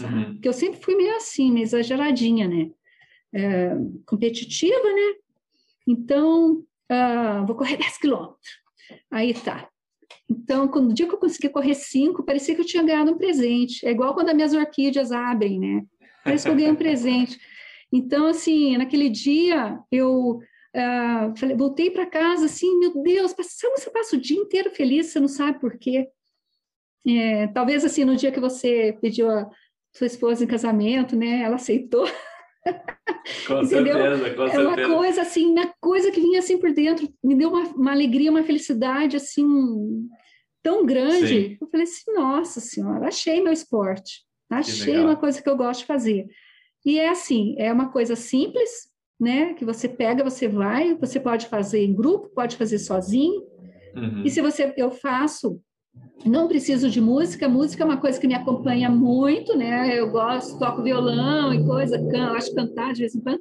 Uhum. 0.00 0.32
Porque 0.34 0.48
eu 0.48 0.52
sempre 0.52 0.82
fui 0.82 0.94
meio 0.94 1.16
assim, 1.16 1.50
meio 1.50 1.64
exageradinha, 1.64 2.46
né? 2.46 2.70
É, 3.32 3.70
competitiva, 4.04 4.92
né? 4.92 5.14
Então, 5.86 6.62
uh, 6.92 7.46
vou 7.46 7.56
correr 7.56 7.78
10 7.78 7.96
quilômetros. 7.96 8.67
Aí 9.10 9.34
tá. 9.34 9.68
Então, 10.28 10.68
quando, 10.68 10.94
dia 10.94 11.06
que 11.06 11.14
eu 11.14 11.18
consegui 11.18 11.48
correr 11.48 11.74
5, 11.74 12.22
parecia 12.22 12.54
que 12.54 12.60
eu 12.60 12.66
tinha 12.66 12.82
ganhado 12.82 13.12
um 13.12 13.18
presente. 13.18 13.86
É 13.86 13.90
igual 13.90 14.14
quando 14.14 14.28
as 14.28 14.34
minhas 14.34 14.54
orquídeas 14.54 15.12
abrem, 15.12 15.58
né? 15.58 15.82
Parece 16.24 16.44
que 16.44 16.50
eu 16.50 16.56
ganhei 16.56 16.70
um 16.70 16.76
presente. 16.76 17.38
Então, 17.92 18.26
assim, 18.26 18.76
naquele 18.76 19.08
dia 19.08 19.78
eu 19.90 20.40
uh, 20.76 21.36
falei, 21.38 21.56
voltei 21.56 21.90
para 21.90 22.06
casa 22.06 22.46
assim, 22.46 22.78
meu 22.78 23.02
Deus, 23.02 23.30
sabe, 23.30 23.78
você 23.78 23.90
passa 23.90 24.16
o 24.16 24.20
dia 24.20 24.38
inteiro 24.38 24.70
feliz, 24.70 25.06
você 25.06 25.20
não 25.20 25.28
sabe 25.28 25.58
por 25.58 25.78
quê. 25.78 26.08
É, 27.06 27.46
talvez 27.48 27.84
assim, 27.84 28.04
no 28.04 28.16
dia 28.16 28.30
que 28.30 28.40
você 28.40 28.96
pediu 29.00 29.30
a 29.30 29.48
sua 29.94 30.06
esposa 30.06 30.44
em 30.44 30.48
casamento, 30.48 31.16
né, 31.16 31.42
ela 31.42 31.56
aceitou. 31.56 32.04
Com 33.46 33.60
Entendeu? 33.62 33.96
certeza, 33.96 34.34
com 34.34 34.48
certeza. 34.48 34.80
É 34.80 34.86
uma 34.86 34.96
coisa 34.96 35.22
assim, 35.22 35.46
uma 35.46 35.72
coisa 35.80 36.10
que 36.10 36.20
vinha 36.20 36.38
assim 36.38 36.58
por 36.58 36.72
dentro, 36.72 37.08
me 37.22 37.34
deu 37.34 37.50
uma, 37.50 37.62
uma 37.68 37.92
alegria, 37.92 38.30
uma 38.30 38.42
felicidade 38.42 39.16
assim 39.16 40.08
tão 40.62 40.84
grande. 40.84 41.26
Sim. 41.26 41.56
Eu 41.60 41.66
falei 41.68 41.84
assim, 41.84 42.12
nossa 42.12 42.60
senhora, 42.60 43.08
achei 43.08 43.40
meu 43.42 43.52
esporte, 43.52 44.22
achei 44.50 44.98
uma 44.98 45.16
coisa 45.16 45.42
que 45.42 45.48
eu 45.48 45.56
gosto 45.56 45.80
de 45.80 45.86
fazer. 45.86 46.26
E 46.84 46.98
é 46.98 47.08
assim, 47.08 47.54
é 47.58 47.72
uma 47.72 47.90
coisa 47.90 48.16
simples, 48.16 48.88
né? 49.20 49.54
Que 49.54 49.64
você 49.64 49.88
pega, 49.88 50.22
você 50.22 50.46
vai, 50.48 50.94
você 50.94 51.18
pode 51.18 51.46
fazer 51.46 51.84
em 51.84 51.94
grupo, 51.94 52.30
pode 52.34 52.56
fazer 52.56 52.78
sozinho. 52.78 53.42
Uhum. 53.94 54.22
E 54.24 54.30
se 54.30 54.40
você, 54.40 54.72
eu 54.76 54.90
faço, 54.90 55.60
não 56.24 56.48
preciso 56.48 56.90
de 56.90 57.00
música, 57.00 57.48
música 57.48 57.82
é 57.82 57.86
uma 57.86 57.96
coisa 57.96 58.20
que 58.20 58.26
me 58.26 58.34
acompanha 58.34 58.90
muito, 58.90 59.56
né? 59.56 59.98
Eu 59.98 60.10
gosto, 60.10 60.58
toco 60.58 60.82
violão 60.82 61.52
e 61.54 61.64
coisa, 61.64 61.98
can, 62.10 62.32
acho 62.32 62.54
cantar 62.54 62.92
de 62.92 63.00
vez 63.00 63.14
em 63.14 63.20
quando. 63.20 63.40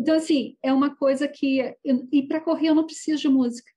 Então, 0.00 0.16
assim, 0.16 0.56
é 0.62 0.72
uma 0.72 0.94
coisa 0.94 1.28
que. 1.28 1.74
E 2.12 2.22
para 2.22 2.40
correr 2.40 2.68
eu 2.68 2.74
não 2.74 2.84
preciso 2.84 3.22
de 3.22 3.28
música. 3.28 3.70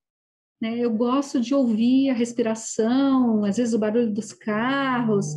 Né? 0.62 0.78
Eu 0.80 0.92
gosto 0.92 1.40
de 1.40 1.54
ouvir 1.54 2.10
a 2.10 2.14
respiração, 2.14 3.44
às 3.44 3.58
vezes 3.58 3.74
o 3.74 3.80
barulho 3.80 4.14
dos 4.14 4.32
carros 4.32 5.36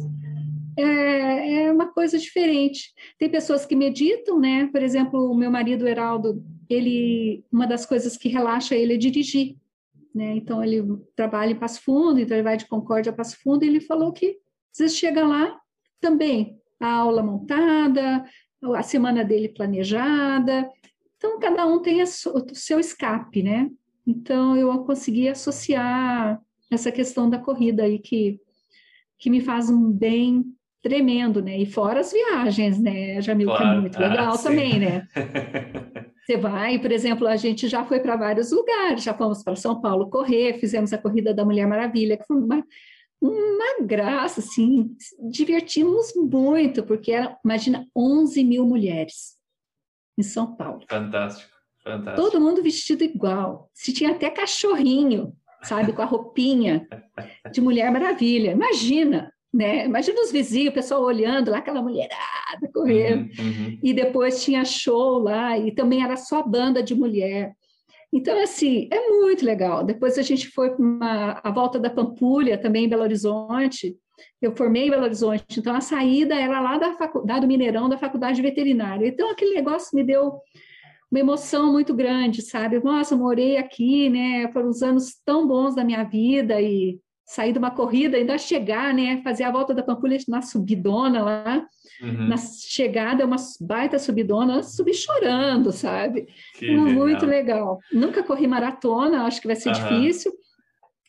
é, 0.78 1.64
é 1.64 1.72
uma 1.72 1.86
coisa 1.92 2.16
diferente. 2.18 2.92
Tem 3.18 3.28
pessoas 3.28 3.66
que 3.66 3.74
meditam, 3.74 4.38
né? 4.38 4.68
Por 4.68 4.82
exemplo, 4.82 5.30
o 5.30 5.36
meu 5.36 5.50
marido 5.50 5.88
Heraldo, 5.88 6.42
ele, 6.70 7.44
uma 7.52 7.66
das 7.66 7.84
coisas 7.84 8.16
que 8.16 8.28
relaxa 8.28 8.76
ele 8.76 8.94
é 8.94 8.96
dirigir, 8.96 9.56
né? 10.14 10.36
Então 10.36 10.62
ele 10.62 10.82
trabalha 11.14 11.52
em 11.52 11.58
Passo 11.58 11.82
Fundo, 11.82 12.20
então 12.20 12.36
ele 12.36 12.44
vai 12.44 12.56
de 12.56 12.66
Concórdia 12.66 13.10
a 13.10 13.14
Passo 13.14 13.38
Fundo, 13.42 13.64
e 13.64 13.68
ele 13.68 13.80
falou 13.80 14.12
que 14.12 14.38
às 14.72 14.78
vezes 14.78 14.96
chega 14.96 15.26
lá 15.26 15.58
também 16.00 16.58
a 16.80 16.92
aula 16.92 17.22
montada, 17.22 18.24
a 18.74 18.82
semana 18.82 19.24
dele 19.24 19.48
planejada. 19.48 20.68
Então 21.16 21.38
cada 21.38 21.66
um 21.66 21.80
tem 21.80 22.02
o 22.02 22.06
seu 22.06 22.78
escape, 22.78 23.42
né? 23.42 23.70
Então 24.06 24.56
eu 24.56 24.84
consegui 24.84 25.28
associar 25.28 26.40
essa 26.70 26.92
questão 26.92 27.28
da 27.28 27.38
corrida 27.38 27.84
aí 27.84 27.98
que 27.98 28.40
que 29.18 29.28
me 29.28 29.40
faz 29.40 29.68
um 29.68 29.90
bem 29.90 30.44
tremendo, 30.80 31.42
né? 31.42 31.58
E 31.58 31.66
fora 31.66 32.00
as 32.00 32.12
viagens, 32.12 32.80
né, 32.80 33.20
Jamil, 33.20 33.48
claro. 33.48 33.64
que 33.64 33.76
é 33.76 33.80
muito 33.80 33.98
legal 33.98 34.34
ah, 34.34 34.38
também, 34.38 34.78
né? 34.78 35.08
Você 36.28 36.36
vai, 36.36 36.78
por 36.78 36.92
exemplo, 36.92 37.26
a 37.26 37.36
gente 37.36 37.68
já 37.68 37.86
foi 37.86 38.00
para 38.00 38.14
vários 38.14 38.52
lugares, 38.52 39.02
já 39.02 39.14
fomos 39.14 39.42
para 39.42 39.56
São 39.56 39.80
Paulo 39.80 40.10
correr, 40.10 40.58
fizemos 40.58 40.92
a 40.92 40.98
corrida 40.98 41.32
da 41.32 41.42
Mulher 41.42 41.66
Maravilha, 41.66 42.18
que 42.18 42.26
foi 42.26 42.36
uma, 42.36 42.62
uma 43.18 43.80
graça, 43.80 44.40
assim, 44.40 44.94
divertimos 45.30 46.12
muito, 46.14 46.82
porque 46.82 47.12
era, 47.12 47.34
imagina, 47.42 47.88
11 47.96 48.44
mil 48.44 48.66
mulheres 48.66 49.38
em 50.18 50.22
São 50.22 50.54
Paulo. 50.54 50.84
Fantástico, 50.86 51.50
fantástico. 51.82 52.16
Todo 52.16 52.42
mundo 52.42 52.62
vestido 52.62 53.02
igual, 53.02 53.70
se 53.72 53.94
tinha 53.94 54.10
até 54.10 54.28
cachorrinho, 54.28 55.34
sabe, 55.62 55.94
com 55.94 56.02
a 56.02 56.04
roupinha 56.04 56.86
de 57.50 57.62
Mulher 57.62 57.90
Maravilha, 57.90 58.50
imagina, 58.50 59.32
né? 59.58 59.86
Imagina 59.86 60.20
os 60.20 60.30
vizinhos, 60.30 60.70
o 60.70 60.74
pessoal 60.74 61.02
olhando 61.02 61.50
lá, 61.50 61.58
aquela 61.58 61.82
mulherada 61.82 62.70
correndo. 62.72 63.28
Uhum, 63.40 63.44
uhum. 63.44 63.78
E 63.82 63.92
depois 63.92 64.44
tinha 64.44 64.64
show 64.64 65.18
lá, 65.18 65.58
e 65.58 65.72
também 65.72 66.04
era 66.04 66.16
só 66.16 66.44
banda 66.44 66.80
de 66.80 66.94
mulher. 66.94 67.52
Então, 68.12 68.40
assim, 68.40 68.88
é 68.92 69.08
muito 69.08 69.44
legal. 69.44 69.82
Depois 69.82 70.16
a 70.16 70.22
gente 70.22 70.46
foi 70.46 70.76
para 70.76 71.40
a 71.42 71.50
volta 71.50 71.76
da 71.76 71.90
Pampulha, 71.90 72.56
também 72.56 72.84
em 72.84 72.88
Belo 72.88 73.02
Horizonte. 73.02 73.96
Eu 74.40 74.54
formei 74.54 74.86
em 74.86 74.90
Belo 74.90 75.02
Horizonte, 75.02 75.58
então 75.58 75.74
a 75.74 75.80
saída 75.80 76.36
era 76.36 76.60
lá 76.60 76.78
da 76.78 76.94
faculdade 76.94 77.40
do 77.40 77.48
Mineirão, 77.48 77.88
da 77.88 77.98
faculdade 77.98 78.40
veterinária. 78.40 79.08
Então, 79.08 79.28
aquele 79.28 79.56
negócio 79.56 79.90
me 79.92 80.04
deu 80.04 80.38
uma 81.10 81.18
emoção 81.18 81.72
muito 81.72 81.92
grande, 81.92 82.42
sabe? 82.42 82.78
Nossa, 82.78 83.16
morei 83.16 83.56
aqui, 83.56 84.08
né? 84.08 84.52
Foram 84.52 84.68
os 84.68 84.84
anos 84.84 85.20
tão 85.24 85.48
bons 85.48 85.74
da 85.74 85.82
minha 85.82 86.04
vida 86.04 86.60
e 86.60 87.00
sair 87.28 87.52
de 87.52 87.58
uma 87.58 87.70
corrida, 87.70 88.16
ainda 88.16 88.38
chegar, 88.38 88.94
né? 88.94 89.20
Fazer 89.22 89.44
a 89.44 89.50
volta 89.50 89.74
da 89.74 89.82
Pampulha 89.82 90.16
na 90.26 90.40
subidona 90.40 91.22
lá. 91.22 91.66
Uhum. 92.00 92.26
Na 92.26 92.38
chegada, 92.38 93.26
uma 93.26 93.36
baita 93.60 93.98
subidona, 93.98 94.62
subir 94.62 94.94
chorando, 94.94 95.70
sabe? 95.70 96.26
Que 96.54 96.74
Muito 96.74 97.26
legal. 97.26 97.80
Nunca 97.92 98.22
corri 98.22 98.46
maratona, 98.46 99.24
acho 99.24 99.42
que 99.42 99.46
vai 99.46 99.56
ser 99.56 99.68
uhum. 99.68 99.74
difícil. 99.74 100.32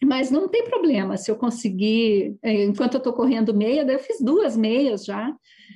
Mas 0.04 0.32
não 0.32 0.48
tem 0.48 0.64
problema, 0.64 1.18
se 1.18 1.30
eu 1.30 1.36
conseguir, 1.36 2.38
é, 2.42 2.64
enquanto 2.64 2.94
eu 2.94 3.00
estou 3.00 3.12
correndo 3.12 3.54
meia, 3.54 3.84
daí 3.84 3.96
eu 3.96 4.00
fiz 4.00 4.22
duas 4.22 4.56
meias 4.56 5.04
já, 5.04 5.36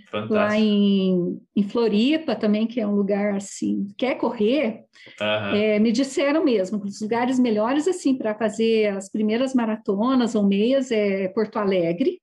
Fantástico. 0.09 0.33
lá 0.33 0.57
em, 0.57 1.41
em 1.53 1.63
Floripa 1.63 2.33
também, 2.33 2.65
que 2.65 2.79
é 2.79 2.87
um 2.87 2.95
lugar 2.95 3.35
assim, 3.35 3.87
quer 3.97 4.15
correr, 4.15 4.85
uhum. 5.19 5.55
é, 5.55 5.77
me 5.77 5.91
disseram 5.91 6.43
mesmo, 6.45 6.79
que 6.79 6.87
os 6.87 7.01
lugares 7.01 7.37
melhores 7.37 7.85
assim 7.85 8.15
para 8.15 8.33
fazer 8.33 8.95
as 8.95 9.09
primeiras 9.09 9.53
maratonas 9.53 10.35
ou 10.35 10.43
meias 10.43 10.89
é 10.89 11.27
Porto 11.27 11.57
Alegre 11.57 12.21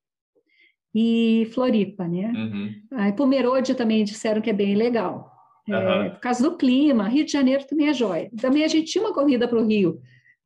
e 0.94 1.48
Floripa, 1.52 2.08
né? 2.08 2.32
Uhum. 2.34 2.74
Aí 2.92 3.12
Pomerode 3.12 3.74
também 3.74 4.04
disseram 4.04 4.40
que 4.40 4.50
é 4.50 4.54
bem 4.54 4.74
legal, 4.74 5.30
é, 5.68 5.76
uhum. 5.76 6.10
por 6.10 6.20
causa 6.20 6.42
do 6.42 6.56
clima, 6.56 7.08
Rio 7.08 7.26
de 7.26 7.32
Janeiro 7.32 7.66
também 7.66 7.88
é 7.88 7.94
jóia. 7.94 8.30
Também 8.40 8.64
a 8.64 8.68
gente 8.68 8.90
tinha 8.90 9.04
uma 9.04 9.12
corrida 9.12 9.46
para 9.46 9.58
o 9.58 9.66
Rio, 9.66 10.00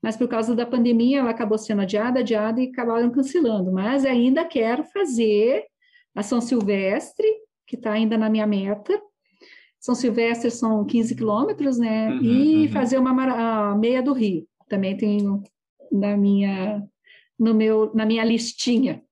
mas 0.05 0.19
por 0.19 0.29
causa 0.29 0.55
da 0.55 0.67
pandemia 0.67 1.21
ela 1.21 1.31
acabou 1.31 1.57
sendo 1.57 1.81
adiada, 1.81 2.21
adiada 2.21 2.61
e 2.61 2.69
acabaram 2.69 3.11
cancelando. 3.11 3.73
Mas 3.73 4.05
ainda 4.05 4.45
quero 4.45 4.85
fazer 4.85 5.65
a 6.15 6.23
São 6.23 6.43
Silvestre, 6.43 7.27
que 7.67 7.75
está 7.75 7.93
ainda 7.93 8.19
na 8.19 8.29
minha 8.29 8.47
meta. 8.47 9.01
São 9.81 9.95
Silvestre 9.95 10.51
são 10.51 10.85
15 10.85 11.17
quilômetros, 11.17 11.79
né? 11.79 12.11
Uhum, 12.11 12.23
e 12.23 12.67
uhum. 12.67 12.69
fazer 12.69 12.99
uma 12.99 13.75
meia 13.77 14.03
do 14.03 14.13
Rio. 14.13 14.47
Também 14.69 14.95
tenho 14.95 15.43
na 15.91 16.19
minha, 16.19 16.83
no 17.39 17.55
meu, 17.55 17.91
na 17.95 18.05
minha 18.05 18.25
listinha. 18.25 19.03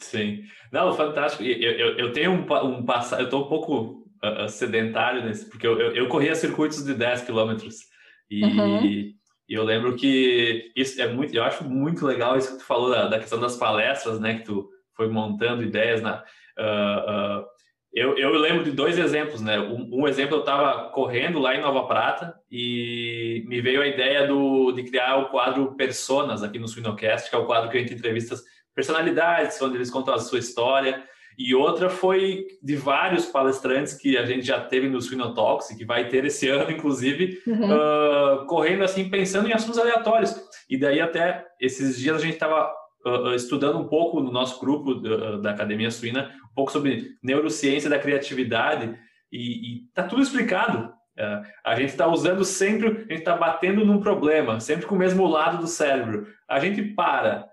Sim. 0.00 0.42
Não, 0.72 0.92
fantástico. 0.94 1.44
Eu, 1.44 1.70
eu, 1.72 1.96
eu 1.96 2.12
tenho 2.12 2.32
um, 2.32 2.44
um 2.66 2.84
passado, 2.84 3.20
eu 3.20 3.26
estou 3.26 3.44
um 3.44 3.48
pouco 3.48 4.04
uh, 4.24 4.48
sedentário 4.48 5.24
nesse, 5.24 5.48
porque 5.48 5.64
eu, 5.64 5.78
eu, 5.80 5.94
eu 5.94 6.08
corria 6.08 6.34
circuitos 6.34 6.84
de 6.84 6.92
10 6.92 7.22
quilômetros. 7.22 7.88
E, 8.28 8.44
uhum. 8.44 9.19
E 9.50 9.54
eu 9.54 9.64
lembro 9.64 9.96
que 9.96 10.70
isso 10.76 11.02
é 11.02 11.08
muito, 11.08 11.34
eu 11.34 11.42
acho 11.42 11.64
muito 11.64 12.06
legal 12.06 12.38
isso 12.38 12.52
que 12.52 12.58
tu 12.58 12.64
falou 12.64 12.88
da, 12.88 13.08
da 13.08 13.18
questão 13.18 13.40
das 13.40 13.56
palestras, 13.56 14.20
né? 14.20 14.38
Que 14.38 14.44
tu 14.44 14.70
foi 14.94 15.08
montando 15.08 15.64
ideias 15.64 16.00
na. 16.00 16.22
Uh, 16.56 17.40
uh, 17.40 17.46
eu, 17.92 18.16
eu 18.16 18.30
lembro 18.38 18.62
de 18.62 18.70
dois 18.70 18.96
exemplos, 18.96 19.40
né? 19.40 19.58
Um, 19.58 20.02
um 20.02 20.06
exemplo 20.06 20.36
eu 20.36 20.40
estava 20.40 20.90
correndo 20.90 21.40
lá 21.40 21.56
em 21.56 21.60
Nova 21.60 21.88
Prata 21.88 22.38
e 22.48 23.44
me 23.48 23.60
veio 23.60 23.82
a 23.82 23.88
ideia 23.88 24.24
do, 24.24 24.70
de 24.70 24.84
criar 24.84 25.16
o 25.16 25.30
quadro 25.30 25.74
Personas 25.74 26.44
aqui 26.44 26.60
no 26.60 26.68
Suinocast, 26.68 27.28
que 27.28 27.34
é 27.34 27.38
o 27.38 27.46
quadro 27.46 27.68
que 27.68 27.76
a 27.76 27.80
gente 27.80 27.94
entrevista 27.94 28.36
personalidades, 28.72 29.60
onde 29.60 29.74
eles 29.74 29.90
contam 29.90 30.14
a 30.14 30.20
sua 30.20 30.38
história. 30.38 31.02
E 31.38 31.54
outra 31.54 31.88
foi 31.88 32.44
de 32.62 32.76
vários 32.76 33.26
palestrantes 33.26 33.94
que 33.94 34.18
a 34.18 34.24
gente 34.24 34.46
já 34.46 34.60
teve 34.60 34.88
no 34.88 35.00
Swinotalks, 35.00 35.70
e 35.70 35.76
que 35.76 35.84
vai 35.84 36.08
ter 36.08 36.24
esse 36.24 36.48
ano, 36.48 36.70
inclusive, 36.70 37.40
uhum. 37.46 37.70
uh, 37.72 38.46
correndo 38.46 38.84
assim, 38.84 39.08
pensando 39.08 39.48
em 39.48 39.52
assuntos 39.52 39.78
aleatórios. 39.78 40.34
E 40.68 40.76
daí 40.76 41.00
até 41.00 41.44
esses 41.60 41.98
dias 41.98 42.16
a 42.16 42.20
gente 42.20 42.34
estava 42.34 42.70
uh, 43.06 43.34
estudando 43.34 43.78
um 43.78 43.88
pouco 43.88 44.20
no 44.20 44.30
nosso 44.30 44.60
grupo 44.60 44.92
uh, 44.92 45.40
da 45.40 45.50
Academia 45.50 45.90
Suína, 45.90 46.30
um 46.50 46.54
pouco 46.54 46.72
sobre 46.72 47.08
neurociência 47.22 47.88
da 47.88 47.98
criatividade, 47.98 48.94
e, 49.32 49.38
e 49.38 49.80
tá 49.94 50.02
tudo 50.02 50.22
explicado. 50.22 50.92
Uh, 51.18 51.42
a 51.64 51.74
gente 51.74 51.90
está 51.90 52.06
usando 52.06 52.44
sempre, 52.44 52.88
a 52.88 52.92
gente 52.92 53.12
está 53.14 53.36
batendo 53.36 53.84
num 53.84 54.00
problema, 54.00 54.60
sempre 54.60 54.86
com 54.86 54.94
o 54.94 54.98
mesmo 54.98 55.26
lado 55.26 55.58
do 55.58 55.66
cérebro. 55.66 56.26
A 56.48 56.58
gente 56.58 56.82
para, 56.82 57.49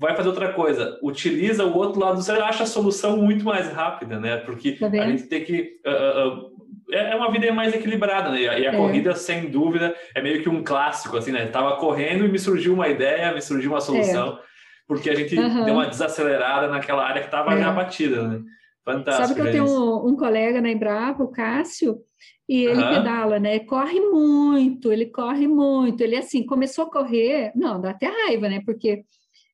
vai 0.00 0.16
fazer 0.16 0.30
outra 0.30 0.50
coisa, 0.54 0.98
utiliza 1.02 1.62
o 1.66 1.76
outro 1.76 2.00
lado 2.00 2.16
do 2.16 2.22
cérebro, 2.22 2.48
acha 2.48 2.62
a 2.62 2.66
solução 2.66 3.18
muito 3.18 3.44
mais 3.44 3.70
rápida, 3.70 4.18
né? 4.18 4.38
Porque 4.38 4.72
tá 4.72 4.86
a 4.86 5.06
gente 5.06 5.24
tem 5.24 5.44
que. 5.44 5.78
Uh, 5.86 6.46
uh, 6.46 6.60
é 6.90 7.14
uma 7.14 7.30
vida 7.30 7.52
mais 7.52 7.74
equilibrada, 7.74 8.30
né? 8.30 8.40
E 8.40 8.48
a, 8.48 8.72
é. 8.72 8.76
corrida, 8.76 9.14
sem 9.14 9.50
dúvida, 9.50 9.94
é 10.14 10.22
meio 10.22 10.42
que 10.42 10.48
um 10.48 10.64
clássico, 10.64 11.18
assim, 11.18 11.30
né? 11.30 11.46
Tava 11.46 11.76
correndo 11.76 12.24
e 12.24 12.28
me 12.28 12.38
surgiu 12.38 12.72
uma 12.72 12.88
ideia, 12.88 13.34
me 13.34 13.42
surgiu 13.42 13.72
uma 13.72 13.80
solução, 13.80 14.30
é. 14.30 14.38
porque 14.88 15.10
a 15.10 15.14
gente 15.14 15.38
uhum. 15.38 15.64
deu 15.66 15.74
uma 15.74 15.86
desacelerada 15.86 16.66
naquela 16.68 17.06
área 17.06 17.20
que 17.20 17.28
estava 17.28 17.52
é. 17.52 17.60
já 17.60 17.70
batida, 17.70 18.26
né? 18.26 18.40
Fantástico. 18.82 19.28
Sabe 19.28 19.40
que 19.40 19.46
eu 19.46 19.52
tenho 19.52 19.66
um, 19.66 20.08
um, 20.08 20.16
colega 20.16 20.62
na 20.62 20.70
Embrapa, 20.70 21.22
o 21.22 21.30
Cássio, 21.30 21.98
e 22.48 22.64
ele 22.64 22.82
uhum. 22.82 22.88
pedala, 22.88 23.38
né? 23.38 23.58
Corre 23.60 24.00
muito, 24.00 24.90
ele 24.90 25.06
corre 25.06 25.46
muito. 25.46 26.00
Ele, 26.00 26.16
assim, 26.16 26.44
começou 26.44 26.86
a 26.86 26.90
correr, 26.90 27.52
não, 27.54 27.78
dá 27.78 27.90
até 27.90 28.06
raiva, 28.06 28.48
né? 28.48 28.62
Porque 28.64 29.04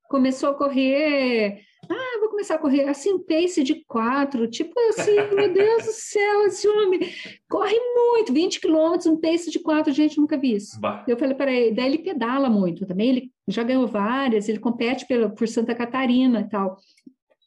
começou 0.08 0.50
a 0.50 0.54
correr. 0.54 1.60
Ah, 1.88 2.18
vou 2.20 2.30
começar 2.30 2.56
a 2.56 2.58
correr 2.58 2.88
assim, 2.88 3.18
pace 3.18 3.62
de 3.62 3.84
quatro, 3.86 4.48
tipo 4.48 4.72
assim, 4.88 5.14
meu 5.34 5.52
Deus 5.52 5.84
do 5.84 5.92
céu, 5.92 6.46
esse 6.46 6.66
homem 6.66 6.98
corre 7.48 7.78
muito, 7.78 8.32
20 8.32 8.60
quilômetros, 8.60 9.06
um 9.06 9.20
pace 9.20 9.50
de 9.50 9.60
quatro, 9.60 9.92
gente, 9.92 10.18
nunca 10.18 10.36
vi 10.36 10.54
isso. 10.54 10.80
Bah. 10.80 11.04
Eu 11.06 11.16
falei 11.16 11.34
para 11.34 11.52
ele, 11.52 11.76
daí 11.76 11.86
ele 11.86 11.98
pedala 11.98 12.50
muito 12.50 12.84
também, 12.86 13.10
ele 13.10 13.32
já 13.46 13.62
ganhou 13.62 13.86
várias, 13.86 14.48
ele 14.48 14.58
compete 14.58 15.06
pela, 15.06 15.28
por 15.28 15.46
Santa 15.46 15.76
Catarina 15.76 16.40
e 16.40 16.48
tal. 16.48 16.76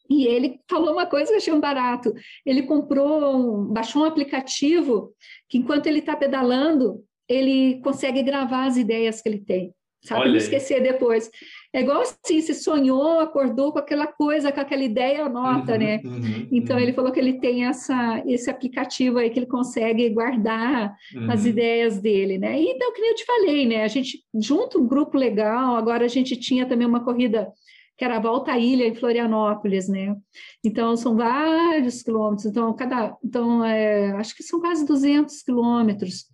E 0.09 0.25
ele 0.25 0.59
falou 0.67 0.93
uma 0.93 1.05
coisa 1.05 1.27
que 1.27 1.33
eu 1.33 1.37
achei 1.37 1.53
um 1.53 1.59
barato. 1.59 2.11
Ele 2.43 2.63
comprou, 2.63 3.35
um, 3.35 3.65
baixou 3.65 4.01
um 4.01 4.05
aplicativo 4.05 5.13
que 5.47 5.59
enquanto 5.59 5.85
ele 5.85 5.99
está 5.99 6.15
pedalando, 6.15 7.03
ele 7.27 7.79
consegue 7.83 8.23
gravar 8.23 8.65
as 8.65 8.75
ideias 8.75 9.21
que 9.21 9.29
ele 9.29 9.39
tem, 9.39 9.71
sabe? 10.01 10.29
Não 10.29 10.35
esquecer 10.35 10.81
depois. 10.81 11.29
É 11.73 11.81
igual 11.81 12.01
assim, 12.01 12.41
se 12.41 12.53
sonhou, 12.53 13.19
acordou 13.19 13.71
com 13.71 13.79
aquela 13.79 14.07
coisa, 14.07 14.51
com 14.51 14.59
aquela 14.59 14.83
ideia, 14.83 15.25
anota, 15.25 15.73
uhum, 15.73 15.77
né? 15.77 16.01
Uhum, 16.03 16.47
então 16.51 16.75
uhum. 16.75 16.81
ele 16.81 16.93
falou 16.93 17.11
que 17.11 17.19
ele 17.19 17.39
tem 17.39 17.65
essa, 17.65 18.23
esse 18.25 18.49
aplicativo 18.49 19.19
aí 19.19 19.29
que 19.29 19.39
ele 19.39 19.45
consegue 19.45 20.09
guardar 20.09 20.95
as 21.29 21.43
uhum. 21.43 21.49
ideias 21.49 21.99
dele, 21.99 22.37
né? 22.37 22.59
E 22.59 22.71
então, 22.71 22.93
que 22.93 23.01
nem 23.01 23.11
eu 23.11 23.15
te 23.15 23.25
falei, 23.25 23.65
né? 23.65 23.83
A 23.83 23.87
gente 23.87 24.23
junta 24.33 24.77
um 24.77 24.87
grupo 24.87 25.17
legal, 25.17 25.75
agora 25.75 26.05
a 26.05 26.09
gente 26.09 26.35
tinha 26.35 26.65
também 26.65 26.87
uma 26.87 27.03
corrida 27.03 27.51
que 27.97 28.05
era 28.05 28.15
a 28.15 28.21
Volta 28.21 28.53
à 28.53 28.57
Ilha 28.57 28.87
em 28.87 28.95
Florianópolis, 28.95 29.89
né? 29.89 30.15
Então 30.63 30.95
são 30.95 31.17
vários 31.17 32.01
quilômetros, 32.01 32.45
então 32.45 32.73
cada, 32.73 33.17
então 33.23 33.63
é, 33.63 34.11
acho 34.13 34.33
que 34.35 34.41
são 34.41 34.61
quase 34.61 34.85
200 34.85 35.41
quilômetros 35.43 36.25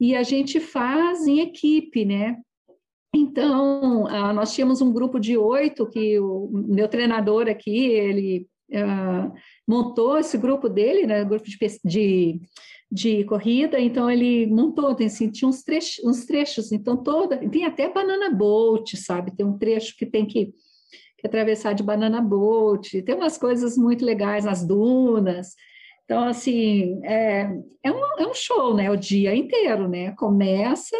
e 0.00 0.16
a 0.16 0.24
gente 0.24 0.58
faz 0.58 1.26
em 1.26 1.38
equipe, 1.38 2.04
né? 2.04 2.36
Então, 3.14 4.04
uh, 4.04 4.32
nós 4.32 4.52
tínhamos 4.52 4.80
um 4.80 4.92
grupo 4.92 5.20
de 5.20 5.36
oito 5.36 5.86
que 5.86 6.18
o 6.18 6.50
meu 6.52 6.88
treinador 6.88 7.48
aqui, 7.48 7.86
ele 7.86 8.48
uh, 8.72 9.32
montou 9.66 10.18
esse 10.18 10.36
grupo 10.36 10.68
dele, 10.68 11.06
né, 11.06 11.24
grupo 11.24 11.44
de, 11.44 11.56
de, 11.84 12.40
de 12.90 13.24
corrida, 13.24 13.78
então 13.78 14.10
ele 14.10 14.46
montou, 14.46 14.94
tem, 14.96 15.06
assim, 15.06 15.30
tinha 15.30 15.48
uns 15.48 15.62
trechos, 15.62 16.04
uns 16.04 16.26
trechos, 16.26 16.72
então 16.72 16.96
toda, 16.96 17.38
tem 17.48 17.64
até 17.64 17.88
banana 17.88 18.30
boat, 18.30 18.96
sabe, 18.96 19.34
tem 19.36 19.46
um 19.46 19.56
trecho 19.56 19.96
que 19.96 20.06
tem 20.06 20.26
que, 20.26 20.52
que 21.16 21.26
atravessar 21.26 21.72
de 21.72 21.84
banana 21.84 22.20
boat, 22.20 23.00
tem 23.02 23.14
umas 23.14 23.38
coisas 23.38 23.76
muito 23.76 24.04
legais 24.04 24.44
nas 24.44 24.66
dunas, 24.66 25.54
então, 26.04 26.24
assim, 26.24 27.00
é, 27.02 27.48
é, 27.82 27.90
um, 27.90 28.04
é 28.18 28.26
um 28.26 28.34
show, 28.34 28.74
né, 28.74 28.90
o 28.90 28.96
dia 28.96 29.34
inteiro, 29.36 29.88
né, 29.88 30.10
começa 30.16 30.96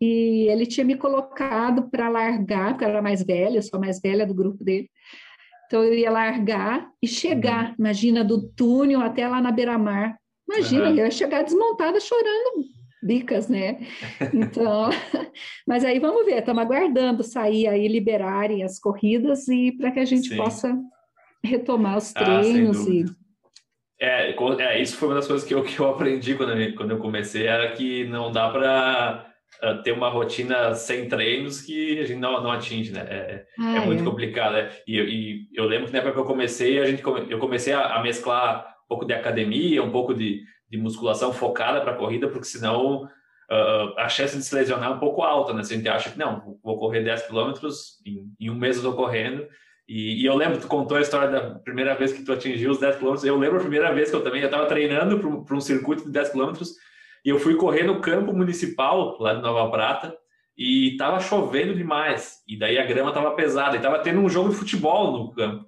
e 0.00 0.46
ele 0.50 0.66
tinha 0.66 0.84
me 0.84 0.96
colocado 0.96 1.88
para 1.90 2.08
largar, 2.08 2.70
porque 2.70 2.84
eu 2.84 2.88
era 2.88 3.02
mais 3.02 3.22
velha, 3.22 3.58
eu 3.58 3.62
sou 3.62 3.78
a 3.78 3.80
mais 3.80 4.00
velha 4.00 4.26
do 4.26 4.34
grupo 4.34 4.62
dele. 4.62 4.88
Então 5.66 5.82
eu 5.82 5.94
ia 5.94 6.10
largar 6.10 6.88
e 7.02 7.08
chegar, 7.08 7.70
uhum. 7.70 7.74
imagina, 7.78 8.24
do 8.24 8.48
túnel 8.50 9.00
até 9.00 9.26
lá 9.26 9.40
na 9.40 9.50
beira-mar. 9.50 10.16
Imagina, 10.48 10.84
uhum. 10.84 10.90
eu 10.90 11.04
ia 11.04 11.10
chegar 11.10 11.42
desmontada 11.42 11.98
chorando 12.00 12.64
bicas, 13.02 13.48
né? 13.48 13.78
Então, 14.32 14.90
mas 15.66 15.84
aí 15.84 15.98
vamos 15.98 16.24
ver, 16.24 16.38
estamos 16.38 16.62
aguardando 16.62 17.22
sair 17.22 17.66
aí, 17.66 17.86
liberarem 17.86 18.62
as 18.62 18.78
corridas 18.78 19.46
e 19.48 19.72
para 19.72 19.90
que 19.90 20.00
a 20.00 20.04
gente 20.04 20.28
Sim. 20.28 20.36
possa 20.36 20.76
retomar 21.44 21.98
os 21.98 22.14
ah, 22.16 22.24
treinos 22.24 22.86
ah, 22.86 22.90
e 22.90 23.04
é, 24.00 24.34
é, 24.60 24.82
isso 24.82 24.96
foi 24.96 25.08
uma 25.08 25.14
das 25.14 25.26
coisas 25.26 25.46
que 25.46 25.54
eu, 25.54 25.62
que 25.62 25.78
eu 25.78 25.88
aprendi 25.88 26.34
quando 26.34 26.52
eu, 26.52 26.74
quando 26.74 26.90
eu 26.90 26.98
comecei, 26.98 27.46
era 27.46 27.72
que 27.72 28.04
não 28.04 28.30
dá 28.30 28.50
para 28.50 29.33
ter 29.82 29.92
uma 29.92 30.08
rotina 30.08 30.74
sem 30.74 31.08
treinos 31.08 31.60
que 31.60 31.98
a 32.00 32.04
gente 32.04 32.20
não, 32.20 32.42
não 32.42 32.50
atinge, 32.50 32.92
né? 32.92 33.06
É, 33.08 33.14
é 33.14 33.46
ah, 33.58 33.76
é 33.76 33.86
muito 33.86 34.02
é. 34.02 34.04
complicado, 34.04 34.54
né? 34.54 34.70
E, 34.86 34.98
e, 34.98 35.48
eu 35.54 35.64
lembro 35.64 35.86
que 35.86 35.92
na 35.92 35.98
época 35.98 36.14
que 36.14 36.20
eu 36.20 36.24
comecei, 36.24 36.80
a 36.80 36.86
gente, 36.86 37.02
eu 37.28 37.38
comecei 37.38 37.72
a, 37.72 37.96
a 37.96 38.02
mesclar 38.02 38.66
um 38.84 38.88
pouco 38.88 39.04
de 39.04 39.14
academia, 39.14 39.82
um 39.82 39.90
pouco 39.90 40.14
de, 40.14 40.42
de 40.70 40.76
musculação 40.78 41.32
focada 41.32 41.80
para 41.80 41.94
corrida, 41.94 42.28
porque 42.28 42.46
senão 42.46 43.04
uh, 43.04 43.98
a 43.98 44.08
chance 44.08 44.36
de 44.36 44.42
se 44.42 44.54
lesionar 44.54 44.90
é 44.90 44.94
um 44.94 44.98
pouco 44.98 45.22
alta, 45.22 45.52
né? 45.52 45.62
Se 45.62 45.74
a 45.74 45.76
gente 45.76 45.88
acha 45.88 46.10
que 46.10 46.18
não, 46.18 46.58
vou 46.62 46.78
correr 46.78 47.02
10 47.02 47.26
quilômetros, 47.26 48.00
em, 48.04 48.30
em, 48.38 48.50
um 48.50 48.54
mês 48.54 48.76
eu 48.76 48.82
estou 48.82 48.94
correndo. 48.94 49.46
E, 49.88 50.22
e, 50.22 50.26
eu 50.26 50.34
lembro, 50.34 50.58
tu 50.58 50.66
contou 50.66 50.96
a 50.96 51.00
história 51.00 51.28
da 51.28 51.58
primeira 51.58 51.94
vez 51.94 52.12
que 52.12 52.24
tu 52.24 52.32
atingiu 52.32 52.70
os 52.70 52.80
10 52.80 52.96
quilômetros. 52.96 53.24
Eu 53.24 53.38
lembro 53.38 53.58
a 53.58 53.62
primeira 53.62 53.92
vez 53.92 54.10
que 54.10 54.16
eu 54.16 54.22
também 54.22 54.42
estava 54.42 54.66
treinando 54.66 55.44
para 55.44 55.56
um 55.56 55.60
circuito 55.60 56.04
de 56.04 56.10
10 56.10 56.30
quilômetros 56.30 56.74
e 57.24 57.28
eu 57.28 57.38
fui 57.38 57.54
correr 57.54 57.84
no 57.84 58.00
campo 58.00 58.32
municipal 58.32 59.16
lá 59.18 59.34
de 59.34 59.42
Nova 59.42 59.70
Prata 59.70 60.14
e 60.56 60.96
tava 60.96 61.20
chovendo 61.20 61.74
demais. 61.74 62.42
E 62.46 62.58
daí 62.58 62.78
a 62.78 62.86
grama 62.86 63.12
tava 63.12 63.32
pesada, 63.32 63.76
e 63.76 63.80
tava 63.80 63.98
tendo 64.00 64.20
um 64.20 64.28
jogo 64.28 64.50
de 64.50 64.56
futebol 64.56 65.12
no 65.12 65.32
campo. 65.32 65.64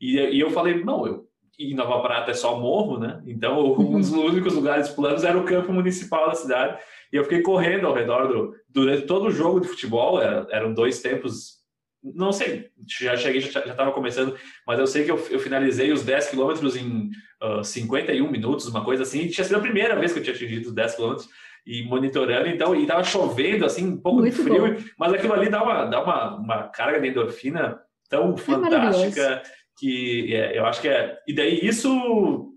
E, 0.00 0.18
e 0.18 0.40
eu 0.40 0.50
falei, 0.50 0.84
não, 0.84 1.06
eu, 1.06 1.24
em 1.58 1.74
Nova 1.74 2.00
Prata 2.00 2.30
é 2.30 2.34
só 2.34 2.58
morro, 2.58 2.98
né? 2.98 3.22
Então, 3.26 3.72
um 3.78 3.98
dos 3.98 4.12
únicos 4.12 4.54
lugares 4.54 4.88
planos 4.88 5.24
era 5.24 5.38
o 5.38 5.44
campo 5.44 5.72
municipal 5.72 6.28
da 6.28 6.34
cidade. 6.34 6.78
E 7.12 7.16
eu 7.16 7.24
fiquei 7.24 7.42
correndo 7.42 7.86
ao 7.86 7.94
redor 7.94 8.28
do. 8.28 8.54
Durante 8.68 9.06
todo 9.06 9.26
o 9.26 9.30
jogo 9.32 9.60
de 9.60 9.68
futebol, 9.68 10.20
era, 10.22 10.46
eram 10.50 10.72
dois 10.72 11.02
tempos. 11.02 11.59
Não 12.02 12.32
sei, 12.32 12.70
já 12.86 13.16
cheguei, 13.16 13.40
já 13.40 13.60
estava 13.60 13.92
começando, 13.92 14.34
mas 14.66 14.78
eu 14.78 14.86
sei 14.86 15.04
que 15.04 15.10
eu, 15.10 15.18
eu 15.30 15.38
finalizei 15.38 15.92
os 15.92 16.02
10 16.02 16.30
quilômetros 16.30 16.74
em 16.74 17.10
uh, 17.42 17.62
51 17.62 18.30
minutos, 18.30 18.66
uma 18.66 18.82
coisa 18.82 19.02
assim. 19.02 19.20
E 19.20 19.28
tinha 19.28 19.44
sido 19.44 19.56
a 19.56 19.60
primeira 19.60 19.94
vez 19.96 20.12
que 20.12 20.18
eu 20.18 20.22
tinha 20.22 20.34
atingido 20.34 20.68
os 20.68 20.74
10 20.74 20.94
quilômetros 20.94 21.28
e 21.66 21.84
monitorando, 21.84 22.48
então, 22.48 22.74
e 22.74 22.86
tava 22.86 23.04
chovendo, 23.04 23.66
assim, 23.66 23.86
um 23.86 23.96
pouco 24.00 24.20
Muito 24.20 24.34
de 24.34 24.42
frio, 24.42 24.74
bom. 24.74 24.84
mas 24.98 25.12
aquilo 25.12 25.34
ali 25.34 25.50
dá 25.50 25.62
uma, 25.62 25.84
dá 25.84 26.02
uma, 26.02 26.36
uma 26.36 26.62
carga 26.68 27.00
de 27.00 27.08
endorfina 27.08 27.78
tão 28.08 28.32
é 28.32 28.36
fantástica 28.38 29.42
que 29.78 30.34
é, 30.34 30.58
eu 30.58 30.66
acho 30.66 30.80
que 30.80 30.88
é. 30.88 31.18
E 31.26 31.34
daí 31.34 31.60
isso 31.62 32.52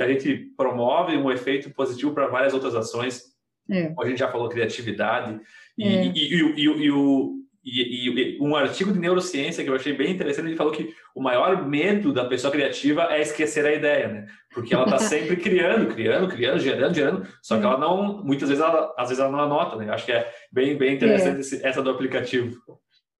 a 0.00 0.08
gente 0.08 0.52
promove 0.56 1.16
um 1.16 1.30
efeito 1.30 1.70
positivo 1.70 2.12
para 2.12 2.26
várias 2.26 2.54
outras 2.54 2.74
ações. 2.74 3.22
É. 3.70 3.94
A 3.98 4.06
gente 4.06 4.18
já 4.18 4.30
falou 4.30 4.48
criatividade 4.48 5.40
e, 5.78 5.84
é. 5.84 6.06
e, 6.06 6.10
e, 6.10 6.54
e, 6.56 6.62
e 6.62 6.90
o 6.90 7.43
e, 7.64 8.10
e, 8.10 8.38
um 8.40 8.54
artigo 8.54 8.92
de 8.92 8.98
neurociência 8.98 9.64
que 9.64 9.70
eu 9.70 9.74
achei 9.74 9.94
bem 9.94 10.12
interessante, 10.12 10.48
ele 10.48 10.56
falou 10.56 10.72
que 10.72 10.94
o 11.14 11.22
maior 11.22 11.66
medo 11.66 12.12
da 12.12 12.26
pessoa 12.26 12.52
criativa 12.52 13.04
é 13.10 13.22
esquecer 13.22 13.64
a 13.64 13.72
ideia, 13.72 14.08
né? 14.08 14.26
Porque 14.52 14.74
ela 14.74 14.84
está 14.84 14.98
sempre 14.98 15.36
criando, 15.40 15.86
criando, 15.94 16.28
criando, 16.28 16.58
gerando, 16.58 16.94
gerando, 16.94 17.28
só 17.42 17.58
que 17.58 17.64
ela 17.64 17.78
não, 17.78 18.22
muitas 18.22 18.50
vezes, 18.50 18.62
ela, 18.62 18.94
às 18.98 19.08
vezes 19.08 19.22
ela 19.22 19.32
não 19.32 19.40
anota, 19.40 19.76
né? 19.76 19.90
Acho 19.90 20.04
que 20.04 20.12
é 20.12 20.30
bem, 20.52 20.76
bem 20.76 20.94
interessante 20.94 21.38
é. 21.38 21.40
esse, 21.40 21.66
essa 21.66 21.82
do 21.82 21.90
aplicativo. 21.90 22.54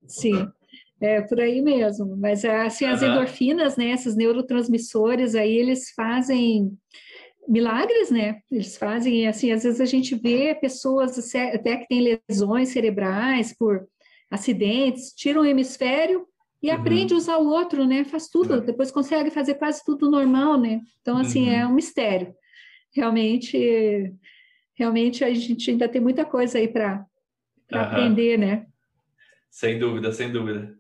Sim, 0.06 0.46
é 1.00 1.22
por 1.22 1.40
aí 1.40 1.62
mesmo. 1.62 2.14
Mas 2.14 2.44
assim, 2.44 2.84
as 2.84 3.00
uhum. 3.00 3.12
endorfinas, 3.12 3.76
né? 3.78 3.92
Esses 3.92 4.14
neurotransmissores 4.14 5.34
aí, 5.34 5.56
eles 5.56 5.90
fazem 5.96 6.70
milagres, 7.48 8.10
né? 8.10 8.40
Eles 8.50 8.76
fazem, 8.76 9.26
assim, 9.26 9.52
às 9.52 9.62
vezes 9.62 9.80
a 9.80 9.84
gente 9.86 10.14
vê 10.14 10.54
pessoas 10.54 11.18
até 11.34 11.76
que 11.76 11.88
têm 11.88 12.20
lesões 12.28 12.68
cerebrais 12.68 13.54
por 13.56 13.86
acidentes, 14.34 15.12
tira 15.14 15.40
um 15.40 15.44
hemisfério 15.44 16.26
e 16.62 16.70
uhum. 16.70 16.76
aprende 16.76 17.14
a 17.14 17.16
usar 17.16 17.38
o 17.38 17.46
outro, 17.46 17.84
né? 17.86 18.04
Faz 18.04 18.28
tudo, 18.28 18.54
uhum. 18.54 18.60
depois 18.60 18.90
consegue 18.90 19.30
fazer 19.30 19.54
quase 19.54 19.84
tudo 19.84 20.10
normal, 20.10 20.58
né? 20.58 20.80
Então, 21.00 21.16
assim, 21.16 21.48
uhum. 21.48 21.54
é 21.54 21.66
um 21.66 21.74
mistério. 21.74 22.34
Realmente, 22.92 24.12
realmente 24.74 25.24
a 25.24 25.32
gente 25.32 25.70
ainda 25.70 25.88
tem 25.88 26.00
muita 26.00 26.24
coisa 26.24 26.58
aí 26.58 26.68
para 26.68 27.04
aprender, 27.72 28.38
né? 28.38 28.66
Sem 29.50 29.78
dúvida, 29.78 30.12
sem 30.12 30.30
dúvida. 30.30 30.74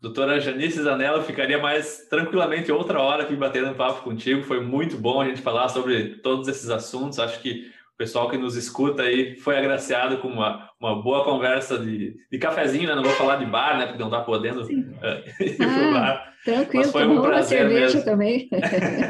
Doutora 0.00 0.38
Janice 0.38 0.82
Zanella, 0.82 1.22
ficaria 1.22 1.58
mais 1.58 2.06
tranquilamente 2.10 2.70
outra 2.70 3.00
hora 3.00 3.22
aqui 3.22 3.34
batendo 3.34 3.74
papo 3.74 4.02
contigo. 4.02 4.42
Foi 4.42 4.60
muito 4.60 4.98
bom 4.98 5.20
a 5.20 5.26
gente 5.26 5.40
falar 5.40 5.68
sobre 5.68 6.16
todos 6.16 6.46
esses 6.46 6.68
assuntos. 6.68 7.18
Acho 7.18 7.40
que 7.40 7.72
o 7.94 7.96
pessoal 7.96 8.28
que 8.28 8.36
nos 8.36 8.56
escuta 8.56 9.04
aí 9.04 9.36
foi 9.36 9.56
agraciado 9.56 10.18
com 10.18 10.26
uma, 10.26 10.68
uma 10.80 11.00
boa 11.00 11.24
conversa 11.24 11.78
de, 11.78 12.16
de 12.30 12.38
cafezinho, 12.38 12.88
né? 12.88 12.94
Não 12.96 13.04
vou 13.04 13.12
falar 13.12 13.36
de 13.36 13.46
bar, 13.46 13.78
né? 13.78 13.86
Porque 13.86 14.00
não 14.00 14.08
está 14.08 14.20
podendo 14.20 14.62
uh, 14.62 14.66
ir 15.40 15.56
ah, 15.60 15.92
bar. 15.92 16.34
Tranquilo, 16.44 16.82
Mas 16.82 16.92
foi 16.92 17.06
um 17.06 17.22
prazer 17.22 17.58
cerveja 17.58 17.94
mesmo. 17.94 18.04
também. 18.04 18.48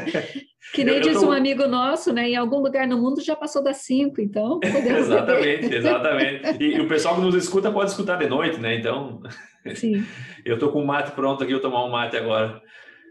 que 0.71 0.83
nem 0.83 0.95
eu, 0.95 1.01
eu 1.01 1.01
diz 1.01 1.19
tô... 1.19 1.27
um 1.27 1.31
amigo 1.31 1.67
nosso, 1.67 2.13
né? 2.13 2.29
Em 2.29 2.35
algum 2.35 2.59
lugar 2.59 2.87
no 2.87 3.01
mundo 3.01 3.21
já 3.21 3.35
passou 3.35 3.63
das 3.63 3.77
cinco, 3.77 4.21
então. 4.21 4.59
exatamente, 4.63 5.73
exatamente. 5.73 6.63
E, 6.63 6.75
e, 6.75 6.79
o 6.79 6.87
pessoal 6.87 7.15
que 7.15 7.21
nos 7.21 7.33
escuta 7.33 7.71
pode 7.71 7.89
escutar 7.89 8.17
de 8.17 8.27
noite, 8.27 8.59
né? 8.59 8.75
Então. 8.75 9.19
Sim. 9.73 10.05
eu 10.45 10.59
tô 10.59 10.71
com 10.71 10.83
o 10.83 10.85
mate 10.85 11.11
pronto 11.11 11.43
aqui, 11.43 11.51
eu 11.51 11.59
tomar 11.59 11.83
um 11.83 11.89
mate 11.89 12.15
agora. 12.15 12.61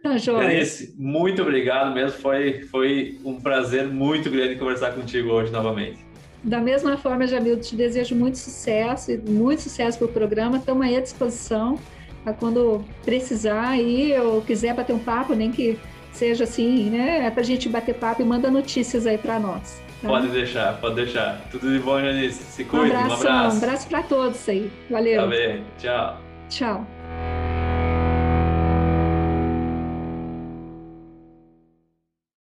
Tá 0.05 0.19
joia. 0.19 0.63
muito 0.99 1.41
obrigado 1.41 1.95
mesmo. 1.95 2.19
Foi, 2.21 2.61
foi 2.65 3.19
um 3.25 3.41
prazer 3.41 3.89
muito 3.89 4.29
grande 4.29 4.57
conversar 4.57 4.93
contigo 4.93 5.31
hoje 5.31 5.51
novamente. 5.51 6.05
Da 6.43 6.61
mesma 6.61 6.99
forma, 6.99 7.27
Jamil, 7.27 7.59
te 7.59 7.75
desejo 7.75 8.15
muito 8.15 8.37
sucesso 8.37 9.13
e 9.13 9.17
muito 9.17 9.63
sucesso 9.63 9.97
para 9.97 10.05
o 10.05 10.11
programa. 10.13 10.59
Estamos 10.59 10.85
aí 10.85 10.95
à 10.95 11.01
disposição 11.01 11.79
para 12.23 12.35
quando 12.35 12.85
precisar 13.03 13.71
aí 13.71 14.15
ou 14.21 14.43
quiser 14.43 14.75
bater 14.75 14.93
um 14.93 14.99
papo, 14.99 15.35
nem 15.35 15.51
que 15.51 15.79
seja 16.13 16.45
assim, 16.45 16.91
né? 16.91 17.25
É 17.27 17.31
para 17.31 17.41
a 17.41 17.45
gente 17.45 17.67
bater 17.67 17.95
papo 17.95 18.21
e 18.21 18.27
manda 18.27 18.51
notícias 18.51 19.07
aí 19.07 19.17
para 19.17 19.41
nós. 19.41 19.83
Tá? 20.03 20.09
Pode 20.09 20.29
deixar, 20.29 20.79
pode 20.83 20.97
deixar. 20.97 21.41
Tudo 21.51 21.73
de 21.73 21.79
bom, 21.79 21.99
Janice. 21.99 22.43
Se 22.45 22.63
cuide, 22.63 22.95
um, 22.95 22.99
abraço. 22.99 23.27
Um 23.27 23.57
abraço 23.57 23.89
para 23.89 24.03
todos 24.03 24.47
aí. 24.51 24.71
Valeu. 24.91 25.23
Tá 25.23 25.27
bem. 25.29 25.65
Tchau. 25.79 26.21
Tchau. 26.51 26.87